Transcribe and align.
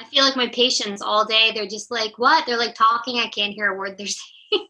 I 0.00 0.04
feel 0.04 0.24
like 0.24 0.36
my 0.36 0.48
patients 0.48 1.02
all 1.02 1.26
day, 1.26 1.50
they're 1.54 1.66
just 1.66 1.90
like, 1.90 2.18
what? 2.18 2.46
They're 2.46 2.58
like 2.58 2.74
talking. 2.74 3.18
I 3.18 3.28
can't 3.28 3.52
hear 3.52 3.72
a 3.72 3.76
word 3.76 3.98
they're 3.98 4.06
saying. 4.52 4.66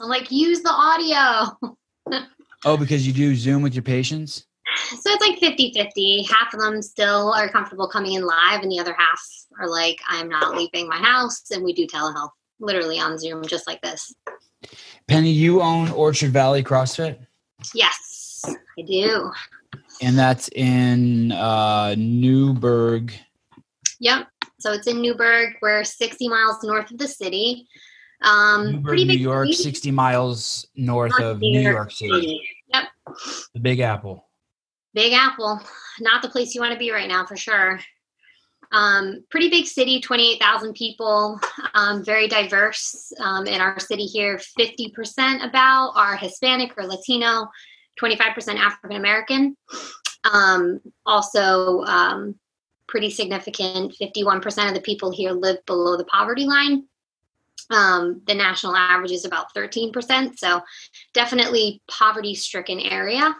I'm 0.00 0.08
like, 0.08 0.30
use 0.30 0.62
the 0.62 0.70
audio. 0.70 2.22
oh, 2.64 2.76
because 2.76 3.06
you 3.06 3.12
do 3.12 3.34
Zoom 3.34 3.62
with 3.62 3.74
your 3.74 3.82
patients? 3.82 4.46
So 4.90 5.10
it's 5.10 5.26
like 5.26 5.38
50 5.40 5.72
50. 5.74 6.22
Half 6.22 6.54
of 6.54 6.60
them 6.60 6.80
still 6.80 7.32
are 7.32 7.48
comfortable 7.48 7.88
coming 7.88 8.14
in 8.14 8.24
live, 8.24 8.62
and 8.62 8.70
the 8.70 8.78
other 8.78 8.94
half 8.96 9.20
are 9.58 9.68
like, 9.68 9.98
I'm 10.08 10.28
not 10.28 10.56
leaving 10.56 10.88
my 10.88 10.96
house. 10.96 11.50
And 11.50 11.64
we 11.64 11.72
do 11.72 11.86
telehealth 11.88 12.30
literally 12.60 13.00
on 13.00 13.18
Zoom, 13.18 13.44
just 13.44 13.66
like 13.66 13.82
this. 13.82 14.14
Penny, 15.08 15.32
you 15.32 15.60
own 15.60 15.90
Orchard 15.90 16.30
Valley 16.30 16.62
CrossFit? 16.62 17.18
Yes, 17.74 18.44
I 18.46 18.82
do. 18.82 19.32
And 20.00 20.16
that's 20.16 20.48
in 20.54 21.32
uh, 21.32 21.96
Newburgh. 21.98 23.12
Yep. 24.00 24.26
So 24.58 24.72
it's 24.72 24.86
in 24.86 25.00
Newburgh. 25.00 25.54
We're 25.62 25.84
60 25.84 26.28
miles 26.28 26.62
north 26.62 26.90
of 26.90 26.98
the 26.98 27.08
city. 27.08 27.66
Um, 28.22 28.72
Newburgh, 28.72 29.06
New 29.06 29.14
York, 29.14 29.48
city. 29.48 29.62
60 29.62 29.90
miles 29.92 30.66
north, 30.74 31.12
north 31.18 31.22
of 31.22 31.38
New 31.40 31.60
York, 31.60 31.90
City. 31.92 32.12
City. 32.12 32.48
Yep. 32.68 32.84
The 33.54 33.60
Big 33.60 33.80
Apple. 33.80 34.26
Big 34.92 35.12
Apple. 35.12 35.60
Not 36.00 36.22
the 36.22 36.28
place 36.28 36.54
you 36.54 36.60
want 36.60 36.72
to 36.72 36.78
be 36.78 36.90
right 36.90 37.08
now, 37.08 37.24
for 37.24 37.36
sure. 37.36 37.80
Um, 38.72 39.24
pretty 39.30 39.50
big 39.50 39.66
city, 39.66 40.00
28,000 40.00 40.74
people, 40.74 41.40
um, 41.74 42.04
very 42.04 42.28
diverse 42.28 43.12
um, 43.18 43.46
in 43.46 43.60
our 43.60 43.80
city 43.80 44.04
here. 44.04 44.40
50% 44.58 45.48
about 45.48 45.92
are 45.96 46.16
Hispanic 46.16 46.74
or 46.76 46.86
Latino, 46.86 47.48
25% 48.00 48.56
African 48.56 48.96
American. 48.96 49.56
Um, 50.30 50.80
also, 51.04 51.80
um, 51.80 52.38
pretty 52.90 53.10
significant 53.10 53.94
51% 54.00 54.68
of 54.68 54.74
the 54.74 54.80
people 54.80 55.10
here 55.10 55.32
live 55.32 55.64
below 55.64 55.96
the 55.96 56.04
poverty 56.04 56.44
line. 56.44 56.84
Um, 57.70 58.20
the 58.26 58.34
national 58.34 58.76
average 58.76 59.12
is 59.12 59.24
about 59.24 59.54
13%. 59.54 60.36
So, 60.36 60.60
definitely 61.14 61.80
poverty 61.88 62.34
stricken 62.34 62.80
area. 62.80 63.34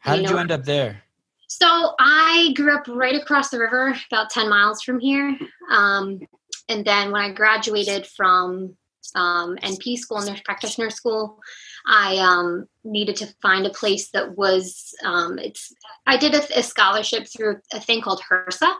How 0.00 0.16
did 0.16 0.22
you, 0.22 0.28
know, 0.28 0.34
you 0.34 0.38
end 0.38 0.52
up 0.52 0.64
there? 0.64 1.02
So 1.48 1.94
I 1.98 2.52
grew 2.54 2.74
up 2.74 2.86
right 2.86 3.20
across 3.20 3.50
the 3.50 3.58
river, 3.58 3.94
about 4.10 4.30
10 4.30 4.48
miles 4.48 4.82
from 4.82 5.00
here. 5.00 5.36
Um, 5.70 6.20
and 6.68 6.84
then 6.84 7.10
when 7.10 7.22
I 7.22 7.32
graduated 7.32 8.06
from 8.06 8.76
um, 9.14 9.56
NP 9.56 9.98
school, 9.98 10.20
nurse 10.20 10.40
practitioner 10.44 10.90
school, 10.90 11.40
I 11.86 12.16
um, 12.18 12.66
needed 12.84 13.16
to 13.16 13.34
find 13.42 13.66
a 13.66 13.70
place 13.70 14.10
that 14.10 14.36
was. 14.36 14.94
Um, 15.04 15.38
it's. 15.38 15.72
I 16.06 16.16
did 16.16 16.34
a, 16.34 16.58
a, 16.58 16.62
scholarship 16.62 17.26
through 17.26 17.58
a 17.72 17.80
thing 17.80 18.00
called 18.00 18.22
HRSA, 18.30 18.74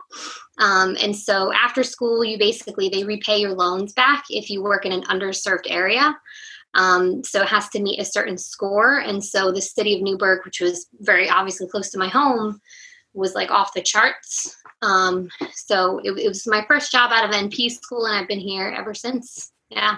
um, 0.59 0.95
and 1.01 1.15
so 1.15 1.51
after 1.53 1.83
school, 1.83 2.23
you 2.23 2.37
basically 2.37 2.89
they 2.89 3.03
repay 3.03 3.39
your 3.39 3.53
loans 3.53 3.93
back 3.93 4.23
if 4.29 4.49
you 4.49 4.63
work 4.63 4.85
in 4.85 4.91
an 4.91 5.03
underserved 5.03 5.65
area. 5.69 6.15
Um, 6.73 7.23
so 7.23 7.41
it 7.41 7.49
has 7.49 7.69
to 7.69 7.81
meet 7.81 7.99
a 7.99 8.05
certain 8.05 8.37
score. 8.37 8.99
And 8.99 9.23
so 9.23 9.51
the 9.51 9.61
city 9.61 9.95
of 9.95 10.01
Newburgh, 10.01 10.45
which 10.45 10.61
was 10.61 10.87
very 10.99 11.29
obviously 11.29 11.67
close 11.67 11.89
to 11.91 11.99
my 11.99 12.07
home, 12.07 12.61
was 13.13 13.35
like 13.35 13.51
off 13.51 13.73
the 13.73 13.81
charts. 13.81 14.55
Um, 14.81 15.29
so 15.53 15.99
it, 16.03 16.17
it, 16.17 16.27
was 16.27 16.47
my 16.47 16.63
first 16.67 16.91
job 16.91 17.11
out 17.11 17.25
of 17.25 17.35
NP 17.35 17.71
school, 17.71 18.05
and 18.05 18.15
I've 18.15 18.27
been 18.27 18.39
here 18.39 18.73
ever 18.75 18.93
since. 18.93 19.51
Yeah. 19.69 19.97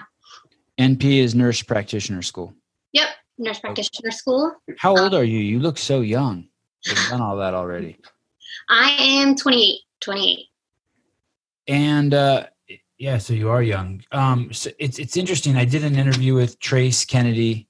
NP 0.78 1.18
is 1.18 1.34
nurse 1.34 1.62
practitioner 1.62 2.22
school. 2.22 2.54
Yep, 2.94 3.08
nurse 3.38 3.60
practitioner 3.60 4.12
school. 4.12 4.54
How 4.78 4.90
old 4.96 5.14
um, 5.14 5.20
are 5.20 5.24
you? 5.24 5.38
You 5.38 5.58
look 5.58 5.76
so 5.76 6.00
young. 6.00 6.48
You've 6.86 6.98
done 7.10 7.20
all 7.20 7.36
that 7.36 7.52
already. 7.52 7.98
I 8.70 8.96
am 9.00 9.34
28. 9.34 9.80
28. 10.00 10.46
And 11.66 12.14
uh, 12.14 12.46
yeah, 12.98 13.18
so 13.18 13.34
you 13.34 13.50
are 13.50 13.62
young. 13.62 14.02
Um, 14.12 14.52
so 14.52 14.70
it's 14.78 14.98
it's 14.98 15.16
interesting. 15.16 15.56
I 15.56 15.64
did 15.64 15.82
an 15.82 15.96
interview 15.96 16.34
with 16.34 16.58
Trace 16.60 17.04
Kennedy. 17.04 17.68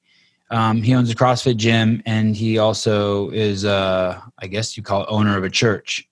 Um, 0.51 0.83
he 0.83 0.95
owns 0.95 1.11
a 1.11 1.15
CrossFit 1.15 1.57
gym, 1.57 2.03
and 2.05 2.37
he 2.37 2.59
also 2.59 3.31
is, 3.31 3.65
uh, 3.65 4.21
I 4.39 4.47
guess 4.47 4.77
you 4.77 4.83
call 4.83 5.03
it, 5.03 5.09
owner 5.09 5.39
of 5.39 5.45
a 5.45 5.51
church. 5.51 6.09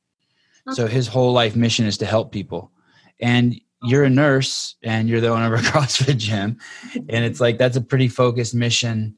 Okay. 0.66 0.74
So 0.74 0.86
his 0.86 1.06
whole 1.06 1.32
life 1.32 1.54
mission 1.54 1.86
is 1.86 1.98
to 1.98 2.06
help 2.06 2.32
people. 2.32 2.72
And 3.20 3.60
you're 3.84 4.04
a 4.04 4.10
nurse, 4.10 4.76
and 4.82 5.08
you're 5.08 5.20
the 5.20 5.28
owner 5.28 5.52
of 5.52 5.60
a 5.60 5.62
CrossFit 5.68 6.16
gym, 6.18 6.58
and 6.94 7.24
it's 7.24 7.40
like 7.40 7.58
that's 7.58 7.76
a 7.76 7.80
pretty 7.80 8.08
focused 8.08 8.54
mission 8.54 9.16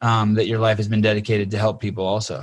um, 0.00 0.34
that 0.34 0.46
your 0.46 0.58
life 0.58 0.76
has 0.76 0.88
been 0.88 1.00
dedicated 1.00 1.50
to 1.50 1.58
help 1.58 1.80
people. 1.80 2.04
Also, 2.04 2.42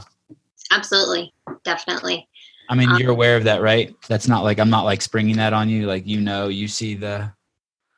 absolutely, 0.72 1.34
definitely. 1.64 2.28
I 2.70 2.76
mean, 2.76 2.90
um, 2.90 2.98
you're 2.98 3.12
aware 3.12 3.36
of 3.38 3.44
that, 3.44 3.62
right? 3.62 3.94
That's 4.08 4.28
not 4.28 4.44
like 4.44 4.60
I'm 4.60 4.70
not 4.70 4.86
like 4.86 5.02
springing 5.02 5.38
that 5.38 5.54
on 5.54 5.70
you. 5.70 5.86
Like 5.86 6.08
you 6.08 6.22
know, 6.22 6.48
you 6.48 6.68
see 6.68 6.96
the. 6.96 7.32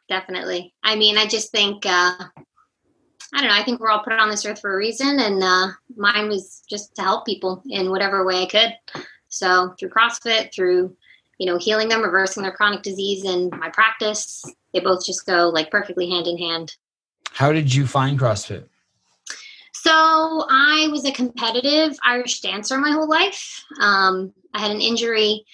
Definitely. 0.08 0.74
I 0.84 0.96
mean, 0.96 1.18
I 1.18 1.26
just 1.26 1.52
think 1.52 1.86
uh, 1.86 2.14
I 3.36 3.42
don't 3.42 3.48
know. 3.50 3.56
I 3.56 3.64
think 3.64 3.80
we're 3.80 3.90
all 3.90 4.04
put 4.04 4.14
on 4.14 4.30
this 4.30 4.46
earth 4.46 4.62
for 4.62 4.74
a 4.74 4.78
reason, 4.78 5.20
and 5.20 5.44
uh, 5.44 5.68
mine 5.96 6.30
was 6.30 6.64
just 6.70 6.96
to 6.96 7.02
help 7.02 7.26
people 7.26 7.62
in 7.70 7.90
whatever 7.90 8.26
way 8.26 8.44
I 8.44 8.46
could. 8.46 9.06
So 9.30 9.76
through 9.80 9.90
CrossFit, 9.90 10.54
through 10.54 10.96
you 11.38 11.46
know 11.46 11.58
healing 11.58 11.90
them, 11.90 12.02
reversing 12.02 12.44
their 12.44 12.52
chronic 12.52 12.82
disease, 12.82 13.24
and 13.24 13.52
my 13.52 13.70
practice, 13.70 14.44
they 14.74 14.80
both 14.80 15.06
just 15.06 15.26
go 15.26 15.50
like 15.50 15.72
perfectly 15.72 16.10
hand 16.10 16.28
in 16.28 16.38
hand. 16.38 16.76
How 17.32 17.52
did 17.52 17.74
you 17.74 17.86
find 17.86 18.20
CrossFit? 18.20 18.66
So 19.74 19.92
I 20.50 20.88
was 20.92 21.06
a 21.06 21.12
competitive 21.12 21.96
Irish 22.04 22.42
dancer 22.42 22.78
my 22.78 22.92
whole 22.92 23.08
life. 23.08 23.64
Um, 23.80 24.34
I 24.54 24.60
had 24.60 24.72
an 24.72 24.82
injury, 24.82 25.46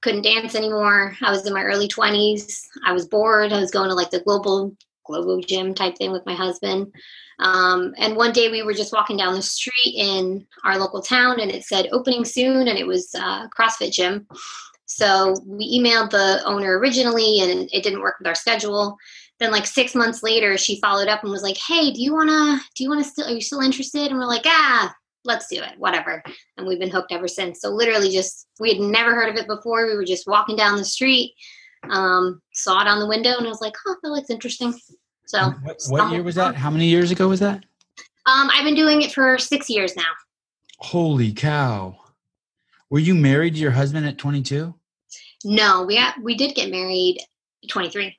couldn't 0.00 0.22
dance 0.22 0.54
anymore. 0.54 1.16
I 1.22 1.30
was 1.30 1.46
in 1.46 1.52
my 1.52 1.64
early 1.64 1.88
20s. 1.88 2.62
I 2.84 2.92
was 2.92 3.06
bored. 3.06 3.52
I 3.52 3.58
was 3.58 3.70
going 3.70 3.88
to 3.88 3.94
like 3.94 4.10
the 4.10 4.20
global 4.20 4.76
global 5.06 5.40
gym 5.40 5.74
type 5.74 5.96
thing 5.98 6.12
with 6.12 6.24
my 6.24 6.34
husband. 6.34 6.92
Um, 7.40 7.94
and 7.96 8.16
one 8.16 8.32
day 8.32 8.50
we 8.50 8.62
were 8.62 8.74
just 8.74 8.92
walking 8.92 9.16
down 9.16 9.34
the 9.34 9.42
street 9.42 9.94
in 9.96 10.46
our 10.62 10.78
local 10.78 11.02
town 11.02 11.40
and 11.40 11.50
it 11.50 11.64
said 11.64 11.88
opening 11.90 12.24
soon 12.24 12.68
and 12.68 12.78
it 12.78 12.86
was 12.86 13.12
a 13.14 13.48
CrossFit 13.58 13.92
gym. 13.92 14.26
So 14.92 15.36
we 15.46 15.78
emailed 15.78 16.10
the 16.10 16.42
owner 16.44 16.76
originally 16.76 17.38
and 17.38 17.70
it 17.72 17.84
didn't 17.84 18.00
work 18.00 18.16
with 18.18 18.26
our 18.26 18.34
schedule. 18.34 18.96
Then 19.38 19.52
like 19.52 19.64
six 19.64 19.94
months 19.94 20.20
later 20.24 20.58
she 20.58 20.80
followed 20.80 21.06
up 21.06 21.22
and 21.22 21.30
was 21.30 21.44
like 21.44 21.56
hey 21.56 21.92
do 21.92 22.02
you 22.02 22.12
want 22.12 22.28
to 22.28 22.58
do 22.74 22.82
you 22.82 22.90
want 22.90 23.04
to 23.04 23.08
still 23.08 23.28
are 23.28 23.32
you 23.32 23.40
still 23.40 23.60
interested? 23.60 24.10
And 24.10 24.18
we're 24.18 24.26
like 24.26 24.42
ah 24.46 24.92
let's 25.24 25.46
do 25.46 25.62
it 25.62 25.78
whatever. 25.78 26.24
And 26.56 26.66
we've 26.66 26.80
been 26.80 26.90
hooked 26.90 27.12
ever 27.12 27.28
since. 27.28 27.60
So 27.60 27.70
literally 27.70 28.10
just 28.10 28.48
we 28.58 28.70
had 28.70 28.80
never 28.80 29.14
heard 29.14 29.28
of 29.28 29.36
it 29.36 29.46
before. 29.46 29.86
We 29.86 29.94
were 29.94 30.04
just 30.04 30.26
walking 30.26 30.56
down 30.56 30.76
the 30.76 30.84
street 30.84 31.34
um, 31.88 32.42
saw 32.52 32.82
it 32.82 32.88
on 32.88 32.98
the 32.98 33.06
window 33.06 33.38
and 33.38 33.46
i 33.46 33.48
was 33.48 33.62
like 33.62 33.74
oh 33.86 33.96
that 34.02 34.10
looks 34.10 34.28
interesting. 34.28 34.74
So 35.26 35.54
what, 35.62 35.80
what 35.88 36.12
year 36.12 36.24
was 36.24 36.34
that? 36.34 36.56
How 36.56 36.68
many 36.68 36.86
years 36.86 37.12
ago 37.12 37.28
was 37.28 37.38
that? 37.38 37.64
Um, 38.26 38.50
i've 38.52 38.64
been 38.64 38.74
doing 38.74 39.02
it 39.02 39.12
for 39.12 39.38
six 39.38 39.70
years 39.70 39.94
now. 39.94 40.10
Holy 40.78 41.32
cow. 41.32 41.96
Were 42.90 42.98
you 42.98 43.14
married 43.14 43.54
to 43.54 43.60
your 43.60 43.70
husband 43.70 44.04
at 44.04 44.18
22 44.18 44.74
no 45.44 45.84
we 45.84 46.00
we 46.22 46.34
did 46.34 46.54
get 46.54 46.70
married 46.70 47.18
23 47.68 48.16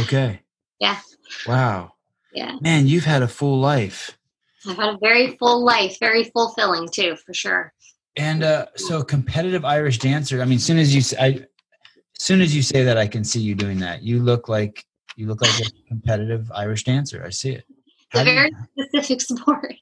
okay 0.00 0.40
yeah. 0.80 0.98
Wow. 1.46 1.94
Yeah. 2.32 2.56
Man, 2.60 2.86
you've 2.86 3.04
had 3.04 3.22
a 3.22 3.28
full 3.28 3.58
life. 3.58 4.18
I've 4.66 4.76
had 4.76 4.94
a 4.94 4.98
very 5.00 5.36
full 5.36 5.64
life, 5.64 5.98
very 6.00 6.24
fulfilling 6.24 6.88
too, 6.88 7.16
for 7.24 7.32
sure. 7.32 7.72
And 8.16 8.42
uh, 8.42 8.66
so, 8.76 9.02
competitive 9.02 9.64
Irish 9.64 9.98
dancer. 9.98 10.40
I 10.40 10.44
mean, 10.44 10.58
soon 10.58 10.78
as 10.78 10.94
you, 10.94 11.16
I, 11.20 11.46
soon 12.18 12.40
as 12.40 12.56
you 12.56 12.62
say 12.62 12.82
that, 12.82 12.96
I 12.96 13.06
can 13.06 13.24
see 13.24 13.40
you 13.40 13.54
doing 13.54 13.78
that. 13.80 14.02
You 14.02 14.22
look 14.22 14.48
like 14.48 14.84
you 15.16 15.26
look 15.26 15.42
like 15.42 15.60
a 15.60 15.70
competitive 15.88 16.50
Irish 16.52 16.84
dancer. 16.84 17.22
I 17.24 17.30
see 17.30 17.52
it. 17.52 17.64
It's 18.12 18.20
a 18.20 18.24
very 18.24 18.50
you, 18.74 18.84
specific 18.84 19.20
sport. 19.38 19.76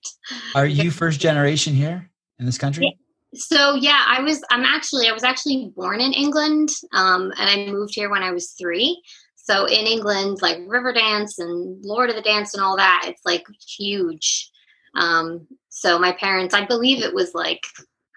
Are 0.55 0.67
you 0.67 0.91
first 0.91 1.21
generation 1.21 1.75
here 1.75 2.11
in 2.39 2.47
this 2.47 2.59
country? 2.59 2.99
So 3.35 3.75
yeah, 3.75 4.05
I 4.07 4.21
was. 4.21 4.43
I'm 4.51 4.65
actually. 4.65 5.09
I 5.09 5.13
was 5.13 5.25
actually 5.25 5.73
born 5.77 6.01
in 6.01 6.13
England, 6.13 6.71
um, 6.93 7.33
and 7.39 7.51
I 7.51 7.71
moved 7.71 7.95
here 7.95 8.11
when 8.11 8.23
I 8.23 8.33
was 8.33 8.53
three. 8.53 9.03
So 9.37 9.67
in 9.67 9.87
England, 9.87 10.39
like 10.41 10.57
Riverdance 10.61 11.39
and 11.39 11.85
Lord 11.85 12.09
of 12.09 12.17
the 12.17 12.23
Dance 12.23 12.55
and 12.55 12.63
all 12.63 12.77
that, 12.79 13.03
it's 13.07 13.21
like 13.27 13.45
huge. 13.77 14.51
Um, 14.97 15.47
so 15.69 15.99
my 15.99 16.13
parents, 16.13 16.55
I 16.55 16.65
believe 16.65 17.03
it 17.03 17.13
was 17.13 17.35
like, 17.35 17.61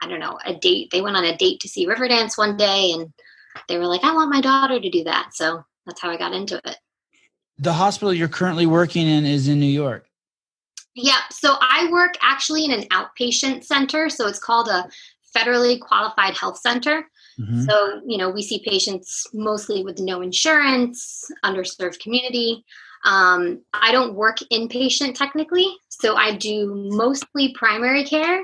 I 0.02 0.08
don't 0.08 0.22
know, 0.22 0.40
a 0.46 0.54
date. 0.56 0.90
They 0.92 1.02
went 1.02 1.18
on 1.18 1.26
a 1.26 1.36
date 1.36 1.60
to 1.62 1.68
see 1.68 1.86
Riverdance 1.86 2.38
one 2.38 2.56
day 2.56 2.94
and 2.94 3.12
they 3.68 3.78
were 3.78 3.88
like, 3.88 4.06
I 4.06 4.14
want 4.14 4.32
my 4.32 4.40
daughter 4.40 4.80
to 4.80 4.90
do 4.90 5.04
that. 5.04 5.34
So 5.34 5.66
that's 5.86 6.00
how 6.00 6.10
I 6.10 6.18
got 6.18 6.34
into 6.34 6.62
it. 6.64 6.78
The 7.58 7.74
hospital 7.74 8.14
you're 8.14 8.28
currently 8.30 8.66
working 8.66 9.06
in 9.06 9.26
is 9.26 9.50
in 9.50 9.60
New 9.60 9.66
York. 9.66 10.07
Yeah. 11.00 11.20
So 11.30 11.58
I 11.62 11.88
work 11.92 12.16
actually 12.22 12.66
in 12.66 12.72
an 12.72 12.86
outpatient 12.86 13.64
center. 13.64 14.10
So 14.10 14.28
it's 14.28 14.40
called 14.40 14.68
a 14.68 14.90
federally 15.36 15.80
qualified 15.80 16.36
health 16.36 16.58
center. 16.58 17.08
Mm-hmm. 17.40 17.66
So, 17.66 18.02
you 18.08 18.18
know, 18.18 18.32
we 18.32 18.42
see 18.42 18.64
patients 18.68 19.28
mostly 19.32 19.84
with 19.84 20.00
no 20.00 20.22
insurance, 20.22 21.30
underserved 21.46 22.00
community. 22.00 22.66
Um, 23.06 23.62
I 23.74 23.92
don't 23.92 24.16
work 24.16 24.38
inpatient 24.52 25.14
technically, 25.14 25.68
so 25.88 26.16
I 26.16 26.36
do 26.36 26.74
mostly 26.90 27.54
primary 27.54 28.04
care. 28.04 28.44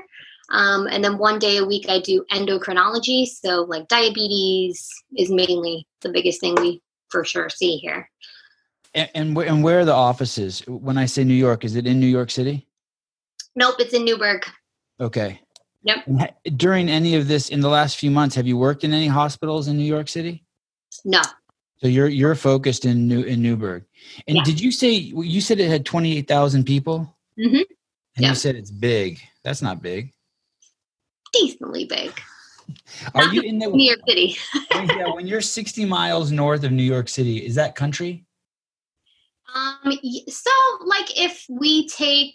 Um, 0.50 0.86
and 0.86 1.02
then 1.02 1.18
one 1.18 1.40
day 1.40 1.56
a 1.56 1.64
week, 1.64 1.86
I 1.88 2.00
do 2.00 2.24
endocrinology. 2.30 3.26
So, 3.26 3.62
like 3.62 3.88
diabetes 3.88 4.88
is 5.16 5.28
mainly 5.28 5.88
the 6.02 6.10
biggest 6.10 6.40
thing 6.40 6.54
we 6.54 6.80
for 7.08 7.24
sure 7.24 7.48
see 7.48 7.78
here. 7.78 8.08
And 8.94 9.10
and, 9.14 9.36
wh- 9.36 9.46
and 9.46 9.62
where 9.62 9.80
are 9.80 9.84
the 9.84 9.92
offices? 9.94 10.60
When 10.66 10.96
I 10.98 11.06
say 11.06 11.24
New 11.24 11.34
York, 11.34 11.64
is 11.64 11.76
it 11.76 11.86
in 11.86 11.98
New 12.00 12.06
York 12.06 12.30
City? 12.30 12.66
Nope, 13.56 13.76
it's 13.78 13.92
in 13.94 14.04
Newburgh. 14.04 14.44
Okay. 15.00 15.40
Yep. 15.82 16.34
During 16.56 16.88
any 16.88 17.14
of 17.14 17.28
this 17.28 17.50
in 17.50 17.60
the 17.60 17.68
last 17.68 17.98
few 17.98 18.10
months, 18.10 18.34
have 18.36 18.46
you 18.46 18.56
worked 18.56 18.84
in 18.84 18.92
any 18.94 19.06
hospitals 19.06 19.68
in 19.68 19.76
New 19.76 19.84
York 19.84 20.08
City? 20.08 20.44
No, 21.04 21.20
So 21.78 21.88
you're 21.88 22.08
you're 22.08 22.34
focused 22.36 22.84
in 22.84 23.06
New 23.08 23.22
in 23.22 23.42
Newburgh. 23.42 23.84
And 24.28 24.36
Yeah. 24.38 24.44
did 24.44 24.60
you 24.60 24.70
say 24.72 24.92
you 24.92 25.40
said 25.40 25.58
it 25.60 25.68
had 25.68 25.84
twenty 25.84 26.16
eight 26.16 26.28
thousand 26.28 26.64
people? 26.64 27.14
Mhm. 27.38 27.64
And 28.16 28.22
Yeah. 28.24 28.28
you 28.30 28.34
said 28.36 28.54
it's 28.54 28.70
big. 28.70 29.20
That's 29.42 29.60
not 29.62 29.82
big. 29.82 30.12
decently 31.32 31.84
big. 31.84 32.12
Are 33.14 33.24
Not 33.24 33.34
you 33.34 33.42
in 33.42 33.58
the 33.58 33.66
New 33.66 33.84
York 33.90 33.98
City. 34.08 34.36
yeah, 34.70 35.12
when 35.12 35.26
you're 35.26 35.40
sixty 35.40 35.84
miles 35.84 36.30
north 36.30 36.62
of 36.62 36.70
New 36.70 36.84
York 36.84 37.08
City? 37.08 37.44
Is 37.44 37.56
that 37.56 37.74
country? 37.74 38.24
Um, 39.54 39.92
so 40.28 40.50
like 40.84 41.18
if 41.18 41.44
we 41.48 41.88
take, 41.88 42.34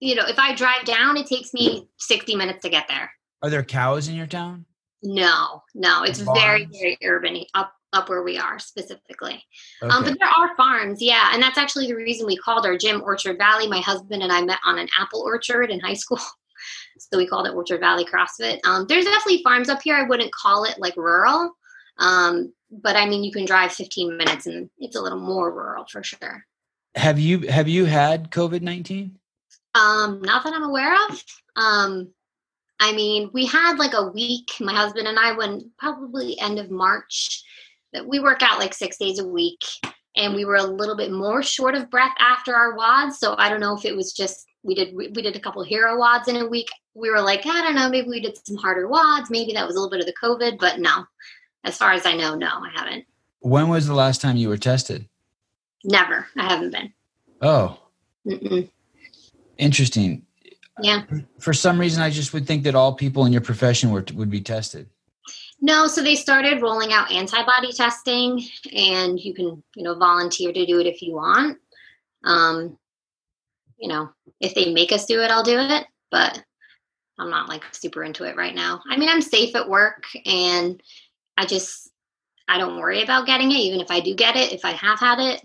you 0.00 0.14
know, 0.14 0.24
if 0.26 0.38
I 0.38 0.54
drive 0.54 0.84
down, 0.84 1.16
it 1.16 1.26
takes 1.26 1.52
me 1.52 1.88
60 1.98 2.36
minutes 2.36 2.62
to 2.62 2.70
get 2.70 2.88
there. 2.88 3.10
Are 3.42 3.50
there 3.50 3.62
cows 3.62 4.08
in 4.08 4.14
your 4.14 4.26
town? 4.26 4.64
No, 5.02 5.62
no, 5.74 6.02
it's 6.02 6.20
very, 6.20 6.64
very 6.64 6.96
urban 7.04 7.44
up 7.52 7.72
up 7.92 8.08
where 8.08 8.22
we 8.22 8.36
are 8.38 8.58
specifically. 8.58 9.42
Okay. 9.82 9.94
Um, 9.94 10.02
but 10.02 10.18
there 10.18 10.28
are 10.28 10.56
farms, 10.56 11.00
yeah, 11.00 11.30
and 11.32 11.42
that's 11.42 11.58
actually 11.58 11.86
the 11.86 11.94
reason 11.94 12.26
we 12.26 12.36
called 12.36 12.66
our 12.66 12.76
gym 12.76 13.02
Orchard 13.02 13.38
Valley. 13.38 13.68
My 13.68 13.80
husband 13.80 14.22
and 14.22 14.32
I 14.32 14.42
met 14.42 14.58
on 14.64 14.78
an 14.78 14.88
apple 14.98 15.20
orchard 15.20 15.70
in 15.70 15.78
high 15.80 15.94
school, 15.94 16.18
so 16.98 17.16
we 17.16 17.26
called 17.26 17.46
it 17.46 17.54
Orchard 17.54 17.80
Valley 17.80 18.04
CrossFit. 18.04 18.58
Um, 18.64 18.86
there's 18.88 19.04
definitely 19.04 19.42
farms 19.42 19.68
up 19.68 19.80
here. 19.82 19.94
I 19.94 20.02
wouldn't 20.02 20.32
call 20.32 20.64
it 20.64 20.78
like 20.78 20.96
rural, 20.96 21.52
um, 21.98 22.52
but 22.70 22.96
I 22.96 23.06
mean 23.06 23.22
you 23.24 23.32
can 23.32 23.44
drive 23.44 23.72
15 23.72 24.16
minutes 24.16 24.46
and 24.46 24.68
it's 24.78 24.96
a 24.96 25.00
little 25.00 25.20
more 25.20 25.52
rural 25.52 25.84
for 25.90 26.02
sure. 26.02 26.44
Have 26.94 27.18
you 27.18 27.40
have 27.48 27.68
you 27.68 27.84
had 27.84 28.30
COVID 28.30 28.62
nineteen? 28.62 29.18
Um, 29.74 30.22
not 30.22 30.44
that 30.44 30.54
I'm 30.54 30.62
aware 30.62 30.94
of. 31.08 31.24
Um, 31.56 32.12
I 32.80 32.92
mean, 32.92 33.30
we 33.32 33.46
had 33.46 33.78
like 33.78 33.94
a 33.94 34.10
week, 34.10 34.52
my 34.60 34.72
husband 34.72 35.08
and 35.08 35.18
I, 35.18 35.32
when 35.32 35.70
probably 35.78 36.38
end 36.38 36.58
of 36.58 36.70
March, 36.70 37.42
that 37.92 38.06
we 38.06 38.20
work 38.20 38.42
out 38.42 38.58
like 38.58 38.74
six 38.74 38.96
days 38.98 39.18
a 39.18 39.26
week, 39.26 39.64
and 40.16 40.34
we 40.34 40.44
were 40.44 40.56
a 40.56 40.64
little 40.64 40.96
bit 40.96 41.10
more 41.10 41.42
short 41.42 41.74
of 41.74 41.90
breath 41.90 42.14
after 42.20 42.54
our 42.54 42.76
WODs. 42.76 43.14
So 43.14 43.34
I 43.38 43.48
don't 43.48 43.60
know 43.60 43.76
if 43.76 43.84
it 43.84 43.96
was 43.96 44.12
just 44.12 44.44
we 44.62 44.74
did 44.74 44.94
we, 44.94 45.08
we 45.08 45.22
did 45.22 45.36
a 45.36 45.40
couple 45.40 45.62
hero 45.62 45.96
WODs 45.98 46.28
in 46.28 46.36
a 46.36 46.46
week. 46.46 46.68
We 46.94 47.10
were 47.10 47.20
like, 47.20 47.44
I 47.46 47.62
don't 47.62 47.74
know, 47.74 47.88
maybe 47.88 48.08
we 48.08 48.20
did 48.20 48.36
some 48.46 48.56
harder 48.56 48.88
WODs. 48.88 49.30
Maybe 49.30 49.52
that 49.52 49.66
was 49.66 49.76
a 49.76 49.80
little 49.80 49.90
bit 49.90 50.00
of 50.00 50.06
the 50.06 50.14
COVID, 50.22 50.58
but 50.58 50.78
no. 50.78 51.04
As 51.64 51.76
far 51.76 51.92
as 51.92 52.06
I 52.06 52.14
know, 52.14 52.34
no, 52.34 52.46
I 52.46 52.70
haven't. 52.74 53.06
When 53.40 53.68
was 53.68 53.86
the 53.86 53.94
last 53.94 54.20
time 54.20 54.36
you 54.36 54.48
were 54.48 54.56
tested? 54.56 55.08
Never. 55.84 56.26
I 56.36 56.44
haven't 56.44 56.70
been. 56.70 56.92
Oh, 57.40 57.78
Mm-mm. 58.26 58.70
interesting. 59.58 60.24
Yeah. 60.80 61.02
For 61.38 61.52
some 61.52 61.78
reason, 61.78 62.02
I 62.02 62.10
just 62.10 62.32
would 62.32 62.46
think 62.46 62.64
that 62.64 62.74
all 62.74 62.94
people 62.94 63.26
in 63.26 63.32
your 63.32 63.42
profession 63.42 63.90
were 63.90 64.04
would 64.14 64.30
be 64.30 64.40
tested. 64.40 64.88
No, 65.60 65.86
so 65.86 66.02
they 66.02 66.16
started 66.16 66.62
rolling 66.62 66.92
out 66.92 67.12
antibody 67.12 67.72
testing, 67.72 68.42
and 68.74 69.18
you 69.18 69.34
can, 69.34 69.62
you 69.76 69.82
know, 69.82 69.94
volunteer 69.94 70.52
to 70.52 70.66
do 70.66 70.80
it 70.80 70.86
if 70.86 71.00
you 71.00 71.14
want. 71.14 71.58
Um, 72.24 72.76
you 73.78 73.88
know, 73.88 74.10
if 74.40 74.54
they 74.54 74.72
make 74.72 74.92
us 74.92 75.06
do 75.06 75.20
it, 75.22 75.30
I'll 75.30 75.44
do 75.44 75.58
it, 75.58 75.86
but 76.10 76.42
I'm 77.18 77.30
not 77.30 77.48
like 77.48 77.62
super 77.72 78.02
into 78.02 78.24
it 78.24 78.36
right 78.36 78.54
now. 78.54 78.82
I 78.90 78.96
mean, 78.96 79.08
I'm 79.08 79.22
safe 79.22 79.54
at 79.54 79.68
work, 79.68 80.04
and 80.26 80.82
I 81.36 81.46
just 81.46 81.90
I 82.48 82.58
don't 82.58 82.78
worry 82.78 83.02
about 83.02 83.26
getting 83.26 83.50
it, 83.52 83.56
even 83.58 83.80
if 83.80 83.90
I 83.90 84.00
do 84.00 84.14
get 84.14 84.36
it. 84.36 84.52
If 84.52 84.64
I 84.64 84.72
have 84.72 84.98
had 84.98 85.18
it, 85.20 85.42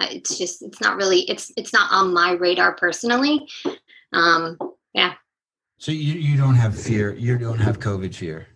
it's 0.00 0.38
just 0.38 0.62
it's 0.62 0.80
not 0.80 0.96
really 0.96 1.20
it's 1.22 1.52
it's 1.56 1.72
not 1.72 1.90
on 1.92 2.12
my 2.12 2.32
radar 2.32 2.74
personally. 2.74 3.48
Um, 4.12 4.58
yeah. 4.94 5.14
So 5.78 5.92
you 5.92 6.14
you 6.14 6.36
don't 6.36 6.54
have 6.54 6.78
fear. 6.78 7.14
You 7.14 7.38
don't 7.38 7.58
have 7.58 7.78
COVID 7.78 8.14
fear. 8.14 8.46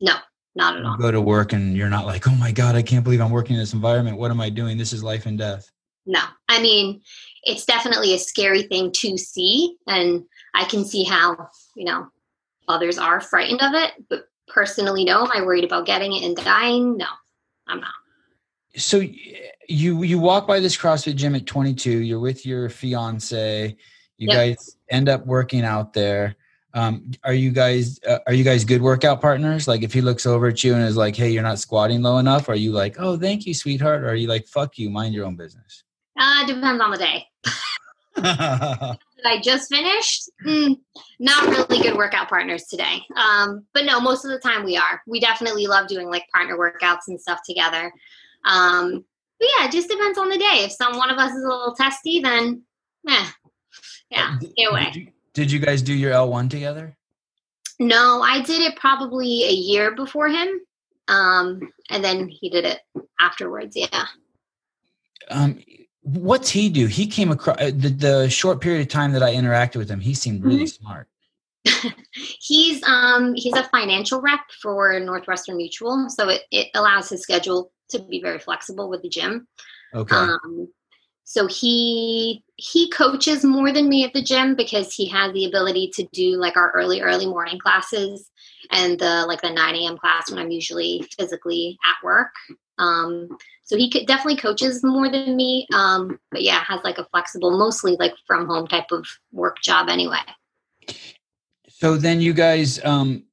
no, 0.00 0.14
not 0.54 0.76
at 0.76 0.84
all. 0.84 0.92
You 0.92 0.98
go 0.98 1.10
to 1.10 1.20
work 1.20 1.52
and 1.52 1.76
you're 1.76 1.90
not 1.90 2.06
like, 2.06 2.28
oh 2.28 2.34
my 2.34 2.52
god, 2.52 2.76
I 2.76 2.82
can't 2.82 3.04
believe 3.04 3.20
I'm 3.20 3.30
working 3.30 3.54
in 3.54 3.60
this 3.60 3.72
environment. 3.72 4.18
What 4.18 4.30
am 4.30 4.40
I 4.40 4.50
doing? 4.50 4.78
This 4.78 4.92
is 4.92 5.02
life 5.02 5.26
and 5.26 5.38
death. 5.38 5.70
No, 6.06 6.20
I 6.48 6.60
mean, 6.60 7.00
it's 7.44 7.64
definitely 7.64 8.14
a 8.14 8.18
scary 8.18 8.62
thing 8.62 8.92
to 8.92 9.16
see. 9.16 9.76
And 9.86 10.24
I 10.54 10.64
can 10.64 10.84
see 10.84 11.02
how, 11.02 11.48
you 11.76 11.86
know, 11.86 12.08
others 12.68 12.98
are 12.98 13.20
frightened 13.20 13.62
of 13.62 13.72
it. 13.74 13.92
But 14.10 14.28
personally, 14.48 15.04
no. 15.04 15.22
Am 15.22 15.30
I 15.32 15.40
worried 15.42 15.64
about 15.64 15.86
getting 15.86 16.12
it 16.14 16.24
and 16.24 16.36
dying? 16.36 16.96
No, 16.96 17.06
I'm 17.66 17.80
not. 17.80 17.94
So 18.76 19.02
you 19.68 20.02
you 20.02 20.18
walk 20.18 20.46
by 20.46 20.60
this 20.60 20.76
CrossFit 20.76 21.16
gym 21.16 21.34
at 21.34 21.46
22. 21.46 21.90
You're 22.00 22.20
with 22.20 22.44
your 22.44 22.68
fiance. 22.68 23.76
You 24.16 24.28
Yep. 24.28 24.36
guys 24.36 24.76
end 24.90 25.08
up 25.08 25.26
working 25.26 25.62
out 25.62 25.92
there. 25.92 26.36
Um, 26.74 27.12
are 27.22 27.34
you 27.34 27.50
guys 27.52 28.00
uh, 28.06 28.18
are 28.26 28.32
you 28.32 28.42
guys 28.42 28.64
good 28.64 28.82
workout 28.82 29.20
partners? 29.20 29.68
Like 29.68 29.82
if 29.82 29.92
he 29.92 30.00
looks 30.00 30.26
over 30.26 30.48
at 30.48 30.64
you 30.64 30.74
and 30.74 30.84
is 30.84 30.96
like, 30.96 31.14
"Hey, 31.14 31.30
you're 31.30 31.42
not 31.42 31.60
squatting 31.60 32.02
low 32.02 32.18
enough," 32.18 32.48
are 32.48 32.56
you 32.56 32.72
like, 32.72 32.96
"Oh, 32.98 33.16
thank 33.16 33.46
you, 33.46 33.54
sweetheart," 33.54 34.02
or 34.02 34.08
are 34.08 34.16
you 34.16 34.26
like, 34.26 34.46
"Fuck 34.46 34.76
you, 34.78 34.90
mind 34.90 35.14
your 35.14 35.24
own 35.24 35.36
business"? 35.36 35.84
Uh, 36.18 36.44
depends 36.46 36.82
on 36.82 36.90
the 36.90 36.98
day. 36.98 37.26
I 39.26 39.40
just 39.40 39.72
finished, 39.72 40.28
mm, 40.44 40.78
not 41.18 41.46
really 41.46 41.82
good 41.82 41.96
workout 41.96 42.28
partners 42.28 42.64
today. 42.64 43.02
Um, 43.16 43.64
but 43.72 43.84
no, 43.84 44.00
most 44.00 44.24
of 44.24 44.30
the 44.30 44.38
time 44.38 44.64
we 44.64 44.76
are. 44.76 45.00
We 45.06 45.18
definitely 45.18 45.66
love 45.66 45.88
doing 45.88 46.10
like 46.10 46.26
partner 46.32 46.58
workouts 46.58 47.08
and 47.08 47.20
stuff 47.20 47.40
together. 47.46 47.92
Um, 48.44 49.04
but 49.38 49.48
yeah, 49.58 49.66
it 49.66 49.72
just 49.72 49.88
depends 49.88 50.18
on 50.18 50.28
the 50.28 50.38
day. 50.38 50.64
If 50.64 50.72
some 50.72 50.96
one 50.96 51.10
of 51.10 51.18
us 51.18 51.32
is 51.32 51.44
a 51.44 51.48
little 51.48 51.74
testy, 51.74 52.20
then 52.20 52.62
eh, 53.08 53.26
yeah, 54.10 54.36
Did- 54.40 54.52
stay 54.52 54.64
away. 54.64 54.84
Did 54.92 54.96
you, 54.96 55.08
did 55.34 55.52
you 55.52 55.58
guys 55.58 55.82
do 55.82 55.94
your 55.94 56.12
L1 56.12 56.50
together? 56.50 56.96
No, 57.80 58.22
I 58.22 58.40
did 58.40 58.62
it 58.62 58.76
probably 58.76 59.44
a 59.44 59.52
year 59.52 59.94
before 59.94 60.28
him. 60.28 60.60
Um, 61.08 61.72
and 61.90 62.02
then 62.04 62.28
he 62.28 62.48
did 62.48 62.64
it 62.64 62.80
afterwards. 63.20 63.76
Yeah. 63.76 64.06
Um, 65.30 65.60
what's 66.02 66.50
he 66.50 66.68
do? 66.68 66.86
He 66.86 67.06
came 67.06 67.30
across 67.30 67.56
the, 67.58 67.70
the 67.70 68.30
short 68.30 68.60
period 68.60 68.82
of 68.82 68.88
time 68.88 69.12
that 69.12 69.22
I 69.22 69.34
interacted 69.34 69.76
with 69.76 69.90
him. 69.90 70.00
He 70.00 70.14
seemed 70.14 70.44
really 70.44 70.66
smart. 70.66 71.08
he's 72.12 72.82
um 72.82 73.32
he's 73.34 73.54
a 73.54 73.64
financial 73.64 74.20
rep 74.20 74.40
for 74.60 75.00
Northwestern 75.00 75.56
Mutual, 75.56 76.10
so 76.10 76.28
it, 76.28 76.42
it 76.50 76.68
allows 76.74 77.08
his 77.08 77.22
schedule 77.22 77.72
to 77.90 77.98
be 78.00 78.20
very 78.20 78.38
flexible 78.38 78.88
with 78.88 79.02
the 79.02 79.08
gym. 79.08 79.46
Okay. 79.94 80.14
Um, 80.14 80.68
so 81.24 81.46
he 81.46 82.44
he 82.56 82.90
coaches 82.90 83.44
more 83.44 83.72
than 83.72 83.88
me 83.88 84.04
at 84.04 84.12
the 84.12 84.22
gym 84.22 84.54
because 84.54 84.94
he 84.94 85.08
has 85.08 85.32
the 85.32 85.46
ability 85.46 85.90
to 85.94 86.06
do 86.12 86.36
like 86.36 86.56
our 86.56 86.70
early 86.72 87.00
early 87.00 87.26
morning 87.26 87.58
classes 87.58 88.30
and 88.70 88.98
the 88.98 89.24
like 89.26 89.40
the 89.40 89.50
9 89.50 89.74
a.m 89.74 89.96
class 89.96 90.30
when 90.30 90.38
i'm 90.38 90.50
usually 90.50 91.04
physically 91.18 91.76
at 91.84 92.04
work 92.04 92.30
um, 92.76 93.28
so 93.62 93.76
he 93.76 93.90
could 93.90 94.06
definitely 94.06 94.36
coaches 94.36 94.84
more 94.84 95.08
than 95.08 95.34
me 95.34 95.66
um, 95.74 96.20
but 96.30 96.42
yeah 96.42 96.62
has 96.62 96.80
like 96.84 96.98
a 96.98 97.06
flexible 97.06 97.58
mostly 97.58 97.96
like 97.98 98.14
from 98.26 98.46
home 98.46 98.66
type 98.66 98.92
of 98.92 99.06
work 99.32 99.56
job 99.62 99.88
anyway 99.88 100.20
So 101.68 101.96
then 101.96 102.20
you 102.20 102.32
guys, 102.32 102.82
um, 102.84 103.24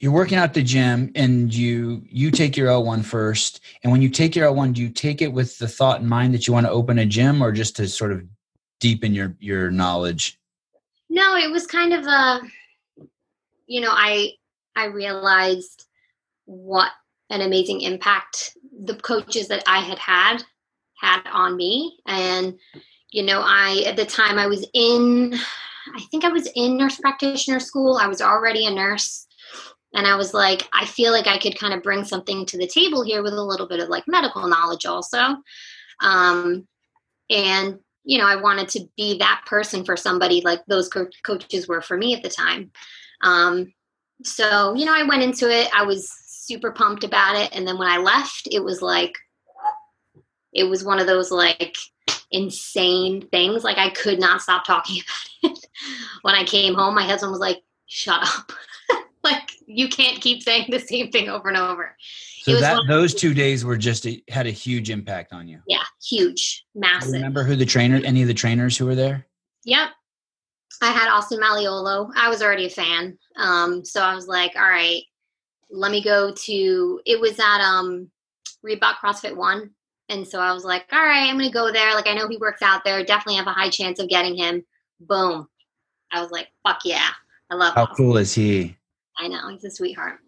you're 0.00 0.12
working 0.12 0.38
out 0.38 0.54
the 0.54 0.62
gym 0.62 1.10
and 1.14 1.52
you 1.52 2.02
you 2.08 2.30
take 2.30 2.56
your 2.56 2.68
L1 2.68 3.04
first. 3.04 3.60
And 3.82 3.90
when 3.90 4.00
you 4.00 4.08
take 4.08 4.36
your 4.36 4.50
L1, 4.50 4.74
do 4.74 4.82
you 4.82 4.90
take 4.90 5.20
it 5.22 5.32
with 5.32 5.58
the 5.58 5.68
thought 5.68 6.00
in 6.00 6.06
mind 6.06 6.34
that 6.34 6.46
you 6.46 6.52
want 6.52 6.66
to 6.66 6.72
open 6.72 6.98
a 6.98 7.06
gym 7.06 7.42
or 7.42 7.50
just 7.50 7.76
to 7.76 7.88
sort 7.88 8.12
of 8.12 8.22
deepen 8.80 9.12
your 9.12 9.36
your 9.40 9.70
knowledge? 9.70 10.38
No, 11.10 11.36
it 11.36 11.50
was 11.50 11.66
kind 11.66 11.92
of 11.92 12.06
a 12.06 12.40
you 13.66 13.80
know, 13.80 13.90
I 13.90 14.32
I 14.76 14.86
realized 14.86 15.86
what 16.44 16.92
an 17.30 17.40
amazing 17.40 17.80
impact 17.80 18.56
the 18.80 18.94
coaches 18.94 19.48
that 19.48 19.64
I 19.66 19.80
had 19.80 19.98
had 19.98 20.44
had 21.00 21.22
on 21.32 21.56
me 21.56 21.98
and 22.06 22.56
you 23.10 23.24
know, 23.24 23.42
I 23.44 23.82
at 23.86 23.96
the 23.96 24.06
time 24.06 24.38
I 24.38 24.46
was 24.46 24.64
in 24.74 25.34
I 25.94 26.00
think 26.10 26.24
I 26.24 26.28
was 26.28 26.48
in 26.54 26.76
nurse 26.76 27.00
practitioner 27.00 27.58
school. 27.58 27.96
I 27.96 28.06
was 28.06 28.20
already 28.20 28.66
a 28.66 28.70
nurse 28.70 29.27
and 29.94 30.06
I 30.06 30.16
was 30.16 30.34
like 30.34 30.68
I 30.72 30.84
feel 30.84 31.12
like 31.12 31.26
I 31.26 31.38
could 31.38 31.58
kind 31.58 31.74
of 31.74 31.82
bring 31.82 32.04
something 32.04 32.46
to 32.46 32.58
the 32.58 32.66
table 32.66 33.02
here 33.02 33.22
with 33.22 33.34
a 33.34 33.42
little 33.42 33.68
bit 33.68 33.80
of 33.80 33.88
like 33.88 34.04
medical 34.06 34.46
knowledge 34.46 34.86
also. 34.86 35.36
Um 36.00 36.66
and 37.30 37.78
you 38.04 38.16
know, 38.16 38.26
I 38.26 38.36
wanted 38.36 38.70
to 38.70 38.88
be 38.96 39.18
that 39.18 39.42
person 39.46 39.84
for 39.84 39.94
somebody 39.94 40.40
like 40.40 40.64
those 40.66 40.88
co- 40.88 41.10
coaches 41.24 41.68
were 41.68 41.82
for 41.82 41.96
me 41.96 42.14
at 42.14 42.22
the 42.22 42.30
time. 42.30 42.70
Um, 43.20 43.74
so, 44.24 44.74
you 44.74 44.86
know, 44.86 44.94
I 44.94 45.02
went 45.02 45.22
into 45.22 45.50
it. 45.50 45.68
I 45.74 45.82
was 45.82 46.10
super 46.26 46.72
pumped 46.72 47.04
about 47.04 47.36
it. 47.36 47.54
And 47.54 47.68
then 47.68 47.76
when 47.76 47.86
I 47.86 47.98
left, 47.98 48.48
it 48.50 48.64
was 48.64 48.80
like, 48.80 49.12
it 50.54 50.64
was 50.64 50.84
one 50.84 50.98
of 50.98 51.06
those 51.06 51.30
like 51.30 51.76
insane 52.30 53.28
things. 53.28 53.62
Like 53.62 53.76
I 53.76 53.90
could 53.90 54.18
not 54.18 54.40
stop 54.40 54.64
talking 54.64 55.02
about 55.42 55.52
it. 55.52 55.66
when 56.22 56.34
I 56.34 56.44
came 56.44 56.74
home, 56.74 56.94
my 56.94 57.04
husband 57.04 57.30
was 57.30 57.40
like, 57.40 57.62
"Shut 57.86 58.22
up." 58.22 58.52
like 59.24 59.52
you 59.66 59.88
can't 59.88 60.20
keep 60.20 60.42
saying 60.42 60.66
the 60.70 60.78
same 60.78 61.10
thing 61.10 61.28
over 61.28 61.48
and 61.48 61.56
over. 61.56 61.96
So 62.42 62.60
that 62.60 62.80
those 62.88 63.14
two 63.14 63.34
days 63.34 63.64
were 63.64 63.76
just 63.76 64.06
a, 64.06 64.22
had 64.28 64.46
a 64.46 64.50
huge 64.50 64.90
impact 64.90 65.32
on 65.32 65.48
you. 65.48 65.60
Yeah, 65.66 65.82
huge, 66.02 66.64
massive. 66.74 67.12
remember 67.12 67.42
who 67.42 67.56
the 67.56 67.66
trainer, 67.66 68.00
any 68.04 68.22
of 68.22 68.28
the 68.28 68.34
trainers 68.34 68.76
who 68.76 68.86
were 68.86 68.94
there? 68.94 69.26
Yep, 69.64 69.88
I 70.80 70.90
had 70.90 71.10
Austin 71.10 71.40
Malleolo. 71.40 72.10
I 72.16 72.28
was 72.28 72.42
already 72.42 72.66
a 72.66 72.70
fan, 72.70 73.18
um, 73.36 73.84
so 73.84 74.00
I 74.00 74.14
was 74.14 74.28
like, 74.28 74.52
all 74.56 74.62
right, 74.68 75.02
let 75.70 75.90
me 75.90 76.02
go 76.02 76.32
to. 76.32 77.00
It 77.04 77.20
was 77.20 77.38
at 77.38 77.60
um, 77.60 78.10
Reebok 78.64 78.96
CrossFit 79.02 79.36
One, 79.36 79.70
and 80.08 80.26
so 80.26 80.40
I 80.40 80.52
was 80.52 80.64
like, 80.64 80.86
all 80.92 81.04
right, 81.04 81.28
I'm 81.28 81.36
going 81.36 81.50
to 81.50 81.52
go 81.52 81.70
there. 81.70 81.94
Like 81.94 82.06
I 82.06 82.14
know 82.14 82.28
he 82.28 82.38
works 82.38 82.62
out 82.62 82.82
there. 82.84 83.04
Definitely 83.04 83.36
have 83.36 83.46
a 83.46 83.52
high 83.52 83.70
chance 83.70 83.98
of 83.98 84.08
getting 84.08 84.36
him. 84.36 84.64
Boom. 85.00 85.48
I 86.10 86.22
was 86.22 86.30
like, 86.30 86.48
fuck 86.66 86.80
yeah, 86.84 87.10
I 87.50 87.56
love. 87.56 87.74
How 87.74 87.82
Austin. 87.82 87.96
cool 87.96 88.16
is 88.16 88.34
he? 88.34 88.77
I 89.18 89.28
know 89.28 89.48
he's 89.48 89.64
a 89.64 89.70
sweetheart. 89.70 90.18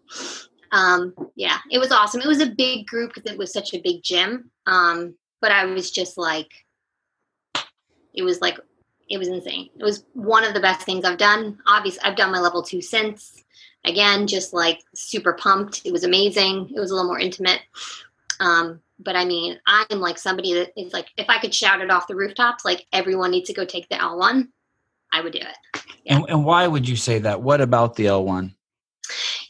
Um, 0.71 1.13
yeah, 1.35 1.57
it 1.69 1.79
was 1.79 1.91
awesome. 1.91 2.21
It 2.21 2.27
was 2.27 2.41
a 2.41 2.51
big 2.51 2.87
group 2.87 3.13
because 3.13 3.31
it 3.31 3.37
was 3.37 3.51
such 3.51 3.73
a 3.73 3.81
big 3.81 4.03
gym. 4.03 4.49
Um, 4.67 5.15
but 5.41 5.51
I 5.51 5.65
was 5.65 5.91
just 5.91 6.17
like, 6.17 6.49
it 8.13 8.23
was 8.23 8.41
like, 8.41 8.59
it 9.09 9.17
was 9.17 9.27
insane. 9.27 9.69
It 9.77 9.83
was 9.83 10.05
one 10.13 10.43
of 10.43 10.53
the 10.53 10.59
best 10.59 10.85
things 10.85 11.03
I've 11.03 11.17
done. 11.17 11.57
Obviously, 11.67 12.01
I've 12.03 12.15
done 12.15 12.31
my 12.31 12.39
level 12.39 12.63
two 12.63 12.81
since. 12.81 13.43
Again, 13.83 14.27
just 14.27 14.53
like 14.53 14.79
super 14.93 15.33
pumped. 15.33 15.81
It 15.85 15.91
was 15.91 16.03
amazing. 16.03 16.71
It 16.73 16.79
was 16.79 16.91
a 16.91 16.93
little 16.93 17.09
more 17.09 17.19
intimate. 17.19 17.61
Um, 18.39 18.79
but 18.99 19.15
I 19.15 19.25
mean, 19.25 19.59
I'm 19.65 19.99
like 19.99 20.17
somebody 20.17 20.53
that 20.53 20.71
is 20.79 20.93
like, 20.93 21.07
if 21.17 21.29
I 21.29 21.39
could 21.39 21.53
shout 21.53 21.81
it 21.81 21.89
off 21.89 22.07
the 22.07 22.15
rooftops, 22.15 22.63
like 22.63 22.85
everyone 22.93 23.31
needs 23.31 23.47
to 23.49 23.55
go 23.55 23.65
take 23.65 23.89
the 23.89 23.95
L1, 23.95 24.47
I 25.11 25.21
would 25.21 25.33
do 25.33 25.39
it. 25.39 25.81
Yeah. 26.05 26.17
And, 26.17 26.29
and 26.29 26.45
why 26.45 26.67
would 26.67 26.87
you 26.87 26.95
say 26.95 27.19
that? 27.19 27.41
What 27.41 27.59
about 27.59 27.95
the 27.95 28.05
L1? 28.05 28.53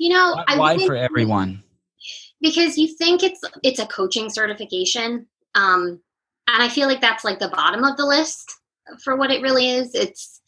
You 0.01 0.09
know, 0.09 0.43
why, 0.47 0.57
why 0.57 0.87
for 0.87 0.95
everyone? 0.95 1.61
Because 2.41 2.75
you 2.75 2.87
think 2.87 3.21
it's 3.21 3.39
it's 3.61 3.77
a 3.77 3.85
coaching 3.85 4.31
certification, 4.31 5.27
um, 5.53 6.01
and 6.47 6.63
I 6.63 6.69
feel 6.69 6.87
like 6.87 7.01
that's 7.01 7.23
like 7.23 7.37
the 7.37 7.49
bottom 7.49 7.83
of 7.83 7.97
the 7.97 8.07
list 8.07 8.51
for 9.03 9.15
what 9.15 9.29
it 9.29 9.43
really 9.43 9.69
is. 9.69 9.93
It's 9.93 10.41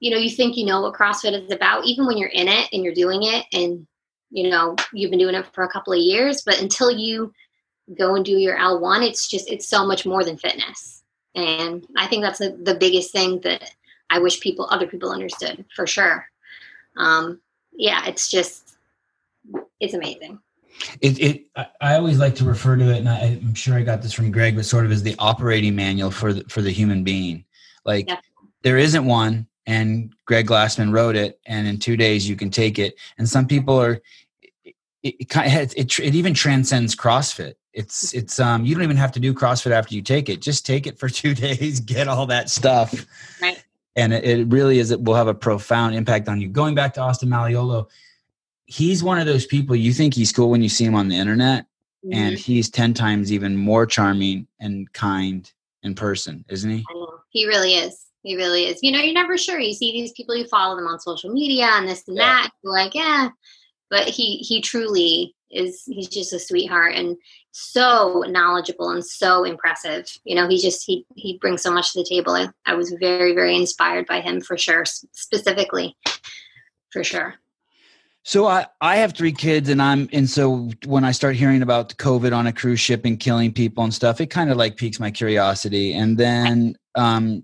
you 0.00 0.10
know, 0.10 0.16
you 0.16 0.30
think 0.30 0.56
you 0.56 0.64
know 0.64 0.80
what 0.80 0.94
CrossFit 0.94 1.34
is 1.34 1.52
about, 1.52 1.84
even 1.84 2.06
when 2.06 2.16
you're 2.16 2.30
in 2.30 2.48
it 2.48 2.70
and 2.72 2.82
you're 2.82 2.94
doing 2.94 3.24
it, 3.24 3.44
and 3.52 3.86
you 4.30 4.48
know 4.48 4.74
you've 4.94 5.10
been 5.10 5.18
doing 5.18 5.34
it 5.34 5.44
for 5.52 5.64
a 5.64 5.70
couple 5.70 5.92
of 5.92 5.98
years, 5.98 6.40
but 6.46 6.58
until 6.58 6.90
you 6.90 7.30
go 7.98 8.14
and 8.14 8.24
do 8.24 8.38
your 8.38 8.56
L1, 8.56 9.06
it's 9.06 9.28
just 9.28 9.50
it's 9.50 9.68
so 9.68 9.86
much 9.86 10.06
more 10.06 10.24
than 10.24 10.38
fitness, 10.38 11.02
and 11.34 11.86
I 11.98 12.06
think 12.06 12.22
that's 12.22 12.38
the, 12.38 12.58
the 12.62 12.76
biggest 12.76 13.12
thing 13.12 13.40
that 13.42 13.70
I 14.08 14.18
wish 14.20 14.40
people 14.40 14.66
other 14.70 14.86
people 14.86 15.12
understood 15.12 15.66
for 15.76 15.86
sure. 15.86 16.24
Um, 16.96 17.42
yeah, 17.74 18.06
it's 18.06 18.30
just 18.30 18.67
it's 19.80 19.94
amazing. 19.94 20.38
It, 21.00 21.20
it 21.20 21.44
I 21.80 21.96
always 21.96 22.18
like 22.18 22.34
to 22.36 22.44
refer 22.44 22.76
to 22.76 22.90
it, 22.92 22.98
and 22.98 23.08
I, 23.08 23.40
am 23.42 23.54
sure 23.54 23.74
I 23.74 23.82
got 23.82 24.02
this 24.02 24.12
from 24.12 24.30
Greg, 24.30 24.54
but 24.54 24.64
sort 24.64 24.84
of 24.84 24.92
as 24.92 25.02
the 25.02 25.16
operating 25.18 25.74
manual 25.74 26.10
for 26.10 26.32
the, 26.32 26.44
for 26.48 26.62
the 26.62 26.70
human 26.70 27.02
being. 27.02 27.44
Like 27.84 28.08
yeah. 28.08 28.18
there 28.62 28.78
isn't 28.78 29.04
one, 29.04 29.46
and 29.66 30.12
Greg 30.26 30.46
Glassman 30.46 30.92
wrote 30.92 31.16
it, 31.16 31.40
and 31.46 31.66
in 31.66 31.78
two 31.78 31.96
days 31.96 32.28
you 32.28 32.36
can 32.36 32.50
take 32.50 32.78
it. 32.78 32.94
And 33.18 33.28
some 33.28 33.46
people 33.46 33.80
are, 33.80 34.00
it, 34.64 34.74
it, 35.02 35.14
it, 35.20 35.74
it, 35.76 35.98
it 35.98 36.14
even 36.14 36.34
transcends 36.34 36.94
CrossFit. 36.94 37.54
It's 37.72 38.14
it's 38.14 38.38
um 38.38 38.64
you 38.64 38.74
don't 38.74 38.84
even 38.84 38.96
have 38.96 39.12
to 39.12 39.20
do 39.20 39.34
CrossFit 39.34 39.72
after 39.72 39.94
you 39.94 40.02
take 40.02 40.28
it. 40.28 40.40
Just 40.40 40.64
take 40.64 40.86
it 40.86 40.98
for 40.98 41.08
two 41.08 41.34
days, 41.34 41.80
get 41.80 42.06
all 42.06 42.26
that 42.26 42.50
stuff, 42.50 43.06
right 43.42 43.62
and 43.98 44.12
it, 44.12 44.24
it 44.24 44.46
really 44.46 44.78
is 44.78 44.90
it 44.90 45.02
will 45.02 45.14
have 45.14 45.26
a 45.26 45.34
profound 45.34 45.94
impact 45.94 46.28
on 46.28 46.40
you 46.40 46.48
going 46.48 46.74
back 46.74 46.94
to 46.94 47.00
austin 47.00 47.28
malleolo 47.28 47.88
he's 48.68 49.02
one 49.02 49.18
of 49.18 49.26
those 49.26 49.46
people 49.46 49.74
you 49.74 49.92
think 49.92 50.14
he's 50.14 50.30
cool 50.30 50.50
when 50.50 50.62
you 50.62 50.68
see 50.68 50.84
him 50.84 50.94
on 50.94 51.08
the 51.08 51.16
internet 51.16 51.64
mm-hmm. 52.04 52.12
and 52.12 52.38
he's 52.38 52.70
10 52.70 52.94
times 52.94 53.32
even 53.32 53.56
more 53.56 53.86
charming 53.86 54.46
and 54.60 54.92
kind 54.92 55.52
in 55.82 55.94
person 55.94 56.44
isn't 56.48 56.70
he 56.70 56.84
he 57.30 57.46
really 57.46 57.74
is 57.74 58.06
he 58.22 58.36
really 58.36 58.64
is 58.64 58.78
you 58.82 58.92
know 58.92 59.00
you're 59.00 59.14
never 59.14 59.38
sure 59.38 59.58
you 59.58 59.72
see 59.72 59.92
these 59.92 60.12
people 60.12 60.36
you 60.36 60.46
follow 60.46 60.76
them 60.76 60.86
on 60.86 61.00
social 61.00 61.30
media 61.30 61.66
and 61.72 61.88
this 61.88 62.06
and 62.06 62.16
yeah. 62.16 62.22
that 62.22 62.50
you're 62.62 62.72
like 62.72 62.94
yeah 62.94 63.30
but 63.90 64.08
he 64.08 64.36
he 64.38 64.60
truly 64.60 65.34
is 65.50 65.84
he's 65.86 66.08
just 66.08 66.32
a 66.32 66.38
sweetheart 66.38 66.94
and 66.94 67.16
so 67.52 68.22
knowledgeable 68.28 68.90
and 68.90 69.04
so 69.04 69.44
impressive. 69.44 70.06
You 70.24 70.36
know, 70.36 70.48
he 70.48 70.60
just 70.60 70.84
he 70.86 71.04
he 71.16 71.38
brings 71.38 71.62
so 71.62 71.72
much 71.72 71.92
to 71.92 72.00
the 72.00 72.08
table. 72.08 72.32
I, 72.32 72.48
I 72.66 72.74
was 72.74 72.94
very 73.00 73.34
very 73.34 73.56
inspired 73.56 74.06
by 74.06 74.20
him 74.20 74.40
for 74.40 74.56
sure, 74.56 74.84
specifically, 74.84 75.96
for 76.90 77.02
sure. 77.02 77.34
So 78.28 78.44
I 78.44 78.66
I 78.82 78.96
have 78.96 79.14
three 79.14 79.32
kids 79.32 79.70
and 79.70 79.80
I'm 79.80 80.06
and 80.12 80.28
so 80.28 80.68
when 80.84 81.02
I 81.02 81.12
start 81.12 81.34
hearing 81.34 81.62
about 81.62 81.96
COVID 81.96 82.36
on 82.36 82.46
a 82.46 82.52
cruise 82.52 82.78
ship 82.78 83.06
and 83.06 83.18
killing 83.18 83.54
people 83.54 83.84
and 83.84 83.94
stuff, 83.94 84.20
it 84.20 84.26
kind 84.26 84.50
of 84.50 84.58
like 84.58 84.76
piques 84.76 85.00
my 85.00 85.10
curiosity. 85.10 85.94
And 85.94 86.18
then 86.18 86.76
um 86.94 87.42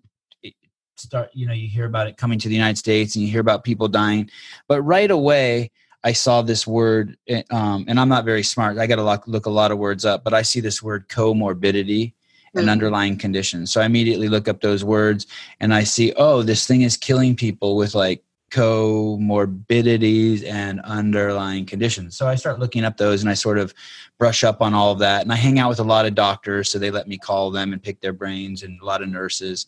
start 0.96 1.30
you 1.32 1.46
know 1.46 1.54
you 1.54 1.68
hear 1.68 1.86
about 1.86 2.06
it 2.06 2.18
coming 2.18 2.38
to 2.38 2.48
the 2.48 2.54
United 2.54 2.76
States 2.76 3.16
and 3.16 3.24
you 3.24 3.30
hear 3.30 3.40
about 3.40 3.64
people 3.64 3.88
dying, 3.88 4.28
but 4.68 4.82
right 4.82 5.10
away 5.10 5.70
I 6.04 6.12
saw 6.12 6.42
this 6.42 6.66
word, 6.66 7.16
eh, 7.28 7.44
um, 7.50 7.86
and 7.88 7.98
I'm 7.98 8.10
not 8.10 8.26
very 8.26 8.42
smart. 8.42 8.76
I 8.76 8.86
got 8.86 8.96
to 8.96 9.04
look, 9.04 9.26
look, 9.26 9.46
a 9.46 9.50
lot 9.50 9.70
of 9.72 9.78
words 9.78 10.04
up, 10.04 10.22
but 10.22 10.34
I 10.34 10.42
see 10.42 10.60
this 10.60 10.82
word 10.82 11.08
comorbidity 11.08 12.12
and 12.52 12.64
mm-hmm. 12.64 12.68
underlying 12.68 13.16
conditions. 13.16 13.72
So 13.72 13.80
I 13.80 13.86
immediately 13.86 14.28
look 14.28 14.48
up 14.48 14.60
those 14.60 14.84
words 14.84 15.26
and 15.60 15.72
I 15.72 15.84
see, 15.84 16.12
oh, 16.18 16.42
this 16.42 16.66
thing 16.66 16.82
is 16.82 16.98
killing 16.98 17.36
people 17.36 17.74
with 17.74 17.94
like 17.94 18.22
comorbidities 18.54 20.44
and 20.46 20.80
underlying 20.82 21.66
conditions. 21.66 22.16
So 22.16 22.28
I 22.28 22.36
start 22.36 22.60
looking 22.60 22.84
up 22.84 22.96
those 22.96 23.20
and 23.20 23.28
I 23.28 23.34
sort 23.34 23.58
of 23.58 23.74
brush 24.16 24.44
up 24.44 24.62
on 24.62 24.74
all 24.74 24.92
of 24.92 25.00
that. 25.00 25.22
And 25.22 25.32
I 25.32 25.36
hang 25.36 25.58
out 25.58 25.70
with 25.70 25.80
a 25.80 25.84
lot 25.94 26.06
of 26.06 26.14
doctors, 26.14 26.70
so 26.70 26.78
they 26.78 26.92
let 26.92 27.08
me 27.08 27.18
call 27.18 27.50
them 27.50 27.72
and 27.72 27.82
pick 27.82 28.00
their 28.00 28.12
brains, 28.12 28.62
and 28.62 28.80
a 28.80 28.84
lot 28.84 29.02
of 29.02 29.08
nurses. 29.08 29.66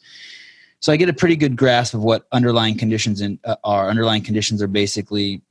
So 0.78 0.92
I 0.92 0.96
get 0.96 1.08
a 1.08 1.12
pretty 1.12 1.34
good 1.34 1.56
grasp 1.56 1.94
of 1.94 2.02
what 2.04 2.26
underlying 2.30 2.78
conditions 2.78 3.20
in, 3.20 3.40
uh, 3.44 3.56
are. 3.64 3.90
Underlying 3.90 4.22
conditions 4.22 4.62
are 4.62 4.68
basically 4.68 5.42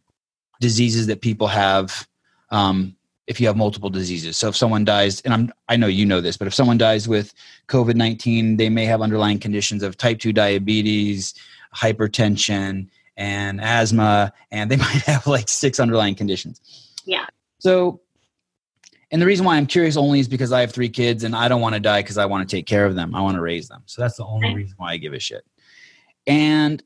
diseases 0.62 1.08
that 1.08 1.20
people 1.20 1.48
have 1.48 2.08
um, 2.51 2.96
if 3.27 3.42
you 3.42 3.48
have 3.48 3.58
multiple 3.58 3.89
diseases. 3.89 4.38
So 4.38 4.48
if 4.48 4.56
someone 4.56 4.86
dies, 4.86 5.20
and 5.22 5.34
I'm 5.34 5.51
I 5.68 5.75
know 5.75 5.88
you 5.88 6.06
know 6.06 6.22
this, 6.22 6.38
but 6.38 6.48
if 6.48 6.54
someone 6.54 6.77
dies 6.77 7.08
with 7.08 7.34
COVID 7.68 7.96
nineteen, 7.96 8.56
they 8.56 8.70
may 8.70 8.86
have 8.86 9.01
underlying 9.01 9.39
conditions 9.39 9.84
of 9.84 9.98
type 9.98 10.20
two 10.20 10.32
diabetes, 10.32 11.34
hypertension, 11.75 12.88
and 13.18 13.62
asthma, 13.62 14.34
and 14.52 14.70
they 14.70 14.76
might 14.88 15.02
have 15.04 15.28
like 15.28 15.50
six 15.50 15.80
underlying 15.80 16.16
conditions. 16.16 16.62
Yeah. 17.06 17.26
So, 17.60 18.02
and 19.12 19.22
the 19.22 19.26
reason 19.26 19.46
why 19.46 19.58
I'm 19.58 19.68
curious 19.68 19.98
only 19.98 20.20
is 20.20 20.28
because 20.28 20.52
I 20.52 20.62
have 20.62 20.72
three 20.72 20.90
kids 20.90 21.24
and 21.24 21.36
I 21.36 21.48
don't 21.48 21.62
want 21.62 21.76
to 21.76 21.80
die 21.80 22.02
because 22.02 22.18
I 22.18 22.26
want 22.26 22.48
to 22.48 22.56
take 22.56 22.66
care 22.66 22.86
of 22.86 22.96
them. 22.96 23.16
I 23.16 23.22
want 23.22 23.36
to 23.36 23.42
raise 23.42 23.68
them. 23.68 23.84
So 23.86 24.02
that's 24.02 24.18
the 24.18 24.26
only 24.26 24.54
reason 24.54 24.76
why 24.78 24.92
I 24.92 24.98
give 24.98 25.14
a 25.14 25.20
shit. 25.20 25.46
And 26.28 26.84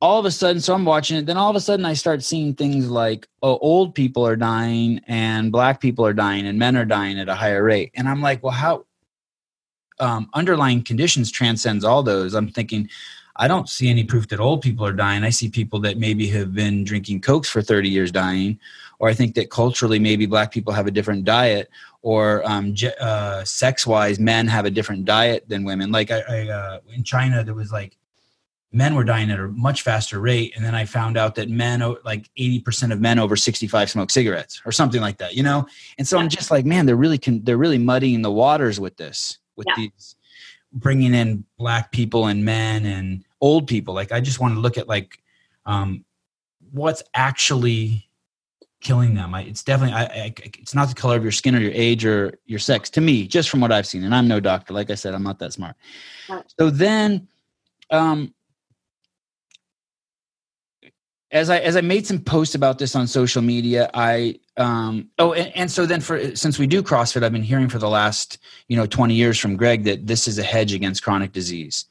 all 0.00 0.18
of 0.18 0.26
a 0.26 0.30
sudden, 0.30 0.60
so 0.60 0.74
I'm 0.74 0.84
watching 0.84 1.16
it. 1.16 1.24
Then 1.26 1.38
all 1.38 1.48
of 1.48 1.56
a 1.56 1.60
sudden, 1.60 1.86
I 1.86 1.94
start 1.94 2.22
seeing 2.22 2.54
things 2.54 2.90
like 2.90 3.26
oh, 3.42 3.58
old 3.58 3.94
people 3.94 4.26
are 4.26 4.36
dying 4.36 5.00
and 5.08 5.50
black 5.50 5.80
people 5.80 6.04
are 6.04 6.12
dying 6.12 6.46
and 6.46 6.58
men 6.58 6.76
are 6.76 6.84
dying 6.84 7.18
at 7.18 7.28
a 7.28 7.34
higher 7.34 7.62
rate. 7.62 7.90
And 7.94 8.06
I'm 8.08 8.20
like, 8.20 8.42
well, 8.42 8.52
how 8.52 8.84
um, 10.00 10.28
underlying 10.34 10.82
conditions 10.82 11.30
transcends 11.30 11.84
all 11.84 12.02
those. 12.02 12.34
I'm 12.34 12.48
thinking, 12.48 12.88
I 13.36 13.48
don't 13.48 13.68
see 13.68 13.88
any 13.88 14.04
proof 14.04 14.28
that 14.28 14.40
old 14.40 14.62
people 14.62 14.86
are 14.86 14.92
dying. 14.92 15.24
I 15.24 15.30
see 15.30 15.48
people 15.48 15.80
that 15.80 15.98
maybe 15.98 16.26
have 16.28 16.54
been 16.54 16.84
drinking 16.84 17.20
cokes 17.20 17.48
for 17.48 17.62
30 17.62 17.88
years 17.88 18.12
dying, 18.12 18.60
or 18.98 19.08
I 19.08 19.14
think 19.14 19.34
that 19.34 19.50
culturally 19.50 19.98
maybe 19.98 20.26
black 20.26 20.52
people 20.52 20.72
have 20.72 20.86
a 20.86 20.90
different 20.90 21.24
diet, 21.24 21.68
or 22.02 22.48
um, 22.48 22.74
uh, 23.00 23.42
sex-wise, 23.44 24.18
men 24.20 24.46
have 24.46 24.66
a 24.66 24.70
different 24.70 25.04
diet 25.04 25.48
than 25.48 25.64
women. 25.64 25.90
Like 25.90 26.10
I, 26.10 26.20
I 26.20 26.48
uh, 26.48 26.80
in 26.92 27.02
China, 27.02 27.42
there 27.42 27.54
was 27.54 27.72
like 27.72 27.96
men 28.74 28.94
were 28.94 29.04
dying 29.04 29.30
at 29.30 29.38
a 29.38 29.48
much 29.48 29.82
faster 29.82 30.18
rate 30.18 30.52
and 30.56 30.64
then 30.64 30.74
i 30.74 30.84
found 30.84 31.16
out 31.16 31.36
that 31.36 31.48
men 31.48 31.80
like 32.04 32.28
80% 32.36 32.92
of 32.92 33.00
men 33.00 33.18
over 33.18 33.36
65 33.36 33.88
smoke 33.88 34.10
cigarettes 34.10 34.60
or 34.66 34.72
something 34.72 35.00
like 35.00 35.18
that 35.18 35.34
you 35.34 35.42
know 35.42 35.66
and 35.96 36.06
so 36.06 36.18
i'm 36.18 36.28
just 36.28 36.50
like 36.50 36.66
man 36.66 36.84
they're 36.84 36.96
really 36.96 37.18
con- 37.18 37.40
they're 37.44 37.56
really 37.56 37.78
muddying 37.78 38.22
the 38.22 38.32
waters 38.32 38.80
with 38.80 38.96
this 38.96 39.38
with 39.56 39.68
yeah. 39.68 39.74
these 39.76 40.13
bringing 40.74 41.14
in 41.14 41.44
black 41.56 41.92
people 41.92 42.26
and 42.26 42.44
men 42.44 42.84
and 42.84 43.24
old 43.40 43.66
people. 43.66 43.94
Like 43.94 44.12
i 44.12 44.20
just 44.20 44.40
want 44.40 44.54
to 44.54 44.60
look 44.60 44.76
at 44.76 44.88
like 44.88 45.22
um, 45.66 46.04
what's 46.72 47.02
actually 47.14 48.08
killing 48.80 49.14
them. 49.14 49.34
I, 49.34 49.42
it's 49.42 49.62
definitely 49.62 49.94
I, 49.94 50.02
I, 50.02 50.34
it's 50.58 50.74
not 50.74 50.88
the 50.88 50.94
color 50.94 51.16
of 51.16 51.22
your 51.22 51.32
skin 51.32 51.54
or 51.54 51.60
your 51.60 51.72
age 51.74 52.04
or 52.04 52.38
your 52.44 52.58
sex 52.58 52.90
to 52.90 53.00
me 53.00 53.26
just 53.26 53.48
from 53.48 53.60
what 53.60 53.72
i've 53.72 53.86
seen 53.86 54.04
and 54.04 54.14
i'm 54.14 54.28
no 54.28 54.40
doctor. 54.40 54.74
Like 54.74 54.90
i 54.90 54.94
said 54.94 55.14
i'm 55.14 55.22
not 55.22 55.38
that 55.38 55.52
smart. 55.52 55.76
So 56.58 56.68
then 56.70 57.28
um 57.90 58.34
as 61.34 61.50
I 61.50 61.58
as 61.58 61.76
I 61.76 61.80
made 61.80 62.06
some 62.06 62.20
posts 62.20 62.54
about 62.54 62.78
this 62.78 62.94
on 62.94 63.06
social 63.06 63.42
media, 63.42 63.90
I 63.92 64.38
um 64.56 65.10
oh 65.18 65.32
and, 65.32 65.54
and, 65.56 65.70
so 65.70 65.84
then 65.84 66.00
for 66.00 66.34
since 66.36 66.58
we 66.58 66.66
do 66.66 66.80
CrossFit, 66.82 67.24
I've 67.24 67.32
been 67.32 67.42
hearing 67.42 67.68
for 67.68 67.78
the 67.78 67.88
last 67.88 68.38
you 68.68 68.76
know 68.76 68.86
20 68.86 69.14
years 69.14 69.38
from 69.38 69.56
Greg 69.56 69.82
that 69.84 70.06
this 70.06 70.28
is 70.28 70.38
a 70.38 70.44
hedge 70.44 70.72
against 70.72 71.02
chronic 71.02 71.32
disease. 71.32 71.86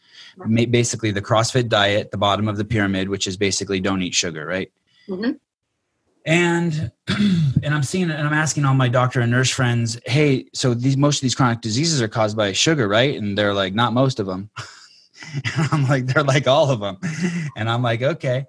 basically 0.48 1.12
the 1.12 1.22
CrossFit 1.22 1.68
diet, 1.68 2.12
the 2.12 2.18
bottom 2.18 2.48
of 2.48 2.56
the 2.56 2.64
pyramid, 2.64 3.10
which 3.10 3.28
is 3.28 3.36
basically 3.36 3.82
don't 3.82 4.02
eat 4.02 4.16
sugar, 4.16 4.46
right? 4.46 4.72
Mhm. 5.10 5.38
And 6.26 6.92
and 7.64 7.76
I'm 7.76 7.84
seeing 7.84 8.10
and 8.10 8.26
I'm 8.26 8.34
asking 8.34 8.64
all 8.64 8.76
my 8.76 8.88
doctor 8.88 9.20
and 9.20 9.30
nurse 9.30 9.50
friends, 9.50 10.00
hey, 10.06 10.46
so 10.54 10.74
these 10.74 10.96
most 10.96 11.18
of 11.18 11.22
these 11.22 11.36
chronic 11.36 11.60
diseases 11.60 12.02
are 12.02 12.08
caused 12.08 12.38
by 12.38 12.54
sugar, 12.54 12.88
right? 12.88 13.18
And 13.18 13.38
they're 13.38 13.54
like, 13.54 13.74
not 13.74 13.92
most 13.92 14.22
of 14.22 14.26
them. 14.26 14.50
and 15.58 15.68
I'm 15.74 15.84
like, 15.84 16.06
they're 16.06 16.24
like 16.24 16.48
all 16.48 16.72
of 16.72 16.80
them. 16.80 16.98
And 17.58 17.70
I'm 17.70 17.82
like, 17.82 18.02
okay. 18.02 18.46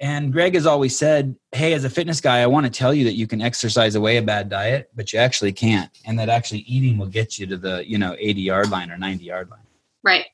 And 0.00 0.32
Greg 0.32 0.54
has 0.54 0.66
always 0.66 0.98
said, 0.98 1.36
hey, 1.52 1.72
as 1.72 1.84
a 1.84 1.90
fitness 1.90 2.20
guy, 2.20 2.40
I 2.40 2.46
want 2.46 2.66
to 2.66 2.70
tell 2.70 2.92
you 2.92 3.04
that 3.04 3.14
you 3.14 3.26
can 3.26 3.40
exercise 3.40 3.94
away 3.94 4.16
a 4.16 4.22
bad 4.22 4.48
diet, 4.48 4.90
but 4.94 5.12
you 5.12 5.18
actually 5.20 5.52
can't. 5.52 5.90
And 6.04 6.18
that 6.18 6.28
actually 6.28 6.60
eating 6.60 6.98
will 6.98 7.06
get 7.06 7.38
you 7.38 7.46
to 7.46 7.56
the, 7.56 7.88
you 7.88 7.96
know, 7.96 8.16
80 8.18 8.40
yard 8.40 8.70
line 8.70 8.90
or 8.90 8.98
90 8.98 9.24
yard 9.24 9.50
line. 9.50 9.60
Right. 10.02 10.26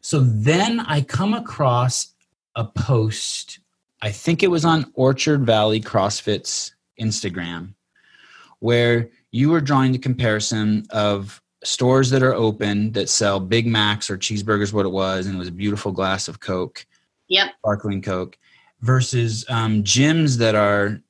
So 0.00 0.20
then 0.20 0.80
I 0.80 1.00
come 1.00 1.32
across 1.32 2.14
a 2.54 2.64
post, 2.64 3.60
I 4.02 4.10
think 4.10 4.42
it 4.42 4.48
was 4.48 4.64
on 4.64 4.90
Orchard 4.94 5.46
Valley 5.46 5.80
CrossFit's 5.80 6.74
Instagram, 7.00 7.74
where 8.58 9.08
you 9.30 9.50
were 9.50 9.60
drawing 9.60 9.92
the 9.92 9.98
comparison 9.98 10.84
of 10.90 11.40
stores 11.64 12.10
that 12.10 12.22
are 12.22 12.34
open 12.34 12.92
that 12.92 13.08
sell 13.08 13.40
Big 13.40 13.66
Macs 13.66 14.10
or 14.10 14.18
cheeseburgers, 14.18 14.72
what 14.72 14.84
it 14.84 14.90
was, 14.90 15.26
and 15.26 15.36
it 15.36 15.38
was 15.38 15.48
a 15.48 15.52
beautiful 15.52 15.92
glass 15.92 16.28
of 16.28 16.40
Coke, 16.40 16.84
Yep. 17.28 17.52
sparkling 17.58 18.02
Coke, 18.02 18.36
versus 18.82 19.44
um, 19.48 19.82
gyms 19.82 20.36
that 20.38 20.54
are 20.54 21.00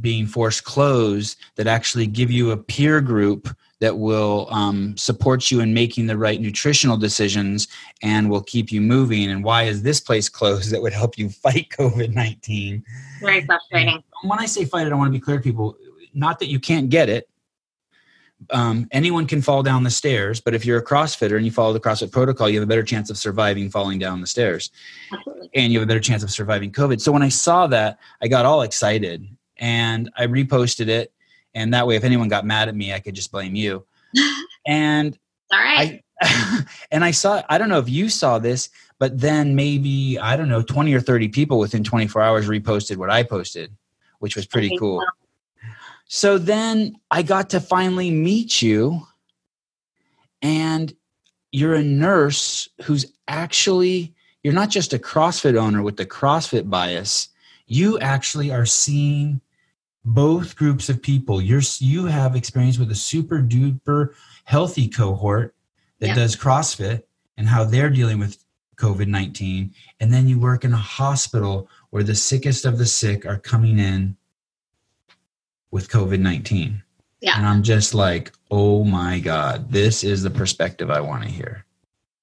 being 0.00 0.26
forced 0.26 0.64
closed 0.64 1.36
that 1.56 1.66
actually 1.66 2.06
give 2.06 2.30
you 2.30 2.50
a 2.50 2.56
peer 2.56 3.00
group 3.00 3.48
that 3.80 3.96
will 3.96 4.48
um, 4.50 4.96
support 4.96 5.50
you 5.50 5.60
in 5.60 5.74
making 5.74 6.06
the 6.06 6.16
right 6.16 6.40
nutritional 6.40 6.96
decisions 6.96 7.68
and 8.02 8.28
will 8.28 8.42
keep 8.42 8.72
you 8.72 8.80
moving. 8.80 9.30
And 9.30 9.44
why 9.44 9.64
is 9.64 9.82
this 9.82 10.00
place 10.00 10.28
closed 10.28 10.70
that 10.72 10.82
would 10.82 10.92
help 10.92 11.18
you 11.18 11.28
fight 11.28 11.68
COVID 11.70 12.14
19? 12.14 12.84
Very 13.20 13.44
frustrating. 13.44 14.02
When 14.22 14.38
I 14.38 14.46
say 14.46 14.64
fight 14.64 14.86
it, 14.86 14.92
I 14.92 14.96
want 14.96 15.08
to 15.08 15.18
be 15.18 15.22
clear 15.22 15.36
to 15.36 15.42
people 15.42 15.76
not 16.14 16.38
that 16.38 16.48
you 16.48 16.60
can't 16.60 16.88
get 16.88 17.08
it. 17.08 17.28
Um, 18.50 18.86
anyone 18.90 19.26
can 19.26 19.40
fall 19.42 19.62
down 19.62 19.84
the 19.84 19.90
stairs, 19.90 20.40
but 20.40 20.54
if 20.54 20.64
you're 20.64 20.78
a 20.78 20.84
CrossFitter 20.84 21.36
and 21.36 21.44
you 21.44 21.50
follow 21.50 21.72
the 21.72 21.80
CrossFit 21.80 22.12
protocol, 22.12 22.48
you 22.48 22.58
have 22.58 22.66
a 22.66 22.68
better 22.68 22.82
chance 22.82 23.10
of 23.10 23.16
surviving 23.16 23.70
falling 23.70 23.98
down 23.98 24.20
the 24.20 24.26
stairs 24.26 24.70
Absolutely. 25.12 25.50
and 25.54 25.72
you 25.72 25.78
have 25.78 25.86
a 25.86 25.88
better 25.88 26.00
chance 26.00 26.22
of 26.22 26.30
surviving 26.30 26.70
COVID. 26.72 27.00
So 27.00 27.12
when 27.12 27.22
I 27.22 27.28
saw 27.28 27.66
that, 27.68 27.98
I 28.22 28.28
got 28.28 28.44
all 28.46 28.62
excited 28.62 29.26
and 29.58 30.10
I 30.16 30.26
reposted 30.26 30.88
it. 30.88 31.12
And 31.54 31.72
that 31.72 31.86
way, 31.86 31.96
if 31.96 32.04
anyone 32.04 32.28
got 32.28 32.44
mad 32.44 32.68
at 32.68 32.74
me, 32.74 32.92
I 32.92 33.00
could 33.00 33.14
just 33.14 33.30
blame 33.32 33.54
you. 33.54 33.84
And 34.66 35.18
All 35.52 35.58
right. 35.58 36.02
I 36.22 36.64
and 36.90 37.04
I 37.04 37.10
saw 37.10 37.42
I 37.50 37.58
don't 37.58 37.68
know 37.68 37.78
if 37.78 37.88
you 37.88 38.08
saw 38.08 38.38
this, 38.38 38.70
but 38.98 39.20
then 39.20 39.54
maybe 39.54 40.18
I 40.18 40.36
don't 40.36 40.48
know 40.48 40.62
20 40.62 40.94
or 40.94 41.00
30 41.00 41.28
people 41.28 41.58
within 41.58 41.84
24 41.84 42.22
hours 42.22 42.48
reposted 42.48 42.96
what 42.96 43.10
I 43.10 43.24
posted, 43.24 43.76
which 44.20 44.36
was 44.36 44.46
pretty 44.46 44.68
Okay, 44.68 44.78
cool. 44.78 44.96
well, 44.98 45.06
So 46.06 46.38
then 46.38 46.96
I 47.10 47.22
got 47.22 47.50
to 47.50 47.60
finally 47.60 48.10
meet 48.10 48.62
you 48.62 49.06
and 50.42 50.92
you're 51.52 51.74
a 51.74 51.82
nurse 51.82 52.68
who's 52.84 53.06
actually 53.28 54.14
you're 54.42 54.52
not 54.52 54.68
just 54.68 54.92
a 54.92 54.98
CrossFit 54.98 55.56
owner 55.56 55.82
with 55.82 55.96
the 55.96 56.04
CrossFit 56.04 56.68
bias. 56.68 57.28
You 57.66 57.98
actually 58.00 58.50
are 58.50 58.66
seeing 58.66 59.40
both 60.04 60.54
groups 60.54 60.90
of 60.90 61.00
people. 61.00 61.40
You're 61.40 61.62
you 61.78 62.04
have 62.06 62.36
experience 62.36 62.78
with 62.78 62.90
a 62.90 62.94
super 62.94 63.38
duper 63.38 64.10
healthy 64.44 64.88
cohort 64.88 65.54
that 66.00 66.08
Yeah. 66.08 66.14
does 66.16 66.36
CrossFit 66.36 67.04
and 67.38 67.48
how 67.48 67.64
they're 67.64 67.88
dealing 67.88 68.18
with 68.18 68.44
COVID 68.76 69.06
19. 69.08 69.72
And 69.98 70.12
then 70.12 70.28
you 70.28 70.38
work 70.38 70.64
in 70.64 70.74
a 70.74 70.76
hospital 70.76 71.68
where 71.88 72.02
the 72.02 72.14
sickest 72.14 72.66
of 72.66 72.76
the 72.76 72.86
sick 72.86 73.24
are 73.24 73.38
coming 73.38 73.78
in 73.78 74.16
with 75.74 75.90
COVID 75.90 76.20
19. 76.20 76.80
Yeah. 77.20 77.36
And 77.36 77.44
I'm 77.44 77.64
just 77.64 77.94
like, 77.94 78.30
oh 78.48 78.84
my 78.84 79.18
God, 79.18 79.72
this 79.72 80.04
is 80.04 80.22
the 80.22 80.30
perspective 80.30 80.88
I 80.88 81.00
want 81.00 81.24
to 81.24 81.28
hear. 81.28 81.64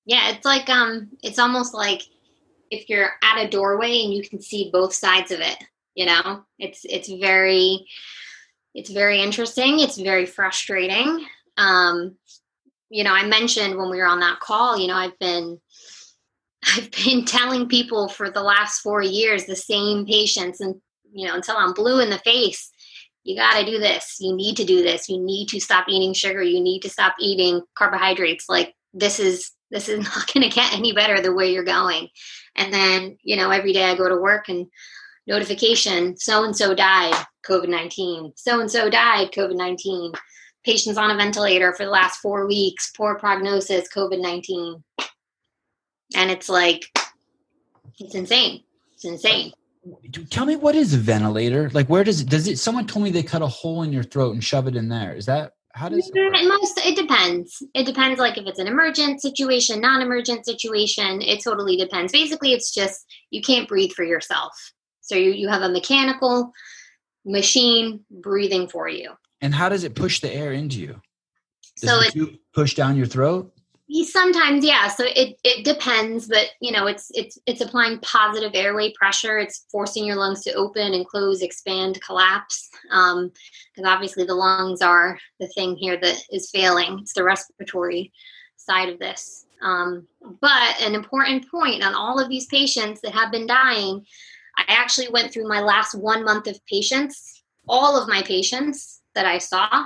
Yeah, 0.06 0.30
it's 0.30 0.46
like 0.46 0.70
um 0.70 1.10
it's 1.22 1.38
almost 1.38 1.74
like 1.74 2.02
if 2.72 2.90
you're 2.90 3.12
at 3.22 3.44
a 3.44 3.50
doorway 3.50 4.04
and 4.04 4.14
you 4.14 4.24
can 4.24 4.42
see 4.42 4.70
both 4.72 4.94
sides 4.94 5.32
of 5.32 5.42
it, 5.42 5.58
you 5.96 6.06
know? 6.06 6.46
It's 6.60 6.86
it's 6.86 7.10
very 7.12 7.86
it's 8.74 8.90
very 8.90 9.22
interesting, 9.22 9.82
it's 9.82 9.98
very 9.98 10.26
frustrating. 10.26 11.26
Um 11.58 12.16
you 12.90 13.04
know, 13.04 13.14
I 13.14 13.26
mentioned 13.28 13.78
when 13.78 13.90
we 13.90 13.98
were 13.98 14.06
on 14.06 14.22
that 14.22 14.40
call, 14.40 14.80
you 14.80 14.88
know, 14.88 14.96
I've 14.96 15.20
been 15.20 15.60
I've 16.78 16.90
been 16.92 17.26
telling 17.38 17.68
people 17.68 18.08
for 18.08 18.30
the 18.30 18.44
last 18.44 18.80
4 18.80 19.02
years 19.02 19.44
the 19.44 19.58
same 19.58 20.06
patients 20.06 20.62
and 20.62 20.80
you 21.12 21.28
know, 21.28 21.36
until 21.36 21.58
I'm 21.58 21.74
blue 21.74 22.00
in 22.00 22.10
the 22.10 22.20
face, 22.20 22.72
you 23.24 23.36
got 23.36 23.60
to 23.60 23.66
do 23.66 23.78
this. 23.78 24.18
You 24.20 24.36
need 24.36 24.58
to 24.58 24.66
do 24.66 24.82
this. 24.82 25.08
You 25.10 25.20
need 25.20 25.48
to 25.50 25.60
stop 25.60 25.86
eating 25.88 26.14
sugar. 26.14 26.42
You 26.42 26.62
need 26.62 26.82
to 26.82 26.90
stop 26.90 27.16
eating 27.20 27.62
carbohydrates. 27.76 28.46
Like 28.50 28.74
this 28.94 29.20
is 29.20 29.52
this 29.70 29.90
is 29.90 30.00
not 30.04 30.32
going 30.34 30.48
to 30.48 30.56
get 30.56 30.74
any 30.74 30.94
better 30.94 31.22
the 31.22 31.34
way 31.34 31.52
you're 31.52 31.64
going. 31.64 32.10
And 32.56 32.74
then, 32.74 33.18
you 33.24 33.36
know, 33.38 33.52
every 33.52 33.74
day 33.74 33.86
I 33.86 33.96
go 33.96 34.10
to 34.10 34.18
work 34.18 34.50
and 34.50 34.68
notification, 35.28 36.18
so 36.18 36.44
and 36.44 36.56
so 36.56 36.74
died, 36.74 37.16
COVID 37.48 37.70
19. 37.70 38.34
So 38.36 38.60
and 38.60 38.70
so 38.70 38.90
died, 38.90 39.32
COVID 39.32 39.56
19. 39.56 40.14
Patients 40.64 40.98
on 40.98 41.10
a 41.10 41.18
ventilator 41.18 41.74
for 41.74 41.86
the 41.86 41.92
last 41.92 42.18
four 42.18 42.46
weeks, 42.48 42.92
poor 42.96 43.18
prognosis, 43.18 43.88
COVID 43.96 44.22
19. 44.22 44.84
And 46.16 46.30
it's 46.30 46.50
like, 46.50 46.84
it's 48.00 48.16
insane. 48.16 48.64
It's 48.94 49.06
insane. 49.06 49.54
Tell 50.30 50.46
me 50.46 50.56
what 50.56 50.76
is 50.76 50.94
a 50.94 50.98
ventilator? 50.98 51.70
Like 51.72 51.88
where 51.88 52.04
does 52.04 52.22
it 52.22 52.30
does 52.30 52.48
it 52.48 52.60
someone 52.60 52.86
told 52.86 53.04
me 53.04 53.12
they 53.12 53.24
cut 53.24 53.42
a 53.42 53.48
hole 53.48 53.84
in 53.84 53.92
your 53.92 54.04
throat 54.04 54.34
and 54.34 54.44
shove 54.44 54.68
it 54.68 54.76
in 54.76 54.90
there. 54.90 55.16
Is 55.16 55.26
that 55.26 55.54
how 55.74 55.90
does 55.90 56.12
it 56.14 56.16
work? 56.16 56.34
Most 56.34 56.80
it 56.80 56.96
depends 56.96 57.64
it 57.74 57.86
depends 57.86 58.20
like 58.20 58.38
if 58.38 58.46
it's 58.46 58.60
an 58.60 58.68
emergent 58.68 59.22
situation 59.22 59.82
non-emergent 59.82 60.46
situation 60.46 61.22
it 61.22 61.44
totally 61.44 61.78
depends 61.78 62.12
basically 62.12 62.52
it's 62.52 62.72
just 62.74 63.06
you 63.32 63.42
can't 63.42 63.68
breathe 63.68 63.92
for 63.92 64.04
yourself 64.04 64.54
so 65.00 65.16
you, 65.16 65.32
you 65.32 65.48
have 65.48 65.62
a 65.62 65.70
mechanical 65.70 66.52
machine 67.26 68.02
breathing 68.12 68.68
for 68.68 68.88
you 68.88 69.12
And 69.42 69.54
how 69.54 69.70
does 69.70 69.84
it 69.84 69.96
push 69.96 70.20
the 70.20 70.34
air 70.34 70.54
into 70.54 70.80
you? 70.80 71.02
Does 71.82 71.90
so 71.90 72.22
it 72.22 72.40
push 72.54 72.76
down 72.76 72.96
your 72.96 73.08
throat? 73.08 73.52
Sometimes 74.06 74.64
yeah 74.64 74.88
so 74.88 75.04
it, 75.06 75.38
it 75.44 75.66
depends 75.66 76.28
but 76.28 76.48
you 76.62 76.72
know 76.72 76.88
it's 76.88 77.12
it's 77.14 77.38
it's 77.46 77.62
applying 77.62 78.00
positive 78.00 78.52
airway 78.54 78.94
pressure. 78.94 79.38
It's 79.38 79.66
forcing 79.72 80.06
your 80.06 80.16
lungs 80.16 80.44
to 80.44 80.54
open 80.54 80.94
and 80.94 81.06
close 81.06 81.42
expand 81.42 82.02
collapse 82.02 82.70
um 82.92 83.32
because 83.76 83.90
obviously 83.90 84.24
the 84.26 84.36
lungs 84.36 84.82
are 84.82 85.18
the 85.40 85.48
thing 85.48 85.76
here 85.76 85.98
that 85.98 86.24
is 86.32 86.50
failing. 86.52 87.00
It's 87.00 87.14
the 87.14 87.24
respiratory 87.24 88.12
side 88.56 88.90
of 88.90 89.00
this. 89.00 89.46
Um 89.62 90.08
but 90.40 90.82
an 90.82 90.96
important 90.96 91.50
point 91.50 91.84
on 91.84 91.94
all 91.94 92.20
of 92.20 92.30
these 92.30 92.46
patients 92.48 93.02
that 93.02 93.14
have 93.14 93.32
been 93.32 93.48
dying 93.48 94.06
i 94.58 94.64
actually 94.68 95.10
went 95.10 95.32
through 95.32 95.48
my 95.48 95.62
last 95.62 95.96
one 95.96 96.24
month 96.24 96.48
of 96.48 96.60
patients 96.66 97.44
all 97.68 98.02
of 98.02 98.08
my 98.08 98.22
patients 98.22 99.02
that 99.16 99.26
i 99.26 99.38
saw 99.38 99.86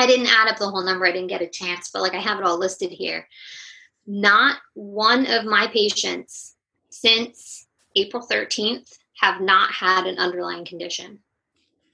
I 0.00 0.06
didn't 0.06 0.26
add 0.26 0.48
up 0.48 0.58
the 0.58 0.68
whole 0.68 0.84
number. 0.84 1.06
I 1.06 1.12
didn't 1.12 1.28
get 1.28 1.42
a 1.42 1.48
chance, 1.48 1.90
but 1.92 2.02
like 2.02 2.14
I 2.14 2.20
have 2.20 2.38
it 2.38 2.44
all 2.44 2.58
listed 2.58 2.90
here. 2.90 3.26
Not 4.06 4.58
one 4.74 5.26
of 5.26 5.44
my 5.44 5.66
patients 5.68 6.54
since 6.90 7.66
April 7.96 8.26
13th 8.26 8.90
have 9.20 9.40
not 9.40 9.72
had 9.72 10.06
an 10.06 10.18
underlying 10.18 10.64
condition. 10.64 11.18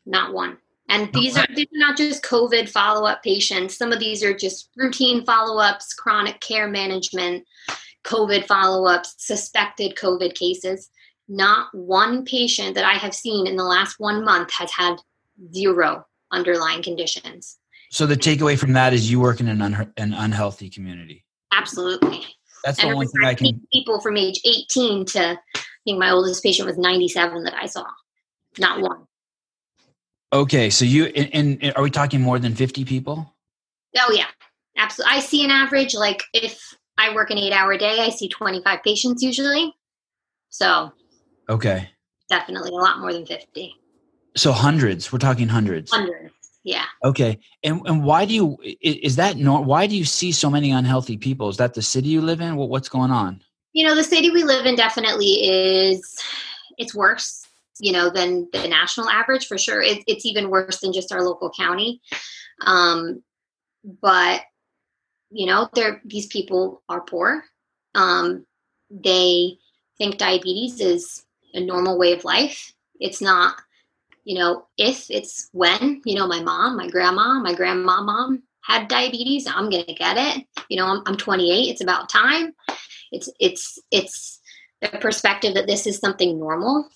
Not 0.06 0.32
one. 0.32 0.58
And 0.88 1.12
these 1.14 1.36
are, 1.36 1.46
these 1.54 1.66
are 1.66 1.78
not 1.78 1.96
just 1.96 2.22
COVID 2.22 2.68
follow 2.68 3.06
up 3.06 3.22
patients. 3.22 3.78
Some 3.78 3.90
of 3.90 3.98
these 3.98 4.22
are 4.22 4.36
just 4.36 4.70
routine 4.76 5.24
follow 5.24 5.60
ups, 5.60 5.94
chronic 5.94 6.40
care 6.40 6.68
management, 6.68 7.44
COVID 8.04 8.44
follow 8.46 8.86
ups, 8.86 9.14
suspected 9.18 9.96
COVID 9.96 10.34
cases. 10.34 10.90
Not 11.26 11.68
one 11.72 12.24
patient 12.26 12.74
that 12.74 12.84
I 12.84 12.94
have 12.94 13.14
seen 13.14 13.46
in 13.46 13.56
the 13.56 13.64
last 13.64 13.96
one 13.98 14.24
month 14.24 14.52
has 14.52 14.70
had 14.70 14.96
zero 15.52 16.06
underlying 16.30 16.82
conditions. 16.82 17.56
So 17.94 18.06
the 18.06 18.16
takeaway 18.16 18.58
from 18.58 18.72
that 18.72 18.92
is 18.92 19.08
you 19.08 19.20
work 19.20 19.38
in 19.38 19.46
an, 19.46 19.62
un- 19.62 19.92
an 19.96 20.12
unhealthy 20.14 20.68
community. 20.68 21.24
Absolutely. 21.52 22.24
That's 22.64 22.78
the 22.80 22.86
And 22.88 22.94
only 22.94 23.06
thing 23.06 23.24
I 23.24 23.34
can. 23.34 23.60
people 23.72 24.00
from 24.00 24.16
age 24.16 24.40
18 24.44 25.04
to 25.06 25.38
I 25.54 25.60
think 25.84 26.00
my 26.00 26.10
oldest 26.10 26.42
patient 26.42 26.66
was 26.66 26.76
97 26.76 27.44
that 27.44 27.54
I 27.54 27.66
saw. 27.66 27.84
Not 28.58 28.80
one. 28.80 29.04
Okay, 30.32 30.70
so 30.70 30.84
you 30.84 31.04
and, 31.04 31.60
and 31.62 31.72
are 31.76 31.84
we 31.84 31.90
talking 31.90 32.20
more 32.20 32.40
than 32.40 32.56
fifty 32.56 32.84
people? 32.84 33.32
Oh 33.96 34.12
yeah. 34.12 34.26
Absolutely. 34.76 35.16
I 35.16 35.20
see 35.20 35.44
an 35.44 35.50
average 35.52 35.94
like 35.94 36.24
if 36.32 36.60
I 36.98 37.14
work 37.14 37.30
an 37.30 37.36
8-hour 37.36 37.78
day, 37.78 38.00
I 38.00 38.08
see 38.08 38.28
25 38.28 38.82
patients 38.82 39.22
usually. 39.22 39.72
So, 40.48 40.90
Okay, 41.48 41.90
definitely 42.28 42.70
a 42.70 42.74
lot 42.74 42.98
more 42.98 43.12
than 43.12 43.24
50. 43.24 43.72
so 44.36 44.50
hundreds. 44.50 45.12
We're 45.12 45.20
talking 45.20 45.46
hundreds. 45.46 45.92
Hundreds. 45.92 46.32
Yeah. 46.64 46.86
Okay, 47.04 47.38
and 47.62 47.82
and 47.86 48.02
why 48.04 48.24
do 48.24 48.34
you 48.34 48.58
is 48.80 49.16
that 49.16 49.36
nor 49.36 49.62
why 49.62 49.86
do 49.86 49.94
you 49.94 50.06
see 50.06 50.32
so 50.32 50.48
many 50.48 50.70
unhealthy 50.70 51.18
people? 51.18 51.50
Is 51.50 51.58
that 51.58 51.74
the 51.74 51.82
city 51.82 52.08
you 52.08 52.22
live 52.22 52.40
in? 52.40 52.56
What 52.56 52.70
what's 52.70 52.88
going 52.88 53.10
on? 53.10 53.42
You 53.74 53.86
know, 53.86 53.94
the 53.94 54.02
city 54.02 54.30
we 54.30 54.44
live 54.44 54.64
in 54.64 54.74
definitely 54.74 55.46
is 55.46 56.18
it's 56.78 56.94
worse. 56.94 57.46
You 57.80 57.92
know, 57.92 58.08
than 58.08 58.48
the 58.52 58.68
national 58.68 59.10
average 59.10 59.46
for 59.46 59.58
sure. 59.58 59.82
It, 59.82 60.04
it's 60.06 60.24
even 60.24 60.48
worse 60.48 60.80
than 60.80 60.92
just 60.92 61.12
our 61.12 61.22
local 61.22 61.50
county. 61.50 62.00
Um, 62.64 63.22
but 64.00 64.42
you 65.30 65.44
know, 65.44 65.68
they're 65.74 66.00
these 66.04 66.28
people 66.28 66.82
are 66.88 67.02
poor. 67.02 67.44
Um, 67.94 68.46
they 68.90 69.58
think 69.98 70.16
diabetes 70.16 70.80
is 70.80 71.24
a 71.52 71.60
normal 71.60 71.98
way 71.98 72.12
of 72.12 72.24
life. 72.24 72.72
It's 73.00 73.20
not 73.20 73.56
you 74.24 74.38
know, 74.38 74.66
if 74.78 75.10
it's 75.10 75.48
when, 75.52 76.00
you 76.04 76.16
know, 76.16 76.26
my 76.26 76.40
mom, 76.40 76.76
my 76.76 76.88
grandma, 76.88 77.40
my 77.40 77.54
grandma 77.54 78.02
mom 78.02 78.42
had 78.62 78.88
diabetes, 78.88 79.46
I'm 79.46 79.68
going 79.68 79.84
to 79.84 79.94
get 79.94 80.16
it. 80.16 80.46
You 80.68 80.78
know, 80.78 80.86
I'm, 80.86 81.02
I'm 81.06 81.16
28. 81.16 81.70
It's 81.70 81.82
about 81.82 82.08
time. 82.08 82.54
It's, 83.12 83.28
it's, 83.38 83.78
it's 83.90 84.40
the 84.80 84.88
perspective 84.88 85.54
that 85.54 85.66
this 85.66 85.86
is 85.86 85.98
something 85.98 86.38
normal 86.38 86.88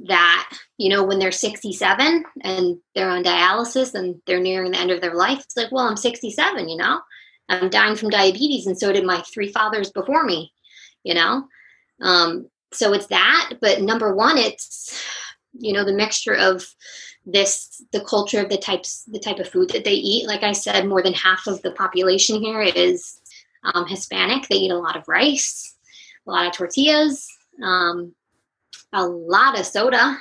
that, 0.00 0.50
you 0.76 0.90
know, 0.90 1.02
when 1.02 1.18
they're 1.18 1.32
67 1.32 2.24
and 2.42 2.76
they're 2.94 3.08
on 3.08 3.24
dialysis 3.24 3.94
and 3.94 4.20
they're 4.26 4.40
nearing 4.40 4.72
the 4.72 4.78
end 4.78 4.90
of 4.90 5.00
their 5.00 5.14
life, 5.14 5.40
it's 5.40 5.56
like, 5.56 5.72
well, 5.72 5.86
I'm 5.86 5.96
67, 5.96 6.68
you 6.68 6.76
know, 6.76 7.00
I'm 7.48 7.70
dying 7.70 7.96
from 7.96 8.10
diabetes. 8.10 8.66
And 8.66 8.78
so 8.78 8.92
did 8.92 9.06
my 9.06 9.22
three 9.22 9.50
fathers 9.50 9.90
before 9.90 10.24
me, 10.24 10.52
you 11.02 11.14
know? 11.14 11.46
Um, 12.02 12.48
so 12.72 12.92
it's 12.92 13.06
that, 13.06 13.54
but 13.62 13.80
number 13.80 14.14
one, 14.14 14.36
it's, 14.36 15.00
you 15.58 15.72
know 15.72 15.84
the 15.84 15.92
mixture 15.92 16.34
of 16.34 16.64
this 17.26 17.82
the 17.92 18.00
culture 18.00 18.40
of 18.40 18.48
the 18.48 18.58
types 18.58 19.04
the 19.04 19.18
type 19.18 19.38
of 19.38 19.48
food 19.48 19.70
that 19.70 19.84
they 19.84 19.92
eat. 19.92 20.26
Like 20.26 20.42
i 20.42 20.52
said 20.52 20.86
more 20.86 21.02
than 21.02 21.14
half 21.14 21.46
of 21.46 21.62
the 21.62 21.72
population 21.72 22.40
here 22.42 22.62
is 22.62 23.20
um, 23.64 23.86
hispanic. 23.86 24.48
They 24.48 24.56
eat 24.56 24.70
a 24.70 24.78
lot 24.78 24.96
of 24.96 25.08
rice 25.08 25.74
a 26.26 26.30
lot 26.30 26.46
of 26.46 26.52
tortillas 26.52 27.28
um, 27.62 28.14
a 28.92 29.06
lot 29.06 29.58
of 29.58 29.66
soda. 29.66 30.18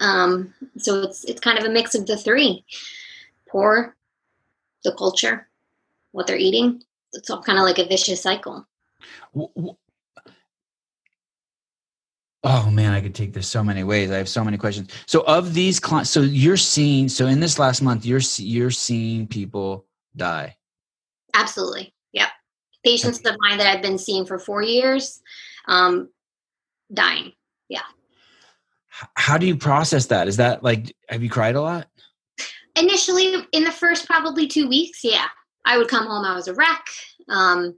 Um, 0.00 0.54
so 0.78 1.02
it's 1.02 1.24
it's 1.24 1.40
kind 1.40 1.58
of 1.58 1.64
a 1.64 1.70
mix 1.70 1.94
of 1.94 2.06
the 2.06 2.16
three. 2.16 2.64
Poor 3.48 3.96
the 4.84 4.94
culture 4.94 5.48
what 6.12 6.26
they're 6.26 6.36
eating. 6.36 6.82
It's 7.12 7.28
all 7.28 7.42
kind 7.42 7.58
of 7.58 7.64
like 7.64 7.78
a 7.78 7.86
vicious 7.86 8.22
cycle 8.22 8.66
Oh 12.42 12.70
man, 12.70 12.92
I 12.92 13.00
could 13.00 13.14
take 13.14 13.34
this 13.34 13.46
so 13.46 13.62
many 13.62 13.84
ways. 13.84 14.10
I 14.10 14.16
have 14.16 14.28
so 14.28 14.42
many 14.42 14.56
questions. 14.56 14.90
So 15.06 15.20
of 15.22 15.52
these 15.52 15.78
clients, 15.78 16.10
so 16.10 16.22
you're 16.22 16.56
seeing, 16.56 17.08
so 17.08 17.26
in 17.26 17.40
this 17.40 17.58
last 17.58 17.82
month, 17.82 18.06
you're 18.06 18.22
you're 18.36 18.70
seeing 18.70 19.26
people 19.26 19.86
die. 20.16 20.56
Absolutely. 21.34 21.92
Yep. 22.12 22.28
Patients 22.84 23.20
okay. 23.20 23.30
of 23.30 23.36
mine 23.40 23.58
that 23.58 23.66
I've 23.66 23.82
been 23.82 23.98
seeing 23.98 24.24
for 24.24 24.38
four 24.38 24.62
years, 24.62 25.20
um, 25.68 26.08
dying. 26.92 27.32
Yeah. 27.68 27.82
How 28.88 29.36
do 29.36 29.46
you 29.46 29.56
process 29.56 30.06
that? 30.06 30.26
Is 30.26 30.38
that 30.38 30.62
like, 30.62 30.94
have 31.08 31.22
you 31.22 31.30
cried 31.30 31.56
a 31.56 31.60
lot? 31.60 31.88
Initially, 32.74 33.34
in 33.52 33.64
the 33.64 33.70
first 33.70 34.06
probably 34.06 34.46
two 34.46 34.66
weeks, 34.68 35.04
yeah. 35.04 35.26
I 35.66 35.76
would 35.76 35.88
come 35.88 36.06
home, 36.06 36.24
I 36.24 36.34
was 36.34 36.48
a 36.48 36.54
wreck. 36.54 36.86
Um, 37.28 37.76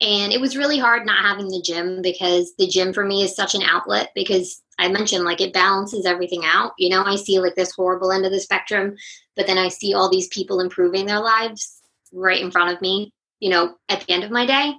and 0.00 0.32
it 0.32 0.40
was 0.40 0.56
really 0.56 0.78
hard 0.78 1.06
not 1.06 1.24
having 1.24 1.48
the 1.48 1.62
gym 1.62 2.02
because 2.02 2.52
the 2.58 2.66
gym 2.66 2.92
for 2.92 3.04
me 3.04 3.22
is 3.22 3.34
such 3.34 3.54
an 3.54 3.62
outlet 3.62 4.10
because 4.14 4.62
I 4.78 4.88
mentioned 4.88 5.24
like 5.24 5.40
it 5.40 5.54
balances 5.54 6.04
everything 6.04 6.42
out. 6.44 6.72
You 6.78 6.90
know, 6.90 7.02
I 7.02 7.16
see 7.16 7.40
like 7.40 7.54
this 7.54 7.72
horrible 7.72 8.12
end 8.12 8.26
of 8.26 8.32
the 8.32 8.40
spectrum, 8.40 8.96
but 9.36 9.46
then 9.46 9.56
I 9.56 9.68
see 9.68 9.94
all 9.94 10.10
these 10.10 10.28
people 10.28 10.60
improving 10.60 11.06
their 11.06 11.20
lives 11.20 11.80
right 12.12 12.40
in 12.40 12.50
front 12.50 12.74
of 12.74 12.82
me, 12.82 13.12
you 13.40 13.48
know, 13.48 13.76
at 13.88 14.00
the 14.00 14.12
end 14.12 14.22
of 14.22 14.30
my 14.30 14.44
day. 14.44 14.74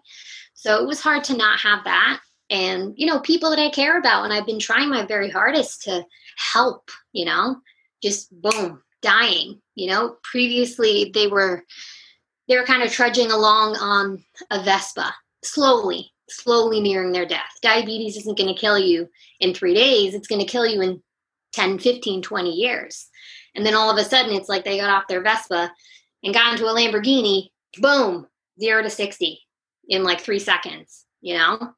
So 0.53 0.83
it 0.83 0.87
was 0.87 1.01
hard 1.01 1.23
to 1.25 1.37
not 1.37 1.59
have 1.61 1.83
that. 1.85 2.19
And, 2.49 2.93
you 2.95 3.07
know, 3.07 3.19
people 3.19 3.49
that 3.49 3.59
I 3.59 3.69
care 3.69 3.97
about. 3.97 4.23
And 4.23 4.33
I've 4.33 4.45
been 4.45 4.59
trying 4.59 4.89
my 4.89 5.05
very 5.05 5.29
hardest 5.29 5.83
to 5.83 6.05
help, 6.37 6.91
you 7.11 7.25
know, 7.25 7.57
just 8.03 8.29
boom, 8.41 8.81
dying. 9.01 9.61
You 9.73 9.89
know, 9.89 10.17
previously 10.23 11.11
they 11.13 11.27
were 11.27 11.63
they 12.47 12.57
were 12.57 12.65
kind 12.65 12.83
of 12.83 12.91
trudging 12.91 13.31
along 13.31 13.75
on 13.77 14.23
a 14.51 14.63
Vespa, 14.63 15.13
slowly, 15.43 16.11
slowly 16.29 16.79
nearing 16.79 17.11
their 17.11 17.25
death. 17.25 17.51
Diabetes 17.61 18.17
isn't 18.17 18.37
going 18.37 18.53
to 18.53 18.59
kill 18.59 18.79
you 18.79 19.09
in 19.39 19.53
three 19.53 19.73
days, 19.73 20.13
it's 20.13 20.27
going 20.27 20.41
to 20.41 20.51
kill 20.51 20.65
you 20.65 20.81
in 20.81 21.01
10, 21.53 21.79
15, 21.79 22.21
20 22.21 22.49
years. 22.49 23.07
And 23.55 23.65
then 23.65 23.73
all 23.73 23.89
of 23.89 23.97
a 23.97 24.07
sudden, 24.07 24.35
it's 24.35 24.49
like 24.49 24.63
they 24.63 24.77
got 24.77 24.89
off 24.89 25.07
their 25.07 25.23
Vespa 25.23 25.71
and 26.23 26.33
got 26.33 26.53
into 26.53 26.65
a 26.65 26.73
Lamborghini, 26.73 27.49
boom, 27.79 28.27
zero 28.59 28.83
to 28.83 28.89
60 28.89 29.39
in 29.89 30.03
like 30.03 30.21
three 30.21 30.39
seconds, 30.39 31.05
you 31.21 31.35
know? 31.35 31.73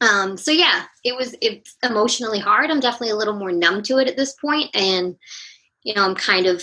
Um, 0.00 0.36
so 0.36 0.50
yeah, 0.50 0.84
it 1.04 1.16
was 1.16 1.34
it's 1.40 1.74
emotionally 1.82 2.38
hard. 2.38 2.70
I'm 2.70 2.80
definitely 2.80 3.10
a 3.10 3.16
little 3.16 3.36
more 3.36 3.52
numb 3.52 3.82
to 3.84 3.98
it 3.98 4.08
at 4.08 4.16
this 4.16 4.34
point, 4.34 4.68
and 4.74 5.16
you 5.84 5.94
know, 5.94 6.04
I'm 6.04 6.14
kind 6.14 6.46
of 6.46 6.62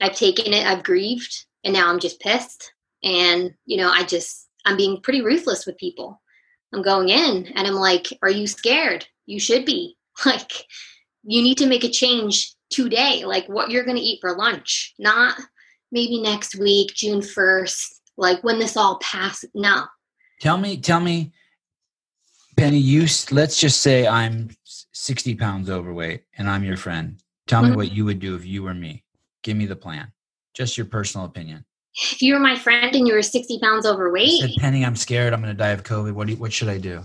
I've 0.00 0.14
taken 0.14 0.52
it, 0.52 0.64
I've 0.64 0.84
grieved, 0.84 1.44
and 1.64 1.72
now 1.72 1.88
I'm 1.88 1.98
just 1.98 2.20
pissed. 2.20 2.72
And, 3.02 3.54
you 3.66 3.76
know, 3.76 3.90
I 3.90 4.04
just, 4.04 4.48
I'm 4.64 4.76
being 4.76 5.00
pretty 5.00 5.22
ruthless 5.22 5.66
with 5.66 5.78
people. 5.78 6.20
I'm 6.72 6.82
going 6.82 7.08
in 7.08 7.46
and 7.54 7.66
I'm 7.66 7.74
like, 7.74 8.06
are 8.22 8.30
you 8.30 8.46
scared? 8.46 9.06
You 9.26 9.40
should 9.40 9.64
be. 9.64 9.96
Like, 10.24 10.50
you 11.24 11.42
need 11.42 11.58
to 11.58 11.66
make 11.66 11.84
a 11.84 11.90
change 11.90 12.54
today, 12.70 13.24
like 13.26 13.46
what 13.48 13.70
you're 13.70 13.84
going 13.84 13.98
to 13.98 14.02
eat 14.02 14.18
for 14.22 14.34
lunch, 14.34 14.94
not 14.98 15.38
maybe 15.92 16.20
next 16.20 16.58
week, 16.58 16.94
June 16.94 17.20
1st, 17.20 17.86
like 18.16 18.42
when 18.42 18.58
this 18.58 18.76
all 18.76 18.98
passes. 19.00 19.50
No. 19.54 19.84
Tell 20.40 20.56
me, 20.56 20.78
tell 20.78 21.00
me, 21.00 21.32
Penny, 22.56 22.78
you, 22.78 23.06
let's 23.30 23.60
just 23.60 23.82
say 23.82 24.06
I'm 24.06 24.50
60 24.92 25.34
pounds 25.34 25.68
overweight 25.68 26.22
and 26.38 26.48
I'm 26.48 26.64
your 26.64 26.76
friend. 26.76 27.20
Tell 27.46 27.62
mm-hmm. 27.62 27.72
me 27.72 27.76
what 27.76 27.92
you 27.92 28.04
would 28.04 28.18
do 28.18 28.34
if 28.34 28.46
you 28.46 28.62
were 28.62 28.74
me. 28.74 29.04
Give 29.42 29.56
me 29.56 29.66
the 29.66 29.76
plan. 29.76 30.12
Just 30.56 30.78
your 30.78 30.86
personal 30.86 31.26
opinion. 31.26 31.66
If 32.12 32.22
you 32.22 32.32
were 32.32 32.40
my 32.40 32.56
friend 32.56 32.94
and 32.94 33.06
you 33.06 33.12
were 33.12 33.20
60 33.22 33.58
pounds 33.60 33.84
overweight. 33.84 34.42
I 34.42 34.46
said, 34.46 34.56
Penny, 34.58 34.86
I'm 34.86 34.96
scared. 34.96 35.34
I'm 35.34 35.42
going 35.42 35.54
to 35.54 35.58
die 35.58 35.70
of 35.70 35.82
COVID. 35.82 36.12
What, 36.12 36.26
do 36.26 36.32
you, 36.32 36.38
what 36.38 36.52
should 36.52 36.68
I 36.68 36.78
do? 36.78 37.02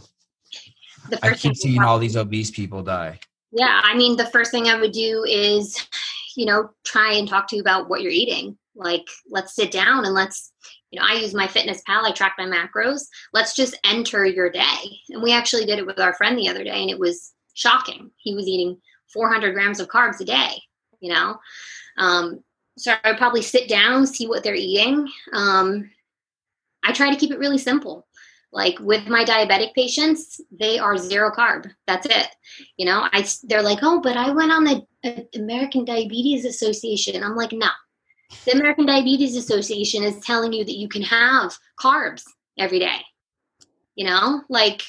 I 1.21 1.33
keep 1.33 1.57
seeing 1.57 1.81
all 1.81 1.99
these 1.99 2.15
obese 2.15 2.49
people 2.49 2.81
die. 2.81 3.19
Yeah. 3.51 3.81
I 3.83 3.93
mean, 3.95 4.15
the 4.15 4.27
first 4.27 4.51
thing 4.51 4.67
I 4.67 4.79
would 4.79 4.93
do 4.93 5.25
is, 5.27 5.77
you 6.37 6.45
know, 6.45 6.69
try 6.85 7.13
and 7.13 7.27
talk 7.27 7.47
to 7.49 7.57
you 7.57 7.61
about 7.61 7.89
what 7.89 8.01
you're 8.01 8.11
eating. 8.11 8.57
Like, 8.73 9.05
let's 9.29 9.53
sit 9.53 9.71
down 9.71 10.05
and 10.05 10.13
let's, 10.13 10.53
you 10.91 10.99
know, 10.99 11.05
I 11.05 11.15
use 11.15 11.33
MyFitnessPal, 11.33 12.03
I 12.03 12.11
track 12.11 12.35
my 12.37 12.45
macros. 12.45 13.03
Let's 13.33 13.53
just 13.53 13.77
enter 13.83 14.25
your 14.25 14.49
day. 14.49 14.99
And 15.09 15.21
we 15.21 15.33
actually 15.33 15.65
did 15.65 15.77
it 15.77 15.85
with 15.85 15.99
our 15.99 16.13
friend 16.13 16.37
the 16.37 16.47
other 16.47 16.63
day, 16.63 16.81
and 16.81 16.89
it 16.89 16.99
was 16.99 17.33
shocking. 17.53 18.11
He 18.17 18.33
was 18.33 18.47
eating 18.47 18.77
400 19.13 19.53
grams 19.53 19.81
of 19.81 19.89
carbs 19.89 20.21
a 20.21 20.25
day, 20.25 20.61
you 21.01 21.13
know? 21.13 21.37
Um, 21.97 22.41
so 22.81 22.95
I 23.03 23.13
probably 23.13 23.43
sit 23.43 23.69
down, 23.69 24.07
see 24.07 24.27
what 24.27 24.43
they're 24.43 24.55
eating. 24.55 25.07
Um, 25.33 25.91
I 26.83 26.91
try 26.93 27.11
to 27.11 27.17
keep 27.17 27.31
it 27.31 27.37
really 27.37 27.59
simple. 27.59 28.07
Like 28.51 28.79
with 28.79 29.07
my 29.07 29.23
diabetic 29.23 29.73
patients, 29.75 30.41
they 30.51 30.79
are 30.79 30.97
zero 30.97 31.31
carb. 31.31 31.71
That's 31.85 32.07
it. 32.07 32.27
You 32.77 32.87
know, 32.87 33.07
I 33.13 33.25
they're 33.43 33.61
like, 33.61 33.79
oh, 33.83 34.01
but 34.01 34.17
I 34.17 34.31
went 34.31 34.51
on 34.51 34.63
the 34.63 34.85
uh, 35.03 35.21
American 35.35 35.85
Diabetes 35.85 36.43
Association. 36.43 37.23
I'm 37.23 37.35
like, 37.35 37.51
no. 37.51 37.69
The 38.45 38.53
American 38.53 38.87
Diabetes 38.87 39.35
Association 39.35 40.03
is 40.03 40.19
telling 40.25 40.53
you 40.53 40.65
that 40.65 40.77
you 40.77 40.89
can 40.89 41.03
have 41.03 41.55
carbs 41.79 42.23
every 42.57 42.79
day. 42.79 42.97
You 43.95 44.07
know, 44.07 44.41
like 44.49 44.81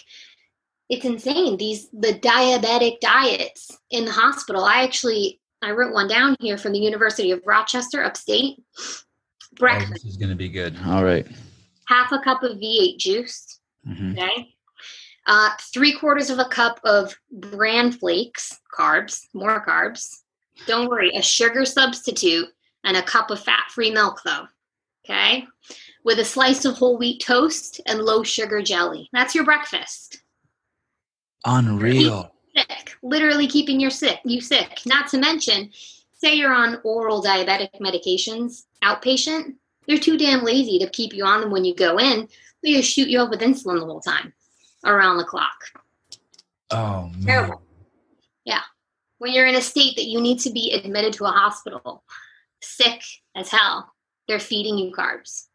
it's 0.89 1.05
insane. 1.05 1.59
These 1.59 1.91
the 1.91 2.15
diabetic 2.15 3.01
diets 3.01 3.77
in 3.91 4.07
the 4.07 4.13
hospital. 4.13 4.65
I 4.65 4.83
actually 4.83 5.42
I 5.63 5.71
wrote 5.71 5.93
one 5.93 6.09
down 6.09 6.37
here 6.41 6.59
from 6.59 6.73
the 6.73 6.81
University 6.81 7.31
of 7.31 7.41
Rochester, 7.47 8.03
upstate. 8.03 8.59
Breakfast. 9.57 9.91
Oh, 9.91 9.95
this 9.95 10.05
is 10.05 10.17
going 10.17 10.31
to 10.31 10.37
be 10.37 10.49
good. 10.49 10.77
All 10.87 11.05
right. 11.05 11.27
Half 11.87 12.11
a 12.13 12.19
cup 12.19 12.43
of 12.43 12.59
V8 12.59 12.99
juice. 12.99 13.61
Mm-hmm. 13.87 14.19
Okay. 14.19 14.55
Uh, 15.27 15.51
three 15.73 15.93
quarters 15.93 16.31
of 16.31 16.41
a 16.41 16.47
cup 16.47 16.81
of 16.85 17.15
bran 17.31 17.93
flakes, 17.93 18.59
carbs, 18.77 19.27
more 19.35 19.65
carbs. 19.65 20.23
Don't 20.67 20.89
worry, 20.89 21.13
a 21.15 21.23
sugar 21.23 21.65
substitute 21.65 22.49
and 22.85 22.97
a 22.97 23.03
cup 23.03 23.31
of 23.31 23.41
fat 23.41 23.71
free 23.71 23.93
milk, 23.93 24.21
though. 24.25 24.47
Okay. 25.05 25.47
With 26.05 26.19
a 26.19 26.25
slice 26.25 26.65
of 26.65 26.75
whole 26.75 26.99
wheat 26.99 27.23
toast 27.25 27.81
and 27.87 28.01
low 28.01 28.25
sugar 28.25 28.63
jelly. 28.63 29.09
That's 29.13 29.35
your 29.35 29.45
breakfast. 29.45 30.23
Unreal 31.45 32.33
sick, 32.57 32.97
literally 33.03 33.47
keeping 33.47 33.81
your 33.81 33.91
sick, 33.91 34.21
you 34.25 34.41
sick. 34.41 34.81
Not 34.87 35.09
to 35.09 35.19
mention, 35.19 35.71
say 36.13 36.35
you're 36.35 36.55
on 36.55 36.81
oral 36.85 37.23
diabetic 37.23 37.71
medications, 37.81 38.65
outpatient, 38.83 39.55
they're 39.87 39.99
too 39.99 40.17
damn 40.17 40.45
lazy 40.45 40.79
to 40.79 40.91
keep 40.91 41.13
you 41.13 41.25
on 41.25 41.41
them 41.41 41.51
when 41.51 41.65
you 41.65 41.75
go 41.75 41.99
in. 41.99 42.29
They 42.63 42.75
just 42.75 42.93
shoot 42.93 43.09
you 43.09 43.21
up 43.21 43.31
with 43.31 43.41
insulin 43.41 43.81
the 43.81 43.87
whole 43.87 44.01
time, 44.01 44.33
around 44.85 45.19
the 45.19 45.25
clock. 45.25 45.57
Oh 46.71 47.11
man. 47.17 47.27
Terrible. 47.27 47.63
Yeah. 48.45 48.63
When 49.19 49.33
you're 49.33 49.47
in 49.47 49.57
a 49.57 49.63
state 49.63 49.97
that 49.97 50.07
you 50.07 50.21
need 50.21 50.41
to 50.41 50.51
be 50.51 50.73
admitted 50.73 51.13
to 51.15 51.25
a 51.25 51.31
hospital 51.31 52.05
sick 52.61 53.03
as 53.37 53.49
hell, 53.49 53.93
they're 54.29 54.39
feeding 54.39 54.79
you 54.79 54.93
carbs. 54.93 55.47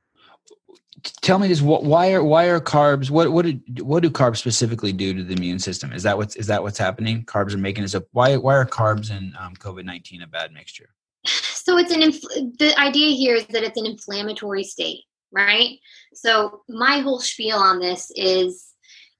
Tell 1.21 1.37
me 1.39 1.47
this: 1.47 1.61
what, 1.61 1.83
why 1.83 2.11
are 2.13 2.23
why 2.23 2.45
are 2.45 2.59
carbs? 2.59 3.09
What 3.09 3.31
what 3.31 3.45
do, 3.45 3.83
what 3.83 4.01
do 4.01 4.09
carbs 4.09 4.37
specifically 4.37 4.91
do 4.91 5.13
to 5.13 5.23
the 5.23 5.33
immune 5.33 5.59
system? 5.59 5.93
Is 5.93 6.03
that 6.03 6.17
what's 6.17 6.35
is 6.35 6.47
that 6.47 6.63
what's 6.63 6.77
happening? 6.77 7.23
Carbs 7.25 7.53
are 7.53 7.59
making 7.59 7.83
us 7.83 7.93
up. 7.93 8.05
Why 8.11 8.35
why 8.37 8.55
are 8.55 8.65
carbs 8.65 9.11
and 9.11 9.35
um, 9.37 9.55
COVID 9.55 9.85
nineteen 9.85 10.21
a 10.23 10.27
bad 10.27 10.51
mixture? 10.51 10.89
So 11.25 11.77
it's 11.77 11.91
an 11.91 12.01
inf- 12.01 12.57
the 12.57 12.73
idea 12.79 13.15
here 13.15 13.35
is 13.35 13.45
that 13.47 13.63
it's 13.63 13.79
an 13.79 13.85
inflammatory 13.85 14.63
state, 14.63 15.01
right? 15.31 15.77
So 16.13 16.61
my 16.69 16.99
whole 16.99 17.19
spiel 17.19 17.57
on 17.57 17.79
this 17.79 18.11
is, 18.15 18.67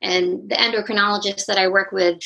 and 0.01 0.49
the 0.49 0.55
endocrinologist 0.55 1.45
that 1.45 1.57
I 1.57 1.67
work 1.67 1.91
with 1.91 2.19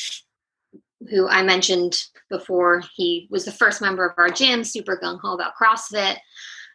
who 1.10 1.28
I 1.28 1.42
mentioned 1.42 2.00
before. 2.30 2.82
He 2.94 3.28
was 3.30 3.44
the 3.44 3.52
first 3.52 3.80
member 3.80 4.06
of 4.06 4.14
our 4.18 4.30
gym, 4.30 4.64
super 4.64 4.98
gung 5.02 5.18
ho 5.20 5.34
about 5.34 5.54
CrossFit. 5.60 6.16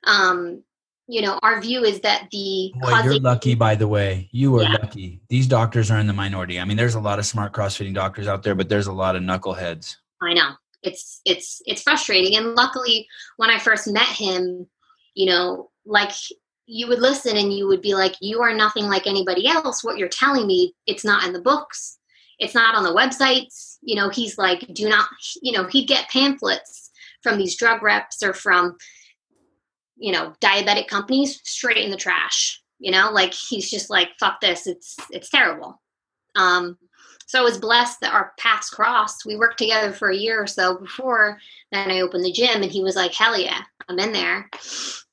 Um, 0.04 0.64
you 1.08 1.22
know, 1.22 1.40
our 1.42 1.62
view 1.62 1.84
is 1.84 2.02
that 2.02 2.28
the 2.32 2.74
Boy, 2.80 3.02
you're 3.04 3.20
lucky, 3.20 3.56
by 3.56 3.76
the 3.76 3.88
way. 3.88 4.30
You 4.32 4.56
are 4.58 4.64
yeah. 4.64 4.78
lucky. 4.82 5.22
These 5.30 5.48
doctors 5.48 5.90
are 5.90 6.00
in 6.00 6.08
the 6.08 6.14
minority. 6.14 6.60
I 6.60 6.66
mean, 6.66 6.78
there's 6.78 6.96
a 6.96 7.00
lot 7.00 7.20
of 7.20 7.26
smart 7.26 7.54
CrossFitting 7.54 7.94
doctors 7.94 8.28
out 8.28 8.44
there, 8.44 8.56
but 8.56 8.70
there's 8.70 8.88
a 8.88 8.94
lot 8.94 9.16
of 9.16 9.24
knuckleheads. 9.24 9.96
I 10.22 10.34
know. 10.34 10.52
It's 10.84 11.22
it's 11.26 11.62
it's 11.66 11.82
frustrating. 11.82 12.38
And 12.38 12.56
luckily, 12.56 13.08
when 13.38 13.50
I 13.50 13.60
first 13.60 13.88
met 13.88 14.08
him, 14.08 14.68
you 15.16 15.28
know, 15.28 15.70
like 15.86 16.12
you 16.66 16.88
would 16.88 17.00
listen 17.00 17.38
and 17.38 17.54
you 17.54 17.68
would 17.68 17.82
be 17.82 17.96
like, 17.96 18.16
"You 18.22 18.42
are 18.42 18.54
nothing 18.54 18.86
like 18.86 19.08
anybody 19.08 19.48
else. 19.48 19.84
What 19.84 19.98
you're 19.98 20.10
telling 20.10 20.46
me, 20.46 20.76
it's 20.86 21.06
not 21.06 21.26
in 21.26 21.34
the 21.34 21.42
books 21.42 21.98
it's 22.40 22.56
not 22.56 22.76
on 22.76 22.84
the 22.84 22.94
websites. 22.94 23.78
You 23.82 23.96
know, 23.96 24.10
he's 24.10 24.38
like, 24.38 24.66
do 24.74 24.90
not, 24.90 25.08
you 25.42 25.52
know, 25.52 25.66
he'd 25.68 25.88
get 25.88 26.10
pamphlets 26.10 26.92
from 27.24 27.38
these 27.38 27.58
drug 27.58 27.82
reps 27.82 28.22
or 28.24 28.34
from, 28.34 28.78
you 29.98 30.12
know, 30.12 30.34
diabetic 30.42 30.88
companies 30.88 31.42
straight 31.44 31.78
in 31.78 31.92
the 31.92 31.98
trash. 31.98 32.62
You 32.80 32.92
know, 32.92 33.10
like 33.12 33.34
he's 33.34 33.70
just 33.70 33.90
like, 33.90 34.10
fuck 34.20 34.40
this. 34.40 34.68
It's 34.68 34.96
it's 35.10 35.30
terrible. 35.30 35.82
Um, 36.36 36.78
so 37.26 37.40
I 37.40 37.44
was 37.44 37.58
blessed 37.58 38.00
that 38.02 38.14
our 38.14 38.34
paths 38.40 38.70
crossed. 38.70 39.26
We 39.26 39.36
worked 39.36 39.58
together 39.58 39.92
for 39.92 40.10
a 40.10 40.16
year 40.16 40.42
or 40.42 40.48
so 40.48 40.78
before 40.78 41.40
then 41.72 41.92
I 41.92 42.02
opened 42.02 42.24
the 42.24 42.32
gym 42.32 42.62
and 42.62 42.72
he 42.72 42.82
was 42.82 42.96
like, 42.96 43.14
hell 43.14 43.38
yeah, 43.38 43.62
I'm 43.90 44.00
in 44.00 44.14
there. 44.14 44.50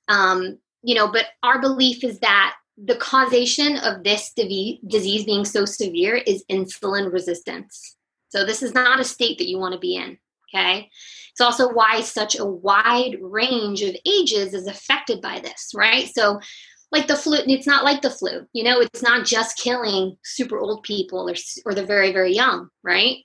Um, 0.09 0.59
you 0.83 0.95
know, 0.95 1.11
but 1.11 1.27
our 1.43 1.61
belief 1.61 2.05
is 2.05 2.21
that 2.21 2.55
the 2.77 2.97
causation 2.97 3.79
of 3.79 4.03
this 4.03 4.33
disease 4.33 5.25
being 5.25 5.45
so 5.45 5.65
severe 5.65 6.17
is 6.17 6.45
insulin 6.51 7.13
resistance. 7.13 7.97
So, 8.29 8.45
this 8.45 8.63
is 8.63 8.75
not 8.75 8.99
a 8.99 9.05
state 9.05 9.39
that 9.39 9.49
you 9.49 9.59
want 9.59 9.75
to 9.75 9.79
be 9.79 9.97
in. 9.97 10.19
Okay. 10.55 10.89
It's 11.33 11.41
also 11.41 11.73
why 11.73 12.01
such 12.01 12.39
a 12.39 12.45
wide 12.45 13.17
range 13.21 13.83
of 13.83 13.97
ages 14.07 14.55
is 14.55 14.69
affected 14.69 15.21
by 15.21 15.41
this, 15.41 15.73
right? 15.75 16.09
So, 16.15 16.41
like 16.93 17.09
the 17.09 17.17
flu, 17.17 17.39
it's 17.45 17.67
not 17.67 17.83
like 17.83 18.03
the 18.03 18.11
flu. 18.11 18.47
You 18.53 18.63
know, 18.63 18.81
it's 18.81 19.03
not 19.03 19.27
just 19.27 19.59
killing 19.59 20.17
super 20.23 20.59
old 20.59 20.85
people 20.85 21.29
or, 21.29 21.35
or 21.67 21.75
the 21.75 21.85
very, 21.85 22.13
very 22.13 22.33
young, 22.33 22.69
right? 22.85 23.17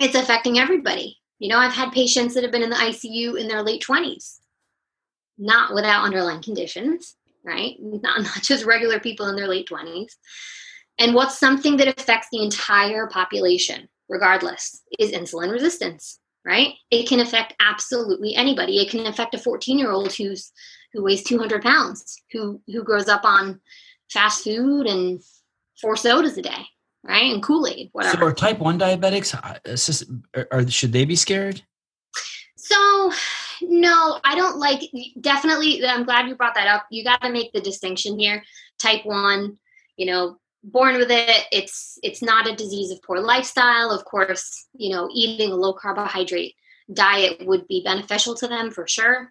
It's 0.00 0.14
affecting 0.14 0.58
everybody. 0.58 1.18
You 1.40 1.50
know, 1.50 1.58
I've 1.58 1.74
had 1.74 1.92
patients 1.92 2.32
that 2.34 2.42
have 2.42 2.52
been 2.52 2.62
in 2.62 2.70
the 2.70 2.76
ICU 2.76 3.38
in 3.38 3.48
their 3.48 3.62
late 3.62 3.84
20s, 3.86 4.38
not 5.36 5.74
without 5.74 6.04
underlying 6.04 6.42
conditions, 6.42 7.16
right? 7.44 7.76
Not, 7.80 8.22
not 8.22 8.42
just 8.42 8.64
regular 8.64 8.98
people 8.98 9.26
in 9.26 9.36
their 9.36 9.48
late 9.48 9.68
20s. 9.68 10.12
And 10.98 11.14
what's 11.14 11.38
something 11.38 11.76
that 11.78 12.00
affects 12.00 12.28
the 12.32 12.42
entire 12.42 13.08
population, 13.08 13.88
regardless, 14.08 14.82
is 14.98 15.12
insulin 15.12 15.50
resistance, 15.50 16.19
right? 16.44 16.74
It 16.90 17.08
can 17.08 17.20
affect 17.20 17.54
absolutely 17.60 18.34
anybody. 18.34 18.78
It 18.78 18.90
can 18.90 19.06
affect 19.06 19.34
a 19.34 19.38
14 19.38 19.78
year 19.78 19.90
old 19.90 20.12
who's 20.12 20.52
who 20.92 21.04
weighs 21.04 21.22
200 21.22 21.62
pounds, 21.62 22.22
who 22.32 22.60
who 22.66 22.82
grows 22.82 23.08
up 23.08 23.24
on 23.24 23.60
fast 24.10 24.44
food 24.44 24.86
and 24.86 25.22
four 25.80 25.96
sodas 25.96 26.36
a 26.36 26.42
day, 26.42 26.66
right? 27.02 27.32
And 27.32 27.42
Kool 27.42 27.66
Aid, 27.66 27.90
whatever. 27.92 28.18
So, 28.18 28.26
are 28.26 28.34
type 28.34 28.58
one 28.58 28.78
diabetics? 28.78 29.34
Uh, 29.34 30.44
are, 30.50 30.68
should 30.68 30.92
they 30.92 31.04
be 31.04 31.16
scared? 31.16 31.62
So 32.56 33.12
no, 33.62 34.20
I 34.24 34.34
don't 34.34 34.58
like 34.58 34.80
definitely 35.20 35.84
I'm 35.84 36.04
glad 36.04 36.28
you 36.28 36.36
brought 36.36 36.54
that 36.54 36.66
up. 36.66 36.86
You 36.90 37.04
got 37.04 37.20
to 37.22 37.30
make 37.30 37.52
the 37.52 37.60
distinction 37.60 38.18
here. 38.18 38.42
Type 38.78 39.04
1, 39.04 39.58
you 39.96 40.06
know, 40.06 40.38
born 40.62 40.96
with 40.96 41.10
it, 41.10 41.46
it's 41.52 41.98
it's 42.02 42.22
not 42.22 42.48
a 42.48 42.56
disease 42.56 42.90
of 42.90 43.02
poor 43.02 43.20
lifestyle. 43.20 43.90
Of 43.90 44.04
course, 44.04 44.66
you 44.74 44.90
know, 44.90 45.08
eating 45.12 45.52
a 45.52 45.56
low 45.56 45.72
carbohydrate 45.72 46.54
diet 46.92 47.46
would 47.46 47.66
be 47.68 47.82
beneficial 47.84 48.34
to 48.36 48.48
them 48.48 48.70
for 48.70 48.86
sure. 48.86 49.30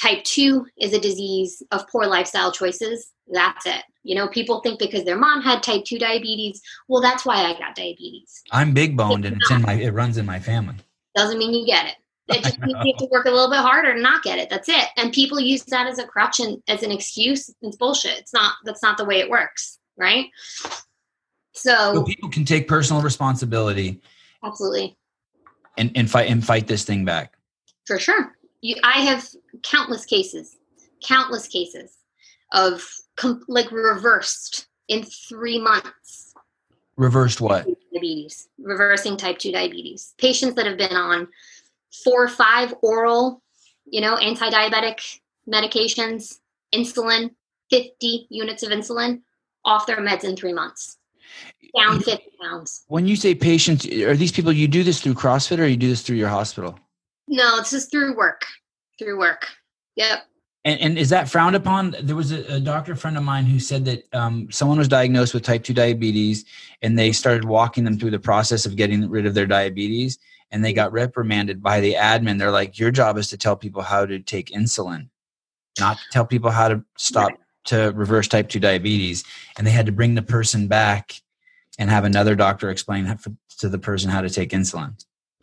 Type 0.00 0.22
2 0.24 0.66
is 0.78 0.92
a 0.92 1.00
disease 1.00 1.62
of 1.70 1.88
poor 1.88 2.06
lifestyle 2.06 2.52
choices. 2.52 3.12
That's 3.28 3.64
it. 3.64 3.82
You 4.02 4.14
know, 4.14 4.28
people 4.28 4.60
think 4.60 4.78
because 4.78 5.04
their 5.04 5.16
mom 5.16 5.40
had 5.40 5.62
type 5.62 5.84
2 5.84 5.98
diabetes, 5.98 6.60
well 6.88 7.00
that's 7.00 7.24
why 7.24 7.44
I 7.44 7.58
got 7.58 7.74
diabetes. 7.74 8.42
I'm 8.52 8.74
big 8.74 8.96
boned 8.96 9.24
and 9.24 9.36
it's 9.36 9.50
in 9.50 9.62
my 9.62 9.74
it 9.74 9.94
runs 9.94 10.18
in 10.18 10.26
my 10.26 10.38
family. 10.38 10.74
Doesn't 11.14 11.38
mean 11.38 11.54
you 11.54 11.64
get 11.64 11.86
it. 11.86 11.94
It 12.28 12.42
just 12.42 12.58
means 12.60 12.76
you 12.84 12.92
have 12.92 12.98
to 12.98 13.08
work 13.10 13.26
a 13.26 13.30
little 13.30 13.50
bit 13.50 13.60
harder 13.60 13.94
to 13.94 14.00
not 14.00 14.22
get 14.22 14.38
it. 14.38 14.50
That's 14.50 14.68
it. 14.68 14.88
And 14.96 15.12
people 15.12 15.38
use 15.38 15.62
that 15.64 15.86
as 15.86 15.98
a 15.98 16.06
crutch 16.06 16.40
and 16.40 16.60
as 16.66 16.82
an 16.82 16.90
excuse. 16.90 17.48
It's 17.62 17.76
bullshit. 17.76 18.18
It's 18.18 18.32
not. 18.32 18.54
That's 18.64 18.82
not 18.82 18.98
the 18.98 19.04
way 19.04 19.20
it 19.20 19.30
works, 19.30 19.78
right? 19.96 20.26
So, 21.52 21.94
so 21.94 22.02
people 22.04 22.28
can 22.28 22.44
take 22.44 22.68
personal 22.68 23.02
responsibility. 23.02 24.00
Absolutely. 24.44 24.96
And 25.78 25.90
and 25.94 26.10
fight 26.10 26.30
and 26.30 26.44
fight 26.44 26.66
this 26.66 26.84
thing 26.84 27.04
back. 27.04 27.36
For 27.86 27.98
sure. 27.98 28.36
You, 28.60 28.76
I 28.82 29.00
have 29.00 29.26
countless 29.62 30.04
cases, 30.04 30.56
countless 31.02 31.48
cases 31.48 31.96
of 32.52 32.86
com- 33.16 33.44
like 33.48 33.70
reversed 33.72 34.66
in 34.88 35.04
three 35.04 35.58
months. 35.58 36.34
Reversed 36.96 37.40
what? 37.40 37.66
Diabetes. 37.92 38.48
Reversing 38.58 39.16
type 39.16 39.38
two 39.38 39.52
diabetes. 39.52 40.14
Patients 40.18 40.54
that 40.54 40.66
have 40.66 40.78
been 40.78 40.96
on 40.96 41.28
four 42.04 42.24
or 42.24 42.28
five 42.28 42.74
oral, 42.82 43.42
you 43.84 44.00
know, 44.00 44.16
anti-diabetic 44.16 45.20
medications, 45.48 46.38
insulin, 46.74 47.30
50 47.70 48.26
units 48.30 48.62
of 48.62 48.70
insulin 48.70 49.22
off 49.66 49.86
their 49.86 49.98
meds 49.98 50.24
in 50.24 50.36
three 50.36 50.52
months. 50.52 50.96
Down 51.76 52.00
50 52.00 52.30
pounds. 52.40 52.84
When 52.86 53.06
you 53.06 53.16
say 53.16 53.34
patients, 53.34 53.84
are 53.86 54.16
these 54.16 54.32
people 54.32 54.52
you 54.52 54.68
do 54.68 54.82
this 54.82 55.00
through 55.00 55.14
CrossFit 55.14 55.58
or 55.58 55.66
you 55.66 55.76
do 55.76 55.88
this 55.88 56.00
through 56.00 56.16
your 56.16 56.28
hospital? 56.28 56.78
No, 57.28 57.58
this 57.58 57.72
is 57.72 57.86
through 57.86 58.16
work. 58.16 58.46
Through 58.98 59.18
work. 59.18 59.46
Yep. 59.96 60.20
And, 60.64 60.80
and 60.80 60.98
is 60.98 61.10
that 61.10 61.28
frowned 61.28 61.56
upon? 61.56 61.94
There 62.02 62.16
was 62.16 62.32
a, 62.32 62.54
a 62.54 62.60
doctor 62.60 62.96
friend 62.96 63.16
of 63.16 63.24
mine 63.24 63.44
who 63.44 63.58
said 63.58 63.84
that 63.84 64.14
um, 64.14 64.50
someone 64.50 64.78
was 64.78 64.88
diagnosed 64.88 65.34
with 65.34 65.42
type 65.42 65.64
2 65.64 65.74
diabetes 65.74 66.44
and 66.82 66.98
they 66.98 67.12
started 67.12 67.44
walking 67.44 67.84
them 67.84 67.98
through 67.98 68.12
the 68.12 68.18
process 68.18 68.64
of 68.64 68.76
getting 68.76 69.08
rid 69.10 69.26
of 69.26 69.34
their 69.34 69.46
diabetes 69.46 70.18
and 70.50 70.64
they 70.64 70.72
got 70.72 70.92
reprimanded 70.92 71.62
by 71.62 71.80
the 71.80 71.94
admin. 71.94 72.38
They're 72.38 72.50
like, 72.50 72.78
your 72.78 72.90
job 72.90 73.18
is 73.18 73.28
to 73.28 73.36
tell 73.36 73.56
people 73.56 73.82
how 73.82 74.06
to 74.06 74.18
take 74.20 74.50
insulin, 74.50 75.08
not 75.78 75.98
tell 76.12 76.24
people 76.24 76.50
how 76.50 76.68
to 76.68 76.84
stop 76.96 77.30
right. 77.30 77.38
To 77.66 77.92
reverse 77.94 78.28
type 78.28 78.48
2 78.48 78.60
diabetes. 78.60 79.24
And 79.58 79.66
they 79.66 79.70
had 79.70 79.86
to 79.86 79.92
bring 79.92 80.14
the 80.14 80.22
person 80.22 80.68
back 80.68 81.20
and 81.78 81.90
have 81.90 82.04
another 82.04 82.34
doctor 82.34 82.70
explain 82.70 83.18
to 83.58 83.68
the 83.68 83.78
person 83.78 84.10
how 84.10 84.20
to 84.20 84.30
take 84.30 84.50
insulin. 84.50 84.94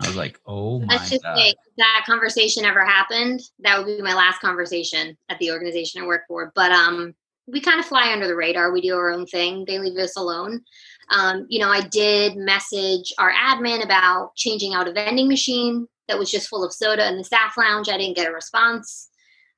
I 0.01 0.07
was 0.07 0.15
like, 0.15 0.39
oh 0.45 0.79
my 0.79 0.95
Let's 0.95 1.11
just 1.11 1.23
God. 1.23 1.37
say 1.37 1.53
that 1.77 2.03
conversation 2.05 2.65
ever 2.65 2.83
happened. 2.83 3.41
That 3.59 3.77
would 3.77 3.85
be 3.85 4.01
my 4.01 4.13
last 4.13 4.41
conversation 4.41 5.17
at 5.29 5.37
the 5.39 5.51
organization 5.51 6.01
I 6.01 6.05
work 6.05 6.23
for. 6.27 6.51
But 6.55 6.71
um, 6.71 7.13
we 7.47 7.61
kind 7.61 7.79
of 7.79 7.85
fly 7.85 8.11
under 8.11 8.27
the 8.27 8.35
radar. 8.35 8.71
We 8.71 8.81
do 8.81 8.95
our 8.95 9.11
own 9.11 9.25
thing. 9.25 9.65
They 9.65 9.79
leave 9.79 9.97
us 9.97 10.17
alone. 10.17 10.63
Um, 11.09 11.45
you 11.49 11.59
know, 11.59 11.69
I 11.69 11.81
did 11.81 12.37
message 12.37 13.13
our 13.17 13.31
admin 13.31 13.83
about 13.83 14.35
changing 14.35 14.73
out 14.73 14.87
a 14.87 14.93
vending 14.93 15.27
machine 15.27 15.87
that 16.07 16.17
was 16.17 16.31
just 16.31 16.49
full 16.49 16.63
of 16.63 16.73
soda 16.73 17.07
in 17.07 17.17
the 17.17 17.23
staff 17.23 17.55
lounge. 17.57 17.89
I 17.89 17.97
didn't 17.97 18.15
get 18.15 18.27
a 18.27 18.33
response. 18.33 19.09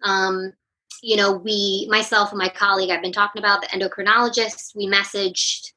Um, 0.03 0.53
you 1.01 1.15
know, 1.15 1.33
we, 1.33 1.87
myself 1.89 2.31
and 2.31 2.39
my 2.39 2.49
colleague, 2.49 2.89
I've 2.89 3.01
been 3.01 3.11
talking 3.11 3.41
about 3.41 3.61
the 3.61 3.67
endocrinologist. 3.67 4.75
We 4.75 4.87
messaged 4.87 5.71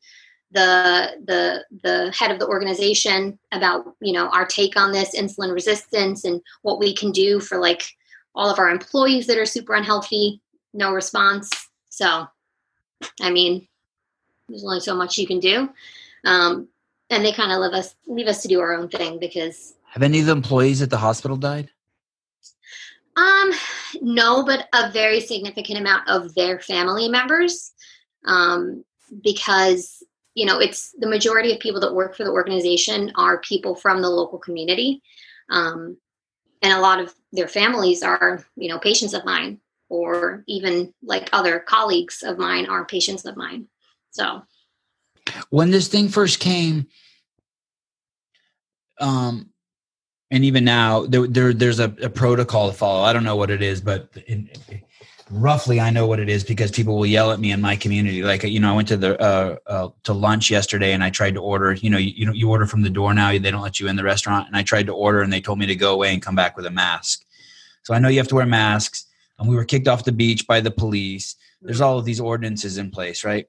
the 0.51 1.13
the 1.27 1.65
the 1.83 2.11
head 2.19 2.31
of 2.31 2.39
the 2.39 2.47
organization 2.47 3.39
about 3.53 3.85
you 4.01 4.15
know 4.15 4.29
our 4.31 4.47
take 4.47 4.79
on 4.79 4.93
this 4.93 5.15
insulin 5.15 5.53
resistance 5.53 6.25
and 6.25 6.41
what 6.63 6.79
we 6.79 6.95
can 6.95 7.13
do 7.13 7.39
for 7.39 7.59
like 7.59 7.83
all 8.35 8.49
of 8.49 8.59
our 8.59 8.71
employees 8.71 9.27
that 9.27 9.37
are 9.39 9.45
super 9.45 9.75
unhealthy. 9.75 10.41
No 10.73 10.93
response. 10.93 11.51
So, 11.89 12.27
I 13.21 13.31
mean, 13.31 13.67
there's 14.49 14.65
only 14.65 14.81
so 14.81 14.95
much 14.95 15.19
you 15.19 15.27
can 15.27 15.41
do. 15.41 15.69
Um, 16.25 16.69
and 17.11 17.25
they 17.25 17.33
kind 17.33 17.53
of 17.53 17.59
leave 17.59 17.73
us 17.73 17.95
leave 18.07 18.27
us 18.27 18.43
to 18.43 18.49
do 18.49 18.61
our 18.61 18.75
own 18.75 18.89
thing 18.89 19.19
because 19.19 19.75
have 19.91 20.03
any 20.03 20.21
of 20.21 20.27
the 20.27 20.33
employees 20.33 20.83
at 20.83 20.91
the 20.91 20.99
hospital 20.99 21.37
died? 21.37 21.71
Um, 23.19 23.53
no, 24.01 24.45
but 24.45 24.69
a 24.73 24.91
very 24.93 25.21
significant 25.21 25.79
amount 25.79 26.09
of 26.09 26.35
their 26.35 26.61
family 26.61 27.09
members. 27.09 27.73
Um, 28.25 28.85
because 29.23 30.03
you 30.35 30.47
know 30.47 30.59
it's 30.59 30.95
the 30.99 31.09
majority 31.09 31.53
of 31.53 31.61
people 31.61 31.81
that 31.81 31.95
work 31.95 32.15
for 32.17 32.25
the 32.25 32.31
organization 32.31 33.13
are 33.17 33.41
people 33.41 33.75
from 33.75 34.03
the 34.03 34.11
local 34.11 34.39
community. 34.39 35.03
Um, 35.51 35.97
and 36.63 36.73
a 36.73 36.81
lot 36.81 37.01
of 37.01 37.15
their 37.33 37.49
families 37.49 38.03
are 38.03 38.45
you 38.57 38.69
know 38.69 38.79
patients 38.79 39.15
of 39.15 39.25
mine 39.25 39.61
or 39.89 40.45
even 40.47 40.93
like 41.03 41.31
other 41.33 41.59
colleagues 41.59 42.23
of 42.23 42.39
mine 42.39 42.67
are 42.67 42.85
patients 42.85 43.25
of 43.25 43.37
mine 43.37 43.67
so 44.11 44.43
when 45.51 45.71
this 45.71 45.89
thing 45.89 46.09
first 46.09 46.41
came 46.41 46.87
um 49.01 49.51
and 50.31 50.45
even 50.45 50.65
now 50.65 51.07
there, 51.07 51.27
there 51.27 51.53
there's 51.53 51.81
a, 51.81 51.95
a, 52.03 52.09
protocol 52.09 52.71
to 52.71 52.77
follow. 52.77 53.03
I 53.03 53.13
don't 53.13 53.25
know 53.25 53.37
what 53.37 53.51
it 53.51 53.63
is 53.63 53.81
but 53.81 54.09
in, 54.27 54.51
roughly 55.31 55.79
i 55.79 55.91
know 55.91 56.07
what 56.07 56.19
it 56.19 56.29
is 56.31 56.43
because 56.43 56.71
people 56.71 56.97
will 56.97 57.07
yell 57.07 57.31
at 57.31 57.41
me 57.41 57.53
in 57.53 57.61
my 57.61 57.77
community. 57.77 58.23
Like 58.23 58.43
you 58.45 58.61
know 58.61 58.73
i 58.73 58.77
went 58.77 58.89
to 58.89 58.97
the 58.97 59.21
uh, 59.21 59.57
uh, 59.67 59.89
to 60.05 60.13
lunch 60.13 60.51
yesterday 60.51 60.93
and 60.93 61.05
i 61.05 61.11
tried 61.11 61.35
to 61.35 61.41
order 61.41 61.73
you 61.73 61.91
know 61.91 61.99
you, 61.99 62.13
you 62.17 62.27
know 62.27 62.33
you 62.33 62.51
order 62.51 62.67
from 62.67 62.83
the 62.83 62.91
door 62.91 63.13
now 63.15 63.31
they 63.31 63.51
don't 63.51 63.63
let 63.63 63.81
you 63.81 63.89
in 63.89 63.97
the 63.97 64.05
restaurant. 64.05 64.47
And 64.47 64.57
i 64.57 64.63
tried 64.63 64.87
to 64.87 64.93
order 64.93 65.23
and 65.23 65.33
they 65.33 65.41
told 65.41 65.59
me 65.59 65.67
to 65.67 65.77
go 65.77 65.93
away 65.95 66.13
and 66.13 66.23
come 66.23 66.35
back 66.35 66.57
with 66.57 66.67
a 66.67 66.71
mask. 66.71 67.25
So 67.83 67.95
i 67.95 67.99
know 67.99 68.09
you 68.09 68.19
have 68.19 68.29
to 68.29 68.35
wear 68.35 68.47
masks. 68.47 69.07
And 69.39 69.49
we 69.49 69.55
were 69.55 69.65
kicked 69.65 69.87
off 69.87 70.03
the 70.05 70.11
beach 70.11 70.49
by 70.49 70.61
the 70.61 70.73
police. 70.73 71.37
There's 71.63 71.81
all 71.81 71.97
of 71.97 72.05
these 72.05 72.19
ordinances 72.19 72.77
in 72.77 72.91
place 72.91 73.25
right? 73.25 73.47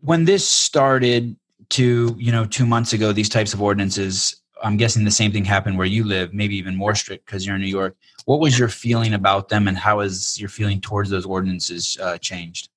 When 0.00 0.24
this 0.24 0.46
started 0.46 1.36
to 1.70 2.14
you 2.18 2.32
know 2.32 2.44
two 2.44 2.66
months 2.66 2.92
ago 2.92 3.12
these 3.12 3.28
types 3.28 3.54
of 3.54 3.62
ordinances 3.62 4.41
i'm 4.62 4.76
guessing 4.76 5.04
the 5.04 5.10
same 5.10 5.32
thing 5.32 5.44
happened 5.44 5.76
where 5.76 5.86
you 5.86 6.04
live 6.04 6.32
maybe 6.32 6.56
even 6.56 6.76
more 6.76 6.94
strict 6.94 7.26
because 7.26 7.46
you're 7.46 7.56
in 7.56 7.62
new 7.62 7.68
york 7.68 7.96
what 8.24 8.40
was 8.40 8.58
your 8.58 8.68
feeling 8.68 9.14
about 9.14 9.48
them, 9.48 9.68
and 9.68 9.76
how 9.76 10.00
has 10.00 10.38
your 10.38 10.48
feeling 10.48 10.80
towards 10.80 11.10
those 11.10 11.26
ordinances 11.26 11.98
uh, 12.00 12.18
changed? 12.18 12.68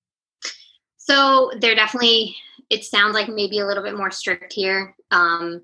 So 0.97 1.51
they're 1.59 1.75
definitely. 1.75 2.35
It 2.69 2.83
sounds 2.83 3.13
like 3.13 3.29
maybe 3.29 3.59
a 3.59 3.67
little 3.67 3.83
bit 3.83 3.95
more 3.95 4.09
strict 4.09 4.51
here. 4.51 4.95
Um, 5.11 5.63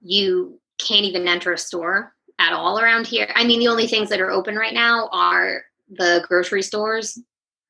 you 0.00 0.58
can't 0.78 1.04
even 1.04 1.28
enter 1.28 1.52
a 1.52 1.58
store 1.58 2.14
at 2.38 2.54
all 2.54 2.80
around 2.80 3.06
here. 3.06 3.30
I 3.34 3.44
mean, 3.44 3.58
the 3.58 3.68
only 3.68 3.86
things 3.86 4.08
that 4.08 4.20
are 4.20 4.30
open 4.30 4.56
right 4.56 4.72
now 4.72 5.10
are 5.12 5.62
the 5.90 6.24
grocery 6.26 6.62
stores, 6.62 7.18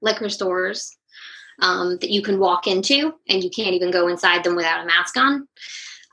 liquor 0.00 0.28
stores 0.28 0.96
um, 1.60 1.98
that 1.98 2.10
you 2.10 2.22
can 2.22 2.38
walk 2.38 2.68
into, 2.68 3.14
and 3.28 3.42
you 3.42 3.50
can't 3.50 3.74
even 3.74 3.90
go 3.90 4.06
inside 4.06 4.44
them 4.44 4.54
without 4.54 4.84
a 4.84 4.86
mask 4.86 5.16
on. 5.16 5.48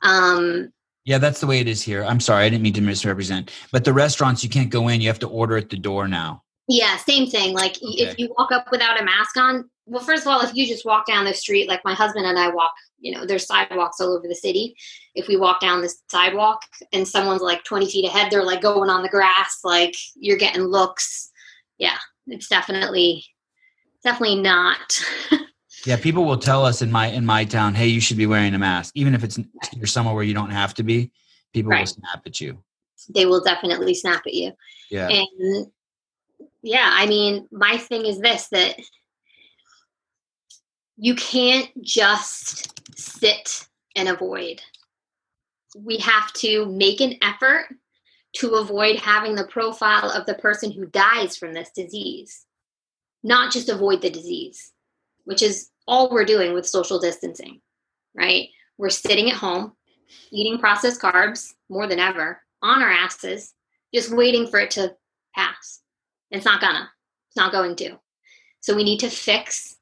Um, 0.02 0.74
yeah, 1.06 1.20
that's 1.20 1.40
the 1.40 1.48
way 1.48 1.60
it 1.60 1.68
is 1.68 1.84
here. 1.84 2.04
I'm 2.04 2.20
sorry, 2.20 2.46
I 2.46 2.50
didn't 2.50 2.64
mean 2.64 2.74
to 2.74 2.82
misrepresent. 2.82 3.52
But 3.72 3.86
the 3.86 3.94
restaurants, 3.94 4.44
you 4.44 4.50
can't 4.50 4.72
go 4.72 4.88
in. 4.88 5.02
You 5.02 5.08
have 5.08 5.20
to 5.20 5.28
order 5.28 5.56
at 5.56 5.70
the 5.70 5.78
door 5.78 6.08
now. 6.08 6.44
Yeah, 6.68 6.98
same 6.98 7.28
thing. 7.28 7.54
Like 7.54 7.78
okay. 7.78 8.04
if 8.04 8.18
you 8.18 8.34
walk 8.38 8.52
up 8.52 8.72
without 8.72 9.00
a 9.00 9.06
mask 9.06 9.38
on, 9.38 9.70
well, 9.86 10.04
first 10.04 10.24
of 10.24 10.30
all, 10.30 10.42
if 10.42 10.56
you 10.56 10.66
just 10.66 10.84
walk 10.84 11.06
down 11.06 11.26
the 11.26 11.34
street, 11.34 11.70
like 11.70 11.86
my 11.86 11.94
husband 11.94 12.26
and 12.26 12.40
I 12.40 12.50
walk, 12.50 12.74
you 13.00 13.14
know, 13.14 13.24
there's 13.24 13.46
sidewalks 13.46 14.02
all 14.02 14.18
over 14.18 14.28
the 14.28 14.34
city. 14.34 14.76
If 15.14 15.28
we 15.28 15.38
walk 15.38 15.60
down 15.60 15.84
the 15.84 15.94
sidewalk 16.10 16.64
and 16.92 17.08
someone's 17.08 17.44
like 17.44 17.64
20 17.66 17.88
feet 17.88 18.08
ahead, 18.08 18.32
they're 18.32 18.44
like 18.44 18.62
going 18.62 18.90
on 18.90 19.04
the 19.04 19.10
grass, 19.10 19.60
like 19.64 19.96
you're 20.16 20.38
getting 20.38 20.64
looks. 20.64 21.32
Yeah, 21.78 21.98
it's 22.26 22.48
definitely, 22.48 23.24
definitely 24.04 24.42
not. 24.42 25.00
Yeah, 25.86 25.98
people 25.98 26.26
will 26.26 26.38
tell 26.38 26.66
us 26.66 26.82
in 26.82 26.92
my 26.92 27.08
in 27.08 27.26
my 27.26 27.46
town, 27.46 27.76
"Hey, 27.76 27.88
you 27.88 28.02
should 28.02 28.18
be 28.18 28.26
wearing 28.26 28.54
a 28.56 28.60
mask," 28.60 28.94
even 28.96 29.14
if 29.14 29.24
it's 29.24 29.40
you're 29.76 29.86
somewhere 29.86 30.16
where 30.16 30.24
you 30.24 30.34
don't 30.34 30.50
have 30.50 30.74
to 30.76 30.84
be. 30.84 31.12
People 31.54 31.72
right. 31.72 31.82
will 31.82 31.88
snap 31.88 32.22
at 32.26 32.42
you. 32.42 32.64
They 33.10 33.26
will 33.26 33.44
definitely 33.44 33.94
snap 33.94 34.24
at 34.26 34.34
you. 34.34 34.52
Yeah. 34.90 35.10
And 35.10 35.68
yeah, 36.64 36.90
I 36.92 37.06
mean, 37.06 37.48
my 37.52 37.78
thing 37.78 38.06
is 38.06 38.20
this 38.20 38.48
that 38.48 38.80
you 40.98 41.16
can't 41.16 41.70
just 41.84 42.74
sit 42.98 43.68
and 43.96 44.10
avoid. 44.10 44.62
We 45.78 45.98
have 45.98 46.34
to 46.34 46.66
make 46.66 47.02
an 47.02 47.16
effort 47.22 47.68
to 48.38 48.56
avoid 48.56 48.98
having 48.98 49.36
the 49.36 49.48
profile 49.48 50.10
of 50.10 50.26
the 50.26 50.36
person 50.36 50.72
who 50.72 50.88
dies 50.88 51.38
from 51.38 51.54
this 51.54 51.70
disease, 51.76 52.46
not 53.24 53.52
just 53.52 53.70
avoid 53.70 54.02
the 54.02 54.10
disease, 54.10 54.72
which 55.26 55.42
is 55.42 55.70
all 55.88 56.10
we're 56.10 56.26
doing 56.26 56.54
with 56.54 56.68
social 56.68 57.00
distancing, 57.00 57.62
right? 58.16 58.50
We're 58.78 58.90
sitting 58.90 59.30
at 59.30 59.38
home, 59.38 59.74
eating 60.32 60.60
processed 60.60 61.02
carbs 61.02 61.54
more 61.70 61.88
than 61.88 62.00
ever, 62.00 62.42
on 62.62 62.82
our 62.82 62.92
asses, 62.92 63.54
just 63.94 64.12
waiting 64.12 64.48
for 64.48 64.60
it 64.60 64.72
to 64.72 64.94
pass. 65.36 65.82
It's 66.32 66.46
not 66.46 66.62
gonna. 66.62 66.90
It's 67.30 67.38
not 67.38 67.52
going 67.52 67.76
to. 67.78 68.00
So 68.62 68.76
we 68.76 68.84
need 68.84 69.00
to 69.02 69.10
fix 69.10 69.78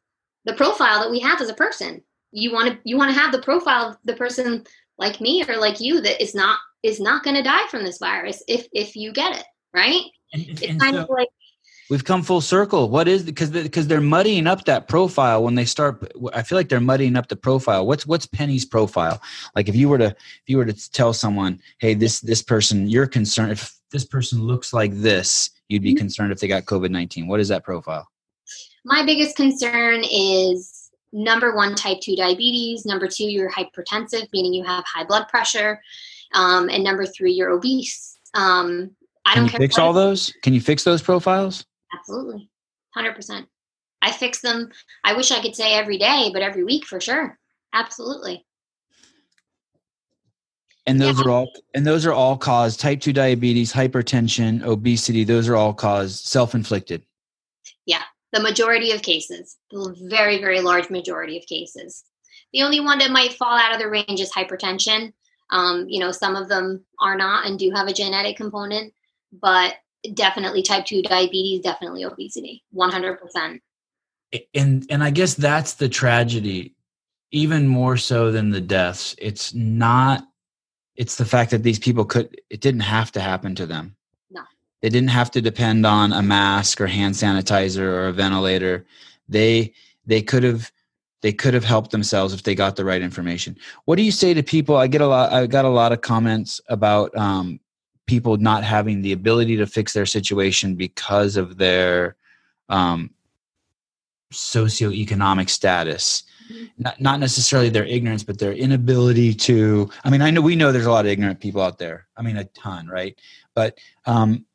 the 0.46 0.54
profile 0.54 1.02
that 1.02 1.12
we 1.12 1.20
have 1.20 1.42
as 1.42 1.50
a 1.50 1.54
person. 1.54 2.04
You 2.32 2.52
want 2.52 2.70
to 2.70 2.80
you 2.84 2.98
want 2.98 3.14
to 3.14 3.20
have 3.20 3.32
the 3.32 3.42
profile 3.42 3.90
of 3.90 3.98
the 4.04 4.16
person 4.16 4.66
like 4.98 5.22
me 5.22 5.44
or 5.48 5.58
like 5.58 5.80
you 5.80 6.02
that 6.02 6.22
is 6.22 6.36
not 6.36 6.60
is 6.84 7.00
not 7.00 7.24
going 7.24 7.36
to 7.36 7.44
die 7.44 7.68
from 7.70 7.84
this 7.84 7.98
virus 7.98 8.44
if 8.48 8.68
if 8.74 8.96
you 8.96 9.14
get 9.14 9.38
it, 9.38 9.46
right? 9.74 10.02
And, 10.34 10.48
and 10.48 10.62
it's 10.62 10.84
kind 10.84 10.96
so, 10.96 11.04
of 11.04 11.10
like 11.10 11.30
we've 11.94 12.04
come 12.04 12.24
full 12.24 12.42
circle 12.42 12.90
what 12.90 13.08
is 13.08 13.22
because 13.22 13.52
because 13.52 13.86
they're 13.86 14.02
muddying 14.02 14.48
up 14.48 14.66
that 14.66 14.88
profile 14.88 15.44
when 15.44 15.54
they 15.54 15.64
start 15.64 16.12
i 16.34 16.42
feel 16.42 16.58
like 16.58 16.68
they're 16.68 16.80
muddying 16.80 17.16
up 17.16 17.28
the 17.28 17.36
profile 17.36 17.86
what's 17.86 18.08
what's 18.08 18.26
penny's 18.26 18.66
profile 18.66 19.22
like 19.56 19.70
if 19.70 19.76
you 19.76 19.88
were 19.88 20.00
to 20.00 20.08
if 20.08 20.44
you 20.48 20.58
were 20.58 20.66
to 20.66 20.92
tell 20.92 21.14
someone 21.14 21.62
hey 21.78 21.94
this 21.94 22.20
this 22.22 22.42
person 22.42 22.90
you're 22.90 23.06
concerned 23.06 23.52
if 23.52 23.76
this 23.92 24.04
person 24.04 24.42
looks 24.42 24.74
like 24.74 24.92
this 24.96 25.52
you'd 25.70 25.84
be 25.84 25.92
mm-hmm. 25.92 26.00
concerned 26.00 26.32
if 26.32 26.40
they 26.40 26.48
got 26.48 26.66
covid-19 26.66 27.28
what 27.28 27.40
is 27.40 27.48
that 27.48 27.64
profile 27.64 28.10
my 28.84 29.06
biggest 29.06 29.36
concern 29.36 30.02
is 30.12 30.90
number 31.12 31.56
one 31.56 31.76
type 31.76 32.00
2 32.02 32.16
diabetes 32.16 32.88
number 32.88 33.08
two 33.08 33.26
you're 33.26 33.52
hypertensive 33.52 34.28
meaning 34.34 34.52
you 34.52 34.64
have 34.64 34.84
high 34.86 35.04
blood 35.04 35.28
pressure 35.28 35.80
um, 36.34 36.70
and 36.70 36.84
number 36.84 37.06
three 37.06 37.34
you're 37.34 37.52
obese 37.52 38.18
um, 38.34 38.90
I 39.26 39.36
don't 39.36 39.48
Can 39.48 39.54
you 39.54 39.68
fix 39.68 39.78
all 39.78 39.94
those. 39.94 40.34
Can 40.42 40.54
you 40.54 40.60
fix 40.60 40.84
those 40.84 41.02
profiles? 41.02 41.66
Absolutely. 41.94 42.50
100%. 42.98 43.46
I 44.02 44.12
fix 44.12 44.42
them. 44.42 44.70
I 45.04 45.14
wish 45.14 45.32
I 45.32 45.42
could 45.42 45.56
say 45.56 45.74
every 45.74 45.98
day, 45.98 46.30
but 46.34 46.42
every 46.42 46.64
week 46.64 46.86
for 46.86 47.00
sure. 47.00 47.40
Absolutely. 47.74 48.46
And 50.86 51.00
those 51.00 51.20
yeah. 51.20 51.26
are 51.26 51.30
all 51.30 51.52
and 51.74 51.88
those 51.88 52.06
are 52.06 52.12
all 52.12 52.38
caused 52.38 52.80
type 52.80 53.00
2 53.00 53.14
diabetes, 53.14 53.72
hypertension, 53.72 54.62
obesity, 54.64 55.24
those 55.24 55.48
are 55.48 55.56
all 55.56 55.74
caused 55.74 56.26
self-inflicted. 56.26 57.04
Yeah, 57.86 58.02
the 58.34 58.42
majority 58.42 58.92
of 58.92 59.02
cases, 59.02 59.58
the 59.72 59.96
very 60.10 60.40
very 60.40 60.60
large 60.60 60.90
majority 60.90 61.38
of 61.38 61.46
cases. 61.46 62.04
The 62.52 62.64
only 62.64 62.82
one 62.82 63.00
that 63.00 63.12
might 63.12 63.34
fall 63.34 63.58
out 63.58 63.74
of 63.74 63.80
the 63.80 63.90
range 63.90 64.20
is 64.20 64.32
hypertension. 64.32 65.14
Um, 65.52 65.86
you 65.88 66.00
know, 66.00 66.12
some 66.12 66.36
of 66.36 66.50
them 66.50 66.84
are 67.00 67.16
not 67.16 67.46
and 67.46 67.58
do 67.58 67.72
have 67.72 67.88
a 67.88 67.94
genetic 67.94 68.36
component, 68.36 68.94
but 69.32 69.76
definitely 70.14 70.62
type 70.62 70.86
2 70.86 71.02
diabetes 71.04 71.62
definitely 71.62 72.04
obesity 72.04 72.64
100% 72.76 73.60
and 74.54 74.86
and 74.90 75.04
i 75.04 75.10
guess 75.10 75.36
that's 75.36 75.76
the 75.76 75.88
tragedy 75.88 76.76
even 77.34 77.68
more 77.68 77.98
so 77.98 78.32
than 78.32 78.52
the 78.52 78.62
deaths. 78.62 79.16
It's 79.18 79.54
not 79.54 80.26
it's 80.96 81.16
the 81.16 81.26
fact 81.26 81.50
that 81.50 81.64
these 81.64 81.80
people 81.80 82.06
could 82.06 82.40
it 82.50 82.62
didn't 82.62 82.82
have 82.82 83.12
to 83.14 83.20
happen 83.20 83.56
to 83.56 83.66
them. 83.66 83.96
No. 84.32 84.44
They 84.82 84.90
didn't 84.90 85.10
have 85.10 85.32
to 85.32 85.42
depend 85.42 85.86
on 85.86 86.14
a 86.14 86.22
mask 86.22 86.80
or 86.80 86.88
hand 86.88 87.16
sanitizer 87.16 87.80
or 87.80 88.08
a 88.08 88.14
ventilator. 88.14 88.86
They 89.28 89.74
they 90.06 90.22
could 90.22 90.44
have 90.44 90.72
they 91.22 91.34
could 91.34 91.56
have 91.56 91.64
helped 91.64 91.92
themselves 91.92 92.34
if 92.34 92.44
they 92.44 92.54
got 92.54 92.76
the 92.76 92.86
right 92.86 93.02
information. 93.02 93.58
What 93.86 93.96
do 93.96 94.04
you 94.04 94.12
say 94.12 94.34
to 94.36 94.44
people? 94.44 94.78
I 94.78 94.88
get 94.88 95.02
a 95.02 95.08
lot 95.08 95.34
i 95.34 95.48
got 95.48 95.66
a 95.66 95.70
lot 95.70 95.92
of 95.92 96.02
comments 96.02 96.62
about 96.70 97.16
um, 97.18 97.60
people 98.06 98.38
not 98.38 98.64
having 98.64 99.02
the 99.02 99.14
ability 99.14 99.58
to 99.58 99.68
fix 99.68 99.94
their 99.94 100.06
situation 100.06 100.76
because 100.76 101.38
of 101.38 101.58
their 101.58 102.16
um, 102.70 103.10
socioeconomic 104.34 105.50
status. 105.50 106.24
Mm-hmm. 106.52 106.66
Not, 106.78 107.00
not 107.00 107.20
necessarily 107.20 107.70
their 107.70 107.86
ignorance, 107.86 108.24
but 108.24 108.38
their 108.38 108.52
inability 108.52 109.34
to. 109.34 109.90
I 110.04 110.10
mean, 110.10 110.22
I 110.22 110.30
know 110.30 110.42
we 110.42 110.56
know 110.56 110.72
there's 110.72 110.86
a 110.86 110.92
lot 110.92 111.06
of 111.06 111.12
ignorant 111.12 111.40
people 111.40 111.62
out 111.62 111.78
there. 111.78 112.08
I 112.18 112.22
mean, 112.22 112.38
a 112.38 112.44
ton, 112.46 112.88
right? 112.88 113.18
But 113.56 113.78
um, 114.06 114.46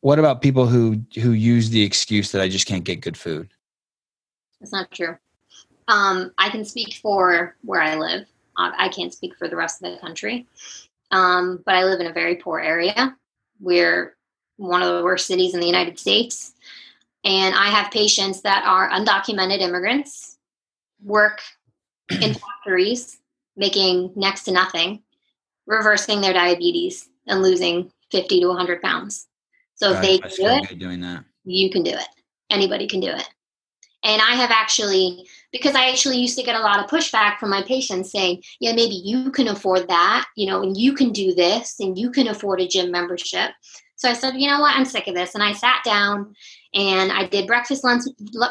what 0.00 0.18
about 0.18 0.42
people 0.42 0.66
who 0.66 1.02
who 1.16 1.32
use 1.32 1.70
the 1.70 1.82
excuse 1.82 2.30
that 2.32 2.40
I 2.40 2.48
just 2.48 2.66
can't 2.66 2.84
get 2.84 3.00
good 3.00 3.16
food? 3.16 3.50
That's 4.60 4.72
not 4.72 4.90
true. 4.92 5.16
Um, 5.88 6.32
I 6.38 6.50
can 6.50 6.64
speak 6.64 6.94
for 7.02 7.56
where 7.62 7.80
I 7.80 7.96
live. 7.96 8.26
I 8.56 8.90
can't 8.90 9.12
speak 9.14 9.36
for 9.38 9.48
the 9.48 9.56
rest 9.56 9.82
of 9.82 9.90
the 9.90 9.98
country. 9.98 10.46
Um, 11.10 11.62
but 11.64 11.74
I 11.74 11.84
live 11.84 12.00
in 12.00 12.06
a 12.06 12.12
very 12.12 12.36
poor 12.36 12.60
area. 12.60 13.16
We're 13.58 14.16
one 14.56 14.82
of 14.82 14.96
the 14.96 15.04
worst 15.04 15.26
cities 15.26 15.54
in 15.54 15.60
the 15.60 15.66
United 15.66 15.98
States. 15.98 16.54
And 17.24 17.54
I 17.54 17.66
have 17.66 17.90
patients 17.90 18.42
that 18.42 18.64
are 18.64 18.90
undocumented 18.90 19.60
immigrants, 19.60 20.38
work 21.02 21.40
in 22.10 22.34
factories, 22.34 23.18
making 23.56 24.12
next 24.16 24.44
to 24.44 24.52
nothing, 24.52 25.02
reversing 25.66 26.20
their 26.20 26.32
diabetes 26.32 27.08
and 27.26 27.42
losing 27.42 27.90
50 28.10 28.40
to 28.40 28.46
100 28.48 28.82
pounds. 28.82 29.28
So 29.74 29.92
if 29.92 30.02
they 30.02 30.18
can 30.18 30.30
do 30.30 30.46
it, 30.46 30.78
doing 30.78 31.00
that. 31.00 31.24
you 31.44 31.70
can 31.70 31.82
do 31.82 31.92
it. 31.92 32.08
Anybody 32.50 32.86
can 32.86 33.00
do 33.00 33.08
it. 33.08 33.28
And 34.04 34.20
I 34.20 34.34
have 34.34 34.50
actually 34.50 35.26
because 35.52 35.74
I 35.74 35.88
actually 35.88 36.18
used 36.18 36.38
to 36.38 36.44
get 36.44 36.56
a 36.56 36.60
lot 36.60 36.78
of 36.78 36.90
pushback 36.90 37.38
from 37.38 37.50
my 37.50 37.62
patients 37.62 38.12
saying, 38.12 38.42
yeah, 38.60 38.72
maybe 38.72 38.94
you 38.94 39.30
can 39.30 39.48
afford 39.48 39.88
that, 39.88 40.26
you 40.36 40.46
know, 40.46 40.62
and 40.62 40.76
you 40.76 40.92
can 40.92 41.10
do 41.10 41.34
this 41.34 41.80
and 41.80 41.98
you 41.98 42.10
can 42.10 42.28
afford 42.28 42.60
a 42.60 42.68
gym 42.68 42.90
membership. 42.90 43.50
So 43.96 44.08
I 44.08 44.14
said, 44.14 44.34
you 44.36 44.48
know 44.48 44.60
what, 44.60 44.76
I'm 44.76 44.84
sick 44.84 45.08
of 45.08 45.14
this. 45.14 45.34
And 45.34 45.42
I 45.42 45.52
sat 45.52 45.82
down 45.84 46.34
and 46.72 47.12
I 47.12 47.26
did 47.26 47.46
breakfast, 47.46 47.84
lunch, 47.84 48.04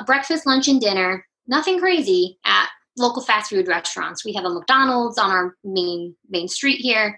breakfast, 0.05 0.45
lunch, 0.45 0.67
and 0.67 0.79
dinner. 0.79 1.25
Nothing 1.47 1.79
crazy 1.79 2.37
at 2.45 2.69
local 2.97 3.23
fast 3.23 3.49
food 3.49 3.67
restaurants. 3.67 4.23
We 4.23 4.33
have 4.33 4.45
a 4.45 4.49
McDonald's 4.49 5.17
on 5.17 5.31
our 5.31 5.55
main 5.63 6.15
main 6.29 6.47
street 6.47 6.79
here, 6.79 7.17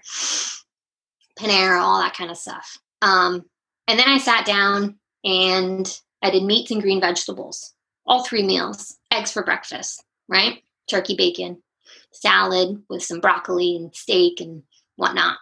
Panera, 1.38 1.80
all 1.80 2.00
that 2.00 2.16
kind 2.16 2.30
of 2.30 2.38
stuff. 2.38 2.78
Um, 3.02 3.44
and 3.88 3.98
then 3.98 4.08
I 4.08 4.16
sat 4.18 4.46
down 4.46 4.98
and 5.24 6.00
I 6.22 6.30
did 6.30 6.44
meats 6.44 6.70
and 6.70 6.80
green 6.80 7.00
vegetables, 7.00 7.74
all 8.06 8.24
three 8.24 8.42
meals, 8.42 8.96
eggs 9.12 9.32
for 9.32 9.44
breakfast, 9.44 10.04
right? 10.28 10.62
Turkey 10.88 11.14
bacon, 11.16 11.62
salad 12.10 12.82
with 12.88 13.02
some 13.02 13.20
broccoli 13.20 13.76
and 13.76 13.94
steak 13.94 14.40
and 14.40 14.62
whatnot. 14.96 15.38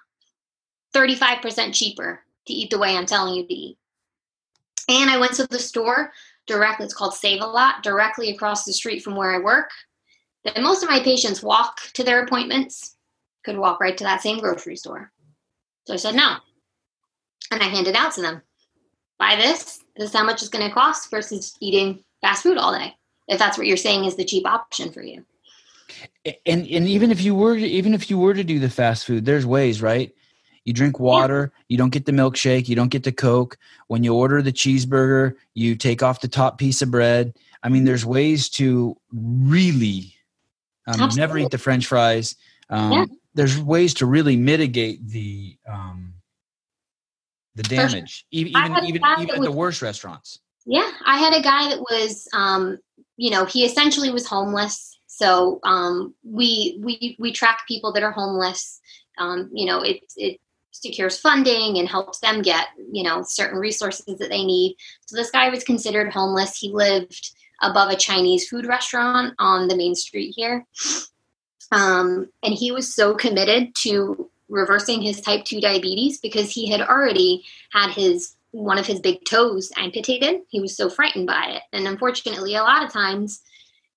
35% 0.95 1.73
cheaper 1.73 2.21
to 2.47 2.53
eat 2.53 2.71
the 2.71 2.79
way 2.79 2.97
I'm 2.97 3.07
telling 3.07 3.35
you 3.35 3.47
to 3.47 3.55
eat. 3.55 3.79
And 4.89 5.09
I 5.09 5.18
went 5.18 5.35
to 5.35 5.47
the 5.47 5.59
store 5.59 6.12
directly, 6.47 6.85
it's 6.85 6.95
called 6.95 7.14
Save 7.14 7.43
a 7.43 7.47
Lot, 7.47 7.83
directly 7.83 8.31
across 8.31 8.64
the 8.64 8.73
street 8.73 9.03
from 9.03 9.14
where 9.14 9.33
I 9.33 9.39
work. 9.39 9.71
Then 10.45 10.62
most 10.62 10.83
of 10.83 10.91
my 10.91 11.01
patients 11.01 11.43
walk 11.43 11.81
to 11.95 12.03
their 12.03 12.25
appointments, 12.25 12.97
could 13.45 13.57
walk 13.57 13.81
right 13.81 13.97
to 13.97 14.05
that 14.05 14.23
same 14.23 14.41
grocery 14.41 14.77
store. 14.77 15.12
So 15.87 15.95
I 15.95 15.97
said 15.97 16.14
no. 16.14 16.37
And 17.51 17.62
I 17.62 17.66
handed 17.66 17.95
out 17.95 18.12
to 18.14 18.23
them. 18.23 18.43
Buy 19.18 19.37
this. 19.37 19.81
This 19.97 20.09
is 20.09 20.16
how 20.16 20.25
much 20.25 20.43
it's 20.43 20.51
going 20.51 20.66
to 20.66 20.75
cost 20.75 21.11
versus 21.11 21.57
eating 21.61 22.05
fast 22.21 22.43
food 22.43 22.59
all 22.59 22.73
day. 22.73 22.95
If 23.31 23.39
that's 23.39 23.57
what 23.57 23.68
you're 23.68 23.76
saying 23.76 24.05
is 24.05 24.16
the 24.16 24.24
cheap 24.24 24.45
option 24.45 24.91
for 24.91 25.03
you. 25.03 25.24
And 26.45 26.66
and 26.66 26.89
even 26.89 27.11
if 27.11 27.22
you 27.22 27.35
were 27.35 27.57
to, 27.57 27.66
even 27.66 27.95
if 27.95 28.11
you 28.11 28.18
were 28.18 28.35
to 28.35 28.45
do 28.45 28.59
the 28.59 28.68
fast 28.68 29.07
food, 29.07 29.24
there's 29.24 29.47
ways, 29.47 29.81
right? 29.81 30.12
You 30.64 30.74
drink 30.74 31.01
water, 31.01 31.53
yeah. 31.55 31.64
you 31.68 31.78
don't 31.78 31.91
get 31.91 32.05
the 32.05 32.12
milkshake, 32.12 32.68
you 32.68 32.76
don't 32.76 32.91
get 32.91 33.05
the 33.05 33.12
Coke. 33.12 33.57
When 33.87 34.05
you 34.05 34.14
order 34.14 34.43
the 34.43 34.53
cheeseburger, 34.53 35.35
you 35.55 35.76
take 35.76 36.03
off 36.03 36.20
the 36.20 36.28
top 36.28 36.59
piece 36.59 36.83
of 36.83 36.91
bread. 36.91 37.35
I 37.62 37.68
mean, 37.68 37.85
there's 37.85 38.05
ways 38.05 38.49
to 38.51 38.97
really 39.12 40.14
um, 40.87 41.09
never 41.16 41.39
eat 41.39 41.51
the 41.51 41.59
French 41.59 41.87
fries. 41.87 42.37
Um, 42.68 42.93
yeah. 42.93 43.05
There's 43.35 43.59
ways 43.61 43.95
to 43.95 44.07
really 44.07 44.37
mitigate 44.37 45.07
the 45.07 45.57
um, 45.68 46.14
the 47.55 47.62
damage, 47.62 48.26
even 48.33 48.53
even 48.53 48.85
even, 48.85 49.03
even 49.20 49.37
at 49.37 49.43
the 49.43 49.53
worst 49.53 49.83
restaurants. 49.83 50.41
Yeah, 50.66 50.91
I 51.07 51.18
had 51.18 51.33
a 51.33 51.43
guy 51.43 51.70
that 51.70 51.81
was, 51.81 52.28
um, 52.35 52.78
you 53.21 53.31
know, 53.31 53.45
he 53.45 53.66
essentially 53.66 54.11
was 54.11 54.27
homeless. 54.27 54.99
So 55.07 55.61
um, 55.62 56.14
we 56.25 56.79
we 56.81 57.16
we 57.18 57.33
track 57.33 57.68
people 57.68 57.93
that 57.93 58.03
are 58.03 58.12
homeless. 58.12 58.81
Um, 59.18 59.51
you 59.53 59.66
know, 59.66 59.83
it 59.83 60.01
it 60.16 60.41
secures 60.71 61.18
funding 61.18 61.77
and 61.77 61.87
helps 61.87 62.21
them 62.21 62.41
get 62.41 62.68
you 62.91 63.03
know 63.03 63.23
certain 63.23 63.59
resources 63.59 64.16
that 64.16 64.31
they 64.31 64.43
need. 64.43 64.75
So 65.05 65.16
this 65.16 65.31
guy 65.31 65.51
was 65.51 65.64
considered 65.64 66.11
homeless. 66.11 66.57
He 66.57 66.71
lived 66.71 67.33
above 67.61 67.91
a 67.91 67.97
Chinese 67.97 68.49
food 68.49 68.64
restaurant 68.64 69.35
on 69.39 69.68
the 69.68 69.77
main 69.77 69.95
street 69.95 70.33
here. 70.35 70.64
Um, 71.73 72.31
and 72.43 72.55
he 72.55 72.73
was 72.73 72.95
so 72.95 73.14
committed 73.14 73.75
to 73.83 74.31
reversing 74.49 75.03
his 75.03 75.21
type 75.21 75.45
2 75.45 75.61
diabetes 75.61 76.18
because 76.18 76.51
he 76.51 76.71
had 76.71 76.81
already 76.81 77.45
had 77.71 77.91
his 77.91 78.35
one 78.53 78.78
of 78.78 78.86
his 78.86 79.01
big 79.01 79.24
toes 79.24 79.70
amputated. 79.76 80.40
He 80.48 80.61
was 80.61 80.76
so 80.76 80.88
frightened 80.90 81.26
by 81.26 81.46
it. 81.57 81.62
And 81.72 81.86
unfortunately, 81.86 82.57
a 82.57 82.62
lot 82.62 82.84
of 82.84 82.92
times 82.92 83.42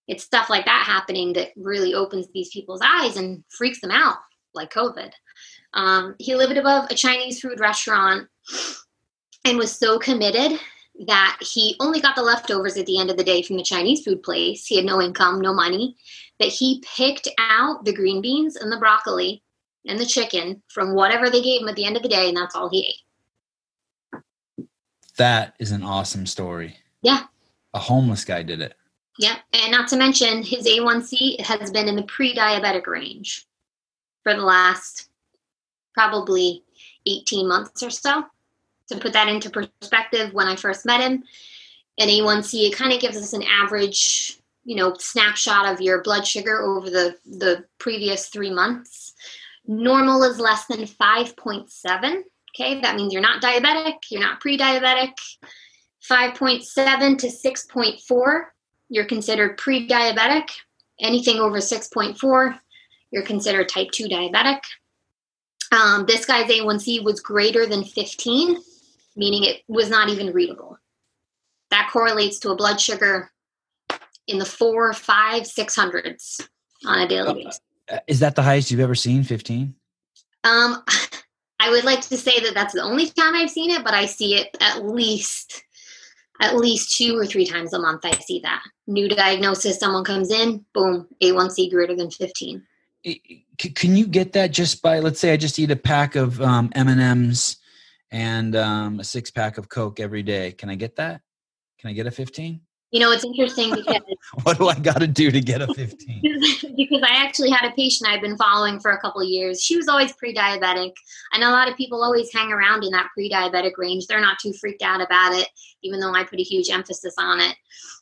it's 0.07 0.23
stuff 0.23 0.49
like 0.49 0.65
that 0.65 0.83
happening 0.85 1.33
that 1.33 1.51
really 1.55 1.93
opens 1.93 2.27
these 2.33 2.49
people's 2.49 2.81
eyes 2.83 3.17
and 3.17 3.43
freaks 3.49 3.81
them 3.81 3.91
out, 3.91 4.17
like 4.53 4.73
COVID. 4.73 5.11
Um, 5.73 6.15
he 6.19 6.35
lived 6.35 6.57
above 6.57 6.89
a 6.89 6.95
Chinese 6.95 7.39
food 7.39 7.59
restaurant 7.59 8.27
and 9.45 9.57
was 9.57 9.71
so 9.71 9.97
committed 9.97 10.59
that 11.07 11.37
he 11.41 11.75
only 11.79 11.99
got 11.99 12.15
the 12.15 12.21
leftovers 12.21 12.77
at 12.77 12.85
the 12.85 12.99
end 12.99 13.09
of 13.09 13.17
the 13.17 13.23
day 13.23 13.41
from 13.41 13.57
the 13.57 13.63
Chinese 13.63 14.03
food 14.03 14.21
place. 14.21 14.65
He 14.67 14.75
had 14.75 14.85
no 14.85 15.01
income, 15.01 15.41
no 15.41 15.53
money. 15.53 15.95
That 16.39 16.49
he 16.49 16.83
picked 16.95 17.27
out 17.39 17.85
the 17.85 17.93
green 17.93 18.21
beans 18.21 18.55
and 18.55 18.71
the 18.71 18.77
broccoli 18.77 19.41
and 19.87 19.99
the 19.99 20.05
chicken 20.05 20.61
from 20.69 20.93
whatever 20.93 21.29
they 21.29 21.41
gave 21.41 21.61
him 21.61 21.69
at 21.69 21.75
the 21.75 21.85
end 21.85 21.95
of 21.95 22.03
the 22.03 22.09
day, 22.09 22.27
and 22.27 22.37
that's 22.37 22.55
all 22.55 22.69
he 22.69 22.81
ate. 22.81 23.12
That 25.17 25.55
is 25.59 25.71
an 25.71 25.83
awesome 25.83 26.25
story. 26.25 26.77
Yeah. 27.01 27.23
A 27.73 27.79
homeless 27.79 28.25
guy 28.25 28.43
did 28.43 28.61
it. 28.61 28.75
Yeah. 29.19 29.37
And 29.53 29.71
not 29.71 29.87
to 29.89 29.97
mention, 29.97 30.43
his 30.43 30.65
A1C 30.65 31.41
has 31.41 31.71
been 31.71 31.87
in 31.87 31.95
the 31.95 32.03
pre 32.03 32.35
diabetic 32.35 32.87
range 32.87 33.45
for 34.23 34.33
the 34.33 34.41
last 34.41 35.09
probably 35.93 36.63
18 37.05 37.47
months 37.47 37.83
or 37.83 37.89
so 37.89 38.25
to 38.89 38.97
put 38.97 39.13
that 39.13 39.27
into 39.27 39.49
perspective, 39.49 40.33
when 40.33 40.47
I 40.47 40.55
first 40.55 40.85
met 40.85 41.01
him, 41.01 41.23
an 41.97 42.07
A1C, 42.07 42.69
it 42.69 42.75
kind 42.75 42.93
of 42.93 42.99
gives 42.99 43.17
us 43.17 43.33
an 43.33 43.43
average, 43.43 44.39
you 44.63 44.75
know, 44.75 44.95
snapshot 44.97 45.71
of 45.71 45.81
your 45.81 46.01
blood 46.01 46.25
sugar 46.25 46.61
over 46.61 46.89
the, 46.89 47.17
the 47.25 47.65
previous 47.77 48.27
three 48.27 48.51
months. 48.51 49.13
Normal 49.65 50.23
is 50.23 50.39
less 50.39 50.65
than 50.65 50.81
5.7. 50.81 52.23
Okay, 52.55 52.79
that 52.81 52.95
means 52.95 53.13
you're 53.13 53.21
not 53.21 53.41
diabetic, 53.41 53.95
you're 54.09 54.21
not 54.21 54.39
pre 54.39 54.57
diabetic. 54.57 55.13
5.7 56.09 57.17
to 57.19 57.27
6.4, 57.27 58.41
you're 58.89 59.05
considered 59.05 59.57
pre 59.57 59.87
diabetic. 59.87 60.49
Anything 60.99 61.39
over 61.39 61.57
6.4, 61.57 62.59
you're 63.11 63.23
considered 63.23 63.69
type 63.69 63.89
2 63.91 64.07
diabetic. 64.07 64.59
Um, 65.71 66.05
this 66.05 66.25
guy's 66.25 66.49
A1C 66.49 67.03
was 67.03 67.19
greater 67.19 67.65
than 67.65 67.83
15, 67.83 68.57
meaning 69.15 69.43
it 69.43 69.63
was 69.67 69.89
not 69.89 70.09
even 70.09 70.31
readable. 70.33 70.77
That 71.71 71.89
correlates 71.91 72.37
to 72.39 72.51
a 72.51 72.55
blood 72.55 72.79
sugar 72.79 73.31
in 74.27 74.37
the 74.37 74.45
four, 74.45 74.93
five, 74.93 75.47
six 75.47 75.75
hundreds 75.75 76.47
on 76.85 76.99
a 76.99 77.07
daily 77.07 77.29
uh, 77.29 77.33
basis. 77.33 77.59
Is 78.07 78.19
that 78.19 78.35
the 78.35 78.43
highest 78.43 78.69
you've 78.69 78.79
ever 78.79 78.95
seen? 78.95 79.23
15? 79.23 79.73
Um, 80.43 80.83
I 81.63 81.69
would 81.69 81.85
like 81.85 82.01
to 82.01 82.17
say 82.17 82.39
that 82.41 82.53
that's 82.53 82.73
the 82.73 82.81
only 82.81 83.07
time 83.07 83.35
I've 83.35 83.49
seen 83.49 83.71
it, 83.71 83.85
but 83.85 83.93
I 83.93 84.05
see 84.05 84.35
it 84.35 84.57
at 84.59 84.85
least 84.85 85.63
at 86.41 86.57
least 86.57 86.97
two 86.97 87.17
or 87.17 87.25
three 87.25 87.45
times 87.45 87.73
a 87.73 87.79
month. 87.79 88.03
I 88.03 88.11
see 88.11 88.39
that 88.41 88.63
new 88.85 89.07
diagnosis. 89.07 89.79
Someone 89.79 90.03
comes 90.03 90.29
in, 90.29 90.65
boom, 90.73 91.07
A1C 91.21 91.71
greater 91.71 91.95
than 91.95 92.11
15. 92.11 92.63
Can 93.57 93.95
you 93.95 94.07
get 94.07 94.33
that 94.33 94.51
just 94.51 94.81
by 94.81 94.99
let's 94.99 95.19
say 95.19 95.31
I 95.31 95.37
just 95.37 95.57
eat 95.57 95.71
a 95.71 95.75
pack 95.75 96.15
of 96.15 96.41
um, 96.41 96.69
M 96.75 96.89
and 96.89 96.99
M's 96.99 97.57
and 98.11 98.55
um, 98.57 98.99
a 98.99 99.03
six 99.03 99.31
pack 99.31 99.57
of 99.57 99.69
Coke 99.69 99.99
every 99.99 100.21
day. 100.21 100.51
Can 100.51 100.69
I 100.69 100.75
get 100.75 100.97
that? 100.97 101.21
Can 101.79 101.89
I 101.89 101.93
get 101.93 102.07
a 102.07 102.11
15? 102.11 102.61
You 102.93 102.99
know, 102.99 103.11
it's 103.11 103.25
interesting 103.25 103.71
because 103.75 104.01
what 104.43 104.59
do 104.59 104.69
I 104.69 104.75
got 104.75 104.99
to 104.99 105.07
do 105.07 105.31
to 105.31 105.41
get 105.41 105.63
a 105.63 105.73
15? 105.73 106.21
because 106.77 107.01
I 107.01 107.25
actually 107.25 107.49
had 107.49 107.67
a 107.67 107.73
patient 107.73 108.07
I've 108.07 108.21
been 108.21 108.37
following 108.37 108.79
for 108.79 108.91
a 108.91 108.99
couple 108.99 109.19
of 109.19 109.27
years. 109.27 109.63
She 109.63 109.75
was 109.75 109.87
always 109.87 110.13
pre 110.13 110.31
diabetic. 110.33 110.93
and 111.33 111.43
a 111.43 111.49
lot 111.49 111.67
of 111.67 111.75
people 111.75 112.03
always 112.03 112.31
hang 112.31 112.53
around 112.53 112.83
in 112.83 112.91
that 112.91 113.09
pre 113.15 113.31
diabetic 113.31 113.71
range. 113.77 114.05
They're 114.05 114.21
not 114.21 114.37
too 114.37 114.53
freaked 114.53 114.83
out 114.83 115.01
about 115.01 115.33
it, 115.33 115.49
even 115.81 115.99
though 115.99 116.13
I 116.13 116.23
put 116.23 116.39
a 116.39 116.43
huge 116.43 116.69
emphasis 116.69 117.15
on 117.17 117.41
it. 117.41 117.55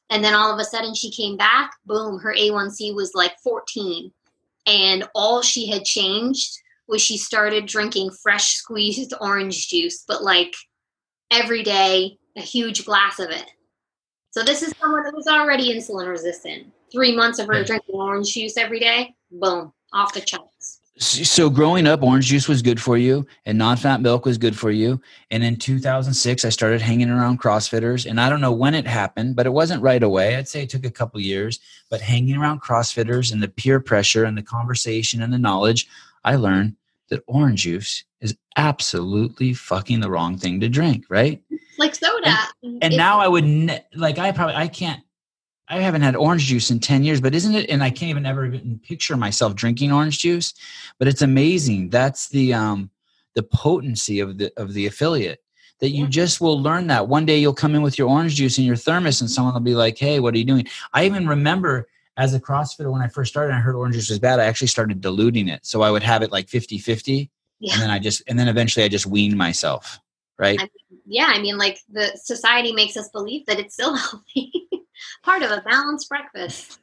And 0.09 0.21
then 0.21 0.33
all 0.33 0.53
of 0.53 0.59
a 0.59 0.65
sudden 0.65 0.93
she 0.93 1.09
came 1.09 1.37
back, 1.37 1.71
boom, 1.85 2.19
her 2.19 2.35
A1C 2.35 2.93
was 2.93 3.13
like 3.15 3.39
14. 3.41 4.11
And 4.67 5.07
all 5.15 5.41
she 5.41 5.69
had 5.69 5.85
changed 5.85 6.51
was 6.89 7.01
she 7.01 7.17
started 7.17 7.65
drinking 7.65 8.11
fresh 8.21 8.55
squeezed 8.55 9.13
orange 9.21 9.69
juice, 9.69 10.03
but 10.05 10.21
like 10.21 10.53
every 11.31 11.63
day, 11.63 12.17
a 12.35 12.41
huge 12.41 12.83
glass 12.83 13.19
of 13.19 13.29
it. 13.29 13.49
So 14.31 14.43
this 14.43 14.61
is 14.61 14.73
someone 14.79 15.03
that 15.03 15.13
was 15.13 15.27
already 15.27 15.77
insulin 15.77 16.07
resistant. 16.07 16.71
Three 16.89 17.13
months 17.13 17.37
of 17.37 17.47
her 17.47 17.65
drinking 17.65 17.95
orange 17.95 18.33
juice 18.33 18.55
every 18.55 18.79
day, 18.79 19.13
boom, 19.29 19.73
off 19.91 20.13
the 20.13 20.21
charts. 20.21 20.79
So 20.97 21.49
growing 21.49 21.85
up, 21.85 22.01
orange 22.01 22.27
juice 22.27 22.47
was 22.47 22.61
good 22.61 22.81
for 22.81 22.97
you, 22.97 23.25
and 23.45 23.57
non-fat 23.57 24.01
milk 24.01 24.25
was 24.25 24.37
good 24.37 24.57
for 24.57 24.71
you. 24.71 25.01
And 25.31 25.43
in 25.43 25.57
2006, 25.57 26.45
I 26.45 26.49
started 26.49 26.79
hanging 26.79 27.09
around 27.09 27.41
CrossFitters, 27.41 28.09
and 28.09 28.21
I 28.21 28.29
don't 28.29 28.39
know 28.39 28.53
when 28.53 28.73
it 28.73 28.87
happened, 28.87 29.35
but 29.35 29.45
it 29.45 29.51
wasn't 29.51 29.83
right 29.83 30.03
away. 30.03 30.37
I'd 30.37 30.47
say 30.47 30.63
it 30.63 30.69
took 30.69 30.85
a 30.85 30.91
couple 30.91 31.19
years. 31.19 31.59
But 31.89 31.99
hanging 31.99 32.37
around 32.37 32.61
CrossFitters 32.61 33.33
and 33.33 33.43
the 33.43 33.49
peer 33.49 33.81
pressure 33.81 34.23
and 34.23 34.37
the 34.37 34.43
conversation 34.43 35.21
and 35.21 35.33
the 35.33 35.39
knowledge, 35.39 35.89
I 36.23 36.35
learned 36.35 36.75
that 37.11 37.23
orange 37.27 37.63
juice 37.63 38.03
is 38.21 38.35
absolutely 38.57 39.53
fucking 39.53 39.99
the 39.99 40.09
wrong 40.09 40.37
thing 40.37 40.59
to 40.61 40.69
drink, 40.69 41.05
right? 41.09 41.43
Like 41.77 41.93
soda. 41.93 42.35
And, 42.63 42.83
and 42.83 42.97
now 42.97 43.19
I 43.19 43.27
would 43.27 43.45
ne- 43.45 43.85
like 43.95 44.17
I 44.17 44.31
probably 44.31 44.55
I 44.55 44.67
can't 44.67 45.03
I 45.67 45.79
haven't 45.79 46.01
had 46.01 46.15
orange 46.15 46.45
juice 46.45 46.71
in 46.71 46.79
10 46.79 47.03
years, 47.03 47.21
but 47.21 47.35
isn't 47.35 47.53
it 47.53 47.69
and 47.69 47.83
I 47.83 47.89
can't 47.89 48.09
even 48.09 48.25
ever 48.25 48.45
even 48.45 48.79
picture 48.79 49.15
myself 49.15 49.55
drinking 49.55 49.91
orange 49.91 50.19
juice, 50.19 50.53
but 50.97 51.07
it's 51.07 51.21
amazing. 51.21 51.89
That's 51.89 52.29
the 52.29 52.53
um 52.53 52.89
the 53.35 53.43
potency 53.43 54.19
of 54.19 54.37
the 54.37 54.51
of 54.57 54.73
the 54.73 54.87
affiliate 54.87 55.43
that 55.79 55.89
you 55.89 56.07
just 56.07 56.39
will 56.39 56.61
learn 56.61 56.87
that 56.87 57.07
one 57.07 57.25
day 57.25 57.37
you'll 57.37 57.53
come 57.53 57.75
in 57.75 57.81
with 57.81 57.97
your 57.97 58.07
orange 58.07 58.35
juice 58.35 58.57
in 58.57 58.63
your 58.63 58.75
thermos 58.75 59.19
and 59.19 59.29
someone 59.29 59.53
will 59.53 59.61
be 59.61 59.73
like 59.73 59.97
hey 59.97 60.19
what 60.19 60.33
are 60.33 60.37
you 60.37 60.45
doing 60.45 60.67
i 60.93 61.05
even 61.05 61.27
remember 61.27 61.87
as 62.17 62.33
a 62.33 62.39
CrossFitter, 62.39 62.91
when 62.91 63.01
I 63.01 63.07
first 63.07 63.31
started, 63.31 63.53
I 63.53 63.59
heard 63.59 63.75
orange 63.75 63.95
juice 63.95 64.09
was 64.09 64.19
bad. 64.19 64.39
I 64.39 64.45
actually 64.45 64.67
started 64.67 65.01
diluting 65.01 65.47
it. 65.47 65.65
So 65.65 65.81
I 65.81 65.91
would 65.91 66.03
have 66.03 66.21
it 66.21 66.31
like 66.31 66.49
50 66.49 66.77
50. 66.77 67.29
Yeah. 67.59 67.73
And 67.73 67.81
then 67.81 67.89
I 67.89 67.99
just, 67.99 68.23
and 68.27 68.37
then 68.37 68.47
eventually 68.47 68.83
I 68.83 68.87
just 68.89 69.05
weaned 69.05 69.37
myself. 69.37 69.99
Right. 70.37 70.59
I 70.59 70.69
yeah, 71.05 71.29
I 71.33 71.39
mean, 71.41 71.57
like 71.57 71.79
the 71.91 72.11
society 72.15 72.71
makes 72.71 72.95
us 72.97 73.09
believe 73.09 73.45
that 73.45 73.59
it's 73.59 73.73
still 73.75 73.95
healthy. 73.97 74.51
Part 75.23 75.41
of 75.43 75.51
a 75.51 75.61
balanced 75.61 76.09
breakfast. 76.09 76.79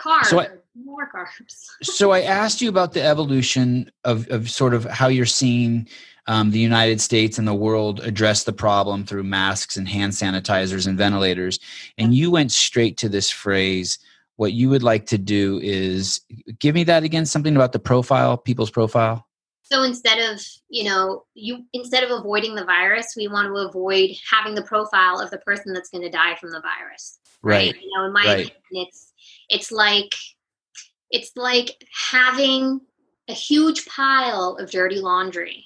Carbs, 0.00 0.26
So 0.26 0.40
I- 0.40 0.48
more 0.84 1.10
carbs. 1.12 1.54
so 1.82 2.12
I 2.12 2.20
asked 2.20 2.60
you 2.60 2.68
about 2.68 2.92
the 2.92 3.02
evolution 3.02 3.90
of, 4.04 4.28
of 4.30 4.48
sort 4.48 4.72
of 4.74 4.84
how 4.84 5.08
you're 5.08 5.26
seeing 5.26 5.88
um, 6.28 6.50
the 6.52 6.58
United 6.60 7.00
States 7.00 7.38
and 7.38 7.48
the 7.48 7.54
world 7.54 8.00
address 8.00 8.44
the 8.44 8.52
problem 8.52 9.04
through 9.04 9.24
masks 9.24 9.76
and 9.76 9.88
hand 9.88 10.12
sanitizers 10.12 10.86
and 10.86 10.96
ventilators. 10.96 11.58
And 11.96 12.14
you 12.14 12.30
went 12.30 12.52
straight 12.52 12.96
to 12.98 13.08
this 13.08 13.28
phrase. 13.30 13.98
What 14.38 14.52
you 14.52 14.70
would 14.70 14.84
like 14.84 15.06
to 15.06 15.18
do 15.18 15.58
is 15.64 16.20
give 16.60 16.72
me 16.72 16.84
that 16.84 17.02
again, 17.02 17.26
something 17.26 17.56
about 17.56 17.72
the 17.72 17.80
profile, 17.80 18.36
people's 18.36 18.70
profile. 18.70 19.26
So 19.64 19.82
instead 19.82 20.32
of, 20.32 20.40
you 20.68 20.84
know, 20.84 21.24
you 21.34 21.64
instead 21.72 22.04
of 22.04 22.12
avoiding 22.12 22.54
the 22.54 22.64
virus, 22.64 23.14
we 23.16 23.26
want 23.26 23.48
to 23.48 23.54
avoid 23.54 24.10
having 24.30 24.54
the 24.54 24.62
profile 24.62 25.18
of 25.18 25.30
the 25.30 25.38
person 25.38 25.72
that's 25.74 25.90
going 25.90 26.04
to 26.04 26.08
die 26.08 26.36
from 26.36 26.52
the 26.52 26.60
virus. 26.60 27.18
Right. 27.42 27.74
You 27.74 27.90
know, 27.96 28.04
in 28.06 28.12
my 28.12 28.24
right. 28.24 28.46
opinion, 28.46 28.86
it's 28.86 29.12
it's 29.48 29.72
like 29.72 30.14
it's 31.10 31.32
like 31.34 31.70
having 32.12 32.80
a 33.26 33.32
huge 33.34 33.86
pile 33.86 34.56
of 34.60 34.70
dirty 34.70 35.00
laundry. 35.00 35.64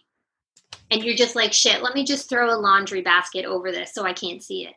And 0.91 1.05
you're 1.05 1.15
just 1.15 1.37
like, 1.37 1.53
shit, 1.53 1.83
let 1.83 1.95
me 1.95 2.07
just 2.07 2.31
throw 2.31 2.51
a 2.55 2.57
laundry 2.57 3.03
basket 3.03 3.45
over 3.45 3.71
this 3.71 3.93
so 3.93 4.05
I 4.05 4.15
can't 4.15 4.43
see 4.43 4.65
it. 4.67 4.75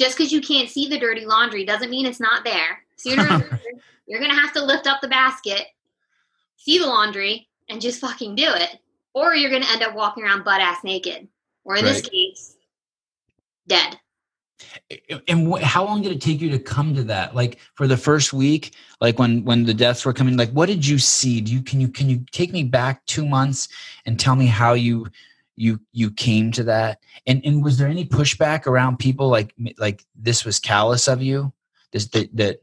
Just 0.00 0.16
because 0.16 0.32
you 0.32 0.40
can't 0.40 0.70
see 0.70 0.88
the 0.88 0.98
dirty 0.98 1.26
laundry 1.26 1.62
doesn't 1.66 1.90
mean 1.90 2.06
it's 2.06 2.20
not 2.20 2.42
there. 2.42 2.82
Sooner 2.96 3.22
or 3.22 3.28
later, 3.38 3.82
you're 4.06 4.18
gonna 4.18 4.34
have 4.34 4.54
to 4.54 4.64
lift 4.64 4.86
up 4.86 5.02
the 5.02 5.08
basket, 5.08 5.66
see 6.56 6.78
the 6.78 6.86
laundry, 6.86 7.48
and 7.68 7.82
just 7.82 8.00
fucking 8.00 8.34
do 8.34 8.46
it. 8.46 8.78
Or 9.12 9.34
you're 9.34 9.50
gonna 9.50 9.70
end 9.70 9.82
up 9.82 9.94
walking 9.94 10.24
around 10.24 10.42
butt 10.42 10.62
ass 10.62 10.82
naked. 10.84 11.28
Or 11.64 11.76
in 11.76 11.84
this 11.84 12.00
case, 12.00 12.56
dead. 13.68 14.00
and 15.28 15.52
wh- 15.52 15.60
how 15.60 15.84
long 15.84 16.00
did 16.00 16.12
it 16.12 16.22
take 16.22 16.40
you 16.40 16.48
to 16.48 16.58
come 16.58 16.94
to 16.94 17.02
that 17.04 17.34
like 17.34 17.58
for 17.74 17.86
the 17.86 17.96
first 17.96 18.32
week 18.32 18.74
like 19.00 19.18
when 19.18 19.44
when 19.44 19.64
the 19.64 19.74
deaths 19.74 20.04
were 20.04 20.12
coming 20.12 20.36
like 20.36 20.50
what 20.50 20.66
did 20.66 20.86
you 20.86 20.98
see 20.98 21.40
do 21.40 21.52
you 21.52 21.62
can 21.62 21.80
you 21.80 21.88
can 21.88 22.10
you 22.10 22.24
take 22.30 22.52
me 22.52 22.62
back 22.62 23.04
two 23.06 23.26
months 23.26 23.68
and 24.04 24.20
tell 24.20 24.36
me 24.36 24.46
how 24.46 24.74
you 24.74 25.06
you 25.60 25.78
you 25.92 26.10
came 26.10 26.50
to 26.52 26.64
that? 26.64 27.00
And 27.26 27.42
and 27.44 27.62
was 27.62 27.76
there 27.76 27.86
any 27.88 28.06
pushback 28.06 28.66
around 28.66 28.98
people 28.98 29.28
like 29.28 29.54
like 29.76 30.02
this 30.16 30.44
was 30.44 30.58
callous 30.58 31.06
of 31.06 31.22
you? 31.22 31.52
This 31.92 32.06
that, 32.08 32.34
that 32.36 32.62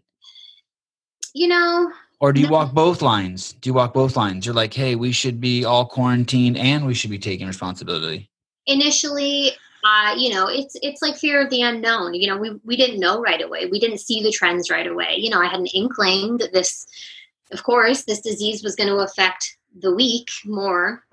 You 1.33 1.47
know, 1.47 1.91
or 2.19 2.33
do 2.33 2.41
you 2.41 2.47
No. 2.47 2.53
walk 2.53 2.73
both 2.73 3.03
lines? 3.03 3.53
Do 3.61 3.69
you 3.69 3.75
walk 3.75 3.93
both 3.93 4.15
lines? 4.15 4.45
You're 4.45 4.55
like 4.55 4.73
hey 4.73 4.95
we 4.95 5.11
should 5.11 5.39
be 5.39 5.63
all 5.63 5.85
quarantined 5.85 6.57
and 6.57 6.87
we 6.87 6.95
should 6.95 7.11
be 7.11 7.19
taking 7.19 7.45
responsibility. 7.47 8.29
Initially 8.65 9.51
uh, 9.83 10.15
you 10.17 10.33
know 10.33 10.47
it's 10.47 10.75
it's 10.81 11.03
like 11.03 11.15
fear 11.15 11.39
of 11.43 11.51
the 11.51 11.61
unknown. 11.61 12.15
You 12.15 12.27
know 12.27 12.37
we, 12.37 12.49
we 12.65 12.75
didn't 12.75 12.99
know 12.99 13.21
right 13.21 13.41
away. 13.43 13.67
We 13.67 13.79
didn't 13.79 13.99
see 13.99 14.23
the 14.23 14.31
trends 14.31 14.71
right 14.71 14.87
away. 14.87 15.15
You 15.17 15.29
know 15.29 15.39
i 15.39 15.45
had 15.45 15.59
an 15.59 15.67
inkling 15.67 16.37
that 16.37 16.51
this 16.51 16.87
of 17.51 17.61
course 17.63 18.03
this 18.05 18.21
disease 18.21 18.63
was 18.63 18.75
going 18.75 18.89
to 18.89 18.97
affect 18.97 19.55
the 19.79 19.93
weak 19.93 20.29
more 20.45 21.03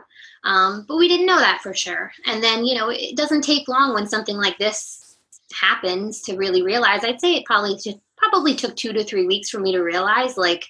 um, 0.44 0.84
but 0.86 0.96
we 0.96 1.08
didn't 1.08 1.26
know 1.26 1.38
that 1.38 1.60
for 1.62 1.74
sure 1.74 2.12
and 2.26 2.42
then 2.42 2.64
you 2.64 2.74
know 2.74 2.88
it 2.90 3.16
doesn't 3.16 3.42
take 3.42 3.68
long 3.68 3.94
when 3.94 4.06
something 4.06 4.36
like 4.36 4.58
this 4.58 5.16
happens 5.52 6.22
to 6.22 6.36
really 6.36 6.62
realize 6.62 7.04
i'd 7.04 7.20
say 7.20 7.34
it 7.34 7.44
probably 7.44 7.78
probably 8.16 8.54
took 8.54 8.74
two 8.74 8.92
to 8.92 9.04
three 9.04 9.26
weeks 9.26 9.50
for 9.50 9.60
me 9.60 9.72
to 9.72 9.80
realize 9.80 10.36
like 10.36 10.66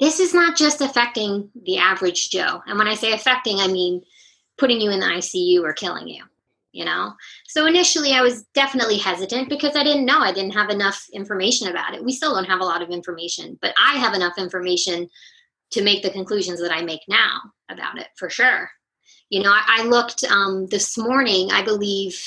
this 0.00 0.20
is 0.20 0.34
not 0.34 0.56
just 0.56 0.80
affecting 0.80 1.50
the 1.64 1.78
average 1.78 2.30
joe 2.30 2.60
and 2.66 2.78
when 2.78 2.88
i 2.88 2.94
say 2.94 3.12
affecting 3.12 3.58
i 3.60 3.66
mean 3.66 4.02
putting 4.58 4.80
you 4.80 4.90
in 4.90 5.00
the 5.00 5.06
ICU 5.06 5.62
or 5.62 5.72
killing 5.72 6.08
you, 6.08 6.22
you 6.72 6.84
know? 6.84 7.12
So 7.48 7.66
initially 7.66 8.12
I 8.12 8.22
was 8.22 8.44
definitely 8.54 8.98
hesitant 8.98 9.48
because 9.48 9.76
I 9.76 9.84
didn't 9.84 10.04
know. 10.04 10.18
I 10.18 10.32
didn't 10.32 10.54
have 10.54 10.70
enough 10.70 11.06
information 11.12 11.68
about 11.68 11.94
it. 11.94 12.04
We 12.04 12.12
still 12.12 12.34
don't 12.34 12.44
have 12.44 12.60
a 12.60 12.64
lot 12.64 12.82
of 12.82 12.90
information, 12.90 13.58
but 13.60 13.74
I 13.80 13.94
have 13.98 14.14
enough 14.14 14.38
information 14.38 15.08
to 15.72 15.82
make 15.82 16.02
the 16.02 16.10
conclusions 16.10 16.60
that 16.60 16.72
I 16.72 16.82
make 16.82 17.00
now 17.08 17.40
about 17.68 17.98
it 17.98 18.08
for 18.16 18.30
sure. 18.30 18.70
You 19.34 19.42
know, 19.42 19.50
I, 19.50 19.80
I 19.80 19.82
looked 19.88 20.22
um, 20.22 20.68
this 20.68 20.96
morning, 20.96 21.50
I 21.50 21.62
believe, 21.62 22.22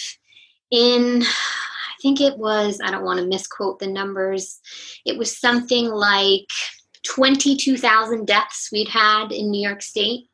in, 0.72 1.24
I 1.24 1.94
think 2.02 2.20
it 2.20 2.38
was, 2.38 2.82
I 2.84 2.92
don't 2.92 3.06
want 3.06 3.22
to 3.22 3.26
misquote 3.26 3.80
the 3.80 3.88
numbers, 3.88 4.60
it 5.06 5.18
was 5.18 5.40
something 5.40 5.86
like 5.86 6.50
22,000 7.06 8.28
deaths 8.28 8.68
we'd 8.74 8.90
had 8.90 9.32
in 9.32 9.50
New 9.50 9.66
York 9.66 9.82
State. 9.82 10.28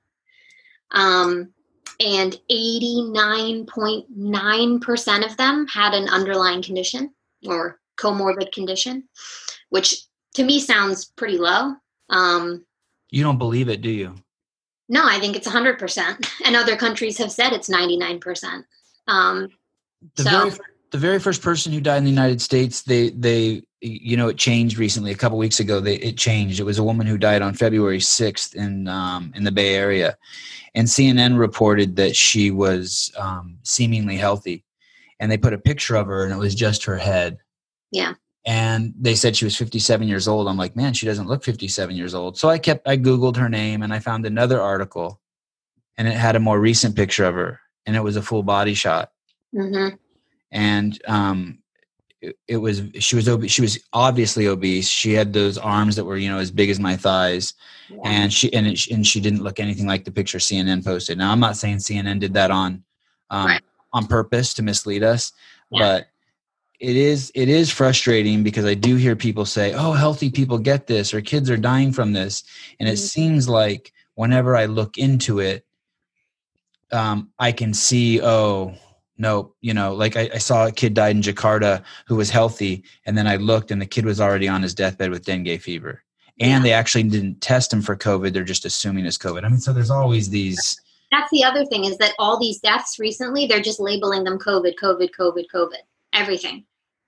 Um, 0.90 1.54
and 2.00 2.40
89.9% 2.52 5.26
of 5.30 5.38
them 5.38 5.68
had 5.68 5.94
an 5.94 6.10
underlying 6.10 6.64
condition 6.64 7.14
or 7.46 7.80
comorbid 8.00 8.52
condition, 8.52 9.08
which 9.70 10.08
to 10.34 10.44
me 10.44 10.60
sounds 10.60 11.06
pretty 11.06 11.38
low. 11.38 11.76
Um, 12.10 12.66
you 13.12 13.22
don't 13.22 13.38
believe 13.38 13.70
it 13.70 13.82
do 13.82 13.92
you 13.92 14.16
no, 14.94 15.04
I 15.06 15.20
think 15.20 15.36
it's 15.36 15.48
100%. 15.48 16.30
And 16.46 16.56
other 16.56 16.78
countries 16.78 17.18
have 17.18 17.32
said 17.32 17.52
it's 17.52 17.70
99%. 17.70 18.64
Um, 19.08 19.50
the 20.16 20.24
So- 20.24 20.30
very 20.30 20.52
the 20.92 21.00
very 21.00 21.18
first 21.20 21.42
person 21.42 21.74
who 21.74 21.82
died 21.82 21.98
in 21.98 22.04
the 22.04 22.12
United 22.12 22.40
States, 22.40 22.84
they 22.84 23.10
they 23.10 23.64
you 23.82 24.16
know 24.16 24.28
it 24.28 24.38
changed 24.38 24.78
recently. 24.78 25.10
A 25.12 25.16
couple 25.16 25.40
weeks 25.40 25.60
ago, 25.60 25.80
they 25.80 25.96
it 25.96 26.18
changed. 26.18 26.60
It 26.60 26.66
was 26.66 26.78
a 26.78 26.84
woman 26.84 27.08
who 27.08 27.18
died 27.18 27.42
on 27.42 27.56
February 27.56 28.00
sixth 28.00 28.54
in 28.54 28.88
um, 28.88 29.34
in 29.36 29.44
the 29.44 29.52
Bay 29.52 29.74
Area, 29.74 30.16
and 30.76 30.88
CNN 30.88 31.40
reported 31.40 31.96
that 31.96 32.16
she 32.16 32.52
was 32.52 33.12
um, 33.18 33.58
seemingly 33.64 34.18
healthy, 34.18 34.64
and 35.20 35.32
they 35.32 35.38
put 35.38 35.54
a 35.54 35.58
picture 35.58 35.96
of 35.96 36.06
her, 36.06 36.24
and 36.26 36.32
it 36.32 36.38
was 36.38 36.54
just 36.54 36.86
her 36.86 36.98
head. 36.98 37.40
Yeah. 37.90 38.14
And 38.46 38.94
they 39.00 39.16
said 39.16 39.36
she 39.38 39.46
was 39.46 39.56
57 39.56 40.08
years 40.08 40.28
old. 40.28 40.48
I'm 40.50 40.58
like, 40.58 40.76
man, 40.76 40.94
she 40.94 41.06
doesn't 41.06 41.28
look 41.28 41.44
57 41.44 41.96
years 41.96 42.14
old. 42.14 42.38
So 42.38 42.50
I 42.50 42.58
kept, 42.58 42.88
I 42.88 42.98
Googled 42.98 43.38
her 43.38 43.48
name 43.48 43.84
and 43.84 43.94
I 43.94 44.00
found 44.00 44.26
another 44.26 44.60
article 44.62 45.22
and 45.98 46.08
it 46.08 46.16
had 46.16 46.36
a 46.36 46.40
more 46.40 46.60
recent 46.60 46.96
picture 46.96 47.26
of 47.26 47.36
her 47.36 47.60
and 47.86 47.96
it 47.96 48.02
was 48.02 48.16
a 48.16 48.22
full 48.22 48.44
body 48.44 48.74
shot 48.74 49.12
mhm. 49.54 49.98
and 50.52 51.02
um 51.08 51.60
it, 52.22 52.38
it 52.48 52.58
was 52.58 52.82
she 53.00 53.16
was 53.16 53.28
obese 53.28 53.52
she 53.52 53.62
was 53.62 53.80
obviously 53.94 54.48
obese 54.48 54.88
she 54.88 55.14
had 55.14 55.34
those 55.34 55.58
arms 55.58 55.96
that 55.96 56.06
were 56.06 56.18
you 56.18 56.30
know 56.30 56.40
as 56.40 56.52
big 56.52 56.70
as 56.70 56.80
my 56.80 56.96
thighs 56.96 57.54
Yeah. 57.90 58.00
and 58.06 58.34
she 58.34 58.52
and, 58.54 58.68
it, 58.68 58.88
and 58.88 59.06
she 59.06 59.20
didn't 59.20 59.44
look 59.44 59.60
anything 59.60 59.88
like 59.88 60.06
the 60.06 60.12
picture 60.12 60.38
cnn 60.40 60.84
posted 60.84 61.18
now 61.18 61.32
i'm 61.32 61.40
not 61.40 61.58
saying 61.58 61.78
cnn 61.78 62.20
did 62.20 62.34
that 62.34 62.52
on 62.52 62.84
um, 63.30 63.46
Right. 63.48 63.62
on 63.94 64.08
purpose 64.08 64.54
to 64.56 64.64
mislead 64.64 65.04
us 65.04 65.32
Yeah. 65.70 65.80
but 65.80 66.08
it 66.84 66.98
is 66.98 67.32
it 67.34 67.48
is 67.48 67.72
frustrating 67.72 68.44
because 68.44 68.66
i 68.66 68.74
do 68.74 68.96
hear 68.98 69.16
people 69.16 69.46
say 69.46 69.74
oh 69.74 69.94
healthy 69.94 70.30
people 70.30 70.58
get 70.58 70.86
this 70.86 71.14
or 71.14 71.22
kids 71.22 71.50
are 71.50 71.58
dying 71.58 71.92
from 71.94 72.12
this 72.12 72.44
and 72.80 72.90
it 72.90 72.94
Mhm. 73.00 73.08
seems 73.14 73.48
like 73.48 73.94
whenever 74.16 74.56
i 74.58 74.66
look 74.66 74.98
into 74.98 75.40
it 75.40 75.66
um, 76.92 77.30
i 77.40 77.52
can 77.52 77.74
see 77.74 78.22
oh 78.22 78.74
no 79.18 79.54
you 79.62 79.74
know 79.74 79.94
like 79.94 80.16
I, 80.18 80.30
I 80.34 80.38
saw 80.40 80.68
a 80.68 80.72
kid 80.72 80.94
died 80.94 81.16
in 81.16 81.22
jakarta 81.22 81.84
who 82.08 82.16
was 82.16 82.30
healthy 82.30 82.84
and 83.06 83.18
then 83.18 83.28
i 83.28 83.38
looked 83.38 83.72
and 83.72 83.82
the 83.82 83.86
kid 83.86 84.06
was 84.06 84.20
already 84.20 84.48
on 84.48 84.62
his 84.62 84.74
deathbed 84.76 85.10
with 85.12 85.26
dengue 85.26 85.62
fever 85.62 86.04
and 86.40 86.50
Yeah. 86.52 86.60
they 86.64 86.74
actually 86.74 87.04
didn't 87.04 87.40
test 87.42 87.72
him 87.72 87.82
for 87.82 87.96
covid 87.96 88.34
they're 88.34 88.44
just 88.44 88.66
assuming 88.66 89.06
it's 89.06 89.18
covid 89.18 89.46
i 89.46 89.50
mean 89.50 89.60
so 89.60 89.72
there's 89.74 89.90
always 89.92 90.30
these 90.30 90.80
That's 91.12 91.32
the 91.32 91.44
other 91.46 91.64
thing 91.66 91.86
is 91.86 91.98
that 92.00 92.14
all 92.18 92.40
these 92.40 92.60
deaths 92.60 92.98
recently, 92.98 93.46
they're 93.46 93.62
just 93.62 93.80
labeling 93.80 94.24
them 94.24 94.40
COVID, 94.40 94.74
COVID, 94.82 95.10
COVID, 95.20 95.46
COVID, 95.54 95.84
everything. 96.12 96.66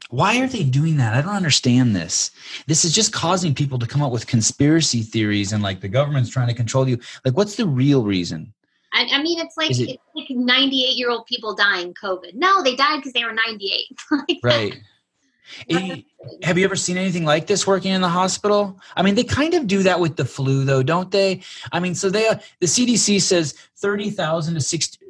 Why 0.09 0.39
are 0.41 0.47
they 0.47 0.63
doing 0.63 0.97
that 0.97 1.13
i 1.15 1.21
don't 1.21 1.35
understand 1.35 1.95
this 1.95 2.31
this 2.67 2.85
is 2.85 2.93
just 2.93 3.11
causing 3.11 3.53
people 3.53 3.79
to 3.79 3.87
come 3.87 4.01
up 4.01 4.11
with 4.11 4.27
conspiracy 4.27 5.01
theories 5.01 5.51
and 5.53 5.63
like 5.63 5.81
the 5.81 5.87
government's 5.87 6.29
trying 6.29 6.47
to 6.47 6.53
control 6.53 6.87
you 6.87 6.97
like 7.23 7.35
what's 7.35 7.55
the 7.55 7.67
real 7.67 8.03
reason 8.03 8.53
I, 8.93 9.09
I 9.11 9.21
mean, 9.21 9.39
it's 9.39 9.57
like 9.57 9.71
it- 9.71 9.89
it's 9.89 10.01
like 10.15 10.29
98 10.29 10.95
year 10.95 11.09
old 11.09 11.25
people 11.25 11.53
dying 11.53 11.93
COVID. 12.01 12.33
No, 12.33 12.63
they 12.63 12.77
died 12.77 12.99
because 12.99 13.11
they 13.11 13.25
were 13.25 13.33
98. 13.33 13.87
Like, 14.11 14.39
right 14.41 14.73
Eh, 15.69 16.01
have 16.43 16.57
you 16.57 16.65
ever 16.65 16.75
seen 16.75 16.97
anything 16.97 17.23
like 17.23 17.45
this 17.45 17.67
working 17.67 17.91
in 17.91 18.01
the 18.01 18.09
hospital? 18.09 18.79
I 18.95 19.01
mean, 19.03 19.15
they 19.15 19.23
kind 19.23 19.53
of 19.53 19.67
do 19.67 19.83
that 19.83 19.99
with 19.99 20.15
the 20.15 20.25
flu, 20.25 20.63
though, 20.63 20.81
don't 20.81 21.11
they? 21.11 21.41
I 21.71 21.79
mean, 21.79 21.93
so 21.93 22.09
they 22.09 22.27
the 22.59 22.65
CDC 22.65 23.21
says 23.21 23.53
thirty 23.77 24.09
thousand 24.09 24.55
to 24.55 24.59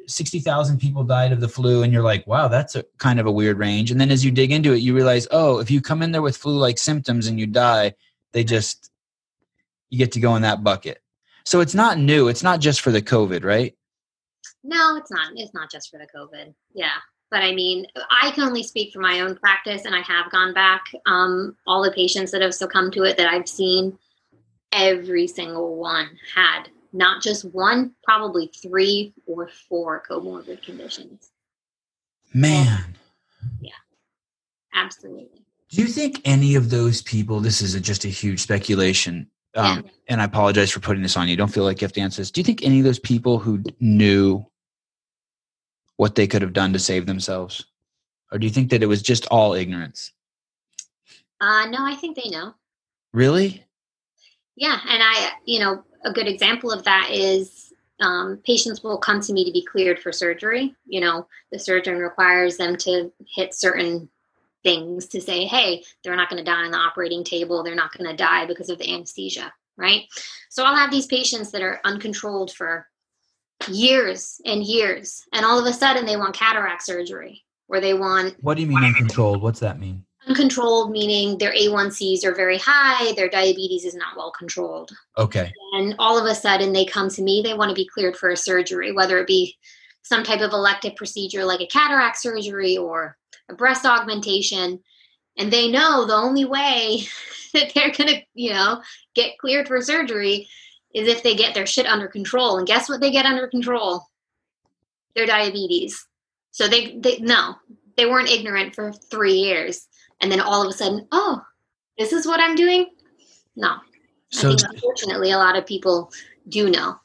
60,000 0.06 0.78
people 0.78 1.04
died 1.04 1.32
of 1.32 1.40
the 1.40 1.48
flu, 1.48 1.82
and 1.82 1.92
you're 1.92 2.02
like, 2.02 2.26
wow, 2.26 2.48
that's 2.48 2.76
a 2.76 2.84
kind 2.98 3.18
of 3.18 3.26
a 3.26 3.32
weird 3.32 3.58
range. 3.58 3.90
And 3.90 4.00
then 4.00 4.10
as 4.10 4.24
you 4.24 4.30
dig 4.30 4.52
into 4.52 4.72
it, 4.72 4.78
you 4.78 4.94
realize, 4.94 5.26
oh, 5.30 5.58
if 5.58 5.70
you 5.70 5.80
come 5.80 6.02
in 6.02 6.12
there 6.12 6.22
with 6.22 6.36
flu-like 6.36 6.78
symptoms 6.78 7.26
and 7.26 7.38
you 7.38 7.46
die, 7.46 7.94
they 8.32 8.44
just 8.44 8.90
you 9.90 9.98
get 9.98 10.12
to 10.12 10.20
go 10.20 10.36
in 10.36 10.42
that 10.42 10.64
bucket. 10.64 11.00
So 11.44 11.60
it's 11.60 11.74
not 11.74 11.98
new. 11.98 12.28
It's 12.28 12.42
not 12.42 12.60
just 12.60 12.80
for 12.80 12.90
the 12.90 13.02
COVID, 13.02 13.44
right? 13.44 13.74
No, 14.64 14.96
it's 14.96 15.10
not. 15.10 15.32
It's 15.36 15.54
not 15.54 15.70
just 15.70 15.90
for 15.90 15.98
the 15.98 16.08
COVID. 16.14 16.52
Yeah. 16.74 16.90
but 17.30 17.42
I 17.42 17.54
mean, 17.54 17.86
I 18.10 18.30
can 18.32 18.44
only 18.44 18.62
speak 18.62 18.92
for 18.92 19.00
my 19.00 19.20
own 19.20 19.36
practice, 19.36 19.84
and 19.84 19.94
I 19.94 20.00
have 20.00 20.30
gone 20.30 20.54
back. 20.54 20.84
Um, 21.06 21.56
all 21.66 21.82
the 21.82 21.92
patients 21.92 22.30
that 22.32 22.42
have 22.42 22.54
succumbed 22.54 22.92
to 22.94 23.04
it 23.04 23.16
that 23.16 23.28
I've 23.28 23.48
seen, 23.48 23.98
every 24.72 25.26
single 25.26 25.76
one 25.76 26.10
had 26.34 26.68
not 26.96 27.22
just 27.22 27.44
one, 27.44 27.92
probably 28.04 28.50
three 28.62 29.12
or 29.26 29.48
four 29.68 30.02
comorbid 30.08 30.62
conditions. 30.62 31.30
Man. 32.32 32.96
Yeah, 33.60 33.72
absolutely. 34.74 35.44
Do 35.70 35.82
you 35.82 35.88
think 35.88 36.20
any 36.24 36.54
of 36.54 36.70
those 36.70 37.02
people, 37.02 37.40
this 37.40 37.60
is 37.60 37.74
a, 37.74 37.80
just 37.80 38.04
a 38.04 38.08
huge 38.08 38.40
speculation, 38.40 39.28
um, 39.54 39.82
yeah. 39.84 39.90
and 40.08 40.20
I 40.20 40.24
apologize 40.24 40.70
for 40.70 40.80
putting 40.80 41.02
this 41.02 41.16
on 41.16 41.28
you. 41.28 41.36
Don't 41.36 41.52
feel 41.52 41.64
like 41.64 41.80
you 41.80 41.86
have 41.86 41.92
to 41.94 42.00
answer 42.00 42.20
this. 42.20 42.30
Do 42.30 42.40
you 42.40 42.44
think 42.44 42.62
any 42.62 42.78
of 42.78 42.84
those 42.84 42.98
people 42.98 43.38
who 43.38 43.62
knew 43.80 44.44
what 45.96 46.14
they 46.14 46.26
could 46.26 46.42
have 46.42 46.52
done 46.52 46.72
to 46.72 46.78
save 46.78 47.06
themselves? 47.06 47.64
Or 48.30 48.38
do 48.38 48.46
you 48.46 48.52
think 48.52 48.70
that 48.70 48.82
it 48.82 48.86
was 48.86 49.02
just 49.02 49.26
all 49.26 49.54
ignorance? 49.54 50.12
Uh, 51.40 51.66
no, 51.66 51.78
I 51.80 51.94
think 51.94 52.16
they 52.16 52.28
know. 52.30 52.54
Really? 53.12 53.64
Yeah. 54.56 54.78
And 54.88 55.02
I, 55.02 55.32
you 55.44 55.60
know, 55.60 55.84
a 56.06 56.12
good 56.12 56.28
example 56.28 56.70
of 56.70 56.84
that 56.84 57.10
is 57.10 57.72
um, 58.00 58.40
patients 58.46 58.82
will 58.82 58.96
come 58.96 59.20
to 59.20 59.32
me 59.32 59.44
to 59.44 59.52
be 59.52 59.64
cleared 59.64 59.98
for 59.98 60.12
surgery. 60.12 60.74
You 60.86 61.00
know, 61.00 61.26
the 61.50 61.58
surgeon 61.58 61.98
requires 61.98 62.56
them 62.56 62.76
to 62.76 63.12
hit 63.28 63.54
certain 63.54 64.08
things 64.62 65.06
to 65.08 65.20
say, 65.20 65.44
hey, 65.44 65.82
they're 66.02 66.16
not 66.16 66.30
going 66.30 66.42
to 66.42 66.50
die 66.50 66.64
on 66.64 66.70
the 66.70 66.78
operating 66.78 67.24
table. 67.24 67.62
They're 67.62 67.74
not 67.74 67.92
going 67.92 68.08
to 68.08 68.16
die 68.16 68.46
because 68.46 68.70
of 68.70 68.78
the 68.78 68.92
anesthesia, 68.92 69.52
right? 69.76 70.02
So 70.48 70.64
I'll 70.64 70.76
have 70.76 70.90
these 70.90 71.06
patients 71.06 71.50
that 71.50 71.62
are 71.62 71.80
uncontrolled 71.84 72.52
for 72.52 72.86
years 73.68 74.40
and 74.44 74.62
years, 74.62 75.24
and 75.32 75.44
all 75.44 75.58
of 75.58 75.66
a 75.66 75.72
sudden 75.72 76.06
they 76.06 76.16
want 76.16 76.34
cataract 76.34 76.84
surgery 76.84 77.44
or 77.68 77.80
they 77.80 77.94
want. 77.94 78.36
What 78.40 78.54
do 78.54 78.62
you 78.62 78.68
mean 78.68 78.84
uncontrolled? 78.84 79.42
What's 79.42 79.60
that 79.60 79.80
mean? 79.80 80.05
Uncontrolled 80.26 80.90
meaning 80.90 81.38
their 81.38 81.52
A1Cs 81.52 82.24
are 82.24 82.34
very 82.34 82.58
high, 82.58 83.12
their 83.12 83.28
diabetes 83.28 83.84
is 83.84 83.94
not 83.94 84.16
well 84.16 84.32
controlled. 84.32 84.90
Okay. 85.16 85.52
And 85.72 85.94
all 85.98 86.18
of 86.18 86.26
a 86.26 86.34
sudden 86.34 86.72
they 86.72 86.84
come 86.84 87.08
to 87.10 87.22
me, 87.22 87.42
they 87.42 87.54
want 87.54 87.68
to 87.68 87.74
be 87.74 87.86
cleared 87.86 88.16
for 88.16 88.30
a 88.30 88.36
surgery, 88.36 88.92
whether 88.92 89.18
it 89.18 89.26
be 89.26 89.56
some 90.02 90.22
type 90.22 90.40
of 90.40 90.52
elective 90.52 90.96
procedure 90.96 91.44
like 91.44 91.60
a 91.60 91.66
cataract 91.66 92.18
surgery 92.18 92.76
or 92.76 93.16
a 93.48 93.54
breast 93.54 93.84
augmentation. 93.84 94.80
And 95.36 95.52
they 95.52 95.70
know 95.70 96.06
the 96.06 96.14
only 96.14 96.44
way 96.44 97.06
that 97.52 97.72
they're 97.74 97.92
going 97.92 98.08
to, 98.08 98.22
you 98.34 98.52
know, 98.52 98.82
get 99.14 99.38
cleared 99.38 99.68
for 99.68 99.80
surgery 99.80 100.48
is 100.94 101.08
if 101.08 101.22
they 101.22 101.34
get 101.34 101.54
their 101.54 101.66
shit 101.66 101.86
under 101.86 102.08
control. 102.08 102.58
And 102.58 102.66
guess 102.66 102.88
what 102.88 103.00
they 103.00 103.10
get 103.10 103.26
under 103.26 103.46
control? 103.46 104.06
Their 105.14 105.26
diabetes. 105.26 106.06
So 106.52 106.68
they, 106.68 106.96
they 106.98 107.18
no, 107.18 107.56
they 107.96 108.06
weren't 108.06 108.30
ignorant 108.30 108.74
for 108.74 108.92
three 108.92 109.34
years. 109.34 109.86
And 110.20 110.30
then 110.30 110.40
all 110.40 110.62
of 110.62 110.68
a 110.68 110.72
sudden, 110.72 111.06
oh, 111.12 111.42
this 111.98 112.12
is 112.12 112.26
what 112.26 112.40
I'm 112.40 112.54
doing? 112.54 112.90
No. 113.54 113.76
So, 114.30 114.50
I 114.50 114.56
think 114.56 114.72
unfortunately, 114.72 115.30
a 115.30 115.38
lot 115.38 115.56
of 115.56 115.66
people 115.66 116.10
do 116.48 116.70
know. 116.70 116.96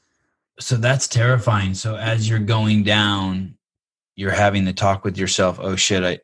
So 0.60 0.76
that's 0.76 1.08
terrifying. 1.08 1.74
So 1.74 1.96
as 1.96 2.30
you're 2.30 2.40
going 2.40 2.84
down, 2.84 3.56
you're 4.16 4.32
having 4.32 4.66
the 4.66 4.74
talk 4.74 5.04
with 5.04 5.18
yourself, 5.18 5.60
oh 5.62 5.76
shit, 5.76 6.04
I 6.04 6.20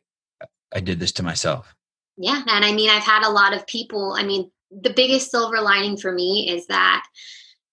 I 0.74 0.80
did 0.80 1.00
this 1.00 1.12
to 1.12 1.22
myself. 1.22 1.74
Yeah. 2.16 2.42
And 2.46 2.64
I 2.64 2.72
mean, 2.72 2.90
I've 2.90 3.02
had 3.02 3.26
a 3.26 3.30
lot 3.30 3.54
of 3.54 3.66
people, 3.66 4.14
I 4.16 4.22
mean, 4.24 4.50
the 4.70 4.90
biggest 4.90 5.30
silver 5.30 5.60
lining 5.60 5.96
for 5.96 6.12
me 6.12 6.50
is 6.50 6.66
that 6.66 7.04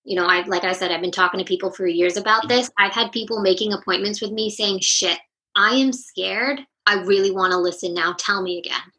you 0.05 0.15
know, 0.15 0.27
I 0.27 0.43
like 0.43 0.63
I 0.63 0.71
said, 0.71 0.91
I've 0.91 1.01
been 1.01 1.11
talking 1.11 1.39
to 1.39 1.45
people 1.45 1.71
for 1.71 1.87
years 1.87 2.15
about 2.15 2.43
mm-hmm. 2.43 2.49
this. 2.49 2.71
I've 2.77 2.93
had 2.93 3.11
people 3.11 3.41
making 3.41 3.73
appointments 3.73 4.21
with 4.21 4.31
me 4.31 4.49
saying, 4.49 4.79
"Shit, 4.81 5.17
I 5.55 5.71
am 5.75 5.91
scared. 5.91 6.61
I 6.85 7.01
really 7.01 7.31
want 7.31 7.51
to 7.51 7.57
listen 7.57 7.93
now. 7.93 8.13
Tell 8.17 8.41
me 8.41 8.59
again." 8.59 8.91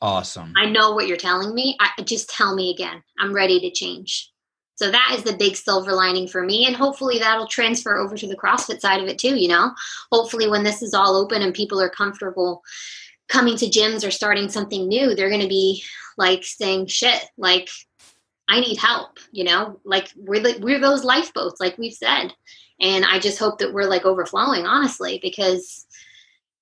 Awesome. 0.00 0.52
I 0.56 0.66
know 0.66 0.92
what 0.92 1.06
you're 1.06 1.16
telling 1.16 1.54
me. 1.54 1.76
I 1.80 2.02
just 2.02 2.28
tell 2.28 2.54
me 2.54 2.70
again. 2.70 3.02
I'm 3.18 3.32
ready 3.32 3.60
to 3.60 3.70
change. 3.70 4.30
So 4.76 4.90
that 4.90 5.14
is 5.16 5.24
the 5.24 5.36
big 5.36 5.56
silver 5.56 5.92
lining 5.92 6.28
for 6.28 6.42
me. 6.42 6.66
And 6.66 6.76
hopefully 6.76 7.18
that'll 7.18 7.46
transfer 7.46 7.96
over 7.96 8.14
to 8.16 8.26
the 8.26 8.36
CrossFit 8.36 8.80
side 8.80 9.02
of 9.02 9.08
it 9.08 9.18
too, 9.18 9.34
you 9.34 9.48
know? 9.48 9.72
Hopefully 10.12 10.50
when 10.50 10.64
this 10.64 10.82
is 10.82 10.92
all 10.92 11.16
open 11.16 11.40
and 11.40 11.54
people 11.54 11.80
are 11.80 11.88
comfortable 11.88 12.62
coming 13.28 13.56
to 13.56 13.66
gyms 13.66 14.06
or 14.06 14.10
starting 14.10 14.50
something 14.50 14.86
new, 14.86 15.14
they're 15.14 15.30
going 15.30 15.40
to 15.40 15.48
be 15.48 15.82
like 16.18 16.44
saying, 16.44 16.86
shit, 16.86 17.24
like 17.38 17.70
I 18.48 18.60
need 18.60 18.76
help, 18.76 19.18
you 19.32 19.44
know, 19.44 19.80
like 19.84 20.12
we're 20.14 20.42
the, 20.42 20.58
we're 20.60 20.78
those 20.78 21.04
lifeboats, 21.04 21.58
like 21.58 21.78
we've 21.78 21.94
said. 21.94 22.34
And 22.78 23.06
I 23.06 23.18
just 23.18 23.38
hope 23.38 23.58
that 23.58 23.72
we're 23.72 23.88
like 23.88 24.04
overflowing, 24.04 24.66
honestly, 24.66 25.18
because 25.22 25.85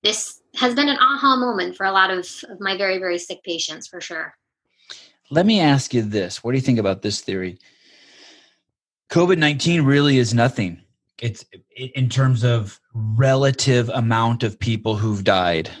this 0.05 0.41
has 0.55 0.75
been 0.75 0.87
an 0.87 0.97
aha 0.97 1.35
moment 1.35 1.75
for 1.75 1.85
a 1.85 1.91
lot 1.91 2.11
of, 2.11 2.19
of 2.49 2.59
my 2.59 2.77
very, 2.77 2.99
very 2.99 3.17
sick 3.17 3.43
patients 3.43 3.87
for 3.87 3.99
sure. 3.99 4.35
Let 5.31 5.47
me 5.47 5.59
ask 5.59 5.93
you 5.93 6.03
this. 6.03 6.43
What 6.43 6.51
do 6.51 6.57
you 6.57 6.61
think 6.61 6.77
about 6.77 7.01
this 7.01 7.21
theory? 7.21 7.57
COVID 9.09 9.39
19 9.39 9.81
really 9.81 10.19
is 10.19 10.33
nothing. 10.33 10.81
It's 11.21 11.45
in 11.75 12.07
terms 12.09 12.43
of 12.43 12.79
relative 12.93 13.89
amount 13.89 14.43
of 14.43 14.59
people 14.59 14.95
who've 14.95 15.23
died. 15.23 15.71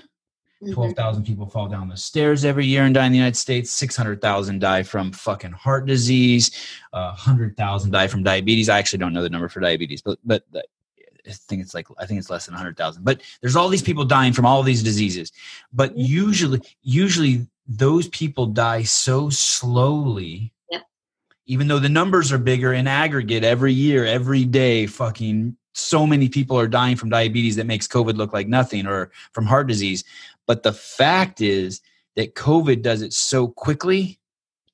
Mm-hmm. 0.63 0.73
12,000 0.73 1.23
people 1.25 1.45
fall 1.45 1.67
down 1.67 1.89
the 1.89 1.97
stairs 1.97 2.45
every 2.45 2.65
year 2.65 2.83
and 2.83 2.95
die 2.95 3.05
in 3.05 3.11
the 3.11 3.17
United 3.17 3.37
States. 3.37 3.69
600,000 3.71 4.59
die 4.59 4.81
from 4.81 5.11
fucking 5.11 5.51
heart 5.51 5.85
disease. 5.85 6.49
Uh, 6.93 7.09
100,000 7.09 7.91
die 7.91 8.07
from 8.07 8.23
diabetes. 8.23 8.69
I 8.69 8.79
actually 8.79 8.99
don't 8.99 9.13
know 9.13 9.21
the 9.21 9.29
number 9.29 9.49
for 9.49 9.59
diabetes, 9.59 10.01
but, 10.01 10.17
but 10.23 10.43
I 11.27 11.31
think 11.31 11.61
it's 11.61 11.73
like, 11.73 11.87
I 11.97 12.05
think 12.05 12.19
it's 12.19 12.29
less 12.29 12.45
than 12.45 12.53
100,000. 12.53 13.03
But 13.03 13.21
there's 13.41 13.55
all 13.55 13.69
these 13.69 13.81
people 13.81 14.05
dying 14.05 14.33
from 14.33 14.45
all 14.45 14.63
these 14.63 14.83
diseases. 14.83 15.31
But 15.73 15.97
usually, 15.97 16.61
usually 16.81 17.47
those 17.67 18.07
people 18.09 18.45
die 18.45 18.83
so 18.83 19.29
slowly 19.29 20.53
even 21.47 21.67
though 21.67 21.79
the 21.79 21.89
numbers 21.89 22.31
are 22.31 22.37
bigger 22.37 22.73
in 22.73 22.87
aggregate 22.87 23.43
every 23.43 23.73
year, 23.73 24.05
every 24.05 24.45
day, 24.45 24.87
fucking 24.87 25.55
so 25.73 26.07
many 26.07 26.29
people 26.29 26.57
are 26.57 26.67
dying 26.67 26.95
from 26.95 27.09
diabetes 27.09 27.55
that 27.57 27.67
makes 27.67 27.87
COVID 27.87 28.15
look 28.15 28.33
like 28.33 28.47
nothing 28.47 28.87
or 28.87 29.11
from 29.33 29.45
heart 29.45 29.67
disease. 29.67 30.03
But 30.47 30.63
the 30.63 30.73
fact 30.73 31.41
is 31.41 31.81
that 32.15 32.35
COVID 32.35 32.81
does 32.81 33.01
it 33.01 33.13
so 33.13 33.47
quickly 33.47 34.19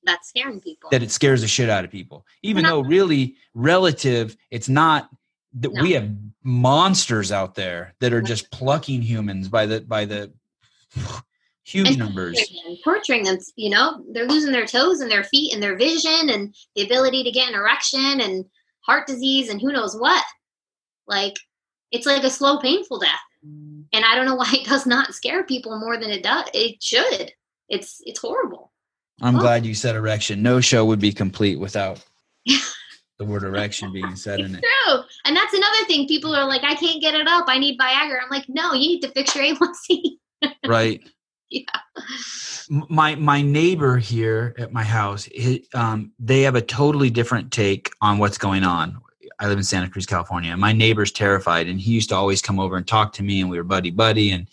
that's 0.04 0.30
scaring 0.30 0.60
people. 0.60 0.90
That 0.90 1.02
it 1.02 1.12
scares 1.12 1.42
the 1.42 1.48
shit 1.48 1.70
out 1.70 1.84
of 1.84 1.90
people. 1.90 2.26
Even 2.42 2.64
though 2.64 2.80
really 2.80 3.36
relative, 3.54 4.36
it's 4.50 4.68
not 4.68 5.08
that 5.54 5.72
no. 5.72 5.82
we 5.82 5.92
have 5.92 6.10
monsters 6.42 7.30
out 7.30 7.54
there 7.54 7.94
that 8.00 8.12
are 8.12 8.22
just 8.22 8.50
plucking 8.50 9.02
humans 9.02 9.48
by 9.48 9.66
the 9.66 9.80
by 9.80 10.04
the 10.04 10.32
huge 11.64 11.88
and 11.88 11.98
numbers 11.98 12.36
torturing 12.36 12.64
them, 12.64 12.76
torturing 12.84 13.24
them 13.24 13.38
you 13.56 13.70
know 13.70 14.04
they're 14.12 14.26
losing 14.26 14.52
their 14.52 14.66
toes 14.66 15.00
and 15.00 15.10
their 15.10 15.24
feet 15.24 15.54
and 15.54 15.62
their 15.62 15.76
vision 15.76 16.28
and 16.30 16.54
the 16.74 16.82
ability 16.82 17.22
to 17.22 17.30
get 17.30 17.48
an 17.48 17.54
erection 17.54 18.20
and 18.20 18.44
heart 18.80 19.06
disease 19.06 19.48
and 19.48 19.60
who 19.60 19.72
knows 19.72 19.96
what 19.96 20.24
like 21.06 21.34
it's 21.92 22.06
like 22.06 22.24
a 22.24 22.30
slow 22.30 22.58
painful 22.58 22.98
death 22.98 23.20
and 23.92 24.04
I 24.04 24.14
don't 24.14 24.26
know 24.26 24.34
why 24.36 24.50
it 24.52 24.66
does 24.66 24.86
not 24.86 25.14
scare 25.14 25.44
people 25.44 25.78
more 25.78 25.96
than 25.96 26.10
it 26.10 26.22
does. 26.22 26.46
It 26.54 26.82
should. 26.82 27.32
It's 27.68 28.00
it's 28.04 28.20
horrible. 28.20 28.72
I'm 29.20 29.36
oh. 29.36 29.40
glad 29.40 29.64
you 29.64 29.74
said 29.74 29.94
erection. 29.94 30.42
No 30.42 30.60
show 30.60 30.84
would 30.84 31.00
be 31.00 31.12
complete 31.12 31.58
without 31.58 32.04
the 33.24 33.30
word 33.30 33.44
erection 33.44 33.92
being 33.92 34.16
said 34.16 34.40
in 34.40 34.54
it. 34.54 34.62
True. 34.62 35.00
And 35.24 35.36
that's 35.36 35.54
another 35.54 35.84
thing. 35.86 36.06
People 36.08 36.34
are 36.34 36.46
like, 36.46 36.62
I 36.64 36.74
can't 36.74 37.00
get 37.00 37.14
it 37.14 37.26
up. 37.26 37.44
I 37.48 37.58
need 37.58 37.78
Viagra. 37.78 38.18
I'm 38.22 38.30
like, 38.30 38.46
no, 38.48 38.72
you 38.72 38.88
need 38.88 39.00
to 39.00 39.08
fix 39.08 39.34
your 39.34 39.44
A1C. 39.44 40.12
right. 40.66 41.00
Yeah. 41.50 41.62
My 42.88 43.14
my 43.16 43.42
neighbor 43.42 43.98
here 43.98 44.54
at 44.56 44.72
my 44.72 44.84
house, 44.84 45.28
um, 45.74 46.12
they 46.18 46.42
have 46.42 46.54
a 46.54 46.62
totally 46.62 47.10
different 47.10 47.52
take 47.52 47.90
on 48.00 48.16
what's 48.16 48.38
going 48.38 48.64
on 48.64 49.02
I 49.42 49.48
live 49.48 49.58
in 49.58 49.64
Santa 49.64 49.88
Cruz, 49.88 50.06
California. 50.06 50.56
My 50.56 50.72
neighbor's 50.72 51.10
terrified, 51.10 51.66
and 51.66 51.80
he 51.80 51.90
used 51.90 52.10
to 52.10 52.14
always 52.14 52.40
come 52.40 52.60
over 52.60 52.76
and 52.76 52.86
talk 52.86 53.12
to 53.14 53.24
me, 53.24 53.40
and 53.40 53.50
we 53.50 53.56
were 53.56 53.64
buddy 53.64 53.90
buddy, 53.90 54.30
and 54.30 54.48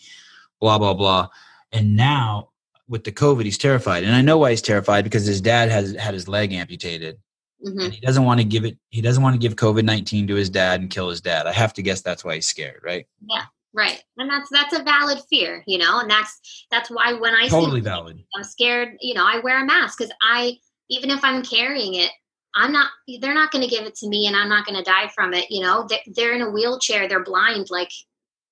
blah 0.58 0.78
blah 0.78 0.94
blah. 0.94 1.28
And 1.70 1.94
now 1.94 2.48
with 2.88 3.04
the 3.04 3.12
COVID, 3.12 3.44
he's 3.44 3.56
terrified, 3.56 4.02
and 4.02 4.16
I 4.16 4.20
know 4.20 4.38
why 4.38 4.50
he's 4.50 4.62
terrified 4.62 5.04
because 5.04 5.24
his 5.24 5.40
dad 5.40 5.70
has 5.70 5.92
had 5.94 6.12
his 6.12 6.26
leg 6.26 6.52
amputated, 6.52 7.18
mm-hmm. 7.64 7.80
and 7.80 7.92
he 7.92 8.00
doesn't 8.00 8.24
want 8.24 8.40
to 8.40 8.44
give 8.44 8.64
it. 8.64 8.78
He 8.90 9.00
doesn't 9.00 9.22
want 9.22 9.34
to 9.34 9.38
give 9.38 9.56
COVID 9.56 9.84
nineteen 9.84 10.26
to 10.28 10.34
his 10.34 10.50
dad 10.50 10.80
and 10.80 10.90
kill 10.90 11.08
his 11.08 11.20
dad. 11.20 11.46
I 11.46 11.52
have 11.52 11.72
to 11.74 11.82
guess 11.82 12.00
that's 12.02 12.24
why 12.24 12.36
he's 12.36 12.46
scared, 12.46 12.80
right? 12.82 13.06
Yeah, 13.28 13.44
right. 13.74 14.02
And 14.16 14.30
that's 14.30 14.48
that's 14.50 14.78
a 14.78 14.82
valid 14.82 15.18
fear, 15.30 15.62
you 15.66 15.78
know, 15.78 16.00
and 16.00 16.10
that's 16.10 16.66
that's 16.70 16.90
why 16.90 17.12
when 17.14 17.34
I 17.34 17.48
totally 17.48 17.80
valid, 17.80 18.22
I'm 18.34 18.44
scared. 18.44 18.96
You 19.00 19.14
know, 19.14 19.24
I 19.26 19.40
wear 19.40 19.62
a 19.62 19.66
mask 19.66 19.98
because 19.98 20.12
I 20.22 20.58
even 20.88 21.10
if 21.10 21.24
I'm 21.24 21.42
carrying 21.44 21.94
it, 21.94 22.10
I'm 22.56 22.72
not, 22.72 22.90
they're 23.20 23.32
not 23.32 23.52
going 23.52 23.62
to 23.62 23.70
give 23.70 23.86
it 23.86 23.94
to 23.98 24.08
me 24.08 24.26
and 24.26 24.34
I'm 24.34 24.48
not 24.48 24.66
going 24.66 24.76
to 24.76 24.82
die 24.82 25.08
from 25.14 25.32
it. 25.34 25.48
You 25.50 25.62
know, 25.62 25.86
they're, 25.88 26.00
they're 26.06 26.34
in 26.34 26.42
a 26.42 26.50
wheelchair, 26.50 27.06
they're 27.06 27.22
blind. 27.22 27.68
Like 27.70 27.92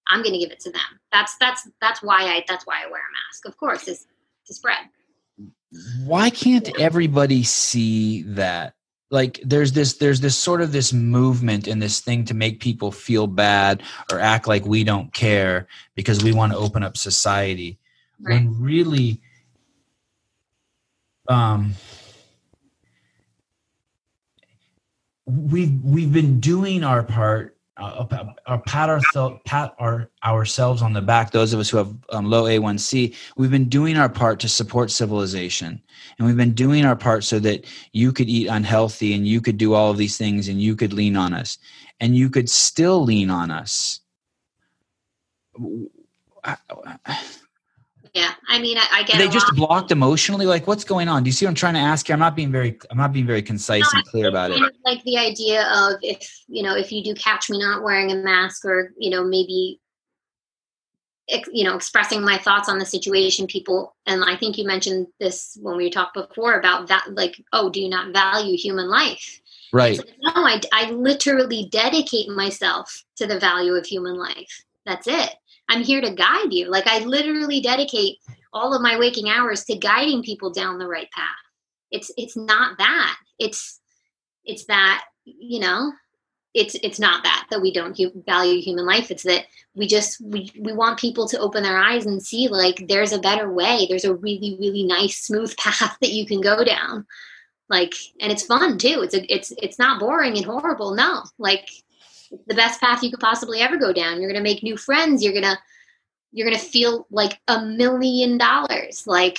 I'm 0.06 0.22
going 0.22 0.34
to 0.34 0.38
give 0.38 0.52
it 0.52 0.60
to 0.60 0.70
them. 0.70 1.00
That's, 1.10 1.36
that's, 1.40 1.68
that's 1.80 2.00
why 2.00 2.22
I, 2.22 2.44
that's 2.46 2.64
why 2.64 2.84
I 2.84 2.86
wear 2.86 3.00
a 3.00 3.12
mask. 3.12 3.44
Of 3.44 3.56
course, 3.56 3.88
is 3.88 4.06
to 4.46 4.54
spread. 4.54 4.78
Why 6.04 6.30
can't 6.30 6.78
everybody 6.78 7.42
see 7.42 8.22
that 8.22 8.74
like 9.10 9.40
there's 9.44 9.72
this 9.72 9.94
there's 9.94 10.20
this 10.20 10.36
sort 10.36 10.60
of 10.60 10.72
this 10.72 10.92
movement 10.92 11.66
and 11.66 11.80
this 11.80 12.00
thing 12.00 12.24
to 12.26 12.34
make 12.34 12.60
people 12.60 12.92
feel 12.92 13.26
bad 13.26 13.82
or 14.12 14.20
act 14.20 14.46
like 14.46 14.64
we 14.64 14.84
don't 14.84 15.12
care 15.12 15.66
because 15.94 16.22
we 16.22 16.32
want 16.32 16.52
to 16.52 16.58
open 16.58 16.82
up 16.82 16.96
society 16.96 17.78
right. 18.20 18.34
when 18.34 18.60
really 18.60 19.20
um 21.28 21.72
we've 25.26 25.82
we've 25.82 26.12
been 26.12 26.40
doing 26.40 26.84
our 26.84 27.02
part 27.02 27.57
uh, 27.78 28.04
uh, 28.46 28.58
pat, 28.58 28.88
ourselves 28.88 29.40
pat 29.44 29.74
our, 29.78 30.10
ourselves 30.24 30.82
on 30.82 30.92
the 30.92 31.00
back 31.00 31.30
those 31.30 31.52
of 31.52 31.60
us 31.60 31.68
who 31.70 31.76
have 31.76 31.94
um, 32.10 32.26
low 32.26 32.44
a1c 32.44 33.14
we've 33.36 33.50
been 33.50 33.68
doing 33.68 33.96
our 33.96 34.08
part 34.08 34.40
to 34.40 34.48
support 34.48 34.90
civilization 34.90 35.80
and 36.18 36.26
we've 36.26 36.36
been 36.36 36.54
doing 36.54 36.84
our 36.84 36.96
part 36.96 37.24
so 37.24 37.38
that 37.38 37.64
you 37.92 38.12
could 38.12 38.28
eat 38.28 38.48
unhealthy 38.48 39.14
and 39.14 39.26
you 39.26 39.40
could 39.40 39.56
do 39.58 39.74
all 39.74 39.90
of 39.90 39.96
these 39.96 40.16
things 40.16 40.48
and 40.48 40.60
you 40.60 40.74
could 40.74 40.92
lean 40.92 41.16
on 41.16 41.32
us 41.32 41.58
and 42.00 42.16
you 42.16 42.28
could 42.28 42.50
still 42.50 43.02
lean 43.02 43.30
on 43.30 43.50
us 43.50 44.00
yeah, 48.14 48.32
I 48.48 48.58
mean, 48.58 48.78
I, 48.78 48.86
I 48.92 49.02
get. 49.02 49.16
Are 49.16 49.18
they 49.18 49.28
just 49.28 49.54
blocked 49.54 49.90
emotionally. 49.90 50.46
Like, 50.46 50.66
what's 50.66 50.84
going 50.84 51.08
on? 51.08 51.22
Do 51.22 51.28
you 51.28 51.32
see 51.32 51.46
what 51.46 51.50
I'm 51.50 51.54
trying 51.54 51.74
to 51.74 51.80
ask 51.80 52.08
you? 52.08 52.12
I'm 52.12 52.18
not 52.18 52.36
being 52.36 52.52
very. 52.52 52.78
I'm 52.90 52.96
not 52.96 53.12
being 53.12 53.26
very 53.26 53.42
concise 53.42 53.82
no, 53.92 53.98
and 53.98 54.06
clear 54.06 54.28
about 54.28 54.50
it. 54.50 54.60
Like 54.84 55.02
the 55.04 55.18
idea 55.18 55.68
of 55.72 55.98
if 56.02 56.42
you 56.46 56.62
know 56.62 56.76
if 56.76 56.92
you 56.92 57.02
do 57.02 57.14
catch 57.14 57.50
me 57.50 57.58
not 57.58 57.82
wearing 57.82 58.10
a 58.12 58.16
mask, 58.16 58.64
or 58.64 58.92
you 58.98 59.10
know 59.10 59.24
maybe, 59.24 59.80
you 61.52 61.64
know, 61.64 61.74
expressing 61.74 62.22
my 62.22 62.38
thoughts 62.38 62.68
on 62.68 62.78
the 62.78 62.86
situation, 62.86 63.46
people, 63.46 63.96
and 64.06 64.24
I 64.24 64.36
think 64.36 64.58
you 64.58 64.66
mentioned 64.66 65.08
this 65.20 65.58
when 65.60 65.76
we 65.76 65.90
talked 65.90 66.14
before 66.14 66.58
about 66.58 66.88
that. 66.88 67.06
Like, 67.10 67.42
oh, 67.52 67.70
do 67.70 67.80
you 67.80 67.88
not 67.88 68.12
value 68.12 68.56
human 68.56 68.88
life? 68.88 69.40
Right. 69.72 69.98
Like, 69.98 70.14
no, 70.22 70.32
I, 70.34 70.60
I 70.72 70.90
literally 70.92 71.68
dedicate 71.70 72.30
myself 72.30 73.04
to 73.16 73.26
the 73.26 73.38
value 73.38 73.74
of 73.74 73.84
human 73.84 74.16
life. 74.16 74.64
That's 74.86 75.06
it. 75.06 75.34
I'm 75.68 75.82
here 75.82 76.00
to 76.00 76.14
guide 76.14 76.52
you. 76.52 76.70
Like 76.70 76.86
I 76.86 77.00
literally 77.00 77.60
dedicate 77.60 78.18
all 78.52 78.74
of 78.74 78.82
my 78.82 78.98
waking 78.98 79.28
hours 79.28 79.64
to 79.64 79.76
guiding 79.76 80.22
people 80.22 80.50
down 80.52 80.78
the 80.78 80.88
right 80.88 81.10
path. 81.12 81.36
It's 81.90 82.10
it's 82.16 82.36
not 82.36 82.78
that. 82.78 83.16
It's 83.38 83.80
it's 84.44 84.64
that, 84.66 85.04
you 85.24 85.60
know, 85.60 85.92
it's 86.54 86.74
it's 86.82 86.98
not 86.98 87.22
that 87.22 87.46
that 87.50 87.60
we 87.60 87.72
don't 87.72 87.96
hu- 87.96 88.22
value 88.26 88.60
human 88.60 88.86
life 88.86 89.10
it's 89.10 89.22
that 89.22 89.44
we 89.74 89.86
just 89.86 90.20
we, 90.24 90.50
we 90.58 90.72
want 90.72 90.98
people 90.98 91.28
to 91.28 91.38
open 91.38 91.62
their 91.62 91.78
eyes 91.78 92.06
and 92.06 92.22
see 92.22 92.48
like 92.48 92.86
there's 92.88 93.12
a 93.12 93.20
better 93.20 93.52
way 93.52 93.86
there's 93.88 94.04
a 94.04 94.14
really 94.14 94.56
really 94.58 94.82
nice 94.82 95.22
smooth 95.24 95.54
path 95.58 95.96
that 96.00 96.12
you 96.12 96.26
can 96.26 96.40
go 96.40 96.64
down 96.64 97.06
like 97.68 97.94
and 98.20 98.32
it's 98.32 98.46
fun 98.46 98.78
too 98.78 99.02
it's 99.02 99.14
a 99.14 99.32
it's 99.32 99.52
it's 99.58 99.78
not 99.78 100.00
boring 100.00 100.36
and 100.36 100.46
horrible 100.46 100.94
no 100.94 101.22
like 101.38 101.68
the 102.46 102.54
best 102.54 102.80
path 102.80 103.02
you 103.02 103.10
could 103.10 103.20
possibly 103.20 103.60
ever 103.60 103.76
go 103.76 103.92
down. 103.92 104.20
You're 104.20 104.30
going 104.30 104.42
to 104.42 104.48
make 104.48 104.62
new 104.62 104.76
friends. 104.76 105.22
You're 105.22 105.32
going 105.32 105.44
to 105.44 105.58
you're 106.32 106.46
going 106.46 106.58
to 106.58 106.64
feel 106.64 107.06
like 107.10 107.40
a 107.48 107.64
million 107.64 108.36
dollars. 108.38 109.06
Like, 109.06 109.38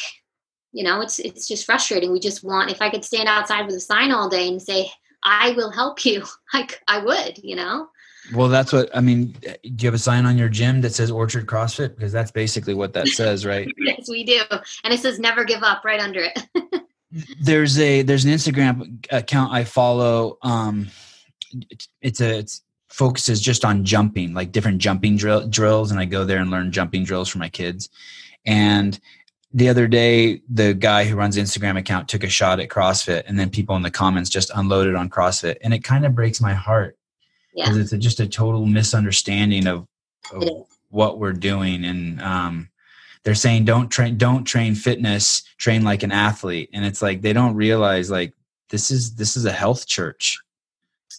you 0.71 0.83
know, 0.83 1.01
it's 1.01 1.19
it's 1.19 1.47
just 1.47 1.65
frustrating. 1.65 2.11
We 2.11 2.19
just 2.19 2.43
want 2.43 2.71
if 2.71 2.81
I 2.81 2.89
could 2.89 3.05
stand 3.05 3.27
outside 3.27 3.65
with 3.65 3.75
a 3.75 3.79
sign 3.79 4.11
all 4.11 4.29
day 4.29 4.47
and 4.47 4.61
say, 4.61 4.91
"I 5.23 5.51
will 5.51 5.71
help 5.71 6.05
you." 6.05 6.23
Like 6.53 6.81
I 6.87 6.99
would, 6.99 7.37
you 7.43 7.55
know. 7.55 7.89
Well, 8.33 8.49
that's 8.49 8.73
what 8.73 8.89
I 8.95 9.01
mean. 9.01 9.35
Do 9.41 9.57
you 9.63 9.87
have 9.87 9.93
a 9.93 9.99
sign 9.99 10.25
on 10.25 10.37
your 10.37 10.49
gym 10.49 10.81
that 10.81 10.93
says 10.93 11.09
Orchard 11.09 11.45
CrossFit? 11.45 11.95
Because 11.95 12.11
that's 12.11 12.31
basically 12.31 12.73
what 12.73 12.93
that 12.93 13.07
says, 13.07 13.45
right? 13.45 13.67
yes, 13.77 14.09
we 14.09 14.23
do, 14.23 14.41
and 14.83 14.93
it 14.93 14.99
says 14.99 15.19
"Never 15.19 15.43
give 15.43 15.63
up" 15.63 15.85
right 15.85 15.99
under 15.99 16.21
it. 16.21 16.83
there's 17.41 17.79
a 17.79 18.01
there's 18.01 18.25
an 18.25 18.31
Instagram 18.31 19.05
account 19.11 19.53
I 19.53 19.63
follow. 19.63 20.37
Um, 20.41 20.89
it's 22.01 22.21
a 22.21 22.39
it's 22.39 22.61
focuses 22.89 23.39
just 23.39 23.63
on 23.63 23.85
jumping, 23.85 24.33
like 24.33 24.51
different 24.51 24.79
jumping 24.79 25.15
drill, 25.15 25.47
drills, 25.47 25.91
and 25.91 25.99
I 25.99 26.05
go 26.05 26.25
there 26.25 26.39
and 26.39 26.49
learn 26.49 26.71
jumping 26.71 27.03
drills 27.03 27.29
for 27.29 27.37
my 27.37 27.49
kids. 27.49 27.89
And 28.45 28.99
the 29.53 29.69
other 29.69 29.87
day, 29.87 30.41
the 30.49 30.73
guy 30.73 31.05
who 31.05 31.15
runs 31.15 31.37
Instagram 31.37 31.77
account 31.77 32.07
took 32.07 32.23
a 32.23 32.29
shot 32.29 32.59
at 32.59 32.69
CrossFit, 32.69 33.23
and 33.25 33.39
then 33.39 33.49
people 33.49 33.75
in 33.75 33.81
the 33.81 33.91
comments 33.91 34.29
just 34.29 34.51
unloaded 34.53 34.95
on 34.95 35.09
CrossFit, 35.09 35.57
and 35.61 35.73
it 35.73 35.83
kind 35.83 36.05
of 36.05 36.15
breaks 36.15 36.41
my 36.41 36.53
heart 36.53 36.97
because 37.55 37.75
yeah. 37.75 37.81
it's 37.81 37.93
a, 37.93 37.97
just 37.97 38.19
a 38.19 38.27
total 38.27 38.65
misunderstanding 38.65 39.67
of, 39.67 39.87
of 40.31 40.67
what 40.89 41.19
we're 41.19 41.33
doing, 41.33 41.85
and 41.85 42.21
um, 42.21 42.69
they're 43.23 43.35
saying 43.35 43.65
don't 43.65 43.89
train, 43.89 44.17
don't 44.17 44.45
train 44.45 44.75
fitness, 44.75 45.43
train 45.57 45.83
like 45.83 46.03
an 46.03 46.11
athlete, 46.11 46.69
and 46.73 46.85
it's 46.85 47.01
like 47.01 47.21
they 47.21 47.33
don't 47.33 47.55
realize 47.55 48.09
like 48.11 48.33
this 48.69 48.91
is 48.91 49.15
this 49.15 49.35
is 49.35 49.45
a 49.45 49.51
health 49.51 49.87
church 49.87 50.39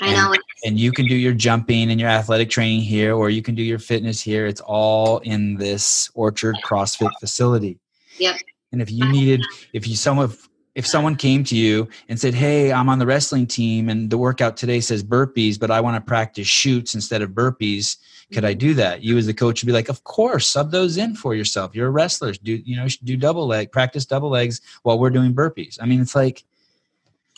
I 0.01 0.15
know. 0.15 0.33
And, 0.33 0.43
and, 0.65 0.81
you 0.81 0.93
can 0.93 1.07
do 1.07 1.15
your 1.15 1.33
jumping 1.33 1.91
and 1.91 2.01
your 2.01 2.09
athletic 2.09 2.51
training 2.51 2.81
here, 2.81 3.15
or 3.15 3.31
you 3.31 3.43
can 3.43 3.55
do 3.55 3.63
your 3.63 3.79
fitness 3.79 4.21
here. 4.21 4.47
It's 4.47 4.61
all 4.61 5.19
in 5.19 5.57
this 5.57 6.11
Orchard 6.15 6.57
CrossFit 6.65 7.11
facility. 7.21 7.79
Yep. 8.19 8.37
And 8.73 8.81
if 8.81 8.91
you 8.91 9.11
needed, 9.11 9.45
if 9.73 9.87
you 9.87 9.97
someone, 9.97 10.33
if 10.75 10.87
someone 10.87 11.17
came 11.17 11.43
to 11.45 11.57
you 11.57 11.89
and 12.09 12.21
said, 12.21 12.35
"Hey, 12.35 12.73
I'm 12.73 12.89
on 12.89 12.99
the 12.99 13.07
wrestling 13.07 13.47
team, 13.47 13.89
and 13.89 14.11
the 14.11 14.19
workout 14.19 14.57
today 14.57 14.81
says 14.81 15.03
burpees, 15.03 15.59
but 15.59 15.71
I 15.71 15.81
want 15.81 15.97
to 15.97 16.09
practice 16.09 16.47
shoots 16.47 16.95
instead 16.95 17.23
of 17.23 17.31
burpees. 17.31 17.97
Could 18.33 18.45
I 18.45 18.53
mm-hmm. 18.53 18.59
do 18.59 18.75
that?" 18.75 19.03
You, 19.03 19.19
as 19.19 19.27
the 19.27 19.35
coach, 19.35 19.63
would 19.63 19.67
be 19.67 19.73
like, 19.73 19.89
"Of 19.89 20.05
course, 20.05 20.47
sub 20.47 20.71
those 20.71 20.97
in 20.97 21.17
for 21.17 21.35
yourself. 21.35 21.75
You're 21.75 21.89
a 21.89 21.91
wrestler. 21.91 22.33
Do 22.33 22.53
you 22.53 22.77
know? 22.77 22.87
Do 23.03 23.17
double 23.17 23.47
leg, 23.47 23.73
practice 23.73 24.07
double 24.07 24.31
legs 24.31 24.61
while 24.83 24.99
we're 24.99 25.11
doing 25.11 25.35
burpees. 25.35 25.79
I 25.81 25.87
mean, 25.87 26.01
it's 26.01 26.15
like." 26.15 26.45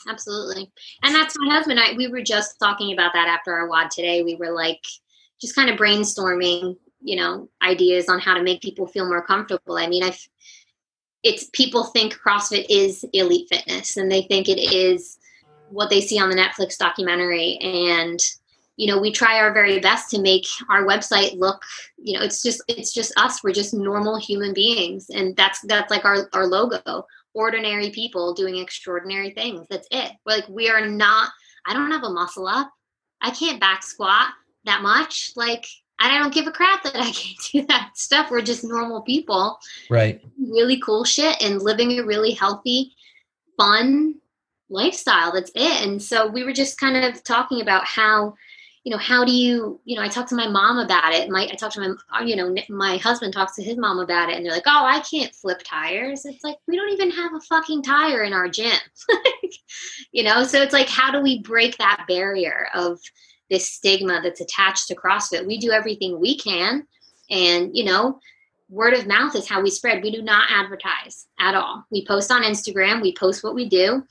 Absolutely. 0.09 0.71
And 1.03 1.15
that's 1.15 1.37
my 1.39 1.55
husband. 1.55 1.79
I 1.79 1.95
we 1.97 2.09
were 2.09 2.23
just 2.23 2.59
talking 2.59 2.93
about 2.93 3.13
that 3.15 3.29
after 3.29 3.53
our 3.53 3.69
WOD 3.69 3.91
today. 3.91 4.23
We 4.23 4.37
were 4.37 4.51
like 4.51 4.85
just 5.41 5.55
kind 5.55 5.71
of 5.71 5.79
brainstorming, 5.79 6.77
you 7.01 7.17
know, 7.17 7.49
ideas 7.63 8.09
on 8.09 8.21
how 8.21 8.35
to 8.35 8.43
make 8.43 8.63
people 8.63 8.87
feel 8.87 9.07
more 9.07 9.25
comfortable. 9.25 9.77
I 9.77 9.87
mean, 9.87 10.03
I've 10.03 10.29
it's 11.23 11.49
people 11.53 11.85
think 11.85 12.15
CrossFit 12.15 12.67
is 12.69 13.05
elite 13.13 13.49
fitness 13.49 13.97
and 13.97 14.11
they 14.11 14.23
think 14.23 14.49
it 14.49 14.59
is 14.59 15.19
what 15.71 15.89
they 15.89 16.01
see 16.01 16.19
on 16.19 16.29
the 16.29 16.37
Netflix 16.37 16.77
documentary 16.77 17.59
and 17.59 18.21
you 18.77 18.87
know 18.87 19.01
we 19.01 19.13
try 19.13 19.39
our 19.39 19.53
very 19.53 19.79
best 19.79 20.11
to 20.11 20.21
make 20.21 20.47
our 20.69 20.85
website 20.85 21.39
look 21.39 21.63
you 21.99 22.19
know 22.19 22.25
it's 22.25 22.43
just 22.43 22.63
it's 22.69 22.93
just 22.93 23.13
us 23.17 23.43
we're 23.45 23.53
just 23.53 23.75
normal 23.75 24.17
human 24.17 24.53
beings 24.53 25.11
and 25.11 25.37
that's 25.37 25.61
that's 25.63 25.91
like 25.91 26.05
our 26.05 26.29
our 26.33 26.47
logo 26.47 27.07
ordinary 27.35 27.91
people 27.91 28.35
doing 28.35 28.59
extraordinary 28.59 29.31
things. 29.31 29.67
That's 29.71 29.89
it. 29.91 30.13
We're 30.27 30.37
like 30.37 30.49
we 30.49 30.69
are 30.69 30.87
not. 30.87 31.31
I 31.67 31.75
don't 31.75 31.91
have 31.91 32.05
a 32.05 32.11
muscle 32.11 32.47
up. 32.47 32.71
I 33.21 33.31
can't 33.31 33.61
back 33.61 33.83
squat 33.83 34.29
that 34.65 34.83
much. 34.83 35.33
Like 35.37 35.65
I 35.99 36.19
don't 36.19 36.35
give 36.35 36.47
a 36.47 36.53
crap 36.53 36.83
that 36.83 36.97
I 36.97 37.11
can't 37.13 37.39
do 37.53 37.67
that 37.67 37.93
stuff. 37.95 38.31
We're 38.31 38.43
just 38.43 38.65
normal 38.65 39.03
people. 39.03 39.59
Right. 39.89 40.21
Really 40.39 40.81
cool 40.81 41.05
shit 41.05 41.41
and 41.43 41.63
living 41.63 41.99
a 41.99 42.05
really 42.05 42.33
healthy, 42.33 42.95
fun 43.57 44.17
lifestyle. 44.69 45.33
That's 45.33 45.53
it. 45.55 45.87
And 45.87 46.03
so 46.03 46.27
we 46.27 46.45
were 46.45 46.53
just 46.53 46.79
kind 46.79 46.97
of 46.97 47.23
talking 47.23 47.61
about 47.61 47.85
how 47.85 48.35
you 48.85 48.91
know, 48.91 48.99
how 48.99 49.25
do 49.25 49.33
you, 49.33 49.81
you 49.85 49.95
know, 49.95 50.03
I 50.03 50.09
talked 50.09 50.31
to 50.31 50.35
my 50.35 50.49
mom 50.49 50.79
about 50.79 51.15
it. 51.15 51.31
My, 51.31 51.45
I 51.45 51.55
talked 51.55 51.75
to 51.75 51.81
my, 51.81 52.19
uh, 52.19 52.25
you 52.25 52.35
know, 52.35 52.55
my 52.69 52.97
husband 52.97 53.33
talks 53.33 53.55
to 53.57 53.63
his 53.63 53.77
mom 53.77 54.01
about 54.01 54.29
it, 54.29 54.37
and 54.37 54.45
they're 54.45 54.53
like, 54.53 54.67
"Oh, 54.67 54.85
I 54.85 55.01
can't 55.09 55.33
flip 55.35 55.63
tires." 55.65 56.25
It's 56.25 56.43
like 56.43 56.57
we 56.67 56.77
don't 56.77 56.91
even 56.91 57.11
have 57.13 57.33
a 57.33 57.41
fucking 57.41 57.85
tire 57.85 58.23
in 58.25 58.33
our 58.33 58.49
gym, 58.49 58.77
you 60.13 60.25
know. 60.25 60.43
So 60.43 60.61
it's 60.61 60.73
like, 60.73 60.89
how 60.89 61.13
do 61.13 61.21
we 61.21 61.41
break 61.43 61.79
that 61.79 62.07
barrier 62.09 62.67
of 62.75 62.99
this 63.51 63.71
stigma 63.71 64.21
that's 64.21 64.41
attached 64.41 64.89
to 64.89 64.97
CrossFit? 64.97 65.47
We 65.47 65.59
do 65.59 65.71
everything 65.71 66.19
we 66.19 66.37
can, 66.37 66.85
and 67.31 67.77
you 67.77 67.85
know, 67.85 68.19
word 68.69 68.95
of 68.95 69.07
mouth 69.07 69.37
is 69.37 69.49
how 69.49 69.63
we 69.63 69.71
spread. 69.71 70.03
We 70.03 70.11
do 70.11 70.23
not 70.23 70.51
advertise 70.51 71.29
at 71.39 71.55
all. 71.55 71.85
We 71.93 72.05
post 72.05 72.33
on 72.33 72.43
Instagram. 72.43 73.01
We 73.01 73.15
post 73.15 73.45
what 73.45 73.55
we 73.55 73.69
do. 73.69 74.03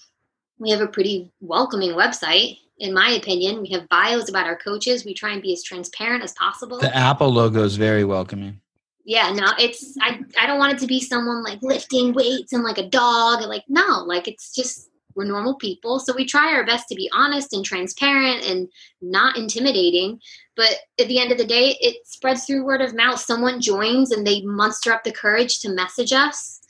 We 0.59 0.69
have 0.69 0.82
a 0.82 0.88
pretty 0.88 1.30
welcoming 1.41 1.91
website 1.91 2.59
in 2.82 2.93
my 2.93 3.11
opinion. 3.11 3.61
We 3.61 3.69
have 3.69 3.88
bios 3.88 4.27
about 4.27 4.47
our 4.47 4.57
coaches. 4.57 5.05
We 5.05 5.13
try 5.13 5.32
and 5.32 5.41
be 5.41 5.53
as 5.53 5.63
transparent 5.63 6.23
as 6.23 6.34
possible. 6.34 6.79
The 6.79 6.95
Apple 6.95 7.29
logo 7.29 7.63
is 7.63 7.77
very 7.77 8.03
welcoming. 8.03 8.59
Yeah, 9.05 9.32
no, 9.32 9.45
it's 9.57 9.95
I 10.01 10.19
I 10.39 10.47
don't 10.47 10.59
want 10.59 10.73
it 10.73 10.79
to 10.79 10.88
be 10.88 10.99
someone 10.99 11.43
like 11.43 11.61
lifting 11.61 12.13
weights 12.13 12.53
and 12.53 12.63
like 12.63 12.77
a 12.77 12.89
dog. 12.89 13.41
Like 13.41 13.63
no, 13.69 14.03
like 14.05 14.27
it's 14.27 14.53
just 14.53 14.89
we're 15.15 15.25
normal 15.25 15.55
people. 15.55 15.99
So 15.99 16.13
we 16.15 16.25
try 16.25 16.53
our 16.53 16.65
best 16.65 16.88
to 16.89 16.95
be 16.95 17.09
honest 17.13 17.53
and 17.53 17.65
transparent 17.65 18.45
and 18.45 18.67
not 19.01 19.38
intimidating. 19.38 20.19
But 20.55 20.75
at 20.99 21.07
the 21.07 21.19
end 21.19 21.32
of 21.32 21.38
the 21.38 21.45
day, 21.45 21.77
it 21.82 22.07
spreads 22.07 22.45
through 22.45 22.65
word 22.65 22.82
of 22.82 22.95
mouth. 22.95 23.19
Someone 23.19 23.61
joins 23.61 24.11
and 24.11 24.25
they 24.25 24.41
muster 24.41 24.91
up 24.91 25.03
the 25.03 25.11
courage 25.11 25.59
to 25.59 25.69
message 25.69 26.13
us 26.13 26.61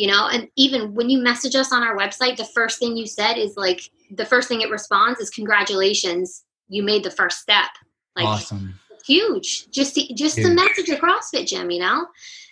you 0.00 0.06
know 0.06 0.28
and 0.28 0.48
even 0.56 0.94
when 0.94 1.10
you 1.10 1.18
message 1.18 1.54
us 1.54 1.72
on 1.72 1.82
our 1.82 1.96
website 1.96 2.36
the 2.36 2.44
first 2.44 2.78
thing 2.78 2.96
you 2.96 3.06
said 3.06 3.34
is 3.34 3.56
like 3.56 3.90
the 4.10 4.24
first 4.24 4.48
thing 4.48 4.60
it 4.60 4.70
responds 4.70 5.20
is 5.20 5.30
congratulations 5.30 6.44
you 6.68 6.82
made 6.82 7.04
the 7.04 7.10
first 7.10 7.38
step 7.38 7.70
like 8.16 8.26
awesome 8.26 8.74
huge 9.06 9.70
just 9.70 9.94
to, 9.94 10.14
just 10.14 10.36
huge. 10.36 10.46
to 10.46 10.54
message 10.54 10.88
a 10.88 10.96
crossfit 10.96 11.46
gym 11.46 11.70
you 11.70 11.80
know 11.80 12.06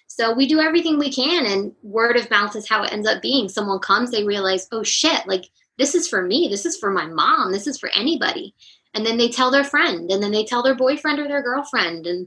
so 0.07 0.34
we 0.34 0.49
do 0.49 0.61
everything 0.61 0.99
we 0.99 1.12
can 1.12 1.46
and 1.46 1.72
word 1.82 2.16
of 2.16 2.30
mouth 2.30 2.57
is 2.57 2.68
how 2.68 2.82
it 2.82 2.92
ends 2.92 3.07
up 3.07 3.22
being 3.22 3.49
someone 3.49 3.78
comes 3.78 4.11
they 4.11 4.24
realize 4.24 4.66
oh 4.72 4.82
shit 4.82 5.26
like 5.26 5.44
this 5.78 5.94
is 5.94 6.09
for 6.09 6.22
me. 6.22 6.49
This 6.51 6.66
is 6.66 6.76
for 6.76 6.90
my 6.90 7.07
mom. 7.07 7.53
This 7.53 7.66
is 7.66 7.78
for 7.78 7.88
anybody. 7.94 8.55
And 8.94 9.07
then 9.07 9.16
they 9.16 9.28
tell 9.28 9.51
their 9.51 9.64
friend, 9.64 10.11
and 10.11 10.22
then 10.22 10.32
they 10.32 10.44
tell 10.44 10.62
their 10.62 10.74
boyfriend 10.74 11.20
or 11.20 11.28
their 11.28 11.42
girlfriend. 11.42 12.07
And 12.07 12.26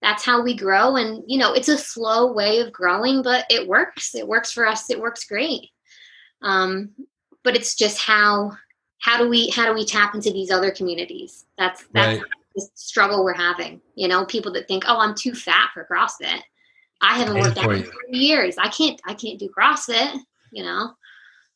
that's 0.00 0.24
how 0.24 0.42
we 0.42 0.56
grow. 0.56 0.96
And, 0.96 1.24
you 1.26 1.38
know, 1.38 1.52
it's 1.52 1.68
a 1.68 1.78
slow 1.78 2.32
way 2.32 2.60
of 2.60 2.72
growing, 2.72 3.22
but 3.22 3.44
it 3.50 3.66
works. 3.66 4.14
It 4.14 4.26
works 4.26 4.52
for 4.52 4.66
us. 4.66 4.90
It 4.90 5.00
works 5.00 5.24
great. 5.24 5.68
Um, 6.42 6.90
but 7.42 7.56
it's 7.56 7.74
just 7.74 7.98
how 7.98 8.52
how 9.00 9.16
do 9.18 9.28
we 9.28 9.48
how 9.48 9.66
do 9.66 9.74
we 9.74 9.84
tap 9.84 10.14
into 10.14 10.30
these 10.30 10.50
other 10.50 10.70
communities 10.70 11.46
that's 11.56 11.84
that's 11.92 12.20
right. 12.20 12.30
the 12.54 12.68
struggle 12.74 13.24
we're 13.24 13.32
having 13.32 13.80
you 13.94 14.08
know 14.08 14.24
people 14.26 14.52
that 14.52 14.66
think 14.68 14.84
oh 14.86 14.98
i'm 14.98 15.14
too 15.14 15.32
fat 15.32 15.70
for 15.72 15.86
crossfit 15.90 16.40
i 17.00 17.16
haven't 17.16 17.40
worked 17.40 17.58
out 17.58 17.72
in 17.72 17.82
three 17.82 18.18
years 18.18 18.56
i 18.58 18.68
can't 18.68 19.00
i 19.06 19.14
can't 19.14 19.38
do 19.38 19.48
crossfit 19.48 20.18
you 20.52 20.62
know 20.62 20.92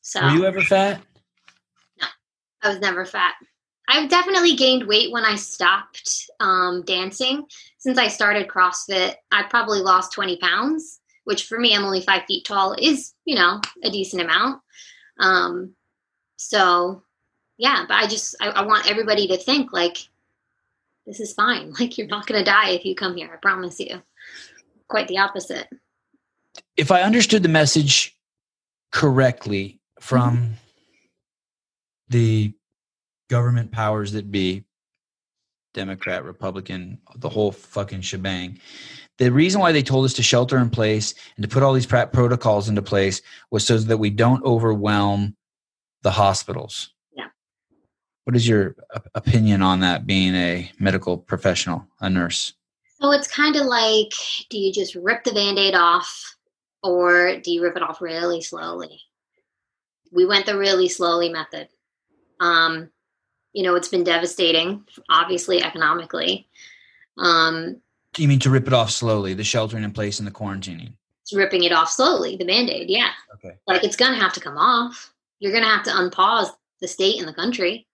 so 0.01 0.22
were 0.22 0.30
you 0.30 0.45
ever 0.45 0.61
fat 0.62 1.01
no 2.01 2.07
i 2.62 2.68
was 2.68 2.78
never 2.78 3.05
fat 3.05 3.34
i've 3.93 4.11
definitely 4.11 4.55
gained 4.57 4.86
weight 4.86 5.12
when 5.12 5.24
i 5.24 5.36
stopped 5.36 6.30
um, 6.40 6.82
dancing 6.86 7.45
since 7.78 7.99
i 7.99 8.09
started 8.09 8.49
crossfit 8.49 9.14
i 9.30 9.43
probably 9.45 9.80
lost 9.80 10.12
20 10.12 10.36
pounds 10.38 11.01
which 11.24 11.45
for 11.47 11.59
me 11.59 11.74
i'm 11.74 11.84
only 11.84 12.01
five 12.01 12.22
feet 12.26 12.45
tall 12.45 12.74
is 12.78 13.14
you 13.24 13.34
know 13.34 13.61
a 13.84 13.90
decent 13.90 14.22
amount 14.22 14.61
um, 15.18 15.74
so 16.36 17.03
yeah, 17.59 17.84
but 17.86 17.97
I 17.97 18.07
just 18.07 18.34
I, 18.40 18.49
I 18.49 18.66
want 18.66 18.90
everybody 18.90 19.28
to 19.28 19.36
think 19.36 19.72
like 19.72 19.97
this 21.07 21.20
is 21.20 21.32
fine. 21.32 21.72
Like 21.80 21.97
you're 21.97 22.09
not 22.09 22.26
going 22.26 22.45
to 22.45 22.51
die 22.51 22.70
if 22.70 22.84
you 22.84 22.95
come 22.95 23.16
here. 23.16 23.30
I 23.32 23.36
promise 23.36 23.78
you. 23.78 24.03
Quite 24.88 25.09
the 25.09 25.18
opposite. 25.18 25.68
If 26.76 26.90
I 26.90 27.03
understood 27.03 27.43
the 27.43 27.49
message 27.49 28.16
correctly 28.90 29.80
from 30.01 30.36
mm-hmm. 30.36 30.53
the 32.09 32.55
government 33.33 33.72
powers 33.72 34.12
that 34.12 34.30
be, 34.30 34.62
Democrat, 35.72 36.22
Republican, 36.22 36.99
the 37.16 37.30
whole 37.30 37.51
fucking 37.51 38.03
shebang. 38.03 38.61
The 39.16 39.33
reason 39.33 39.59
why 39.59 39.72
they 39.72 39.83
told 39.83 40.05
us 40.05 40.12
to 40.14 40.22
shelter 40.22 40.59
in 40.59 40.68
place 40.68 41.14
and 41.37 41.43
to 41.43 41.49
put 41.49 41.62
all 41.62 41.72
these 41.72 41.87
protocols 41.87 42.68
into 42.68 42.83
place 42.83 43.22
was 43.51 43.66
so 43.66 43.78
that 43.78 43.97
we 43.97 44.11
don't 44.11 44.45
overwhelm 44.45 45.35
the 46.03 46.11
hospitals. 46.11 46.91
Yeah. 47.16 47.28
What 48.24 48.37
is 48.37 48.47
your 48.47 48.76
opinion 49.14 49.62
on 49.62 49.80
that 49.80 50.07
being 50.07 50.35
a 50.35 50.70
medical 50.78 51.16
professional, 51.16 51.87
a 52.03 52.11
nurse? 52.11 52.53
So 53.01 53.12
it's 53.12 53.28
kind 53.28 53.57
of 53.57 53.64
like 53.64 54.12
do 54.51 54.59
you 54.59 54.74
just 54.74 54.95
rip 54.95 55.24
the 55.24 55.33
band 55.33 55.59
aid 55.59 55.74
off 55.74 56.37
or 56.83 57.39
do 57.39 57.51
you 57.51 57.62
rip 57.62 57.76
it 57.76 57.83
off 57.83 58.03
really 58.03 58.43
slowly? 58.43 59.01
We 60.12 60.26
went 60.26 60.45
the 60.45 60.59
really 60.59 60.91
slowly 60.91 61.30
method. 61.30 61.68
Um, 62.39 62.91
you 63.53 63.62
know, 63.62 63.74
it's 63.74 63.88
been 63.88 64.05
devastating, 64.05 64.84
obviously, 65.09 65.62
economically. 65.62 66.48
Um, 67.18 67.80
you 68.18 68.28
mean 68.28 68.40
to 68.40 68.50
rip 68.50 68.66
it 68.66 68.72
off 68.72 68.90
slowly, 68.90 69.34
the 69.34 69.44
sheltering 69.44 69.84
in 69.84 69.92
place 69.92 70.18
and 70.18 70.26
the 70.26 70.32
quarantining? 70.32 70.92
It's 71.22 71.32
ripping 71.34 71.64
it 71.64 71.72
off 71.72 71.90
slowly, 71.90 72.36
the 72.36 72.44
band 72.44 72.68
aid, 72.68 72.90
yeah. 72.90 73.11
Okay. 73.34 73.57
Like 73.66 73.84
it's 73.84 73.96
going 73.96 74.12
to 74.12 74.18
have 74.18 74.32
to 74.34 74.40
come 74.40 74.59
off. 74.59 75.12
You're 75.38 75.53
going 75.53 75.64
to 75.64 75.70
have 75.70 75.84
to 75.84 75.90
unpause 75.90 76.50
the 76.80 76.88
state 76.88 77.18
and 77.18 77.28
the 77.28 77.32
country. 77.32 77.86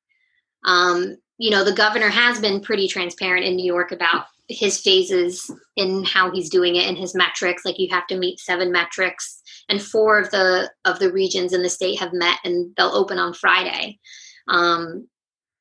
Um, 0.64 1.18
you 1.38 1.50
know, 1.50 1.64
the 1.64 1.72
governor 1.72 2.08
has 2.08 2.40
been 2.40 2.60
pretty 2.60 2.88
transparent 2.88 3.44
in 3.44 3.54
New 3.54 3.64
York 3.64 3.92
about 3.92 4.26
his 4.48 4.80
phases 4.80 5.50
in 5.76 6.04
how 6.04 6.30
he's 6.30 6.48
doing 6.48 6.76
it 6.76 6.88
and 6.88 6.96
his 6.96 7.14
metrics. 7.14 7.64
Like 7.64 7.78
you 7.78 7.88
have 7.90 8.06
to 8.08 8.18
meet 8.18 8.40
seven 8.40 8.72
metrics, 8.72 9.42
and 9.68 9.80
four 9.80 10.18
of 10.18 10.30
the 10.30 10.70
of 10.84 10.98
the 10.98 11.12
regions 11.12 11.52
in 11.52 11.62
the 11.62 11.68
state 11.68 12.00
have 12.00 12.12
met, 12.12 12.38
and 12.44 12.74
they'll 12.76 12.88
open 12.88 13.18
on 13.18 13.34
Friday. 13.34 13.98
Um, 14.48 15.06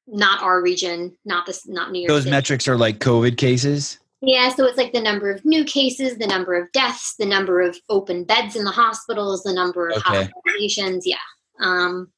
not 0.07 0.41
our 0.41 0.61
region, 0.61 1.15
not 1.25 1.45
this, 1.45 1.67
not 1.67 1.91
New 1.91 1.99
York. 1.99 2.09
Those 2.09 2.23
City. 2.23 2.31
metrics 2.31 2.67
are 2.67 2.77
like 2.77 2.99
COVID 2.99 3.37
cases. 3.37 3.99
Yeah, 4.21 4.49
so 4.49 4.65
it's 4.65 4.77
like 4.77 4.93
the 4.93 5.01
number 5.01 5.29
of 5.29 5.45
new 5.45 5.63
cases, 5.63 6.17
the 6.17 6.25
number 6.25 6.55
of 6.55 6.71
deaths, 6.71 7.15
the 7.19 7.25
number 7.25 7.61
of 7.61 7.77
open 7.89 8.23
beds 8.23 8.55
in 8.55 8.63
the 8.63 8.71
hospitals, 8.71 9.43
the 9.43 9.53
number 9.53 9.89
of 9.89 9.97
okay. 9.97 10.27
hospitalizations. 10.27 11.01
Yeah. 11.05 11.17
Um, 11.59 12.11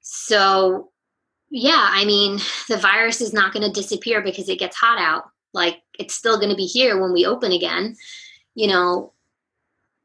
so 0.00 0.90
yeah, 1.50 1.88
I 1.90 2.04
mean, 2.04 2.38
the 2.68 2.76
virus 2.76 3.20
is 3.20 3.32
not 3.32 3.52
going 3.52 3.64
to 3.66 3.80
disappear 3.80 4.22
because 4.22 4.48
it 4.48 4.58
gets 4.58 4.76
hot 4.76 4.98
out. 4.98 5.30
Like 5.54 5.78
it's 5.98 6.14
still 6.14 6.36
going 6.36 6.50
to 6.50 6.56
be 6.56 6.66
here 6.66 7.00
when 7.00 7.12
we 7.12 7.26
open 7.26 7.52
again. 7.52 7.96
You 8.54 8.68
know, 8.68 9.12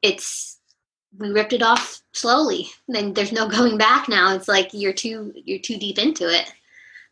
it's 0.01 0.59
we 1.17 1.29
ripped 1.29 1.53
it 1.53 1.61
off 1.61 2.01
slowly. 2.13 2.69
Then 2.87 3.13
there's 3.13 3.31
no 3.31 3.47
going 3.49 3.77
back 3.77 4.07
now. 4.07 4.33
It's 4.33 4.47
like 4.47 4.69
you're 4.73 4.93
too 4.93 5.33
you're 5.35 5.59
too 5.59 5.77
deep 5.77 5.99
into 5.99 6.27
it. 6.27 6.51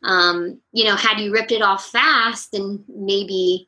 Um, 0.04 0.60
you 0.72 0.86
know, 0.86 0.96
had 0.96 1.20
you 1.20 1.32
ripped 1.32 1.52
it 1.52 1.62
off 1.62 1.88
fast 1.88 2.54
and 2.54 2.84
maybe 2.88 3.68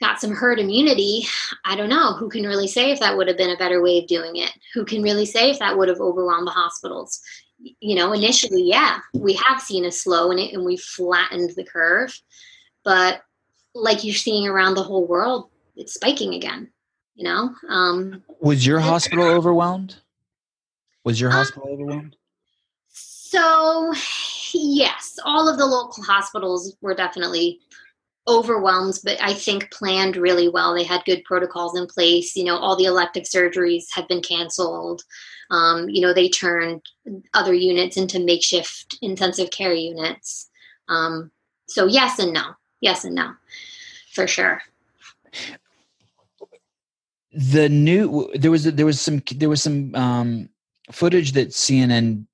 got 0.00 0.20
some 0.20 0.32
herd 0.32 0.58
immunity, 0.58 1.26
I 1.64 1.76
don't 1.76 1.88
know. 1.88 2.14
Who 2.14 2.28
can 2.28 2.44
really 2.44 2.68
say 2.68 2.90
if 2.90 3.00
that 3.00 3.16
would 3.16 3.28
have 3.28 3.36
been 3.36 3.50
a 3.50 3.56
better 3.56 3.82
way 3.82 3.98
of 3.98 4.06
doing 4.06 4.36
it? 4.36 4.52
Who 4.74 4.84
can 4.84 5.02
really 5.02 5.26
say 5.26 5.50
if 5.50 5.58
that 5.58 5.76
would 5.76 5.88
have 5.88 6.00
overwhelmed 6.00 6.46
the 6.46 6.52
hospitals? 6.52 7.20
you 7.58 7.94
know, 7.94 8.12
initially, 8.12 8.62
yeah, 8.62 8.98
we 9.14 9.34
have 9.34 9.60
seen 9.60 9.84
a 9.84 9.92
slow 9.92 10.30
in 10.30 10.38
it 10.38 10.52
and 10.52 10.64
we've 10.64 10.80
flattened 10.80 11.50
the 11.56 11.64
curve. 11.64 12.18
But 12.84 13.22
like 13.74 14.04
you're 14.04 14.14
seeing 14.14 14.46
around 14.46 14.74
the 14.74 14.82
whole 14.82 15.06
world, 15.06 15.50
it's 15.76 15.94
spiking 15.94 16.34
again, 16.34 16.70
you 17.14 17.24
know? 17.24 17.54
Um, 17.68 18.22
was 18.40 18.64
your 18.64 18.80
hospital 18.80 19.24
overwhelmed? 19.24 19.96
Was 21.04 21.20
your 21.20 21.30
uh, 21.30 21.34
hospital 21.34 21.68
uh, 21.68 21.72
overwhelmed? 21.72 22.16
So, 22.88 23.92
yes, 24.52 25.18
all 25.24 25.48
of 25.48 25.58
the 25.58 25.66
local 25.66 26.02
hospitals 26.02 26.76
were 26.80 26.94
definitely 26.94 27.60
overwhelmed, 28.28 28.98
but 29.04 29.16
I 29.22 29.32
think 29.32 29.70
planned 29.70 30.16
really 30.16 30.48
well. 30.48 30.74
They 30.74 30.84
had 30.84 31.04
good 31.06 31.24
protocols 31.24 31.76
in 31.76 31.86
place. 31.86 32.36
You 32.36 32.44
know, 32.44 32.56
all 32.56 32.76
the 32.76 32.84
elective 32.84 33.24
surgeries 33.24 33.84
had 33.92 34.06
been 34.06 34.20
canceled. 34.20 35.02
Um, 35.50 35.88
you 35.88 36.02
know, 36.02 36.12
they 36.12 36.28
turned 36.28 36.82
other 37.32 37.54
units 37.54 37.96
into 37.96 38.20
makeshift 38.20 38.98
intensive 39.00 39.50
care 39.50 39.72
units. 39.72 40.50
Um, 40.88 41.30
so 41.66 41.86
yes 41.86 42.18
and 42.18 42.32
no, 42.32 42.52
yes 42.80 43.04
and 43.04 43.14
no, 43.14 43.32
for 44.12 44.26
sure. 44.26 44.60
The 47.32 47.68
new 47.68 48.30
there 48.34 48.50
was 48.50 48.64
there 48.64 48.86
was 48.86 49.00
some 49.00 49.22
there 49.34 49.48
was 49.48 49.62
some 49.62 49.94
um, 49.94 50.48
footage 50.90 51.32
that 51.32 51.50
CNN 51.50 52.26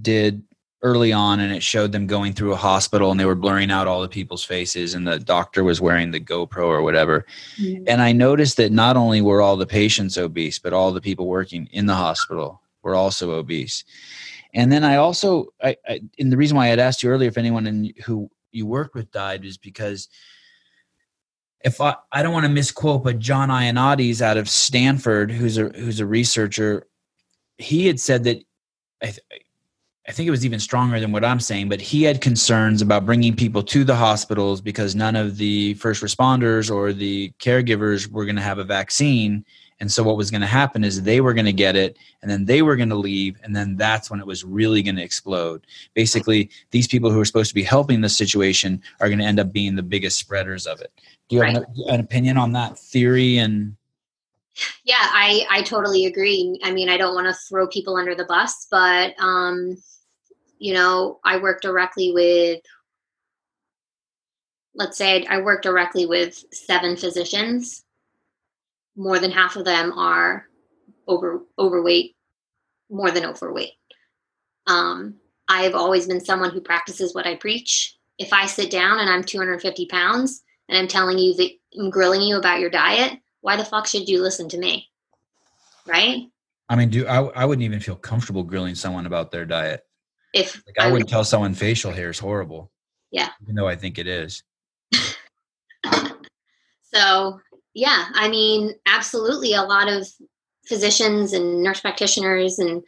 did 0.00 0.42
early 0.82 1.12
on 1.12 1.38
and 1.38 1.52
it 1.52 1.62
showed 1.62 1.92
them 1.92 2.06
going 2.06 2.32
through 2.32 2.52
a 2.52 2.56
hospital 2.56 3.10
and 3.10 3.20
they 3.20 3.24
were 3.24 3.36
blurring 3.36 3.70
out 3.70 3.86
all 3.86 4.02
the 4.02 4.08
people's 4.08 4.44
faces 4.44 4.94
and 4.94 5.06
the 5.06 5.18
doctor 5.18 5.62
was 5.62 5.80
wearing 5.80 6.10
the 6.10 6.20
GoPro 6.20 6.64
or 6.64 6.82
whatever. 6.82 7.24
Mm-hmm. 7.56 7.84
And 7.86 8.02
I 8.02 8.12
noticed 8.12 8.56
that 8.56 8.72
not 8.72 8.96
only 8.96 9.20
were 9.20 9.40
all 9.40 9.56
the 9.56 9.66
patients 9.66 10.18
obese, 10.18 10.58
but 10.58 10.72
all 10.72 10.92
the 10.92 11.00
people 11.00 11.28
working 11.28 11.68
in 11.72 11.86
the 11.86 11.94
hospital 11.94 12.60
were 12.82 12.96
also 12.96 13.32
obese. 13.32 13.84
And 14.54 14.72
then 14.72 14.82
I 14.82 14.96
also, 14.96 15.46
I, 15.62 15.76
I 15.88 16.00
and 16.18 16.32
the 16.32 16.36
reason 16.36 16.56
why 16.56 16.66
I 16.66 16.70
had 16.70 16.80
asked 16.80 17.02
you 17.02 17.10
earlier 17.10 17.28
if 17.28 17.38
anyone 17.38 17.66
in, 17.66 17.94
who 18.04 18.28
you 18.50 18.66
worked 18.66 18.94
with 18.94 19.10
died 19.12 19.44
is 19.44 19.56
because 19.56 20.08
if 21.64 21.80
I, 21.80 21.94
I 22.10 22.22
don't 22.22 22.32
want 22.32 22.44
to 22.44 22.50
misquote, 22.50 23.04
but 23.04 23.20
John 23.20 23.48
Ioannidis 23.48 24.20
out 24.20 24.36
of 24.36 24.48
Stanford, 24.48 25.30
who's 25.30 25.58
a 25.58 25.68
who's 25.68 26.00
a 26.00 26.06
researcher, 26.06 26.88
he 27.56 27.86
had 27.86 28.00
said 28.00 28.24
that 28.24 28.42
I, 29.00 29.06
th- 29.06 29.20
I 30.12 30.14
think 30.14 30.28
it 30.28 30.30
was 30.30 30.44
even 30.44 30.60
stronger 30.60 31.00
than 31.00 31.10
what 31.10 31.24
I'm 31.24 31.40
saying, 31.40 31.70
but 31.70 31.80
he 31.80 32.02
had 32.02 32.20
concerns 32.20 32.82
about 32.82 33.06
bringing 33.06 33.34
people 33.34 33.62
to 33.62 33.82
the 33.82 33.96
hospitals 33.96 34.60
because 34.60 34.94
none 34.94 35.16
of 35.16 35.38
the 35.38 35.72
first 35.72 36.02
responders 36.02 36.70
or 36.70 36.92
the 36.92 37.32
caregivers 37.38 38.08
were 38.08 38.26
going 38.26 38.36
to 38.36 38.42
have 38.42 38.58
a 38.58 38.64
vaccine. 38.64 39.42
And 39.80 39.90
so 39.90 40.02
what 40.02 40.18
was 40.18 40.30
going 40.30 40.42
to 40.42 40.46
happen 40.46 40.84
is 40.84 41.00
they 41.00 41.22
were 41.22 41.32
going 41.32 41.46
to 41.46 41.52
get 41.54 41.76
it 41.76 41.96
and 42.20 42.30
then 42.30 42.44
they 42.44 42.60
were 42.60 42.76
going 42.76 42.90
to 42.90 42.94
leave. 42.94 43.38
And 43.42 43.56
then 43.56 43.74
that's 43.74 44.10
when 44.10 44.20
it 44.20 44.26
was 44.26 44.44
really 44.44 44.82
going 44.82 44.96
to 44.96 45.02
explode. 45.02 45.66
Basically, 45.94 46.50
these 46.72 46.86
people 46.86 47.10
who 47.10 47.18
are 47.18 47.24
supposed 47.24 47.48
to 47.48 47.54
be 47.54 47.62
helping 47.62 48.02
the 48.02 48.10
situation 48.10 48.82
are 49.00 49.08
going 49.08 49.18
to 49.18 49.24
end 49.24 49.40
up 49.40 49.50
being 49.50 49.76
the 49.76 49.82
biggest 49.82 50.18
spreaders 50.18 50.66
of 50.66 50.82
it. 50.82 50.92
Do 51.30 51.36
you 51.36 51.42
have 51.42 51.54
right. 51.54 51.66
an, 51.66 51.84
an 51.88 52.00
opinion 52.00 52.36
on 52.36 52.52
that 52.52 52.78
theory 52.78 53.38
and 53.38 53.76
yeah 54.84 54.96
i 55.00 55.46
i 55.48 55.62
totally 55.62 56.04
agree 56.04 56.60
i 56.62 56.70
mean 56.70 56.90
i 56.90 56.98
don't 56.98 57.14
want 57.14 57.26
to 57.26 57.32
throw 57.48 57.66
people 57.68 57.96
under 57.96 58.14
the 58.14 58.26
bus 58.26 58.66
but 58.70 59.14
um 59.18 59.78
you 60.62 60.72
know 60.74 61.18
i 61.24 61.38
work 61.38 61.60
directly 61.60 62.12
with 62.12 62.60
let's 64.74 64.96
say 64.96 65.24
i 65.26 65.40
work 65.40 65.62
directly 65.62 66.06
with 66.06 66.44
seven 66.52 66.96
physicians 66.96 67.84
more 68.96 69.18
than 69.18 69.30
half 69.30 69.56
of 69.56 69.64
them 69.64 69.92
are 69.92 70.46
over 71.06 71.42
overweight, 71.58 72.16
more 72.90 73.10
than 73.10 73.24
overweight. 73.24 73.72
Um, 74.66 75.16
I've 75.48 75.74
always 75.74 76.06
been 76.06 76.24
someone 76.24 76.50
who 76.50 76.60
practices 76.60 77.14
what 77.14 77.26
I 77.26 77.36
preach. 77.36 77.96
If 78.18 78.32
I 78.32 78.46
sit 78.46 78.70
down 78.70 79.00
and 79.00 79.10
I'm 79.10 79.24
250 79.24 79.86
pounds 79.86 80.42
and 80.68 80.78
I'm 80.78 80.88
telling 80.88 81.18
you 81.18 81.34
that 81.34 81.50
I'm 81.78 81.90
grilling 81.90 82.22
you 82.22 82.36
about 82.36 82.60
your 82.60 82.70
diet, 82.70 83.18
why 83.40 83.56
the 83.56 83.64
fuck 83.64 83.86
should 83.86 84.08
you 84.08 84.22
listen 84.22 84.48
to 84.50 84.58
me? 84.58 84.88
Right? 85.86 86.28
I 86.68 86.76
mean, 86.76 86.90
do 86.90 87.06
I, 87.06 87.22
I 87.42 87.44
wouldn't 87.44 87.64
even 87.64 87.80
feel 87.80 87.96
comfortable 87.96 88.44
grilling 88.44 88.74
someone 88.74 89.06
about 89.06 89.30
their 89.30 89.44
diet. 89.44 89.82
If 90.32 90.62
like 90.66 90.76
I, 90.78 90.88
I 90.88 90.92
wouldn't 90.92 91.10
tell 91.10 91.24
someone 91.24 91.54
facial 91.54 91.92
hair 91.92 92.10
is 92.10 92.18
horrible. 92.18 92.70
Yeah. 93.10 93.28
Even 93.42 93.54
though 93.54 93.68
I 93.68 93.76
think 93.76 93.98
it 93.98 94.06
is. 94.06 94.42
so 96.92 97.40
yeah, 97.74 98.06
I 98.14 98.28
mean, 98.28 98.74
absolutely 98.86 99.54
a 99.54 99.62
lot 99.62 99.88
of 99.88 100.08
physicians 100.66 101.32
and 101.32 101.62
nurse 101.62 101.80
practitioners 101.80 102.58
and 102.58 102.82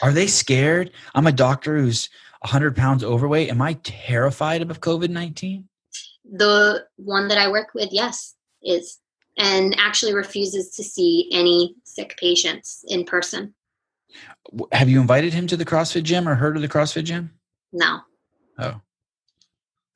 are 0.00 0.12
they 0.12 0.26
scared? 0.26 0.92
I'm 1.14 1.26
a 1.26 1.32
doctor 1.32 1.76
who's 1.76 2.08
100 2.40 2.76
pounds 2.76 3.02
overweight. 3.02 3.50
Am 3.50 3.60
I 3.60 3.74
terrified 3.82 4.62
of 4.62 4.80
COVID 4.80 5.10
19? 5.10 5.68
The 6.30 6.86
one 6.96 7.28
that 7.28 7.38
I 7.38 7.48
work 7.48 7.68
with, 7.74 7.88
yes, 7.90 8.34
is, 8.62 8.98
and 9.38 9.74
actually 9.78 10.14
refuses 10.14 10.70
to 10.70 10.84
see 10.84 11.28
any 11.32 11.74
sick 11.84 12.16
patients 12.18 12.84
in 12.88 13.04
person. 13.04 13.54
Have 14.72 14.88
you 14.88 15.00
invited 15.00 15.34
him 15.34 15.46
to 15.48 15.56
the 15.56 15.64
CrossFit 15.64 16.04
gym 16.04 16.28
or 16.28 16.34
heard 16.34 16.56
of 16.56 16.62
the 16.62 16.68
CrossFit 16.68 17.04
gym? 17.04 17.32
No. 17.72 18.00
Oh. 18.58 18.80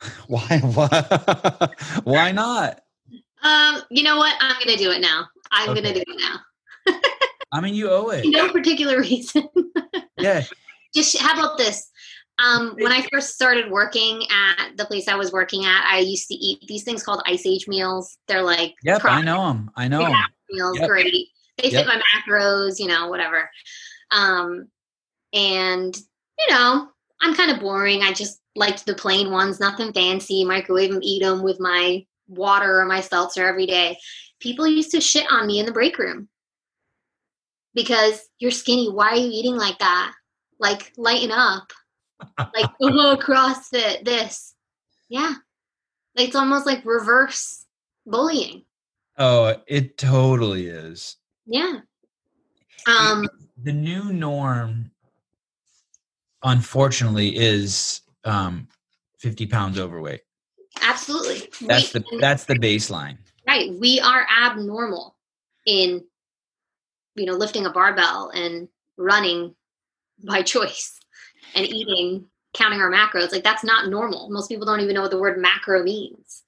Why? 0.29 0.59
Why? 0.59 1.69
Why 2.05 2.33
not? 2.33 2.81
Um, 3.43 3.83
you 3.91 4.03
know 4.03 4.17
what? 4.17 4.35
I'm 4.41 4.55
going 4.65 4.77
to 4.77 4.83
do 4.83 4.91
it 4.91 5.01
now. 5.01 5.27
I'm 5.51 5.71
okay. 5.71 5.83
going 5.83 5.95
to 5.95 6.05
do 6.05 6.13
it 6.13 6.21
now. 6.21 6.95
I 7.53 7.61
mean, 7.61 7.75
you 7.75 7.91
owe 7.91 8.09
it. 8.09 8.25
No 8.31 8.51
particular 8.51 9.01
reason. 9.01 9.49
yeah. 10.19 10.43
Just 10.95 11.19
how 11.19 11.39
about 11.39 11.59
this? 11.59 11.91
Um, 12.39 12.75
when 12.79 12.93
I 12.93 13.07
first 13.13 13.35
started 13.35 13.71
working 13.71 14.23
at 14.31 14.77
the 14.77 14.85
place 14.85 15.07
I 15.07 15.15
was 15.15 15.33
working 15.33 15.65
at, 15.65 15.85
I 15.87 15.99
used 15.99 16.29
to 16.29 16.35
eat 16.35 16.65
these 16.67 16.83
things 16.83 17.03
called 17.03 17.23
Ice 17.27 17.47
Age 17.47 17.69
meals. 17.69 18.17
They're 18.27 18.43
like, 18.43 18.75
yep, 18.83 19.05
I 19.05 19.23
know 19.23 19.47
them. 19.49 19.71
I 19.77 19.87
know 19.87 20.01
them. 20.01 20.17
Meals, 20.51 20.79
yep. 20.79 20.89
great. 20.89 21.29
They 21.59 21.71
yep. 21.71 21.85
fit 21.85 21.87
my 21.87 22.01
macros, 22.01 22.81
you 22.81 22.89
know, 22.89 23.09
whatever. 23.09 23.49
Um, 24.13 24.69
and 25.33 25.97
you 26.39 26.55
know, 26.55 26.89
I'm 27.21 27.35
kind 27.35 27.51
of 27.51 27.61
boring. 27.61 28.03
I 28.03 28.13
just 28.13 28.41
liked 28.55 28.85
the 28.85 28.95
plain 28.95 29.31
ones, 29.31 29.61
nothing 29.61 29.93
fancy. 29.93 30.45
Microwave 30.45 30.93
them, 30.93 31.03
eat 31.03 31.23
them 31.23 31.43
with 31.43 31.61
my 31.61 32.05
water 32.29 32.81
or 32.81 32.85
my 32.85 33.01
seltzer 33.01 33.47
every 33.47 33.67
day. 33.67 33.97
People 34.41 34.67
used 34.67 34.91
to 34.91 35.01
shit 35.01 35.31
on 35.31 35.47
me 35.47 35.61
in 35.61 35.67
the 35.67 35.73
break 35.73 35.99
room 35.99 36.29
because 37.75 38.21
you're 38.39 38.51
skinny. 38.51 38.91
Why 38.91 39.11
are 39.11 39.17
you 39.17 39.31
eating 39.33 39.57
like 39.57 39.79
that? 39.79 40.13
Like, 40.59 40.93
lighten 40.97 41.31
up. 41.31 41.73
like, 42.39 42.71
oh, 42.81 43.19
CrossFit, 43.21 44.05
this. 44.05 44.55
Yeah. 45.09 45.35
It's 46.17 46.37
almost 46.37 46.67
like 46.67 46.85
reverse 46.85 47.65
bullying. 48.07 48.65
Oh, 49.19 49.55
it 49.67 49.97
totally 49.99 50.67
is. 50.67 51.17
Yeah. 51.47 51.81
Um, 52.87 53.29
the 53.63 53.73
new 53.73 54.13
norm, 54.13 54.91
unfortunately, 56.43 57.37
is 57.37 58.01
um, 58.25 58.69
50 59.19 59.47
pounds 59.47 59.79
overweight. 59.79 60.21
Absolutely. 60.83 61.49
That's 61.67 61.95
we, 61.95 62.01
the 62.01 62.19
that's 62.21 62.45
the 62.45 62.55
baseline. 62.55 63.19
Right. 63.47 63.73
We 63.79 64.01
are 64.01 64.27
abnormal 64.43 65.17
in 65.67 66.03
you 67.15 67.27
know 67.27 67.35
lifting 67.35 67.67
a 67.67 67.71
barbell 67.71 68.31
and 68.35 68.69
running 68.97 69.55
by 70.25 70.43
choice 70.43 70.99
and 71.55 71.67
eating 71.67 72.27
counting 72.55 72.81
our 72.81 72.91
macros 72.91 73.33
like 73.33 73.45
that's 73.45 73.65
not 73.65 73.89
normal 73.89 74.29
most 74.31 74.49
people 74.49 74.67
don't 74.67 74.81
even 74.81 74.95
know 74.95 75.03
what 75.03 75.11
the 75.11 75.19
word 75.19 75.39
macro 75.39 75.83
means 75.83 76.42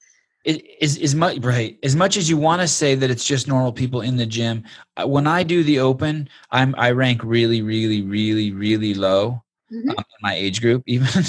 is 0.44 0.98
as 0.98 1.14
much 1.14 1.38
right 1.38 1.78
as 1.82 1.96
much 1.96 2.16
as 2.16 2.28
you 2.28 2.36
want 2.36 2.60
to 2.60 2.68
say 2.68 2.94
that 2.94 3.10
it's 3.10 3.24
just 3.24 3.48
normal 3.48 3.72
people 3.72 4.02
in 4.02 4.16
the 4.16 4.26
gym 4.26 4.62
uh, 4.96 5.06
when 5.06 5.26
i 5.26 5.42
do 5.42 5.62
the 5.64 5.78
open 5.78 6.28
i'm 6.50 6.74
i 6.76 6.90
rank 6.90 7.22
really 7.24 7.62
really 7.62 8.02
really 8.02 8.52
really 8.52 8.94
low 8.94 9.42
mm-hmm. 9.72 9.90
um, 9.90 9.96
in 9.96 10.20
my 10.22 10.34
age 10.34 10.60
group 10.60 10.82
even 10.86 11.24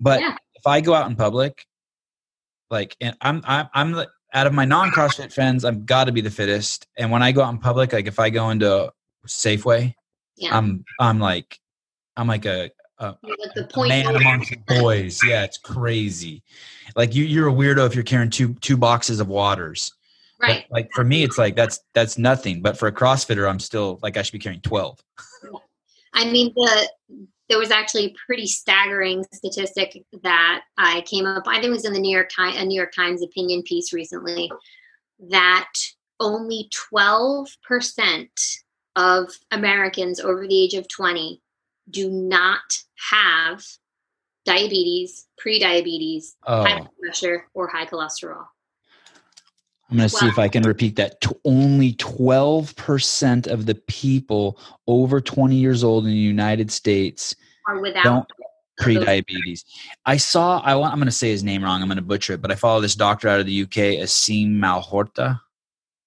but 0.00 0.20
yeah. 0.20 0.36
if 0.54 0.66
i 0.66 0.80
go 0.80 0.94
out 0.94 1.08
in 1.08 1.16
public 1.16 1.66
like 2.70 2.96
and 3.00 3.16
i'm 3.20 3.42
i'm, 3.44 3.68
I'm 3.74 4.06
out 4.34 4.48
of 4.48 4.52
my 4.52 4.64
non 4.64 4.90
CrossFit 4.90 5.32
friends, 5.32 5.64
I've 5.64 5.86
got 5.86 6.04
to 6.04 6.12
be 6.12 6.20
the 6.20 6.30
fittest. 6.30 6.86
And 6.98 7.10
when 7.10 7.22
I 7.22 7.32
go 7.32 7.42
out 7.42 7.50
in 7.50 7.58
public, 7.58 7.92
like 7.92 8.06
if 8.06 8.18
I 8.18 8.30
go 8.30 8.50
into 8.50 8.92
Safeway, 9.26 9.94
yeah. 10.36 10.56
I'm 10.56 10.84
I'm 10.98 11.20
like 11.20 11.58
I'm 12.16 12.26
like 12.26 12.44
a, 12.44 12.70
a, 12.98 13.16
like 13.22 13.68
a 13.74 13.88
man 13.88 14.16
amongst 14.16 14.54
boys. 14.66 15.20
Yeah, 15.24 15.44
it's 15.44 15.58
crazy. 15.58 16.42
Like 16.96 17.14
you, 17.14 17.24
you're 17.24 17.48
a 17.48 17.52
weirdo 17.52 17.86
if 17.86 17.94
you're 17.94 18.04
carrying 18.04 18.30
two 18.30 18.54
two 18.54 18.76
boxes 18.76 19.20
of 19.20 19.28
waters. 19.28 19.92
Right. 20.40 20.64
But 20.68 20.74
like 20.74 20.90
for 20.94 21.04
me, 21.04 21.22
it's 21.22 21.38
like 21.38 21.56
that's 21.56 21.80
that's 21.94 22.18
nothing. 22.18 22.62
But 22.62 22.78
for 22.78 22.88
a 22.88 22.92
CrossFitter, 22.92 23.48
I'm 23.48 23.60
still 23.60 23.98
like 24.02 24.16
I 24.16 24.22
should 24.22 24.32
be 24.32 24.38
carrying 24.38 24.60
twelve. 24.60 25.02
I 26.12 26.30
mean 26.30 26.52
the 26.54 26.88
there 27.48 27.58
was 27.58 27.70
actually 27.70 28.06
a 28.06 28.14
pretty 28.26 28.46
staggering 28.46 29.24
statistic 29.32 30.02
that 30.22 30.62
I 30.78 31.02
came 31.02 31.26
up. 31.26 31.44
I 31.46 31.54
think 31.54 31.66
it 31.66 31.70
was 31.70 31.84
in 31.84 31.92
the 31.92 32.00
New 32.00 32.14
York 32.14 32.30
Times, 32.34 32.56
a 32.56 32.64
New 32.64 32.76
York 32.76 32.92
Times 32.94 33.22
opinion 33.22 33.62
piece 33.62 33.92
recently, 33.92 34.50
that 35.28 35.70
only 36.20 36.70
12% 36.92 37.46
of 38.96 39.30
Americans 39.50 40.20
over 40.20 40.46
the 40.46 40.64
age 40.64 40.74
of 40.74 40.88
20 40.88 41.42
do 41.90 42.10
not 42.10 42.78
have 43.10 43.64
diabetes, 44.44 45.26
pre-diabetes, 45.38 46.36
oh. 46.46 46.64
high 46.64 46.78
blood 46.78 46.90
pressure, 47.00 47.46
or 47.54 47.68
high 47.68 47.86
cholesterol. 47.86 48.44
I'm 49.90 49.98
going 49.98 50.08
to 50.08 50.16
see 50.16 50.26
if 50.26 50.38
I 50.38 50.48
can 50.48 50.62
repeat 50.62 50.96
that. 50.96 51.24
only 51.44 51.92
12% 51.94 53.46
of 53.46 53.66
the 53.66 53.74
people 53.74 54.58
over 54.86 55.20
20 55.20 55.54
years 55.54 55.84
old 55.84 56.04
in 56.04 56.10
the 56.10 56.16
United 56.16 56.70
States 56.70 57.36
are 57.68 57.80
without 57.80 58.30
pre-diabetes. 58.78 59.64
I 60.06 60.16
saw. 60.16 60.60
I 60.60 60.74
want. 60.74 60.92
I'm 60.92 60.98
going 60.98 61.06
to 61.06 61.12
say 61.12 61.30
his 61.30 61.44
name 61.44 61.62
wrong. 61.62 61.82
I'm 61.82 61.88
going 61.88 61.96
to 61.96 62.02
butcher 62.02 62.32
it, 62.32 62.42
but 62.42 62.50
I 62.50 62.54
follow 62.54 62.80
this 62.80 62.94
doctor 62.94 63.28
out 63.28 63.40
of 63.40 63.46
the 63.46 63.62
UK, 63.62 64.00
Asim 64.00 64.56
Malhorta 64.56 65.40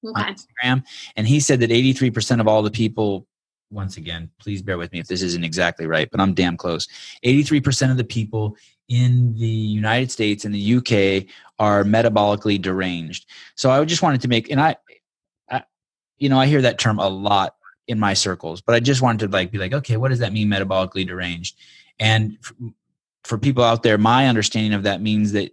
okay. 0.05 0.21
on 0.21 0.35
Instagram, 0.35 0.83
and 1.15 1.27
he 1.27 1.39
said 1.39 1.59
that 1.61 1.69
83% 1.69 2.41
of 2.41 2.47
all 2.47 2.61
the 2.63 2.71
people. 2.71 3.27
Once 3.69 3.97
again, 3.97 4.29
please 4.39 4.61
bear 4.61 4.77
with 4.77 4.91
me 4.93 4.99
if 4.99 5.07
this 5.07 5.21
isn't 5.21 5.43
exactly 5.43 5.87
right, 5.87 6.09
but 6.09 6.21
I'm 6.21 6.33
damn 6.33 6.55
close. 6.55 6.87
83% 7.25 7.91
of 7.91 7.97
the 7.97 8.03
people 8.03 8.55
in 8.87 9.33
the 9.33 9.45
United 9.45 10.09
States 10.11 10.45
and 10.45 10.55
the 10.55 10.75
UK 10.75 11.25
are 11.59 11.83
metabolically 11.83 12.61
deranged. 12.61 13.25
So 13.55 13.69
I 13.69 13.83
just 13.83 14.01
wanted 14.01 14.21
to 14.21 14.27
make, 14.29 14.49
and 14.49 14.61
I, 14.61 14.77
I, 15.49 15.63
you 16.17 16.29
know, 16.29 16.39
I 16.39 16.45
hear 16.45 16.61
that 16.61 16.79
term 16.79 16.99
a 16.99 17.09
lot 17.09 17.55
in 17.87 17.99
my 17.99 18.13
circles, 18.13 18.61
but 18.61 18.75
I 18.75 18.79
just 18.79 19.01
wanted 19.01 19.25
to 19.25 19.31
like 19.33 19.51
be 19.51 19.57
like, 19.57 19.73
okay, 19.73 19.97
what 19.97 20.09
does 20.09 20.19
that 20.19 20.33
mean, 20.33 20.47
metabolically 20.47 21.05
deranged? 21.05 21.57
And 21.99 22.37
for, 22.41 22.55
for 23.23 23.37
people 23.37 23.63
out 23.63 23.83
there, 23.83 23.97
my 23.97 24.27
understanding 24.27 24.73
of 24.73 24.83
that 24.83 25.01
means 25.01 25.33
that 25.33 25.51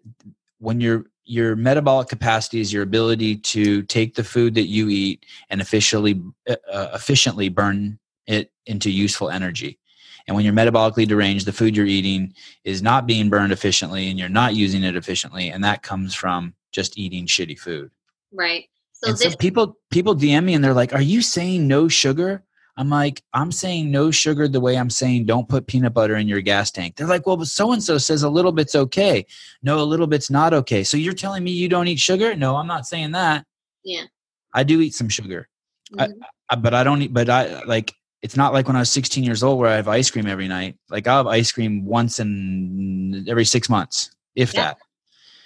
when 0.59 0.81
your 0.81 1.07
your 1.27 1.57
metabolic 1.57 2.09
capacity 2.09 2.61
is 2.61 2.71
your 2.71 2.83
ability 2.83 3.37
to 3.37 3.83
take 3.85 4.15
the 4.15 4.23
food 4.23 4.55
that 4.55 4.67
you 4.67 4.91
eat 4.91 5.25
and 5.49 5.61
efficiently 5.61 6.23
uh, 6.49 6.89
efficiently 6.93 7.49
burn 7.49 7.99
it 8.27 8.51
into 8.67 8.91
useful 8.91 9.31
energy. 9.31 9.79
And 10.27 10.35
when 10.35 10.45
you're 10.45 10.55
metabolically 10.55 11.07
deranged, 11.07 11.47
the 11.47 11.53
food 11.53 11.77
you're 11.77 11.87
eating 11.87 12.35
is 12.65 12.83
not 12.83 13.07
being 13.07 13.29
burned 13.29 13.53
efficiently 13.53 14.09
and 14.09 14.19
you're 14.19 14.29
not 14.29 14.55
using 14.55 14.83
it 14.83 14.97
efficiently. 14.97 15.51
And 15.51 15.63
that 15.65 15.83
comes 15.83 16.15
from 16.15 16.55
just 16.73 16.97
eating 16.99 17.27
shitty 17.27 17.59
food. 17.59 17.91
Right. 18.33 18.65
So, 18.93 19.13
this- 19.13 19.33
so 19.33 19.37
people 19.37 19.77
people 19.91 20.17
DM 20.17 20.45
me 20.45 20.55
and 20.55 20.65
they're 20.65 20.73
like, 20.75 20.95
Are 20.95 21.03
you 21.03 21.21
saying 21.21 21.69
no 21.69 21.89
sugar? 21.89 22.43
I'm 22.77 22.91
like, 22.91 23.23
I'm 23.33 23.53
saying 23.53 23.91
no 23.91 24.11
sugar 24.11 24.49
the 24.49 24.61
way 24.61 24.77
I'm 24.77 24.91
saying 24.91 25.27
don't 25.27 25.49
put 25.49 25.67
peanut 25.69 25.95
butter 25.95 26.17
in 26.17 26.27
your 26.27 26.41
gas 26.41 26.73
tank. 26.73 26.97
They're 26.97 27.07
like, 27.07 27.25
well, 27.25 27.37
but 27.37 27.47
so 27.47 27.73
and 27.73 27.83
so 27.83 27.99
says 27.99 28.25
a 28.25 28.29
little 28.29 28.51
bit's 28.51 28.75
okay. 28.75 29.27
No, 29.63 29.81
a 29.81 29.85
little 29.85 30.09
bit's 30.09 30.31
not 30.31 30.53
okay. 30.53 30.83
So 30.83 30.97
you're 30.97 31.13
telling 31.15 31.45
me 31.45 31.53
you 31.53 31.69
don't 31.69 31.87
eat 31.87 32.01
sugar? 32.01 32.35
No, 32.35 32.57
I'm 32.57 32.67
not 32.67 32.87
saying 32.87 33.13
that. 33.13 33.47
Yeah. 33.85 34.05
I 34.53 34.65
do 34.65 34.81
eat 34.81 34.95
some 34.95 35.09
sugar. 35.09 35.49
Mm-hmm. 35.93 36.21
I, 36.51 36.55
I, 36.55 36.57
but 36.57 36.75
I 36.75 36.83
don't 36.83 37.03
eat, 37.03 37.13
but 37.13 37.29
I 37.29 37.63
like 37.63 37.95
it's 38.25 38.39
not 38.39 38.55
like 38.55 38.67
when 38.67 38.75
I 38.75 38.79
was 38.79 38.89
16 38.89 39.23
years 39.23 39.43
old 39.43 39.59
where 39.59 39.69
I 39.69 39.77
have 39.77 39.87
ice 39.87 40.11
cream 40.11 40.27
every 40.27 40.49
night. 40.49 40.79
Like 40.89 41.07
I'll 41.07 41.19
have 41.19 41.27
ice 41.27 41.53
cream 41.53 41.85
once 41.85 42.19
in 42.19 43.27
every 43.29 43.45
six 43.45 43.69
months, 43.69 44.11
if 44.35 44.55
yeah. 44.55 44.63
that. 44.63 44.79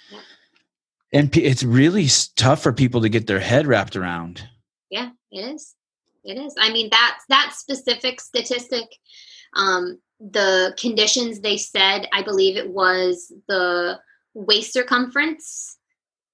Yeah. 0.09 0.19
And 1.11 1.35
it's 1.35 1.61
really 1.61 2.07
tough 2.37 2.63
for 2.63 2.71
people 2.71 3.01
to 3.01 3.09
get 3.09 3.27
their 3.27 3.41
head 3.41 3.67
wrapped 3.67 3.97
around. 3.97 4.47
Yeah, 4.89 5.09
it 5.29 5.41
is. 5.41 5.75
It 6.23 6.37
is. 6.37 6.55
I 6.57 6.71
mean, 6.71 6.87
that 6.91 7.19
that 7.27 7.51
specific 7.53 8.21
statistic, 8.21 8.85
um, 9.57 9.99
the 10.21 10.73
conditions 10.79 11.41
they 11.41 11.57
said, 11.57 12.07
I 12.13 12.21
believe 12.23 12.55
it 12.55 12.69
was 12.69 13.29
the 13.49 13.99
waist 14.33 14.71
circumference. 14.71 15.77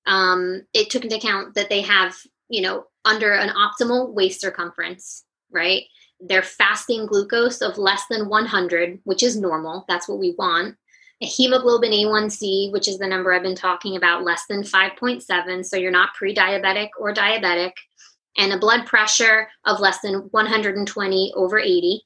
Um, 0.06 0.62
it 0.76 0.92
took 0.92 1.04
into 1.04 1.18
account 1.18 1.56
that 1.56 1.70
they 1.70 1.82
have, 1.82 2.16
you 2.50 2.62
know, 2.62 2.86
under 3.04 3.34
an 3.34 3.50
optimal 3.50 4.14
waist 4.14 4.42
circumference, 4.42 5.24
right? 5.50 5.86
They're 6.20 6.42
fasting 6.42 7.06
glucose 7.06 7.62
of 7.62 7.78
less 7.78 8.04
than 8.10 8.30
100, 8.30 9.00
which 9.04 9.24
is 9.24 9.38
normal. 9.38 9.86
That's 9.88 10.08
what 10.08 10.20
we 10.20 10.36
want. 10.38 10.76
A 11.22 11.26
hemoglobin 11.26 11.92
A1C, 11.92 12.72
which 12.72 12.88
is 12.88 12.98
the 12.98 13.08
number 13.08 13.34
I've 13.34 13.44
been 13.44 13.56
talking 13.56 13.96
about, 13.96 14.24
less 14.24 14.46
than 14.50 14.64
5.7. 14.64 15.66
So 15.66 15.78
you're 15.78 15.92
not 15.92 16.14
pre 16.14 16.34
diabetic 16.34 16.90
or 17.00 17.14
diabetic. 17.14 17.72
And 18.38 18.52
a 18.52 18.60
blood 18.60 18.86
pressure 18.86 19.48
of 19.66 19.80
less 19.80 20.00
than 20.02 20.28
120 20.32 21.34
over 21.36 21.60
80. 21.60 22.02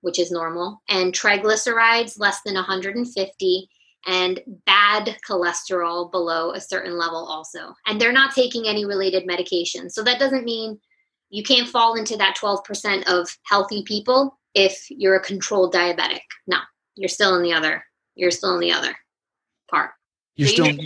which 0.00 0.18
is 0.18 0.30
normal, 0.30 0.80
and 0.88 1.12
triglycerides 1.12 2.18
less 2.18 2.40
than 2.44 2.54
150, 2.54 3.68
and 4.06 4.40
bad 4.64 5.16
cholesterol 5.28 6.10
below 6.10 6.52
a 6.52 6.60
certain 6.60 6.96
level 6.96 7.26
also. 7.26 7.74
And 7.86 8.00
they're 8.00 8.12
not 8.12 8.34
taking 8.34 8.66
any 8.66 8.84
related 8.84 9.26
medication. 9.26 9.90
So 9.90 10.02
that 10.04 10.20
doesn't 10.20 10.44
mean 10.44 10.78
you 11.30 11.42
can't 11.42 11.68
fall 11.68 11.94
into 11.94 12.16
that 12.16 12.36
12% 12.36 13.06
of 13.06 13.28
healthy 13.44 13.82
people 13.82 14.38
if 14.54 14.86
you're 14.90 15.16
a 15.16 15.20
controlled 15.20 15.74
diabetic. 15.74 16.20
No, 16.46 16.58
you're 16.96 17.08
still 17.08 17.36
in 17.36 17.42
the 17.42 17.52
other. 17.52 17.84
You're 18.14 18.30
still 18.30 18.54
in 18.54 18.60
the 18.60 18.72
other 18.72 18.96
part. 19.70 19.90
You're 20.36 20.48
so 20.48 20.54
still 20.54 20.66
in, 20.66 20.80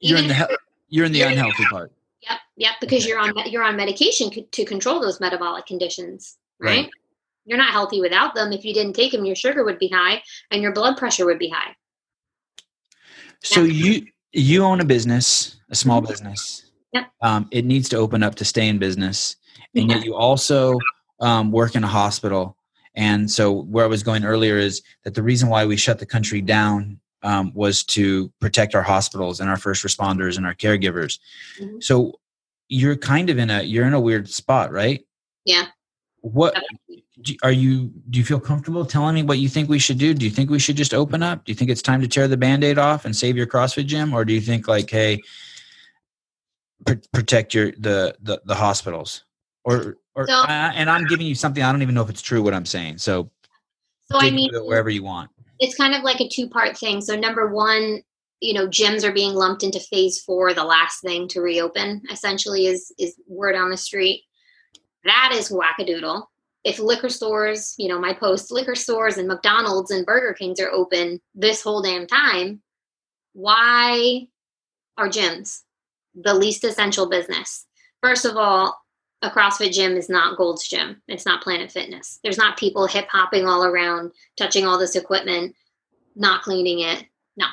you're 0.00 0.18
in 0.18 0.28
the 0.28 0.34
he- 0.34 0.56
you're 0.88 1.06
in 1.06 1.12
the 1.12 1.18
you're 1.18 1.28
unhealthy 1.28 1.62
in, 1.62 1.68
part. 1.68 1.92
Yep, 2.22 2.38
yep. 2.56 2.72
Because 2.80 3.02
okay. 3.02 3.08
you're 3.08 3.18
on 3.18 3.32
you're 3.46 3.64
on 3.64 3.76
medication 3.76 4.30
to 4.50 4.64
control 4.64 5.00
those 5.00 5.20
metabolic 5.20 5.66
conditions, 5.66 6.36
right? 6.60 6.84
right? 6.84 6.90
You're 7.44 7.58
not 7.58 7.72
healthy 7.72 8.00
without 8.00 8.34
them. 8.34 8.52
If 8.52 8.64
you 8.64 8.74
didn't 8.74 8.94
take 8.94 9.12
them, 9.12 9.24
your 9.24 9.36
sugar 9.36 9.64
would 9.64 9.78
be 9.78 9.88
high 9.88 10.22
and 10.50 10.62
your 10.62 10.72
blood 10.72 10.96
pressure 10.96 11.26
would 11.26 11.38
be 11.38 11.48
high. 11.48 11.74
So 13.42 13.62
yeah. 13.62 13.72
you 13.72 14.06
you 14.32 14.62
own 14.62 14.80
a 14.80 14.84
business, 14.84 15.56
a 15.70 15.74
small 15.74 16.00
mm-hmm. 16.00 16.10
business. 16.10 16.70
Yep. 16.92 17.06
Um, 17.22 17.48
it 17.50 17.64
needs 17.64 17.88
to 17.90 17.96
open 17.96 18.22
up 18.22 18.36
to 18.36 18.44
stay 18.44 18.68
in 18.68 18.78
business, 18.78 19.36
and 19.76 19.90
yet 19.90 20.04
you 20.04 20.14
also 20.14 20.78
um, 21.20 21.52
work 21.52 21.74
in 21.74 21.84
a 21.84 21.88
hospital. 21.88 22.56
And 22.94 23.30
so, 23.30 23.52
where 23.52 23.84
I 23.84 23.88
was 23.88 24.02
going 24.02 24.24
earlier 24.24 24.56
is 24.56 24.82
that 25.04 25.14
the 25.14 25.22
reason 25.22 25.48
why 25.48 25.66
we 25.66 25.76
shut 25.76 25.98
the 25.98 26.06
country 26.06 26.40
down 26.40 26.98
um, 27.22 27.52
was 27.54 27.82
to 27.84 28.32
protect 28.40 28.74
our 28.74 28.82
hospitals 28.82 29.40
and 29.40 29.50
our 29.50 29.58
first 29.58 29.84
responders 29.84 30.36
and 30.36 30.46
our 30.46 30.54
caregivers. 30.54 31.18
Mm-hmm. 31.60 31.80
So, 31.80 32.18
you're 32.68 32.96
kind 32.96 33.30
of 33.30 33.38
in 33.38 33.50
a 33.50 33.62
you're 33.62 33.86
in 33.86 33.94
a 33.94 34.00
weird 34.00 34.28
spot, 34.28 34.72
right? 34.72 35.04
Yeah. 35.44 35.66
What 36.22 36.60
are 37.42 37.52
you? 37.52 37.92
Do 38.10 38.18
you 38.18 38.24
feel 38.24 38.40
comfortable 38.40 38.84
telling 38.84 39.14
me 39.14 39.22
what 39.22 39.38
you 39.38 39.48
think 39.48 39.68
we 39.68 39.78
should 39.78 39.98
do? 39.98 40.14
Do 40.14 40.24
you 40.24 40.30
think 40.30 40.50
we 40.50 40.58
should 40.58 40.76
just 40.76 40.94
open 40.94 41.22
up? 41.22 41.44
Do 41.44 41.52
you 41.52 41.56
think 41.56 41.70
it's 41.70 41.82
time 41.82 42.00
to 42.00 42.08
tear 42.08 42.28
the 42.28 42.36
band-aid 42.36 42.78
off 42.78 43.04
and 43.04 43.14
save 43.14 43.36
your 43.36 43.46
CrossFit 43.46 43.86
gym, 43.86 44.12
or 44.12 44.24
do 44.24 44.32
you 44.32 44.40
think 44.40 44.68
like, 44.68 44.90
hey, 44.90 45.22
pr- 46.84 46.94
protect 47.12 47.54
your 47.54 47.72
the 47.72 48.16
the, 48.20 48.40
the 48.44 48.54
hospitals? 48.54 49.24
Or 49.66 49.96
or 50.14 50.26
so, 50.28 50.42
uh, 50.42 50.72
and 50.74 50.88
I'm 50.88 51.06
giving 51.06 51.26
you 51.26 51.34
something 51.34 51.62
I 51.62 51.72
don't 51.72 51.82
even 51.82 51.94
know 51.94 52.02
if 52.02 52.08
it's 52.08 52.22
true 52.22 52.40
what 52.40 52.54
I'm 52.54 52.64
saying. 52.64 52.98
So, 52.98 53.30
so 54.10 54.18
I 54.18 54.30
mean, 54.30 54.50
wherever 54.54 54.88
you 54.88 55.02
want. 55.02 55.28
It's 55.58 55.74
kind 55.74 55.92
of 55.92 56.04
like 56.04 56.20
a 56.20 56.28
two 56.28 56.48
part 56.48 56.78
thing. 56.78 57.00
So 57.00 57.16
number 57.16 57.52
one, 57.52 58.00
you 58.40 58.54
know, 58.54 58.68
gyms 58.68 59.02
are 59.02 59.12
being 59.12 59.34
lumped 59.34 59.64
into 59.64 59.80
phase 59.80 60.20
four, 60.20 60.54
the 60.54 60.64
last 60.64 61.00
thing 61.02 61.26
to 61.28 61.40
reopen. 61.40 62.02
Essentially, 62.12 62.66
is 62.66 62.94
is 62.96 63.16
word 63.26 63.56
on 63.56 63.70
the 63.70 63.76
street. 63.76 64.22
That 65.04 65.32
is 65.34 65.50
wackadoodle. 65.50 66.24
If 66.62 66.78
liquor 66.78 67.08
stores, 67.08 67.74
you 67.76 67.88
know, 67.88 67.98
my 67.98 68.12
post 68.12 68.52
liquor 68.52 68.76
stores 68.76 69.18
and 69.18 69.26
McDonald's 69.26 69.90
and 69.90 70.06
Burger 70.06 70.32
Kings 70.32 70.60
are 70.60 70.70
open 70.70 71.20
this 71.34 71.60
whole 71.60 71.82
damn 71.82 72.06
time, 72.06 72.62
why 73.32 74.28
are 74.96 75.08
gyms 75.08 75.62
the 76.14 76.34
least 76.34 76.62
essential 76.62 77.08
business? 77.08 77.66
First 78.00 78.24
of 78.24 78.36
all, 78.36 78.78
a 79.22 79.30
CrossFit 79.30 79.72
gym 79.72 79.96
is 79.96 80.08
not 80.08 80.36
Gold's 80.36 80.68
Gym. 80.68 81.00
It's 81.08 81.26
not 81.26 81.42
Planet 81.42 81.72
Fitness. 81.72 82.20
There's 82.22 82.38
not 82.38 82.58
people 82.58 82.86
hip 82.86 83.08
hopping 83.10 83.46
all 83.46 83.64
around, 83.64 84.12
touching 84.36 84.66
all 84.66 84.78
this 84.78 84.96
equipment, 84.96 85.54
not 86.14 86.42
cleaning 86.42 86.80
it. 86.80 87.04
No, 87.36 87.46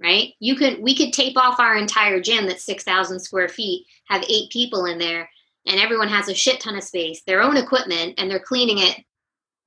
right? 0.00 0.34
You 0.38 0.54
could 0.54 0.80
we 0.80 0.96
could 0.96 1.12
tape 1.12 1.36
off 1.36 1.58
our 1.58 1.76
entire 1.76 2.20
gym 2.20 2.46
that's 2.46 2.64
six 2.64 2.84
thousand 2.84 3.20
square 3.20 3.48
feet, 3.48 3.86
have 4.08 4.24
eight 4.28 4.50
people 4.50 4.86
in 4.86 4.98
there, 4.98 5.28
and 5.66 5.80
everyone 5.80 6.08
has 6.08 6.28
a 6.28 6.34
shit 6.34 6.60
ton 6.60 6.76
of 6.76 6.84
space, 6.84 7.22
their 7.22 7.42
own 7.42 7.56
equipment, 7.56 8.14
and 8.18 8.30
they're 8.30 8.38
cleaning 8.38 8.78
it 8.78 9.04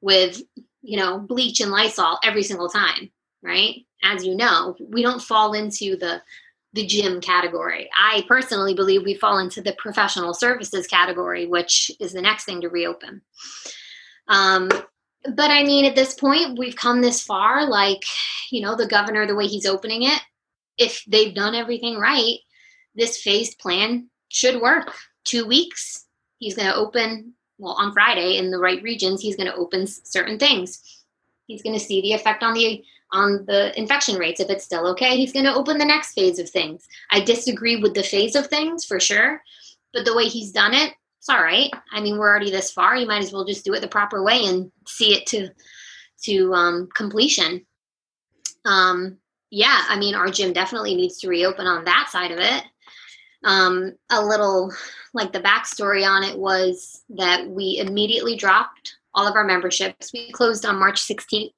with 0.01 0.41
you 0.81 0.97
know 0.97 1.19
bleach 1.19 1.59
and 1.59 1.71
Lysol 1.71 2.17
every 2.23 2.43
single 2.43 2.69
time, 2.69 3.11
right? 3.43 3.85
As 4.03 4.25
you 4.25 4.35
know, 4.35 4.77
we 4.79 5.03
don't 5.03 5.21
fall 5.21 5.53
into 5.53 5.97
the 5.97 6.21
the 6.73 6.85
gym 6.85 7.19
category. 7.19 7.89
I 7.97 8.23
personally 8.27 8.73
believe 8.73 9.03
we 9.03 9.15
fall 9.15 9.39
into 9.39 9.61
the 9.61 9.73
professional 9.73 10.33
services 10.33 10.87
category, 10.87 11.47
which 11.47 11.89
is 11.99 12.13
the 12.13 12.21
next 12.21 12.45
thing 12.45 12.61
to 12.61 12.69
reopen. 12.69 13.21
Um, 14.27 14.69
but 15.23 15.51
I 15.51 15.63
mean, 15.63 15.85
at 15.85 15.95
this 15.95 16.13
point, 16.13 16.57
we've 16.57 16.75
come 16.75 17.01
this 17.01 17.21
far. 17.21 17.67
Like, 17.67 18.03
you 18.51 18.61
know, 18.61 18.75
the 18.75 18.87
governor, 18.87 19.25
the 19.25 19.35
way 19.35 19.47
he's 19.47 19.65
opening 19.65 20.03
it, 20.03 20.21
if 20.77 21.03
they've 21.07 21.33
done 21.33 21.55
everything 21.55 21.97
right, 21.97 22.37
this 22.95 23.21
phased 23.21 23.57
plan 23.59 24.09
should 24.29 24.61
work. 24.61 24.93
Two 25.23 25.45
weeks, 25.45 26.05
he's 26.37 26.55
going 26.55 26.67
to 26.67 26.75
open, 26.75 27.33
well, 27.57 27.73
on 27.73 27.91
Friday 27.93 28.37
in 28.37 28.51
the 28.51 28.59
right 28.59 28.81
regions, 28.81 29.21
he's 29.21 29.35
going 29.35 29.49
to 29.49 29.57
open 29.57 29.87
certain 29.87 30.39
things. 30.39 31.03
He's 31.47 31.63
going 31.63 31.77
to 31.77 31.83
see 31.83 32.01
the 32.01 32.13
effect 32.13 32.43
on 32.43 32.53
the 32.53 32.83
on 33.11 33.45
the 33.45 33.77
infection 33.79 34.17
rates. 34.17 34.39
If 34.39 34.49
it's 34.49 34.65
still 34.65 34.87
okay, 34.87 35.17
he's 35.17 35.33
going 35.33 35.45
to 35.45 35.55
open 35.55 35.77
the 35.77 35.85
next 35.85 36.13
phase 36.13 36.39
of 36.39 36.49
things. 36.49 36.87
I 37.11 37.21
disagree 37.21 37.77
with 37.77 37.93
the 37.93 38.03
phase 38.03 38.35
of 38.35 38.47
things 38.47 38.85
for 38.85 38.99
sure, 38.99 39.41
but 39.93 40.05
the 40.05 40.15
way 40.15 40.25
he's 40.25 40.51
done 40.51 40.73
it, 40.73 40.93
it's 41.17 41.29
all 41.29 41.41
right. 41.41 41.71
I 41.91 42.01
mean, 42.01 42.17
we're 42.17 42.29
already 42.29 42.51
this 42.51 42.71
far. 42.71 42.95
You 42.95 43.07
might 43.07 43.23
as 43.23 43.33
well 43.33 43.45
just 43.45 43.65
do 43.65 43.73
it 43.73 43.81
the 43.81 43.87
proper 43.87 44.23
way 44.23 44.45
and 44.45 44.71
see 44.87 45.15
it 45.15 45.25
to 45.27 45.49
to 46.23 46.53
um, 46.53 46.89
completion. 46.93 47.65
Um, 48.65 49.17
yeah, 49.51 49.83
I 49.87 49.97
mean, 49.97 50.15
our 50.15 50.29
gym 50.29 50.53
definitely 50.53 50.95
needs 50.95 51.19
to 51.19 51.29
reopen 51.29 51.65
on 51.65 51.85
that 51.85 52.09
side 52.11 52.31
of 52.31 52.39
it. 52.39 52.63
Um, 53.43 53.93
a 54.09 54.23
little 54.23 54.73
like 55.13 55.31
the 55.31 55.39
backstory 55.39 56.07
on 56.07 56.23
it 56.23 56.37
was 56.37 57.03
that 57.09 57.47
we 57.47 57.79
immediately 57.79 58.35
dropped 58.35 58.97
all 59.13 59.27
of 59.27 59.35
our 59.35 59.45
memberships. 59.45 60.11
We 60.13 60.31
closed 60.31 60.65
on 60.65 60.77
March 60.77 61.01
16th 61.01 61.51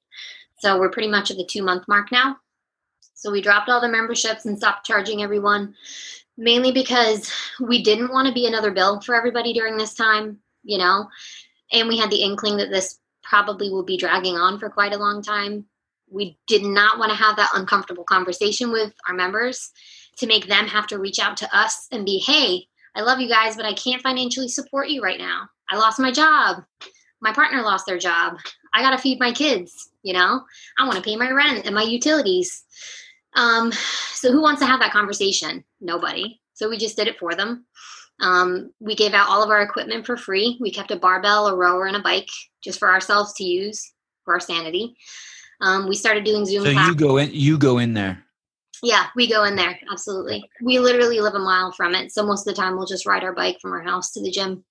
so 0.62 0.78
we're 0.78 0.90
pretty 0.90 1.08
much 1.08 1.28
at 1.32 1.36
the 1.36 1.44
two 1.44 1.60
month 1.60 1.88
mark 1.88 2.12
now. 2.12 2.36
So 3.14 3.32
we 3.32 3.42
dropped 3.42 3.68
all 3.68 3.80
the 3.80 3.88
memberships 3.88 4.46
and 4.46 4.56
stopped 4.56 4.86
charging 4.86 5.20
everyone, 5.20 5.74
mainly 6.38 6.70
because 6.70 7.32
we 7.60 7.82
didn't 7.82 8.12
want 8.12 8.28
to 8.28 8.34
be 8.34 8.46
another 8.46 8.70
bill 8.70 9.00
for 9.00 9.16
everybody 9.16 9.52
during 9.52 9.76
this 9.76 9.94
time, 9.94 10.38
you 10.62 10.78
know, 10.78 11.08
and 11.72 11.88
we 11.88 11.98
had 11.98 12.10
the 12.10 12.22
inkling 12.22 12.58
that 12.58 12.70
this 12.70 13.00
probably 13.24 13.70
will 13.70 13.82
be 13.82 13.96
dragging 13.96 14.36
on 14.36 14.60
for 14.60 14.70
quite 14.70 14.92
a 14.92 14.98
long 14.98 15.20
time. 15.20 15.64
We 16.08 16.38
did 16.46 16.62
not 16.62 16.96
want 16.96 17.10
to 17.10 17.16
have 17.16 17.34
that 17.36 17.50
uncomfortable 17.56 18.04
conversation 18.04 18.70
with 18.70 18.92
our 19.08 19.14
members 19.14 19.72
to 20.18 20.28
make 20.28 20.46
them 20.46 20.68
have 20.68 20.86
to 20.88 20.98
reach 20.98 21.18
out 21.18 21.36
to 21.38 21.56
us 21.56 21.88
and 21.90 22.04
be, 22.04 22.18
hey, 22.18 22.68
I 22.94 23.00
love 23.00 23.18
you 23.18 23.28
guys, 23.28 23.56
but 23.56 23.66
I 23.66 23.72
can't 23.72 24.02
financially 24.02 24.48
support 24.48 24.90
you 24.90 25.02
right 25.02 25.18
now. 25.18 25.48
I 25.68 25.76
lost 25.76 25.98
my 25.98 26.12
job. 26.12 26.62
My 27.20 27.32
partner 27.32 27.62
lost 27.62 27.86
their 27.86 27.98
job. 27.98 28.36
I 28.72 28.82
got 28.82 28.92
to 28.92 28.98
feed 28.98 29.18
my 29.18 29.32
kids 29.32 29.91
you 30.02 30.12
know? 30.12 30.42
I 30.78 30.84
want 30.84 30.96
to 30.96 31.02
pay 31.02 31.16
my 31.16 31.30
rent 31.30 31.66
and 31.66 31.74
my 31.74 31.82
utilities. 31.82 32.64
Um, 33.34 33.72
so 34.12 34.30
who 34.30 34.42
wants 34.42 34.60
to 34.60 34.66
have 34.66 34.80
that 34.80 34.92
conversation? 34.92 35.64
Nobody. 35.80 36.40
So 36.54 36.68
we 36.68 36.78
just 36.78 36.96
did 36.96 37.08
it 37.08 37.18
for 37.18 37.34
them. 37.34 37.66
Um, 38.20 38.72
we 38.78 38.94
gave 38.94 39.14
out 39.14 39.28
all 39.28 39.42
of 39.42 39.50
our 39.50 39.62
equipment 39.62 40.06
for 40.06 40.16
free. 40.16 40.58
We 40.60 40.70
kept 40.70 40.90
a 40.90 40.96
barbell 40.96 41.48
a 41.48 41.56
rower 41.56 41.86
and 41.86 41.96
a 41.96 42.02
bike 42.02 42.28
just 42.62 42.78
for 42.78 42.90
ourselves 42.90 43.32
to 43.34 43.44
use 43.44 43.92
for 44.24 44.34
our 44.34 44.40
sanity. 44.40 44.94
Um, 45.60 45.88
we 45.88 45.96
started 45.96 46.24
doing 46.24 46.44
zoom 46.44 46.64
so 46.64 46.72
classes. 46.72 46.88
you 46.88 46.94
go 46.94 47.16
in 47.16 47.30
you 47.32 47.58
go 47.58 47.78
in 47.78 47.94
there. 47.94 48.22
Yeah 48.82 49.06
we 49.16 49.28
go 49.28 49.44
in 49.44 49.56
there 49.56 49.78
absolutely. 49.90 50.44
We 50.60 50.78
literally 50.78 51.20
live 51.20 51.34
a 51.34 51.38
mile 51.38 51.72
from 51.72 51.94
it 51.94 52.12
so 52.12 52.24
most 52.24 52.46
of 52.46 52.54
the 52.54 52.60
time 52.60 52.76
we'll 52.76 52.86
just 52.86 53.06
ride 53.06 53.24
our 53.24 53.32
bike 53.32 53.58
from 53.60 53.72
our 53.72 53.82
house 53.82 54.12
to 54.12 54.22
the 54.22 54.30
gym. 54.30 54.64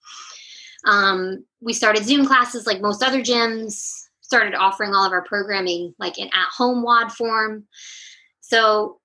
Um, 0.86 1.46
we 1.62 1.74
started 1.74 2.06
zoom 2.06 2.26
classes 2.26 2.66
like 2.66 2.82
most 2.82 3.04
other 3.04 3.22
gyms 3.22 4.01
started 4.32 4.56
offering 4.56 4.96
all 4.96 5.06
of 5.06 5.12
our 5.12 5.24
programming 5.24 5.94
like 6.00 6.18
in 6.18 6.28
at 6.28 6.48
home 6.56 6.84
WOD 6.84 7.12
form. 7.12 7.66
So 8.40 9.02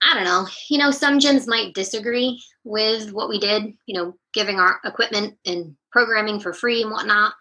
I 0.00 0.14
don't 0.14 0.22
know, 0.22 0.46
you 0.68 0.78
know, 0.78 0.92
some 0.92 1.18
gyms 1.18 1.48
might 1.48 1.74
disagree 1.74 2.40
with 2.62 3.12
what 3.12 3.28
we 3.28 3.40
did, 3.40 3.64
you 3.86 3.98
know, 3.98 4.14
giving 4.32 4.60
our 4.60 4.78
equipment 4.84 5.34
and 5.44 5.74
programming 5.90 6.38
for 6.38 6.52
free 6.52 6.82
and 6.82 6.92
whatnot. 6.92 7.32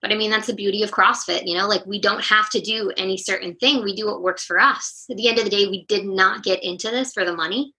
But 0.00 0.10
I 0.10 0.16
mean, 0.16 0.30
that's 0.30 0.46
the 0.46 0.54
beauty 0.54 0.82
of 0.82 0.90
CrossFit, 0.90 1.42
you 1.44 1.54
know, 1.54 1.68
like 1.68 1.84
we 1.84 2.00
don't 2.00 2.24
have 2.24 2.48
to 2.50 2.62
do 2.62 2.90
any 2.96 3.18
certain 3.18 3.54
thing. 3.56 3.84
We 3.84 3.94
do 3.94 4.06
what 4.06 4.22
works 4.22 4.46
for 4.46 4.58
us. 4.58 5.04
At 5.10 5.18
the 5.18 5.28
end 5.28 5.36
of 5.36 5.44
the 5.44 5.50
day, 5.50 5.66
we 5.66 5.84
did 5.86 6.06
not 6.06 6.42
get 6.42 6.64
into 6.64 6.90
this 6.90 7.12
for 7.12 7.26
the 7.26 7.36
money. 7.36 7.74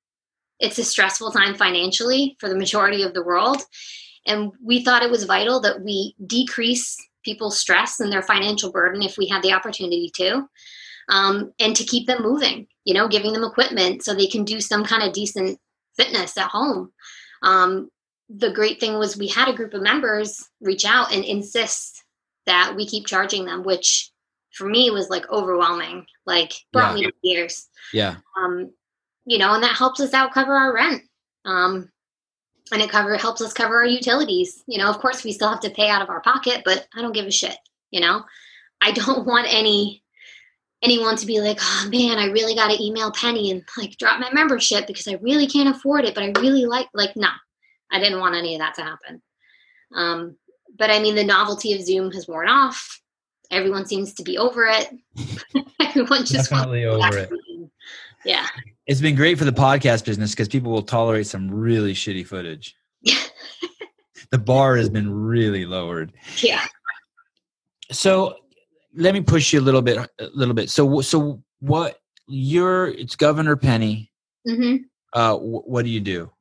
It's 0.60 0.78
a 0.78 0.84
stressful 0.84 1.32
time 1.32 1.56
financially 1.56 2.38
for 2.40 2.50
the 2.50 2.58
majority 2.58 3.02
of 3.02 3.16
the 3.16 3.24
world. 3.24 3.64
And 4.28 4.52
we 4.64 4.84
thought 4.84 5.02
it 5.02 5.10
was 5.10 5.24
vital 5.24 5.60
that 5.62 5.82
we 5.82 6.14
decrease 6.28 6.96
people's 7.24 7.60
stress 7.60 8.00
and 8.00 8.12
their 8.12 8.22
financial 8.22 8.72
burden 8.72 9.02
if 9.02 9.18
we 9.18 9.28
had 9.28 9.42
the 9.42 9.54
opportunity 9.54 10.12
to 10.14 10.48
um, 11.10 11.52
and 11.60 11.76
to 11.76 11.84
keep 11.84 12.08
them 12.08 12.22
moving 12.22 12.68
you 12.86 12.94
know 12.94 13.08
giving 13.08 13.34
them 13.34 13.44
equipment 13.44 14.04
so 14.04 14.14
they 14.14 14.28
can 14.28 14.44
do 14.44 14.60
some 14.60 14.84
kind 14.84 15.04
of 15.04 15.14
decent 15.14 15.60
fitness 15.96 16.38
at 16.38 16.48
home. 16.48 16.92
Um, 17.44 17.90
the 18.30 18.52
great 18.52 18.80
thing 18.80 18.98
was 18.98 19.18
we 19.18 19.28
had 19.28 19.50
a 19.50 19.56
group 19.56 19.74
of 19.74 19.82
members 19.82 20.48
reach 20.62 20.86
out 20.86 21.14
and 21.14 21.24
insist 21.24 22.04
that 22.46 22.76
we 22.76 22.88
keep 22.88 23.06
charging 23.06 23.46
them 23.46 23.64
which 23.64 24.10
for 24.54 24.68
me 24.68 24.90
was 24.90 25.10
like 25.10 25.30
overwhelming 25.30 26.06
like 26.26 26.54
brought 26.72 26.98
yeah. 26.98 27.06
me 27.06 27.12
to 27.12 27.14
tears. 27.24 27.68
Yeah. 27.94 28.16
Um, 28.38 28.72
you 29.26 29.38
know 29.38 29.54
and 29.54 29.64
that 29.64 29.76
helps 29.76 30.00
us 30.00 30.14
out 30.14 30.34
cover 30.34 30.56
our 30.56 30.74
rent. 30.74 31.04
Um, 31.46 31.90
and 32.72 32.82
it 32.82 32.90
cover 32.90 33.16
helps 33.18 33.42
us 33.42 33.54
cover 33.54 33.76
our 33.76 33.86
utilities. 33.86 34.64
You 34.68 34.78
know, 34.78 34.90
of 34.90 35.00
course, 35.00 35.24
we 35.24 35.34
still 35.34 35.50
have 35.50 35.60
to 35.62 35.70
pay 35.70 35.90
out 35.90 36.02
of 36.02 36.10
our 36.10 36.22
pocket, 36.22 36.62
but 36.66 36.88
I 36.96 37.02
don't 37.02 37.14
give 37.14 37.26
a 37.26 37.32
shit. 37.32 37.58
You 37.92 38.02
know, 38.02 38.24
I 38.80 38.92
don't 38.92 39.26
want 39.28 39.48
any 39.50 40.04
anyone 40.82 41.16
to 41.16 41.26
be 41.28 41.40
like, 41.40 41.60
oh 41.62 41.90
man, 41.92 42.18
I 42.18 42.26
really 42.28 42.56
got 42.56 42.72
to 42.72 42.84
email 42.84 43.12
Penny 43.12 43.52
and 43.52 43.64
like 43.78 43.98
drop 43.98 44.20
my 44.20 44.32
membership 44.34 44.88
because 44.88 45.08
I 45.08 45.20
really 45.22 45.48
can't 45.48 45.76
afford 45.76 46.06
it, 46.06 46.16
but 46.16 46.24
I 46.24 46.34
really 46.40 46.66
like 46.66 46.88
like 46.94 47.16
no, 47.16 47.30
I 47.92 48.00
didn't 48.00 48.20
want 48.20 48.36
any 48.36 48.56
of 48.56 48.60
that 48.60 48.76
to 48.76 48.84
happen. 48.84 49.22
Um, 49.94 50.38
but 50.78 50.90
I 50.90 51.00
mean, 51.00 51.16
the 51.16 51.24
novelty 51.24 51.74
of 51.74 51.82
Zoom 51.82 52.12
has 52.12 52.28
worn 52.28 52.48
off. 52.48 53.02
Everyone 53.52 53.86
seems 53.86 54.14
to 54.14 54.24
be 54.24 54.38
over 54.38 54.66
it. 54.66 54.90
Everyone 55.82 56.26
just 56.26 56.50
definitely 56.50 56.86
over 56.86 57.18
it. 57.18 57.32
Yeah, 58.24 58.48
it's 58.88 59.02
been 59.02 59.16
great 59.16 59.38
for 59.38 59.46
the 59.46 59.52
podcast 59.52 60.06
business 60.06 60.32
because 60.32 60.48
people 60.48 60.72
will 60.72 60.82
tolerate 60.82 61.28
some 61.28 61.50
really 61.50 61.94
shitty 61.94 62.26
footage. 62.26 62.76
the 64.32 64.38
bar 64.38 64.76
has 64.76 64.90
been 64.90 65.12
really 65.12 65.66
lowered. 65.66 66.14
Yeah. 66.38 66.66
So 67.92 68.38
let 68.96 69.14
me 69.14 69.22
push 69.22 69.54
you 69.54 69.60
a 69.60 69.62
little 69.62 69.82
bit, 69.82 69.98
a 69.98 70.30
little 70.34 70.54
bit. 70.54 70.70
So, 70.70 71.02
so 71.02 71.42
what? 71.60 71.98
You're 72.28 72.88
it's 72.88 73.16
Governor 73.16 73.58
Penny. 73.58 74.12
Mm-hmm. 74.48 74.84
Uh, 75.14 75.36
wh- 75.36 75.68
what 75.68 75.84
do 75.84 75.92
you 75.92 76.00
do? 76.00 76.32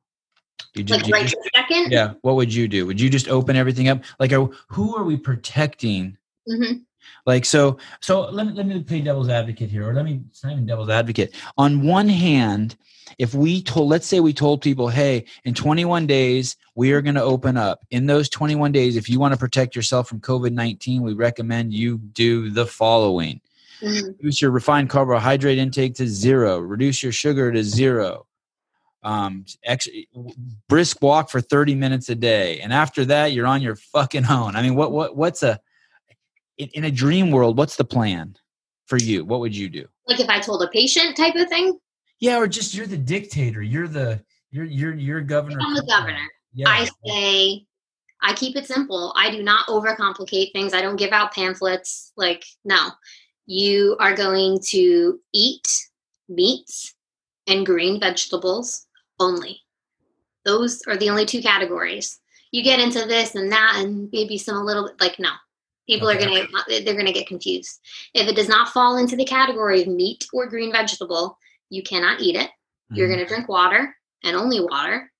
You 0.73 0.85
like 0.85 1.07
right 1.07 1.23
just, 1.23 1.37
second? 1.53 1.91
Yeah. 1.91 2.13
What 2.21 2.35
would 2.35 2.53
you 2.53 2.67
do? 2.67 2.85
Would 2.85 3.01
you 3.01 3.09
just 3.09 3.27
open 3.27 3.55
everything 3.57 3.89
up? 3.89 4.03
Like, 4.19 4.31
are, 4.31 4.49
who 4.69 4.95
are 4.95 5.03
we 5.03 5.17
protecting? 5.17 6.17
Mm-hmm. 6.49 6.77
Like 7.25 7.45
so, 7.45 7.77
so 7.99 8.29
let 8.29 8.47
me 8.47 8.53
let 8.53 8.65
me 8.65 8.81
play 8.83 9.01
devil's 9.01 9.29
advocate 9.29 9.69
here, 9.69 9.89
or 9.89 9.93
let 9.93 10.05
me 10.05 10.21
it's 10.29 10.43
not 10.43 10.53
even 10.53 10.65
devil's 10.65 10.89
advocate. 10.89 11.35
On 11.57 11.83
one 11.83 12.09
hand, 12.09 12.77
if 13.17 13.33
we 13.33 13.61
told, 13.61 13.89
let's 13.89 14.07
say 14.07 14.19
we 14.19 14.33
told 14.33 14.61
people, 14.61 14.87
hey, 14.87 15.25
in 15.43 15.53
21 15.53 16.07
days 16.07 16.55
we 16.75 16.91
are 16.93 17.01
going 17.01 17.15
to 17.15 17.23
open 17.23 17.57
up. 17.57 17.85
In 17.91 18.05
those 18.05 18.29
21 18.29 18.71
days, 18.71 18.95
if 18.95 19.09
you 19.09 19.19
want 19.19 19.33
to 19.33 19.39
protect 19.39 19.75
yourself 19.75 20.07
from 20.07 20.19
COVID 20.19 20.53
19, 20.53 21.01
we 21.01 21.13
recommend 21.13 21.73
you 21.73 21.97
do 21.97 22.49
the 22.49 22.65
following: 22.65 23.41
mm-hmm. 23.81 24.07
reduce 24.07 24.41
your 24.41 24.51
refined 24.51 24.89
carbohydrate 24.89 25.57
intake 25.57 25.95
to 25.95 26.07
zero, 26.07 26.59
reduce 26.59 27.03
your 27.03 27.11
sugar 27.11 27.51
to 27.51 27.63
zero, 27.63 28.25
um, 29.03 29.45
ex- 29.63 29.87
brisk 30.67 31.01
walk 31.01 31.29
for 31.29 31.41
30 31.41 31.75
minutes 31.75 32.09
a 32.09 32.15
day, 32.15 32.59
and 32.59 32.73
after 32.73 33.05
that, 33.05 33.33
you're 33.33 33.47
on 33.47 33.61
your 33.61 33.75
fucking 33.75 34.25
own. 34.25 34.55
I 34.55 34.61
mean, 34.61 34.75
what 34.75 34.91
what 34.91 35.15
what's 35.15 35.43
a 35.43 35.59
in 36.69 36.85
a 36.85 36.91
dream 36.91 37.31
world, 37.31 37.57
what's 37.57 37.75
the 37.75 37.85
plan 37.85 38.35
for 38.85 38.97
you? 38.97 39.25
What 39.25 39.39
would 39.39 39.55
you 39.55 39.69
do? 39.69 39.87
Like 40.07 40.19
if 40.19 40.29
I 40.29 40.39
told 40.39 40.63
a 40.63 40.67
patient 40.67 41.15
type 41.17 41.35
of 41.35 41.47
thing? 41.49 41.79
Yeah, 42.19 42.37
or 42.37 42.47
just 42.47 42.73
you're 42.73 42.87
the 42.87 42.97
dictator. 42.97 43.61
You're 43.61 43.87
the 43.87 44.21
you're 44.51 44.65
you're 44.65 44.93
you're 44.93 45.21
governor. 45.21 45.59
I'm 45.61 45.73
the 45.73 45.85
governor. 45.87 46.27
Yeah. 46.53 46.69
I 46.69 46.89
say 47.05 47.65
I 48.21 48.33
keep 48.33 48.55
it 48.55 48.67
simple. 48.67 49.13
I 49.15 49.31
do 49.31 49.41
not 49.41 49.67
overcomplicate 49.67 50.51
things. 50.53 50.73
I 50.73 50.81
don't 50.81 50.95
give 50.95 51.11
out 51.11 51.33
pamphlets. 51.33 52.13
Like, 52.15 52.45
no. 52.63 52.89
You 53.47 53.97
are 53.99 54.15
going 54.15 54.59
to 54.67 55.19
eat 55.33 55.67
meats 56.29 56.93
and 57.47 57.65
green 57.65 57.99
vegetables 57.99 58.85
only. 59.19 59.59
Those 60.45 60.81
are 60.87 60.97
the 60.97 61.09
only 61.09 61.25
two 61.25 61.41
categories. 61.41 62.19
You 62.51 62.63
get 62.63 62.79
into 62.79 63.05
this 63.05 63.35
and 63.35 63.51
that 63.51 63.77
and 63.77 64.09
maybe 64.11 64.37
some 64.37 64.57
a 64.57 64.63
little 64.63 64.87
bit 64.87 64.99
like 64.99 65.19
no. 65.19 65.31
People 65.87 66.09
okay. 66.09 66.17
are 66.17 66.27
going 66.27 66.47
to 66.47 66.83
they're 66.83 66.93
going 66.93 67.05
to 67.05 67.11
get 67.11 67.27
confused. 67.27 67.79
If 68.13 68.27
it 68.27 68.35
does 68.35 68.47
not 68.47 68.69
fall 68.69 68.97
into 68.97 69.15
the 69.15 69.25
category 69.25 69.81
of 69.81 69.87
meat 69.87 70.25
or 70.31 70.47
green 70.47 70.71
vegetable, 70.71 71.37
you 71.69 71.83
cannot 71.83 72.21
eat 72.21 72.35
it. 72.35 72.49
Mm-hmm. 72.49 72.95
You're 72.95 73.07
going 73.07 73.19
to 73.19 73.25
drink 73.25 73.49
water 73.49 73.95
and 74.23 74.35
only 74.35 74.61
water. 74.61 75.11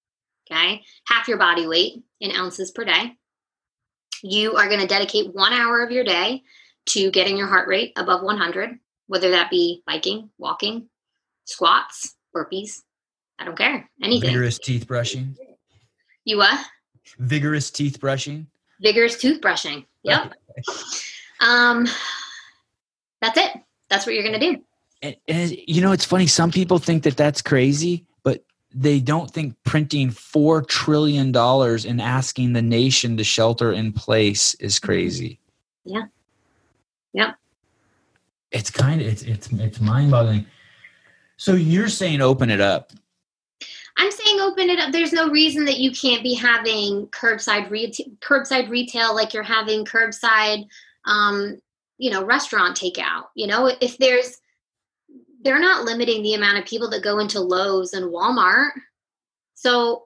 Okay? 0.49 0.83
Half 1.07 1.27
your 1.27 1.38
body 1.38 1.67
weight 1.67 2.03
in 2.19 2.35
ounces 2.35 2.71
per 2.71 2.85
day. 2.85 3.13
You 4.21 4.55
are 4.55 4.67
going 4.67 4.81
to 4.81 4.88
dedicate 4.88 5.33
1 5.33 5.53
hour 5.53 5.81
of 5.81 5.91
your 5.91 6.03
day 6.03 6.43
to 6.88 7.09
getting 7.09 7.38
your 7.38 7.47
heart 7.47 7.67
rate 7.67 7.93
above 7.97 8.21
100, 8.21 8.77
whether 9.07 9.31
that 9.31 9.49
be 9.49 9.81
biking, 9.88 10.29
walking, 10.38 10.89
squats, 11.45 12.15
burpees. 12.35 12.81
I 13.39 13.45
don't 13.45 13.57
care. 13.57 13.89
Anything. 14.03 14.29
Vigorous 14.29 14.59
teeth 14.59 14.85
brushing. 14.85 15.35
You 16.23 16.38
what? 16.38 16.65
Vigorous 17.17 17.71
teeth 17.71 17.99
brushing. 17.99 18.47
Vigorous 18.79 19.19
tooth 19.19 19.41
brushing 19.41 19.85
Yep. 20.03 20.33
Um, 21.40 21.88
that's 23.22 23.38
it. 23.38 23.52
That's 23.90 24.06
what 24.06 24.15
you're 24.15 24.23
going 24.23 24.40
to 24.40 24.53
do. 24.53 24.61
And, 25.02 25.15
and, 25.28 25.57
you 25.68 25.82
know, 25.82 25.91
it's 25.91 26.06
funny. 26.06 26.28
Some 26.28 26.52
people 26.52 26.78
think 26.78 27.03
that 27.03 27.18
that's 27.18 27.41
crazy, 27.41 28.06
but 28.23 28.44
they 28.73 28.99
don't 28.99 29.30
think 29.30 29.56
printing 29.64 30.11
four 30.11 30.61
trillion 30.61 31.32
dollars 31.32 31.86
and 31.86 32.02
asking 32.02 32.53
the 32.53 32.61
nation 32.61 33.18
to 33.18 33.23
shelter 33.23 33.72
in 33.72 33.94
place 33.94 34.53
is 34.56 34.80
crazy. 34.80 35.40
Yeah. 35.84 36.03
Yep. 37.14 37.36
It's 38.52 38.69
kind 38.69 39.02
of 39.02 39.07
it's 39.07 39.23
it's 39.23 39.49
it's 39.53 39.82
mind 39.82 40.11
boggling. 40.11 40.45
So 41.38 41.53
you're 41.53 41.90
saying 41.90 42.22
open 42.22 42.49
it 42.49 42.61
up. 42.61 42.91
I'm 44.02 44.10
saying 44.10 44.40
open 44.40 44.72
it 44.72 44.80
up. 44.80 44.91
There's 44.91 45.14
no 45.14 45.30
reason 45.30 45.64
that 45.65 45.78
you 45.78 45.91
can't 45.91 46.23
be 46.23 46.34
having 46.34 47.06
curbside 47.10 47.69
curbside 48.19 48.68
retail 48.68 49.14
like 49.14 49.32
you're 49.32 49.44
having 49.44 49.86
curbside, 49.86 50.65
um, 51.06 51.61
you 51.99 52.10
know, 52.10 52.26
restaurant 52.26 52.76
takeout. 52.76 53.26
You 53.36 53.45
know, 53.45 53.72
if 53.80 53.99
there's, 53.99 54.40
they're 55.44 55.60
not 55.60 55.86
limiting 55.86 56.23
the 56.23 56.34
amount 56.34 56.57
of 56.57 56.65
people 56.65 56.90
that 56.90 57.03
go 57.03 57.19
into 57.19 57.41
Lowe's 57.41 57.94
and 57.94 58.11
Walmart. 58.11 58.72
So 59.53 60.06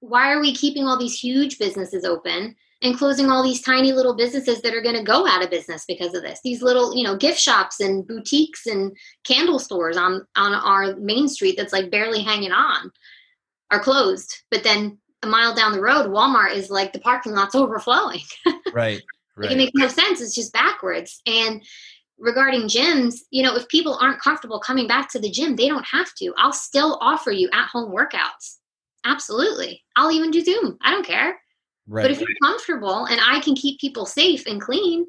why 0.00 0.32
are 0.32 0.40
we 0.40 0.52
keeping 0.52 0.88
all 0.88 0.98
these 0.98 1.16
huge 1.16 1.56
businesses 1.56 2.04
open 2.04 2.56
and 2.82 2.98
closing 2.98 3.30
all 3.30 3.44
these 3.44 3.62
tiny 3.62 3.92
little 3.92 4.16
businesses 4.16 4.60
that 4.62 4.74
are 4.74 4.82
going 4.82 4.96
to 4.96 5.04
go 5.04 5.24
out 5.28 5.44
of 5.44 5.50
business 5.50 5.84
because 5.86 6.14
of 6.14 6.22
this 6.22 6.40
these 6.42 6.62
little 6.62 6.96
you 6.96 7.04
know 7.04 7.16
gift 7.16 7.38
shops 7.38 7.78
and 7.78 8.06
boutiques 8.06 8.66
and 8.66 8.96
candle 9.22 9.58
stores 9.58 9.96
on 9.96 10.26
on 10.36 10.54
our 10.54 10.96
main 10.96 11.28
street 11.28 11.56
that's 11.56 11.72
like 11.72 11.90
barely 11.90 12.22
hanging 12.22 12.52
on 12.52 12.90
are 13.70 13.80
closed. 13.80 14.42
But 14.50 14.64
then 14.64 14.98
a 15.22 15.26
mile 15.26 15.54
down 15.54 15.72
the 15.72 15.80
road, 15.80 16.06
Walmart 16.06 16.54
is 16.54 16.70
like 16.70 16.92
the 16.92 17.00
parking 17.00 17.32
lot's 17.32 17.54
overflowing. 17.54 18.22
right. 18.72 19.02
Right. 19.36 19.48
Like 19.48 19.50
it 19.52 19.56
makes 19.56 19.72
no 19.74 19.88
sense. 19.88 20.20
It's 20.20 20.34
just 20.34 20.52
backwards. 20.52 21.22
And 21.24 21.62
regarding 22.18 22.62
gyms, 22.62 23.20
you 23.30 23.42
know, 23.42 23.56
if 23.56 23.66
people 23.68 23.96
aren't 24.00 24.20
comfortable 24.20 24.60
coming 24.60 24.86
back 24.86 25.10
to 25.12 25.18
the 25.18 25.30
gym, 25.30 25.56
they 25.56 25.68
don't 25.68 25.86
have 25.90 26.12
to. 26.16 26.34
I'll 26.36 26.52
still 26.52 26.98
offer 27.00 27.30
you 27.30 27.48
at 27.52 27.68
home 27.68 27.94
workouts. 27.94 28.58
Absolutely. 29.04 29.82
I'll 29.96 30.12
even 30.12 30.30
do 30.30 30.42
Zoom. 30.42 30.76
I 30.82 30.90
don't 30.90 31.06
care. 31.06 31.40
Right. 31.86 32.02
But 32.02 32.10
if 32.10 32.20
you're 32.20 32.28
comfortable 32.42 33.06
and 33.06 33.20
I 33.26 33.40
can 33.40 33.54
keep 33.54 33.80
people 33.80 34.04
safe 34.04 34.46
and 34.46 34.60
clean, 34.60 35.06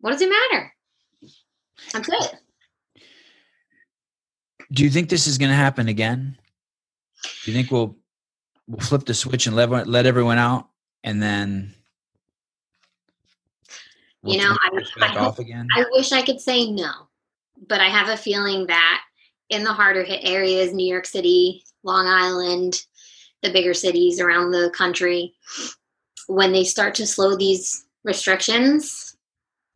what 0.00 0.12
does 0.12 0.22
it 0.22 0.30
matter? 0.30 0.72
That's 1.92 2.08
it. 2.08 2.34
Do 4.72 4.84
you 4.84 4.90
think 4.90 5.08
this 5.08 5.26
is 5.26 5.36
going 5.36 5.50
to 5.50 5.56
happen 5.56 5.88
again? 5.88 6.38
Do 7.44 7.50
you 7.50 7.56
think 7.56 7.70
we'll 7.70 7.96
we'll 8.66 8.80
flip 8.80 9.04
the 9.04 9.14
switch 9.14 9.46
and 9.46 9.56
let 9.56 9.86
let 9.86 10.06
everyone 10.06 10.38
out, 10.38 10.68
and 11.04 11.22
then 11.22 11.74
we'll 14.22 14.34
you 14.34 14.40
know 14.40 14.56
I, 14.60 14.82
I, 15.00 15.16
off 15.18 15.38
again? 15.38 15.66
I 15.76 15.84
wish 15.92 16.12
I 16.12 16.22
could 16.22 16.40
say 16.40 16.70
no, 16.70 16.90
but 17.68 17.80
I 17.80 17.88
have 17.88 18.08
a 18.08 18.16
feeling 18.16 18.66
that 18.66 19.02
in 19.48 19.64
the 19.64 19.72
harder 19.72 20.04
hit 20.04 20.20
areas, 20.22 20.72
New 20.72 20.86
York 20.86 21.06
City, 21.06 21.64
Long 21.82 22.06
Island, 22.06 22.84
the 23.42 23.52
bigger 23.52 23.74
cities 23.74 24.20
around 24.20 24.52
the 24.52 24.70
country, 24.70 25.34
when 26.28 26.52
they 26.52 26.64
start 26.64 26.94
to 26.96 27.06
slow 27.06 27.36
these 27.36 27.84
restrictions, 28.04 29.16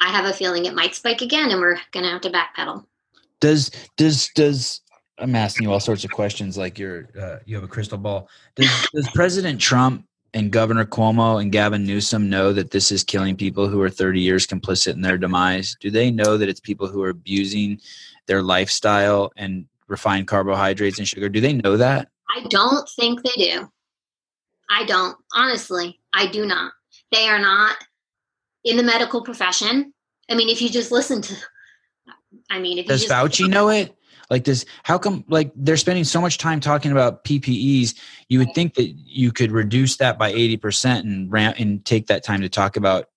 I 0.00 0.10
have 0.10 0.24
a 0.24 0.32
feeling 0.32 0.66
it 0.66 0.74
might 0.74 0.94
spike 0.94 1.20
again, 1.20 1.50
and 1.50 1.60
we're 1.60 1.78
going 1.92 2.04
to 2.04 2.10
have 2.10 2.20
to 2.22 2.30
backpedal. 2.30 2.86
Does 3.40 3.70
does 3.96 4.28
does 4.34 4.80
I'm 5.18 5.34
asking 5.36 5.64
you 5.64 5.72
all 5.72 5.80
sorts 5.80 6.04
of 6.04 6.10
questions 6.10 6.58
like 6.58 6.78
you're 6.78 7.08
uh, 7.20 7.38
you 7.44 7.54
have 7.54 7.64
a 7.64 7.68
crystal 7.68 7.98
ball. 7.98 8.28
Does, 8.56 8.88
does 8.92 9.08
President 9.10 9.60
Trump 9.60 10.06
and 10.32 10.50
Governor 10.50 10.84
Cuomo 10.84 11.40
and 11.40 11.52
Gavin 11.52 11.84
Newsom 11.84 12.28
know 12.28 12.52
that 12.52 12.72
this 12.72 12.90
is 12.90 13.04
killing 13.04 13.36
people 13.36 13.68
who 13.68 13.80
are 13.80 13.90
30 13.90 14.20
years 14.20 14.46
complicit 14.46 14.94
in 14.94 15.02
their 15.02 15.16
demise? 15.16 15.76
Do 15.78 15.90
they 15.90 16.10
know 16.10 16.36
that 16.36 16.48
it's 16.48 16.60
people 16.60 16.88
who 16.88 17.02
are 17.02 17.10
abusing 17.10 17.80
their 18.26 18.42
lifestyle 18.42 19.32
and 19.36 19.66
refined 19.86 20.26
carbohydrates 20.26 20.98
and 20.98 21.06
sugar? 21.06 21.28
Do 21.28 21.40
they 21.40 21.52
know 21.52 21.76
that? 21.76 22.08
I 22.36 22.46
don't 22.48 22.88
think 22.96 23.22
they 23.22 23.44
do. 23.44 23.70
I 24.68 24.84
don't. 24.84 25.16
Honestly, 25.34 26.00
I 26.12 26.26
do 26.26 26.44
not. 26.46 26.72
They 27.12 27.28
are 27.28 27.38
not 27.38 27.76
in 28.64 28.76
the 28.76 28.82
medical 28.82 29.22
profession. 29.22 29.92
I 30.28 30.34
mean, 30.34 30.48
if 30.48 30.60
you 30.60 30.68
just 30.68 30.90
listen 30.90 31.22
to 31.22 31.36
I 32.50 32.58
mean, 32.58 32.78
if 32.78 32.86
you 32.86 32.92
just. 32.92 33.08
Does 33.08 33.16
Fauci 33.16 33.48
know 33.48 33.68
it? 33.68 33.94
Like 34.34 34.42
this, 34.42 34.64
how 34.82 34.98
come 34.98 35.24
like 35.28 35.52
they're 35.54 35.76
spending 35.76 36.02
so 36.02 36.20
much 36.20 36.38
time 36.38 36.58
talking 36.58 36.90
about 36.90 37.22
PPEs? 37.22 37.94
You 38.28 38.40
would 38.40 38.52
think 38.52 38.74
that 38.74 38.88
you 38.88 39.30
could 39.30 39.52
reduce 39.52 39.96
that 39.98 40.18
by 40.18 40.30
eighty 40.30 40.56
percent 40.56 41.06
and 41.06 41.30
ramp 41.30 41.60
and 41.60 41.84
take 41.84 42.08
that 42.08 42.24
time 42.24 42.40
to 42.40 42.48
talk 42.48 42.76
about 42.76 43.10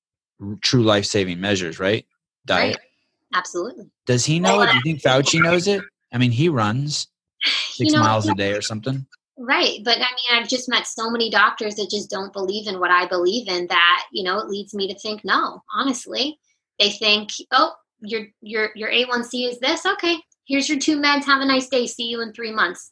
true 0.62 0.84
life 0.84 1.08
saving 1.08 1.42
measures, 1.42 1.80
right? 1.80 2.06
Diet. 2.46 2.76
Right. 2.76 2.86
Absolutely. 3.34 3.90
Does 4.06 4.26
he 4.26 4.40
know 4.40 4.62
it? 4.62 4.70
Do 4.70 4.76
you 4.76 4.82
think 4.84 5.02
Fauci 5.02 5.42
knows 5.42 5.68
it? 5.68 5.82
I 6.14 6.20
mean, 6.20 6.30
he 6.30 6.50
runs 6.50 7.08
six 7.72 7.92
you 7.92 7.98
know, 7.98 8.04
miles 8.04 8.30
a 8.30 8.36
day 8.36 8.54
or 8.54 8.62
something. 8.62 9.08
Right. 9.40 9.80
But 9.84 9.98
I 9.98 10.02
mean, 10.02 10.34
I've 10.34 10.48
just 10.48 10.70
met 10.70 10.86
so 10.86 11.10
many 11.10 11.32
doctors 11.32 11.78
that 11.78 11.90
just 11.90 12.12
don't 12.12 12.32
believe 12.32 12.68
in 12.68 12.80
what 12.80 12.92
I 12.92 13.08
believe 13.08 13.48
in 13.48 13.66
that, 13.70 14.04
you 14.12 14.24
know, 14.24 14.38
it 14.38 14.50
leads 14.50 14.76
me 14.76 14.88
to 14.88 15.00
think 15.00 15.26
no, 15.26 15.64
honestly. 15.74 16.38
They 16.78 16.92
think, 16.92 17.32
oh, 17.52 17.74
your 18.02 18.28
your 18.42 18.70
your 18.76 18.92
A1C 18.92 19.50
is 19.50 19.60
this. 19.60 19.86
Okay, 19.86 20.18
here's 20.48 20.70
your 20.70 20.80
two 20.80 20.98
meds. 21.00 21.26
Have 21.26 21.42
a 21.42 21.46
nice 21.46 21.68
day. 21.68 21.88
See 21.88 22.06
you 22.08 22.22
in 22.22 22.34
three 22.34 22.52
months. 22.52 22.90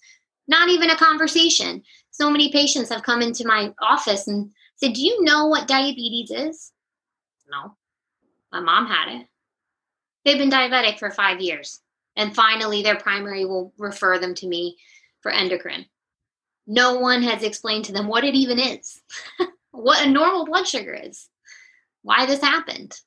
Not 0.48 0.70
even 0.70 0.90
a 0.90 0.98
conversation. 0.98 1.82
So 2.12 2.30
many 2.30 2.52
patients 2.52 2.90
have 2.90 3.04
come 3.04 3.22
into 3.22 3.48
my 3.48 3.74
office 3.82 4.28
and 4.28 4.52
said, 4.76 4.94
"Do 4.94 5.02
you 5.02 5.24
know 5.24 5.48
what 5.48 5.68
diabetes 5.68 6.32
is?" 6.32 6.72
No, 7.50 7.76
my 8.52 8.60
mom 8.60 8.88
had 8.88 9.22
it. 9.22 9.28
They've 10.24 10.38
been 10.38 10.50
diabetic 10.50 10.98
for 11.00 11.12
five 11.12 11.42
years, 11.42 11.82
and 12.16 12.36
finally, 12.36 12.82
their 12.82 12.96
primary 12.96 13.46
will 13.46 13.74
refer 13.78 14.18
them 14.20 14.34
to 14.36 14.48
me 14.48 14.78
for 15.22 15.32
endocrine. 15.32 15.86
No 16.68 16.96
one 16.96 17.22
has 17.24 17.44
explained 17.44 17.86
to 17.86 17.92
them 17.92 18.08
what 18.08 18.24
it 18.24 18.34
even 18.34 18.60
is, 18.60 19.02
what 19.72 20.06
a 20.06 20.10
normal 20.10 20.46
blood 20.46 20.68
sugar 20.68 20.94
is, 20.94 21.28
why 22.02 22.26
this 22.26 22.42
happened. 22.42 23.00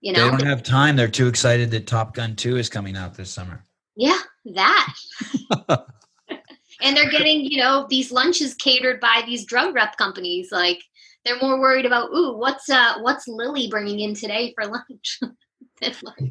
You 0.00 0.12
know, 0.14 0.24
they 0.24 0.30
don't 0.30 0.46
have 0.46 0.62
time. 0.62 0.96
They're 0.96 1.08
too 1.08 1.28
excited 1.28 1.70
that 1.72 1.86
Top 1.86 2.14
Gun 2.14 2.34
2 2.34 2.56
is 2.56 2.68
coming 2.68 2.96
out 2.96 3.14
this 3.14 3.30
summer. 3.30 3.62
Yeah, 3.96 4.18
that. 4.46 4.94
and 6.80 6.96
they're 6.96 7.10
getting, 7.10 7.44
you 7.44 7.58
know, 7.58 7.86
these 7.90 8.10
lunches 8.10 8.54
catered 8.54 9.00
by 9.00 9.22
these 9.26 9.44
drug 9.44 9.74
rep 9.74 9.96
companies. 9.98 10.48
Like 10.50 10.82
they're 11.24 11.38
more 11.38 11.60
worried 11.60 11.84
about, 11.84 12.10
ooh, 12.10 12.36
what's 12.36 12.70
uh 12.70 12.94
what's 13.00 13.28
Lilly 13.28 13.68
bringing 13.68 14.00
in 14.00 14.14
today 14.14 14.54
for 14.54 14.66
lunch? 14.70 15.20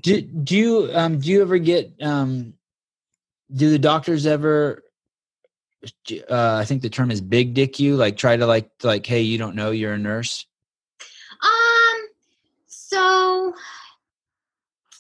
do, 0.02 0.22
do 0.22 0.56
you 0.58 0.90
um 0.94 1.20
do 1.20 1.30
you 1.30 1.42
ever 1.42 1.58
get 1.58 1.92
um 2.02 2.54
do 3.52 3.70
the 3.72 3.80
doctors 3.80 4.28
ever 4.28 4.84
uh, 6.30 6.56
I 6.56 6.66
think 6.66 6.82
the 6.82 6.90
term 6.90 7.10
is 7.10 7.22
big 7.22 7.54
dick 7.54 7.80
you, 7.80 7.96
like 7.96 8.18
try 8.18 8.36
to 8.36 8.46
like 8.46 8.70
like, 8.84 9.06
hey, 9.06 9.22
you 9.22 9.38
don't 9.38 9.56
know 9.56 9.72
you're 9.72 9.94
a 9.94 9.98
nurse? 9.98 10.46
Um 11.42 11.79
so 12.90 13.54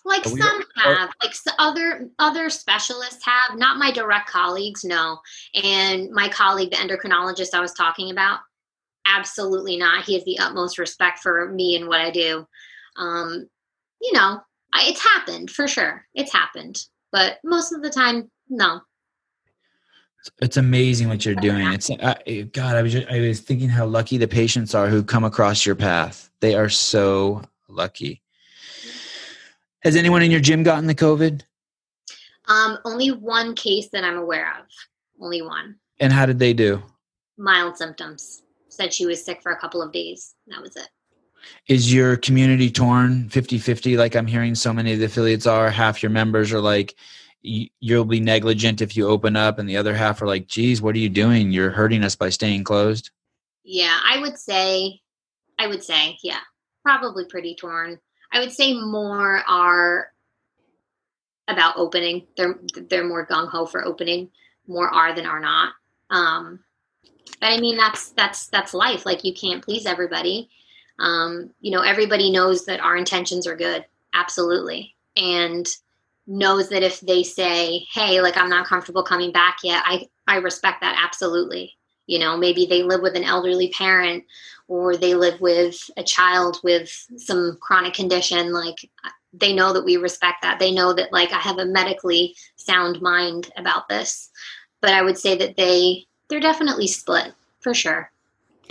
like 0.06 0.26
we, 0.26 0.40
some 0.40 0.64
have 0.78 1.10
like 1.22 1.34
other 1.58 2.10
other 2.20 2.50
specialists 2.50 3.26
have 3.26 3.58
not 3.58 3.78
my 3.78 3.92
direct 3.92 4.30
colleagues 4.30 4.84
no 4.84 5.18
and 5.56 6.10
my 6.12 6.30
colleague 6.30 6.72
the 6.72 6.78
endocrinologist 6.78 7.54
i 7.54 7.60
was 7.60 7.74
talking 7.74 8.12
about 8.12 8.40
absolutely 9.06 9.78
not 9.78 10.06
he 10.06 10.14
has 10.14 10.24
the 10.26 10.40
utmost 10.40 10.78
respect 10.78 11.20
for 11.20 11.52
me 11.52 11.76
and 11.76 11.88
what 11.88 12.02
i 12.02 12.12
do 12.12 12.46
um 12.98 13.48
you 14.02 14.14
know 14.14 14.40
it's 14.76 15.02
happened 15.02 15.50
for 15.50 15.68
sure 15.68 16.06
it's 16.14 16.32
happened 16.32 16.78
but 17.12 17.40
most 17.44 17.72
of 17.72 17.82
the 17.82 17.90
time 17.90 18.30
no 18.50 18.82
it's 20.42 20.58
amazing 20.58 21.08
what 21.08 21.26
you're 21.26 21.34
doing. 21.36 21.72
It's 21.72 21.90
uh, 21.90 22.16
God. 22.52 22.76
I 22.76 22.82
was 22.82 22.92
just, 22.92 23.08
I 23.08 23.22
was 23.22 23.40
thinking 23.40 23.70
how 23.70 23.86
lucky 23.86 24.18
the 24.18 24.28
patients 24.28 24.76
are 24.76 24.90
who 24.90 25.02
come 25.02 25.24
across 25.24 25.66
your 25.66 25.76
path. 25.76 26.30
They 26.42 26.56
are 26.56 26.68
so 26.68 27.42
lucky. 27.70 28.22
Has 29.82 29.96
anyone 29.96 30.22
in 30.22 30.32
your 30.32 30.40
gym 30.40 30.64
gotten 30.64 30.88
the 30.88 30.96
COVID? 30.96 31.42
Um, 32.48 32.80
only 32.84 33.12
one 33.12 33.56
case 33.56 33.90
that 33.94 34.04
I'm 34.04 34.18
aware 34.18 34.52
of. 34.60 34.66
Only 35.22 35.42
one. 35.42 35.76
And 36.00 36.12
how 36.12 36.26
did 36.26 36.40
they 36.40 36.54
do? 36.54 36.82
Mild 37.38 37.78
symptoms. 37.78 38.44
Said 38.70 38.94
she 38.94 39.06
was 39.06 39.24
sick 39.24 39.42
for 39.42 39.52
a 39.52 39.60
couple 39.60 39.82
of 39.82 39.92
days. 39.92 40.36
That 40.48 40.62
was 40.62 40.76
it. 40.76 40.90
Is 41.68 41.94
your 41.94 42.18
community 42.18 42.70
torn 42.70 43.30
50 43.30 43.58
50 43.58 43.98
like 43.98 44.16
I'm 44.16 44.28
hearing 44.28 44.56
so 44.56 44.74
many 44.74 44.94
of 44.94 45.00
the 45.00 45.06
affiliates 45.06 45.48
are? 45.48 45.70
Half 45.70 46.04
your 46.04 46.10
members 46.10 46.52
are 46.52 46.60
like, 46.60 46.96
you'll 47.42 48.06
be 48.06 48.20
negligent 48.20 48.82
if 48.82 48.98
you 48.98 49.08
open 49.08 49.36
up, 49.36 49.60
and 49.60 49.70
the 49.70 49.78
other 49.78 49.96
half 49.96 50.22
are 50.22 50.28
like, 50.28 50.48
geez, 50.48 50.82
what 50.82 50.96
are 50.96 51.00
you 51.00 51.10
doing? 51.10 51.52
You're 51.52 51.72
hurting 51.72 52.04
us 52.04 52.16
by 52.16 52.30
staying 52.30 52.66
closed. 52.66 53.12
Yeah, 53.64 53.98
I 54.04 54.20
would 54.20 54.38
say, 54.38 55.00
I 55.58 55.68
would 55.68 55.84
say, 55.84 56.18
yeah, 56.24 56.42
probably 56.84 57.26
pretty 57.26 57.56
torn. 57.56 58.00
I 58.32 58.40
would 58.40 58.52
say 58.52 58.74
more 58.74 59.44
are 59.48 60.12
about 61.48 61.78
opening. 61.78 62.28
They're 62.38 62.60
they're 62.90 63.08
more 63.08 63.26
gung 63.26 63.50
ho 63.50 63.66
for 63.66 63.86
opening. 63.86 64.30
More 64.68 64.90
are 64.90 65.14
than 65.14 65.26
are 65.26 65.40
not. 65.40 65.74
Um, 66.12 66.60
but 67.40 67.48
I 67.48 67.60
mean, 67.60 67.78
that's 67.78 68.12
that's 68.12 68.48
that's 68.48 68.74
life. 68.74 69.06
Like 69.06 69.24
you 69.24 69.34
can't 69.34 69.64
please 69.64 69.86
everybody. 69.86 70.50
Um, 71.00 71.52
you 71.62 71.72
know, 71.72 71.82
everybody 71.82 72.32
knows 72.32 72.66
that 72.66 72.82
our 72.82 72.98
intentions 72.98 73.48
are 73.48 73.56
good. 73.56 73.86
Absolutely, 74.14 74.96
and 75.16 75.68
knows 76.28 76.70
that 76.70 76.84
if 76.84 77.00
they 77.02 77.24
say, 77.24 77.86
"Hey, 77.92 78.22
like 78.22 78.38
I'm 78.38 78.50
not 78.50 78.68
comfortable 78.68 79.04
coming 79.04 79.32
back 79.32 79.58
yet," 79.64 79.84
I 79.86 80.08
I 80.28 80.38
respect 80.38 80.82
that 80.82 81.00
absolutely. 81.04 81.78
You 82.10 82.18
know, 82.18 82.36
maybe 82.36 82.66
they 82.66 82.82
live 82.82 83.02
with 83.02 83.16
an 83.16 83.24
elderly 83.24 83.70
parent 83.70 84.24
or 84.68 84.98
they 84.98 85.14
live 85.14 85.40
with 85.40 85.80
a 85.96 86.04
child 86.04 86.60
with 86.64 86.90
some 87.18 87.58
chronic 87.62 87.94
condition 87.94 88.52
like 88.52 88.90
they 89.32 89.54
know 89.54 89.74
that 89.74 89.86
we 89.86 89.98
respect 89.98 90.42
that. 90.42 90.58
They 90.58 90.72
know 90.72 90.92
that 90.94 91.14
like 91.14 91.32
I 91.32 91.38
have 91.38 91.60
a 91.60 91.66
medically 91.66 92.36
sound 92.56 93.00
mind 93.00 93.52
about 93.58 93.88
this. 93.90 94.32
But 94.82 94.94
I 94.94 95.04
would 95.04 95.20
say 95.20 95.38
that 95.38 95.56
they 95.56 96.08
they're 96.30 96.40
definitely 96.40 96.88
split 96.88 97.34
for 97.60 97.76
sure. 97.76 98.12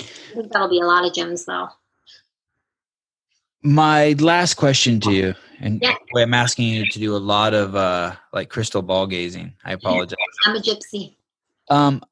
I 0.01 0.03
think 0.35 0.51
that'll 0.51 0.69
be 0.69 0.81
a 0.81 0.87
lot 0.87 1.07
of 1.07 1.13
gyms 1.13 1.45
though. 1.45 1.69
My 3.63 4.17
last 4.19 4.55
question 4.55 4.99
to 5.01 5.13
you 5.13 5.35
and 5.61 5.81
yeah. 5.81 5.95
I'm 6.17 6.35
asking 6.35 6.67
you 6.67 6.91
to 6.91 6.99
do 6.99 7.15
a 7.15 7.19
lot 7.19 7.55
of 7.55 7.77
uh, 7.77 8.17
like 8.33 8.49
crystal 8.49 8.83
ball 8.83 9.07
gazing. 9.07 9.55
I 9.65 9.75
apologize. 9.75 10.17
I'm 10.45 10.57
a 10.57 10.61
gypsy. 10.61 11.15
Um, 11.71 12.03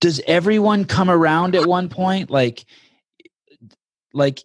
does 0.00 0.20
everyone 0.26 0.84
come 0.84 1.10
around 1.10 1.54
at 1.54 1.66
one 1.66 1.88
point? 1.88 2.30
Like, 2.30 2.64
like 4.12 4.40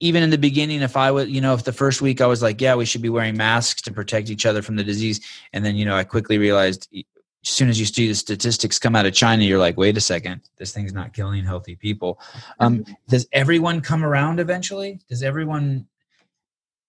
even 0.00 0.22
in 0.22 0.30
the 0.30 0.38
beginning, 0.38 0.82
if 0.82 0.96
I 0.96 1.10
was, 1.10 1.28
you 1.28 1.40
know, 1.40 1.54
if 1.54 1.64
the 1.64 1.72
first 1.72 2.02
week 2.02 2.20
I 2.20 2.26
was 2.26 2.42
like, 2.42 2.60
yeah, 2.60 2.74
we 2.74 2.84
should 2.84 3.02
be 3.02 3.08
wearing 3.08 3.36
masks 3.36 3.82
to 3.82 3.92
protect 3.92 4.30
each 4.30 4.46
other 4.46 4.62
from 4.62 4.76
the 4.76 4.84
disease, 4.84 5.20
and 5.52 5.64
then 5.64 5.76
you 5.76 5.84
know, 5.84 5.96
I 5.96 6.04
quickly 6.04 6.38
realized 6.38 6.88
as 6.92 7.04
soon 7.42 7.68
as 7.68 7.78
you 7.78 7.84
see 7.84 8.08
the 8.08 8.14
statistics 8.14 8.78
come 8.78 8.96
out 8.96 9.04
of 9.06 9.12
China, 9.12 9.44
you're 9.44 9.58
like, 9.58 9.76
wait 9.76 9.96
a 9.96 10.00
second, 10.00 10.40
this 10.56 10.72
thing's 10.72 10.94
not 10.94 11.12
killing 11.12 11.44
healthy 11.44 11.76
people. 11.76 12.18
Um, 12.58 12.78
mm-hmm. 12.78 12.92
does 13.08 13.26
everyone 13.32 13.82
come 13.82 14.02
around 14.02 14.40
eventually? 14.40 15.00
Does 15.08 15.22
everyone 15.22 15.86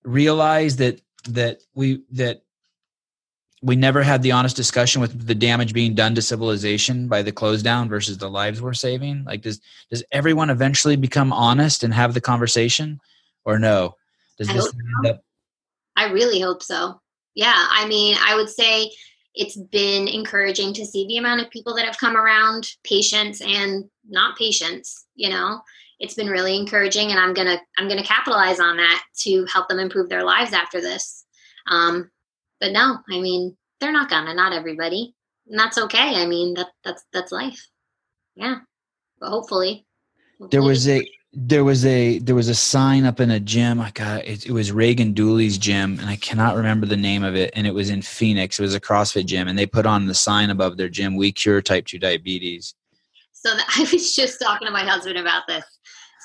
realize 0.03 0.77
that 0.77 1.01
that 1.29 1.61
we 1.73 2.03
that 2.11 2.43
we 3.65 3.75
never 3.75 4.03
had 4.03 4.21
the 4.21 4.31
honest 4.31 4.55
discussion 4.55 5.01
with 5.01 5.25
the 5.25 5.33
damage 5.33 5.73
being 5.73 5.95
done 5.95 6.13
to 6.13 6.21
civilization 6.21 7.07
by 7.07 7.23
the 7.23 7.31
close 7.31 7.63
down 7.63 7.89
versus 7.89 8.19
the 8.19 8.29
lives 8.29 8.61
we're 8.61 8.75
saving. 8.75 9.23
Like 9.23 9.41
does 9.41 9.59
does 9.89 10.03
everyone 10.11 10.51
eventually 10.51 10.95
become 10.95 11.33
honest 11.33 11.83
and 11.83 11.91
have 11.91 12.13
the 12.13 12.21
conversation 12.21 13.01
or 13.43 13.57
no? 13.57 13.95
Does 14.37 14.49
I 14.49 14.53
this 14.53 14.71
end 15.01 15.07
up 15.07 15.21
i 15.95 16.11
really 16.11 16.39
hope 16.39 16.61
so. 16.61 17.01
Yeah 17.33 17.55
i 17.55 17.87
mean 17.87 18.15
i 18.23 18.35
would 18.35 18.49
say 18.49 18.91
it's 19.33 19.57
been 19.57 20.07
encouraging 20.07 20.71
to 20.73 20.85
see 20.85 21.07
the 21.07 21.17
amount 21.17 21.41
of 21.41 21.49
people 21.49 21.75
that 21.75 21.85
have 21.85 21.97
come 21.97 22.15
around 22.15 22.69
patients 22.83 23.41
and 23.41 23.85
not 24.07 24.37
patients 24.37 25.07
you 25.15 25.29
know? 25.29 25.61
It's 25.99 26.13
been 26.13 26.27
really 26.27 26.55
encouraging 26.55 27.09
and 27.09 27.19
i'm 27.19 27.33
gonna 27.33 27.59
i'm 27.79 27.87
gonna 27.87 28.03
capitalize 28.03 28.59
on 28.59 28.77
that 28.77 29.01
to 29.21 29.45
help 29.51 29.69
them 29.69 29.79
improve 29.79 30.09
their 30.09 30.23
lives 30.23 30.53
after 30.53 30.79
this. 30.79 31.25
Um, 31.67 32.11
but 32.59 32.71
no 32.71 32.97
i 33.09 33.19
mean 33.19 33.55
they're 33.79 33.91
not 33.91 34.09
gonna 34.09 34.33
not 34.33 34.53
everybody 34.53 35.13
and 35.47 35.59
that's 35.59 35.77
okay 35.77 36.21
i 36.21 36.25
mean 36.25 36.53
that 36.53 36.67
that's 36.83 37.03
that's 37.13 37.31
life. 37.31 37.67
Yeah 38.35 38.59
but 39.19 39.29
hopefully, 39.29 39.85
hopefully. 40.39 40.49
there 40.51 40.61
was 40.61 40.87
a 40.87 41.07
there 41.37 41.63
was 41.63 41.85
a 41.85 42.19
there 42.19 42.35
was 42.35 42.47
a 42.47 42.55
sign 42.55 43.03
up 43.03 43.19
in 43.19 43.31
a 43.31 43.39
gym 43.39 43.81
i 43.81 43.91
got 43.91 44.23
it, 44.25 44.45
it 44.45 44.51
was 44.51 44.71
reagan 44.71 45.11
dooley's 45.11 45.57
gym 45.57 45.99
and 45.99 46.09
i 46.09 46.15
cannot 46.15 46.55
remember 46.55 46.85
the 46.85 46.95
name 46.95 47.23
of 47.23 47.35
it 47.35 47.51
and 47.55 47.67
it 47.67 47.73
was 47.73 47.89
in 47.89 48.01
phoenix 48.01 48.57
it 48.57 48.61
was 48.61 48.75
a 48.75 48.79
crossfit 48.79 49.25
gym 49.25 49.47
and 49.47 49.59
they 49.59 49.65
put 49.65 49.85
on 49.85 50.05
the 50.05 50.13
sign 50.13 50.49
above 50.49 50.77
their 50.77 50.87
gym 50.87 51.15
we 51.15 51.31
cure 51.31 51.61
type 51.61 51.85
2 51.85 51.99
diabetes. 51.99 52.73
So 53.33 53.51
i 53.75 53.87
was 53.91 54.15
just 54.15 54.39
talking 54.41 54.65
to 54.65 54.71
my 54.71 54.85
husband 54.85 55.17
about 55.17 55.43
this 55.47 55.65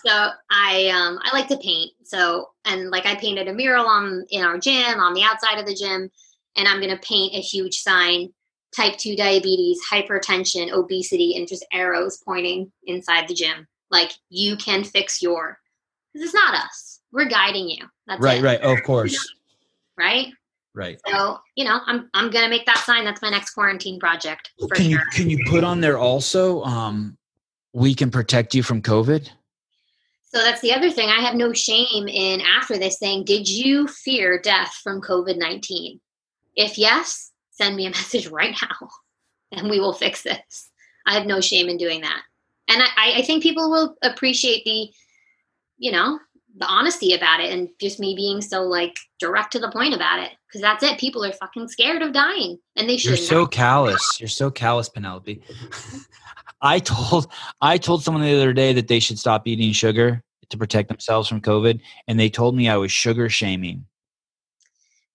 so 0.05 0.31
I 0.51 0.89
um 0.89 1.19
I 1.23 1.31
like 1.33 1.49
to 1.49 1.59
paint. 1.59 1.93
So 2.05 2.49
and 2.65 2.91
like 2.91 3.07
I 3.07 3.15
painted 3.17 3.49
a 3.49 3.53
mural 3.53 3.87
on 3.87 4.25
in 4.31 4.45
our 4.45 4.59
gym 4.59 5.01
on 5.01 5.15
the 5.15 5.23
outside 5.23 5.59
of 5.59 5.67
the 5.67 5.75
gym, 5.75 6.11
and 6.57 6.69
I'm 6.69 6.81
gonna 6.81 6.99
paint 7.03 7.35
a 7.35 7.41
huge 7.41 7.79
sign: 7.79 8.33
type 8.75 8.97
two 8.97 9.17
diabetes, 9.17 9.81
hypertension, 9.91 10.73
obesity, 10.73 11.37
and 11.37 11.49
just 11.49 11.67
arrows 11.73 12.23
pointing 12.25 12.71
inside 12.85 13.29
the 13.29 13.35
gym. 13.35 13.67
Like 13.91 14.13
you 14.29 14.57
can 14.57 14.85
fix 14.85 15.21
your 15.21 15.59
because 16.13 16.27
it's 16.27 16.35
not 16.35 16.55
us. 16.55 17.01
We're 17.13 17.29
guiding 17.29 17.69
you. 17.69 17.87
That's 18.07 18.21
right, 18.21 18.39
it. 18.39 18.45
right. 18.45 18.61
Oh, 18.63 18.73
of 18.73 18.83
course. 18.85 19.35
Right. 19.99 20.29
Right. 20.75 20.99
So 21.07 21.41
you 21.57 21.65
know, 21.65 21.81
I'm 21.87 22.09
I'm 22.15 22.31
gonna 22.31 22.49
make 22.49 22.65
that 22.67 22.79
sign. 22.79 23.05
That's 23.05 23.21
my 23.21 23.31
next 23.31 23.51
quarantine 23.51 23.99
project. 23.99 24.51
can 24.73 24.85
sure. 24.85 24.85
you 24.85 24.99
can 25.13 25.29
you 25.29 25.39
put 25.49 25.65
on 25.65 25.81
there 25.81 25.99
also? 25.99 26.63
Um, 26.63 27.19
we 27.73 27.95
can 27.95 28.11
protect 28.11 28.55
you 28.55 28.63
from 28.63 28.81
COVID. 28.81 29.31
So 30.33 30.41
that's 30.43 30.61
the 30.61 30.73
other 30.73 30.91
thing. 30.91 31.09
I 31.09 31.21
have 31.21 31.35
no 31.35 31.53
shame 31.53 32.07
in 32.07 32.41
after 32.41 32.79
this 32.79 32.99
saying, 32.99 33.25
Did 33.25 33.49
you 33.49 33.89
fear 33.89 34.41
death 34.41 34.79
from 34.83 35.01
COVID 35.01 35.37
19? 35.37 36.01
If 36.57 36.79
yes, 36.79 37.33
send 37.51 37.77
me 37.77 37.87
a 37.87 37.91
message 38.01 38.29
right 38.29 38.57
now 38.63 38.89
and 39.53 39.69
we 39.69 39.81
will 39.81 39.93
fix 39.93 40.23
this. 40.23 40.71
I 41.07 41.15
have 41.15 41.27
no 41.27 41.41
shame 41.41 41.69
in 41.69 41.77
doing 41.77 42.03
that. 42.03 42.23
And 42.69 42.83
I, 42.83 43.15
I 43.19 43.23
think 43.23 43.43
people 43.43 43.71
will 43.71 43.97
appreciate 44.03 44.65
the, 44.65 44.91
you 45.79 45.91
know, 45.91 46.21
the 46.57 46.67
honesty 46.67 47.15
about 47.15 47.41
it 47.41 47.53
and 47.53 47.69
just 47.81 47.99
me 47.99 48.15
being 48.15 48.41
so 48.41 48.63
like 48.63 48.97
direct 49.19 49.53
to 49.53 49.59
the 49.59 49.71
point 49.71 49.95
about 49.95 50.21
it 50.21 50.33
because 50.47 50.61
that's 50.61 50.83
it 50.83 50.99
people 50.99 51.25
are 51.25 51.33
fucking 51.33 51.69
scared 51.69 52.03
of 52.03 52.13
dying 52.13 52.59
and 52.77 52.89
they 52.89 52.97
should 52.97 53.11
You're 53.11 53.17
so 53.17 53.47
callous. 53.47 54.19
You're 54.21 54.29
so 54.29 54.51
callous, 54.51 54.89
Penelope. 54.89 55.41
I 56.63 56.79
told 56.79 57.31
I 57.61 57.79
told 57.79 58.03
someone 58.03 58.23
the 58.23 58.35
other 58.35 58.53
day 58.53 58.73
that 58.73 58.89
they 58.89 59.01
should 59.01 59.19
stop 59.19 59.47
eating 59.47 59.73
sugar 59.73 60.23
to 60.51 60.57
protect 60.59 60.89
themselves 60.89 61.29
from 61.29 61.41
COVID, 61.41 61.81
and 62.09 62.19
they 62.19 62.29
told 62.29 62.57
me 62.57 62.69
I 62.69 62.77
was 62.77 62.91
sugar 62.93 63.29
shaming. 63.29 63.87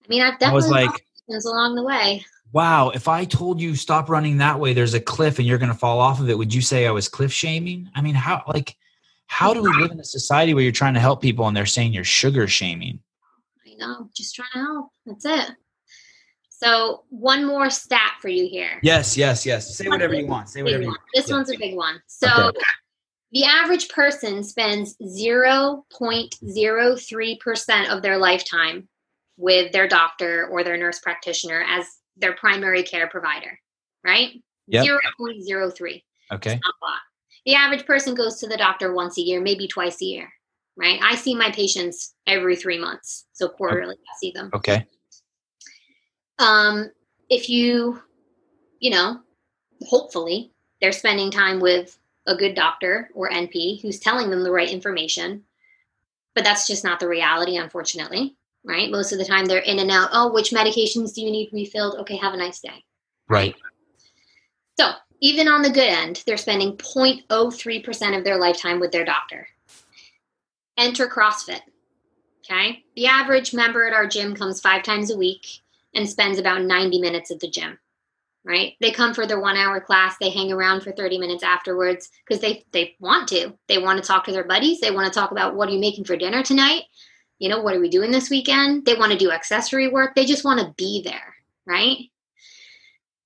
i 0.03 0.07
mean 0.07 0.21
i've 0.21 0.39
definitely 0.39 0.51
I 0.51 0.85
was 1.33 1.45
like, 1.45 1.53
along 1.53 1.75
the 1.75 1.83
way 1.83 2.25
"Wow, 2.51 2.89
if 2.89 3.07
I 3.07 3.25
told 3.25 3.59
you 3.59 3.75
stop 3.75 4.09
running 4.09 4.37
that 4.37 4.59
way, 4.59 4.73
there's 4.73 4.93
a 4.93 4.99
cliff 4.99 5.39
and 5.39 5.47
you're 5.47 5.57
going 5.57 5.71
to 5.71 5.77
fall 5.77 5.99
off 5.99 6.19
of 6.21 6.29
it, 6.29 6.37
would 6.37 6.53
you 6.53 6.61
say 6.61 6.87
I 6.87 6.91
was 6.91 7.09
cliff 7.09 7.33
shaming?" 7.33 7.89
I 7.95 8.01
mean, 8.01 8.15
how 8.15 8.43
like 8.47 8.77
how 9.27 9.53
do 9.53 9.61
we 9.61 9.73
live 9.81 9.91
in 9.91 9.99
a 9.99 10.05
society 10.05 10.53
where 10.53 10.63
you're 10.63 10.71
trying 10.71 10.93
to 10.93 10.99
help 10.99 11.21
people 11.21 11.47
and 11.47 11.57
they're 11.57 11.65
saying 11.65 11.93
you're 11.93 12.03
sugar 12.03 12.47
shaming? 12.47 12.99
i 13.65 13.73
know 13.77 14.09
just 14.15 14.35
trying 14.35 14.47
to 14.53 14.59
help 14.59 14.91
that's 15.05 15.25
it 15.25 15.51
so 16.65 17.03
one 17.09 17.45
more 17.45 17.69
stat 17.69 18.13
for 18.21 18.27
you 18.29 18.47
here 18.49 18.79
Yes, 18.81 19.15
yes, 19.17 19.45
yes. 19.45 19.75
Say 19.77 19.87
whatever 19.87 20.13
you 20.15 20.25
want. 20.27 20.49
Say 20.49 20.63
whatever 20.63 20.81
you 20.83 20.89
want. 20.89 20.99
This 21.13 21.29
Yeah. 21.29 21.35
one's 21.35 21.51
a 21.51 21.57
big 21.57 21.75
one. 21.75 22.01
So 22.07 22.27
Okay. 22.27 22.59
the 23.31 23.43
average 23.45 23.87
person 23.89 24.43
spends 24.43 24.95
0.03% 24.97 27.89
of 27.89 28.01
their 28.01 28.17
lifetime 28.17 28.87
with 29.37 29.71
their 29.73 29.87
doctor 29.87 30.47
or 30.47 30.63
their 30.63 30.77
nurse 30.77 30.99
practitioner 30.99 31.63
as 31.67 31.85
their 32.17 32.33
primary 32.33 32.81
care 32.83 33.07
provider, 33.07 33.59
right? 34.03 34.41
Yep. 34.67 34.85
0.03. 34.85 36.03
Okay. 36.31 36.51
Not 36.51 36.73
a 36.81 36.85
lot. 36.85 36.99
The 37.45 37.55
average 37.55 37.85
person 37.85 38.15
goes 38.15 38.39
to 38.39 38.47
the 38.47 38.57
doctor 38.57 38.93
once 38.93 39.17
a 39.17 39.21
year, 39.21 39.41
maybe 39.41 39.67
twice 39.67 40.01
a 40.01 40.05
year, 40.05 40.31
right? 40.77 40.99
I 41.03 41.15
see 41.15 41.35
my 41.35 41.51
patients 41.51 42.15
every 42.25 42.55
three 42.55 42.79
months, 42.79 43.25
so 43.33 43.49
quarterly 43.49 43.95
I 43.95 44.13
see 44.19 44.31
them 44.31 44.49
Okay. 44.53 44.87
Um, 46.39 46.91
if 47.29 47.49
you, 47.49 48.01
you 48.79 48.91
know, 48.91 49.19
hopefully 49.83 50.51
they're 50.81 50.91
spending 50.91 51.31
time 51.31 51.59
with 51.59 51.97
a 52.27 52.35
good 52.35 52.55
doctor 52.55 53.09
or 53.13 53.29
NP 53.29 53.81
who's 53.81 53.99
telling 53.99 54.29
them 54.29 54.43
the 54.43 54.51
right 54.51 54.69
information. 54.69 55.43
But 56.33 56.43
that's 56.43 56.67
just 56.67 56.83
not 56.83 56.99
the 56.99 57.07
reality, 57.07 57.55
unfortunately, 57.55 58.35
right? 58.65 58.91
Most 58.91 59.13
of 59.13 59.19
the 59.19 59.25
time 59.25 59.45
they're 59.45 59.59
in 59.59 59.79
and 59.79 59.89
out. 59.89 60.09
Oh, 60.11 60.33
which 60.33 60.51
medications 60.51 61.13
do 61.13 61.21
you 61.21 61.31
need 61.31 61.49
refilled? 61.53 61.95
Okay, 61.99 62.17
have 62.17 62.33
a 62.33 62.37
nice 62.37 62.59
day. 62.59 62.83
Right. 63.29 63.55
So 64.77 64.91
even 65.21 65.47
on 65.47 65.61
the 65.61 65.69
good 65.69 65.87
end, 65.87 66.23
they're 66.25 66.35
spending 66.35 66.75
0.03% 66.75 68.17
of 68.17 68.23
their 68.23 68.37
lifetime 68.37 68.79
with 68.79 68.91
their 68.91 69.05
doctor. 69.05 69.47
Enter 70.77 71.07
CrossFit. 71.07 71.61
Okay. 72.45 72.83
The 72.95 73.07
average 73.07 73.53
member 73.53 73.87
at 73.87 73.93
our 73.93 74.05
gym 74.05 74.35
comes 74.35 74.59
five 74.59 74.83
times 74.83 75.09
a 75.09 75.17
week 75.17 75.61
and 75.95 76.07
spends 76.09 76.37
about 76.37 76.61
90 76.61 76.99
minutes 76.99 77.31
at 77.31 77.39
the 77.39 77.49
gym. 77.49 77.79
Right? 78.43 78.73
They 78.79 78.91
come 78.91 79.15
for 79.15 79.25
their 79.25 79.39
one 79.39 79.57
hour 79.57 79.81
class, 79.81 80.17
they 80.19 80.29
hang 80.29 80.51
around 80.51 80.81
for 80.81 80.91
30 80.91 81.17
minutes 81.17 81.43
afterwards 81.43 82.11
because 82.23 82.41
they, 82.41 82.63
they 82.73 82.95
want 82.99 83.27
to. 83.29 83.57
They 83.67 83.79
want 83.79 83.99
to 83.99 84.07
talk 84.07 84.23
to 84.25 84.31
their 84.31 84.43
buddies. 84.43 84.79
They 84.79 84.91
want 84.91 85.11
to 85.11 85.19
talk 85.19 85.31
about 85.31 85.55
what 85.55 85.67
are 85.67 85.71
you 85.71 85.79
making 85.79 86.05
for 86.05 86.15
dinner 86.15 86.43
tonight? 86.43 86.83
You 87.39 87.49
know, 87.49 87.63
what 87.63 87.75
are 87.75 87.79
we 87.79 87.89
doing 87.89 88.11
this 88.11 88.29
weekend? 88.29 88.85
They 88.85 88.93
want 88.93 89.11
to 89.11 89.17
do 89.17 89.31
accessory 89.31 89.87
work. 89.87 90.13
They 90.13 90.25
just 90.25 90.45
want 90.45 90.59
to 90.59 90.75
be 90.77 91.01
there, 91.03 91.33
right? 91.65 91.97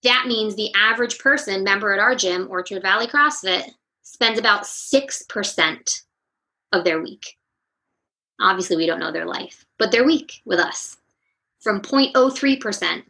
that 0.04 0.26
means 0.28 0.56
the 0.56 0.74
average 0.76 1.20
person 1.20 1.64
member 1.64 1.94
at 1.94 2.00
our 2.00 2.16
gym, 2.16 2.48
Orchard 2.50 2.82
Valley 2.82 3.08
CrossFit, 3.08 3.70
spends 4.02 4.40
about 4.40 4.64
6% 4.64 6.02
of 6.72 6.84
their 6.84 7.02
week. 7.02 7.38
Obviously, 8.40 8.78
we 8.78 8.86
don't 8.86 9.00
know 9.00 9.12
their 9.12 9.26
life, 9.26 9.66
but 9.78 9.91
their 9.91 10.06
week 10.06 10.41
with 10.46 10.60
us 10.60 10.98
from 11.60 11.81
0.03% 11.81 13.03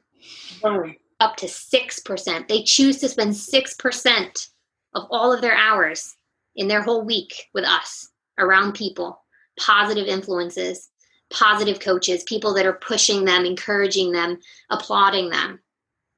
boom, 0.62 0.96
up 1.20 1.36
to 1.38 1.46
6%. 1.46 2.48
They 2.48 2.64
choose 2.64 2.98
to 3.00 3.10
spend 3.10 3.32
6% 3.32 4.50
of 4.96 5.04
all 5.10 5.32
of 5.34 5.42
their 5.42 5.56
hours 5.56 6.16
in 6.56 6.68
their 6.68 6.82
whole 6.82 7.06
week 7.06 7.48
with 7.54 7.64
us 7.64 8.10
around 8.38 8.74
people, 8.74 9.22
positive 9.60 10.08
influences, 10.08 10.90
positive 11.30 11.80
coaches, 11.80 12.24
people 12.24 12.54
that 12.56 12.66
are 12.66 12.74
pushing 12.74 13.24
them, 13.26 13.46
encouraging 13.46 14.12
them, 14.12 14.40
applauding 14.70 15.30
them 15.30 15.60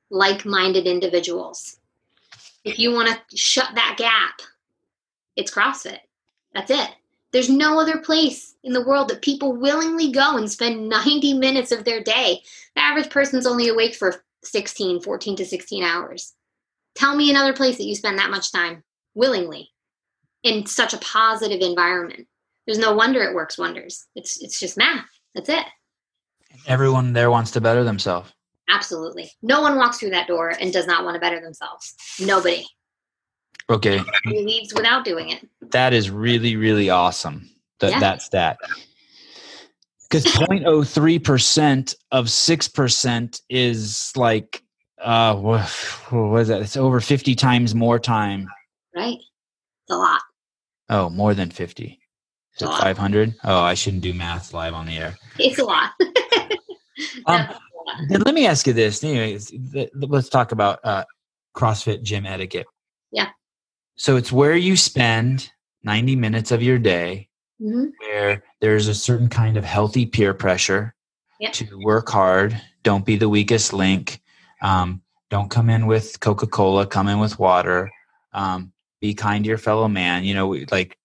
like 0.09 0.45
minded 0.45 0.87
individuals. 0.87 1.77
If 2.63 2.77
you 2.77 2.91
want 2.91 3.09
to 3.09 3.37
shut 3.37 3.69
that 3.75 3.95
gap, 3.97 4.41
it's 5.35 5.51
CrossFit. 5.51 5.99
That's 6.53 6.69
it. 6.69 6.89
There's 7.31 7.49
no 7.49 7.79
other 7.79 7.99
place 7.99 8.55
in 8.63 8.73
the 8.73 8.85
world 8.85 9.09
that 9.09 9.21
people 9.21 9.53
willingly 9.53 10.11
go 10.11 10.37
and 10.37 10.51
spend 10.51 10.89
90 10.89 11.33
minutes 11.35 11.71
of 11.71 11.85
their 11.85 12.03
day. 12.03 12.41
The 12.75 12.81
average 12.81 13.09
person's 13.09 13.47
only 13.47 13.69
awake 13.69 13.95
for 13.95 14.23
16, 14.43 15.01
14 15.01 15.35
to 15.37 15.45
16 15.45 15.83
hours. 15.83 16.33
Tell 16.95 17.15
me 17.15 17.29
another 17.29 17.53
place 17.53 17.77
that 17.77 17.85
you 17.85 17.95
spend 17.95 18.19
that 18.19 18.31
much 18.31 18.51
time 18.51 18.83
willingly 19.15 19.69
in 20.43 20.65
such 20.65 20.93
a 20.93 20.97
positive 20.97 21.61
environment. 21.61 22.27
There's 22.65 22.79
no 22.79 22.93
wonder 22.93 23.21
it 23.21 23.35
works 23.35 23.57
wonders. 23.57 24.05
It's 24.15 24.41
it's 24.41 24.59
just 24.59 24.77
math. 24.77 25.07
That's 25.33 25.49
it. 25.49 25.65
Everyone 26.67 27.13
there 27.13 27.31
wants 27.31 27.51
to 27.51 27.61
better 27.61 27.83
themselves. 27.83 28.31
Absolutely. 28.69 29.31
No 29.41 29.61
one 29.61 29.77
walks 29.77 29.99
through 29.99 30.11
that 30.11 30.27
door 30.27 30.53
and 30.59 30.71
does 30.71 30.87
not 30.87 31.03
want 31.03 31.15
to 31.15 31.19
better 31.19 31.41
themselves. 31.41 31.95
Nobody. 32.19 32.65
Okay. 33.71 34.01
Who 34.25 34.31
leaves 34.33 34.73
without 34.73 35.05
doing 35.05 35.29
it. 35.29 35.47
That 35.71 35.93
is 35.93 36.09
really, 36.09 36.55
really 36.55 36.89
awesome. 36.89 37.49
That 37.79 37.91
Yeah. 38.01 38.17
that. 38.31 38.57
Because 40.09 40.25
0.03% 40.25 41.95
of 42.11 42.25
6% 42.25 43.41
is 43.49 44.11
like 44.15 44.61
uh 45.01 45.35
what, 45.35 45.67
what 46.09 46.41
is 46.41 46.47
that? 46.49 46.61
It's 46.61 46.77
over 46.77 46.99
50 46.99 47.33
times 47.35 47.73
more 47.73 47.97
time. 47.97 48.47
Right? 48.95 49.17
It's 49.17 49.91
a 49.91 49.95
lot. 49.95 50.21
Oh, 50.89 51.09
more 51.09 51.33
than 51.33 51.49
50. 51.49 51.97
Is 52.57 52.61
it 52.61 52.65
500? 52.65 53.33
Oh, 53.45 53.61
I 53.61 53.73
shouldn't 53.73 54.03
do 54.03 54.13
math 54.13 54.53
live 54.53 54.73
on 54.73 54.85
the 54.85 54.97
air. 54.97 55.17
It's 55.39 55.59
a 55.59 55.63
lot. 55.63 55.91
Um, 57.25 57.41
a 57.41 58.13
lot. 58.13 58.25
Let 58.25 58.35
me 58.35 58.45
ask 58.45 58.67
you 58.67 58.73
this. 58.73 59.03
Anyways, 59.03 59.51
th- 59.73 59.89
let's 59.95 60.29
talk 60.29 60.51
about 60.51 60.79
uh, 60.83 61.03
CrossFit 61.55 62.03
gym 62.03 62.27
etiquette. 62.27 62.67
So 63.95 64.15
it's 64.15 64.31
where 64.31 64.55
you 64.55 64.75
spend 64.77 65.51
90 65.83 66.15
minutes 66.15 66.51
of 66.51 66.61
your 66.63 66.79
day 66.79 67.29
Mhm. 67.61 67.91
where 67.99 68.43
there's 68.59 68.87
a 68.87 68.95
certain 68.95 69.29
kind 69.29 69.57
of 69.57 69.65
healthy 69.65 70.05
peer 70.05 70.33
pressure 70.33 70.95
Yep. 71.39 71.53
to 71.53 71.79
work 71.83 72.09
hard. 72.09 72.59
Don't 72.83 73.05
be 73.05 73.15
the 73.15 73.29
weakest 73.29 73.73
link. 73.73 74.21
Um, 74.61 75.01
don't 75.29 75.49
come 75.49 75.69
in 75.69 75.85
with 75.87 76.19
Coca 76.19 76.47
Cola. 76.47 76.85
Come 76.85 77.07
in 77.07 77.19
with 77.19 77.39
water. 77.39 77.91
Um, 78.33 78.73
be 78.99 79.13
kind 79.13 79.43
to 79.43 79.47
your 79.47 79.57
fellow 79.57 79.87
man. 79.87 80.23
You 80.23 80.33
know, 80.33 80.49
like 80.71 80.97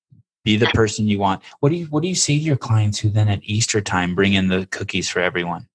be 0.44 0.56
the 0.56 0.66
person 0.68 1.08
you 1.08 1.18
want. 1.18 1.42
What 1.60 1.70
do 1.70 1.76
you 1.76 1.86
What 1.86 2.02
do 2.02 2.08
you 2.08 2.14
say 2.14 2.36
to 2.38 2.42
your 2.44 2.56
clients 2.56 2.98
who 2.98 3.08
then 3.08 3.28
at 3.28 3.40
Easter 3.42 3.80
time 3.80 4.14
bring 4.14 4.34
in 4.34 4.48
the 4.48 4.66
cookies 4.66 5.08
for 5.08 5.20
everyone? 5.20 5.68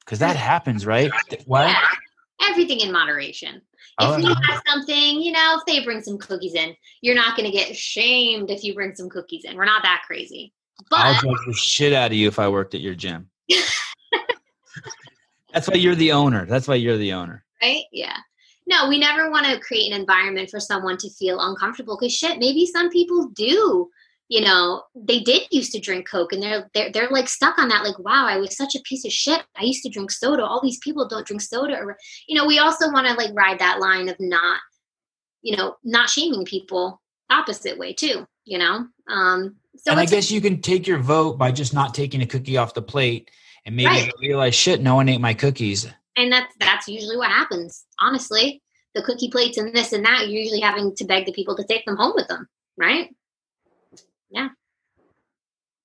Because 0.00 0.20
that 0.20 0.36
happens, 0.36 0.86
right? 0.86 1.10
What? 1.46 1.68
Yeah. 1.68 1.86
Everything 2.42 2.80
in 2.80 2.92
moderation. 2.92 3.62
Oh, 3.98 4.14
If 4.18 4.22
you 4.24 4.34
have 4.48 4.62
something, 4.66 5.22
you 5.22 5.32
know, 5.32 5.58
if 5.58 5.64
they 5.66 5.82
bring 5.84 6.02
some 6.02 6.18
cookies 6.18 6.54
in, 6.54 6.74
you're 7.00 7.14
not 7.14 7.36
going 7.36 7.50
to 7.50 7.56
get 7.56 7.74
shamed 7.74 8.50
if 8.50 8.62
you 8.62 8.74
bring 8.74 8.94
some 8.94 9.08
cookies 9.08 9.44
in. 9.44 9.56
We're 9.56 9.64
not 9.64 9.82
that 9.84 10.02
crazy. 10.06 10.52
I'll 10.92 11.14
But 11.14 11.22
judge 11.22 11.46
the 11.46 11.54
shit 11.54 11.92
out 11.94 12.10
of 12.10 12.16
you 12.16 12.28
if 12.28 12.38
I 12.38 12.48
worked 12.48 12.74
at 12.74 12.82
your 12.82 12.94
gym. 12.94 13.30
That's 15.52 15.68
why 15.68 15.76
you're 15.76 15.94
the 15.94 16.12
owner. 16.12 16.44
That's 16.44 16.68
why 16.68 16.74
you're 16.74 16.98
the 16.98 17.14
owner. 17.14 17.44
right? 17.62 17.84
Yeah. 17.92 18.16
No, 18.66 18.88
we 18.88 18.98
never 18.98 19.30
want 19.30 19.46
to 19.46 19.60
create 19.60 19.92
an 19.92 19.98
environment 19.98 20.50
for 20.50 20.60
someone 20.60 20.98
to 20.98 21.08
feel 21.10 21.40
uncomfortable 21.40 21.96
because 21.98 22.12
shit, 22.12 22.38
maybe 22.38 22.66
some 22.66 22.90
people 22.90 23.28
do. 23.28 23.88
You 24.28 24.40
know, 24.40 24.82
they 24.96 25.20
did 25.20 25.42
used 25.52 25.70
to 25.72 25.80
drink 25.80 26.08
Coke 26.08 26.32
and 26.32 26.42
they're 26.42 26.68
they're 26.74 26.90
they're 26.90 27.08
like 27.10 27.28
stuck 27.28 27.58
on 27.58 27.68
that, 27.68 27.84
like, 27.84 27.98
wow, 27.98 28.26
I 28.26 28.38
was 28.38 28.56
such 28.56 28.74
a 28.74 28.80
piece 28.80 29.04
of 29.04 29.12
shit. 29.12 29.44
I 29.56 29.62
used 29.64 29.82
to 29.84 29.88
drink 29.88 30.10
soda. 30.10 30.44
All 30.44 30.60
these 30.60 30.78
people 30.78 31.06
don't 31.06 31.26
drink 31.26 31.42
soda. 31.42 31.78
Or 31.78 31.96
you 32.26 32.36
know, 32.36 32.46
we 32.46 32.58
also 32.58 32.90
want 32.90 33.06
to 33.06 33.14
like 33.14 33.30
ride 33.34 33.60
that 33.60 33.78
line 33.78 34.08
of 34.08 34.16
not, 34.18 34.58
you 35.42 35.56
know, 35.56 35.76
not 35.84 36.10
shaming 36.10 36.44
people 36.44 37.00
opposite 37.30 37.78
way 37.78 37.92
too, 37.92 38.26
you 38.44 38.58
know? 38.58 38.86
Um 39.08 39.56
so 39.76 39.92
and 39.92 40.00
I 40.00 40.06
guess 40.06 40.30
you 40.30 40.40
can 40.40 40.60
take 40.60 40.86
your 40.86 40.98
vote 40.98 41.38
by 41.38 41.52
just 41.52 41.72
not 41.74 41.94
taking 41.94 42.22
a 42.22 42.26
cookie 42.26 42.56
off 42.56 42.74
the 42.74 42.82
plate 42.82 43.30
and 43.64 43.76
maybe 43.76 43.88
Right. 43.88 44.12
realize, 44.20 44.54
shit, 44.54 44.80
no 44.80 44.94
one 44.96 45.08
ate 45.08 45.20
my 45.20 45.34
cookies. 45.34 45.86
and 46.16 46.32
that's 46.32 46.52
that's 46.58 46.88
usually 46.88 47.16
what 47.16 47.30
happens 47.30 47.84
honestly 48.00 48.62
the 48.94 49.02
cookie 49.02 49.28
plates 49.30 49.58
and 49.58 49.74
this 49.74 49.92
and 49.92 50.04
that 50.04 50.28
you're 50.28 50.40
usually 50.40 50.60
having 50.60 50.94
to 50.96 51.04
beg 51.04 51.26
the 51.26 51.32
people 51.32 51.54
to 51.54 51.64
take 51.64 51.84
them 51.84 51.96
home 51.96 52.12
with 52.16 52.26
them 52.28 52.48
right 52.78 53.10
yeah 54.30 54.48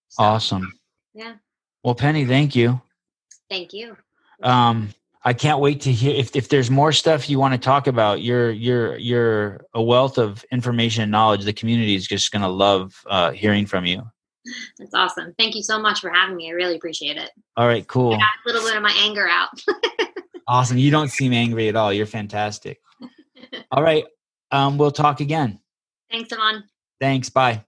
So, 0.09 0.23
Awesome. 0.23 0.71
Yeah. 1.13 1.35
Well, 1.83 1.95
Penny, 1.95 2.25
thank 2.25 2.55
you. 2.55 2.81
thank 3.49 3.73
you 3.73 3.97
Um, 4.43 4.89
I 5.23 5.33
can't 5.33 5.59
wait 5.59 5.81
to 5.81 5.91
hear 5.91 6.15
if, 6.15 6.35
if 6.35 6.49
there's 6.49 6.71
more 6.71 6.91
stuff 6.91 7.29
you 7.29 7.37
want 7.39 7.53
to 7.53 7.59
talk 7.59 7.87
about. 7.87 8.21
You're 8.21 8.49
you're 8.51 8.97
you're 8.97 9.61
a 9.73 9.81
wealth 9.81 10.17
of 10.17 10.43
information 10.51 11.03
and 11.03 11.11
knowledge. 11.11 11.43
The 11.43 11.53
community 11.53 11.93
is 11.95 12.07
just 12.07 12.31
gonna 12.31 12.49
love 12.49 13.03
uh, 13.07 13.31
hearing 13.31 13.65
from 13.65 13.85
you. 13.85 14.03
That's 14.79 14.93
awesome. 14.95 15.35
Thank 15.37 15.53
you 15.55 15.61
so 15.61 15.79
much 15.79 15.99
for 15.99 16.09
having 16.09 16.35
me. 16.35 16.49
I 16.49 16.53
really 16.53 16.75
appreciate 16.75 17.17
it. 17.17 17.29
All 17.55 17.67
right, 17.67 17.85
cool. 17.87 18.13
I 18.15 18.17
got 18.17 18.29
a 18.45 18.47
little 18.47 18.67
bit 18.67 18.75
of 18.75 18.81
my 18.81 18.93
anger 19.01 19.27
out. 19.27 19.49
awesome. 20.47 20.77
You 20.79 20.89
don't 20.89 21.09
seem 21.09 21.33
angry 21.33 21.67
at 21.67 21.75
all. 21.75 21.93
You're 21.93 22.07
fantastic. 22.07 22.79
All 23.71 23.83
right. 23.83 24.05
Um, 24.49 24.79
we'll 24.79 24.91
talk 24.91 25.19
again. 25.19 25.59
Thanks, 26.09 26.31
Amon. 26.33 26.63
Thanks. 26.99 27.29
Bye. 27.29 27.59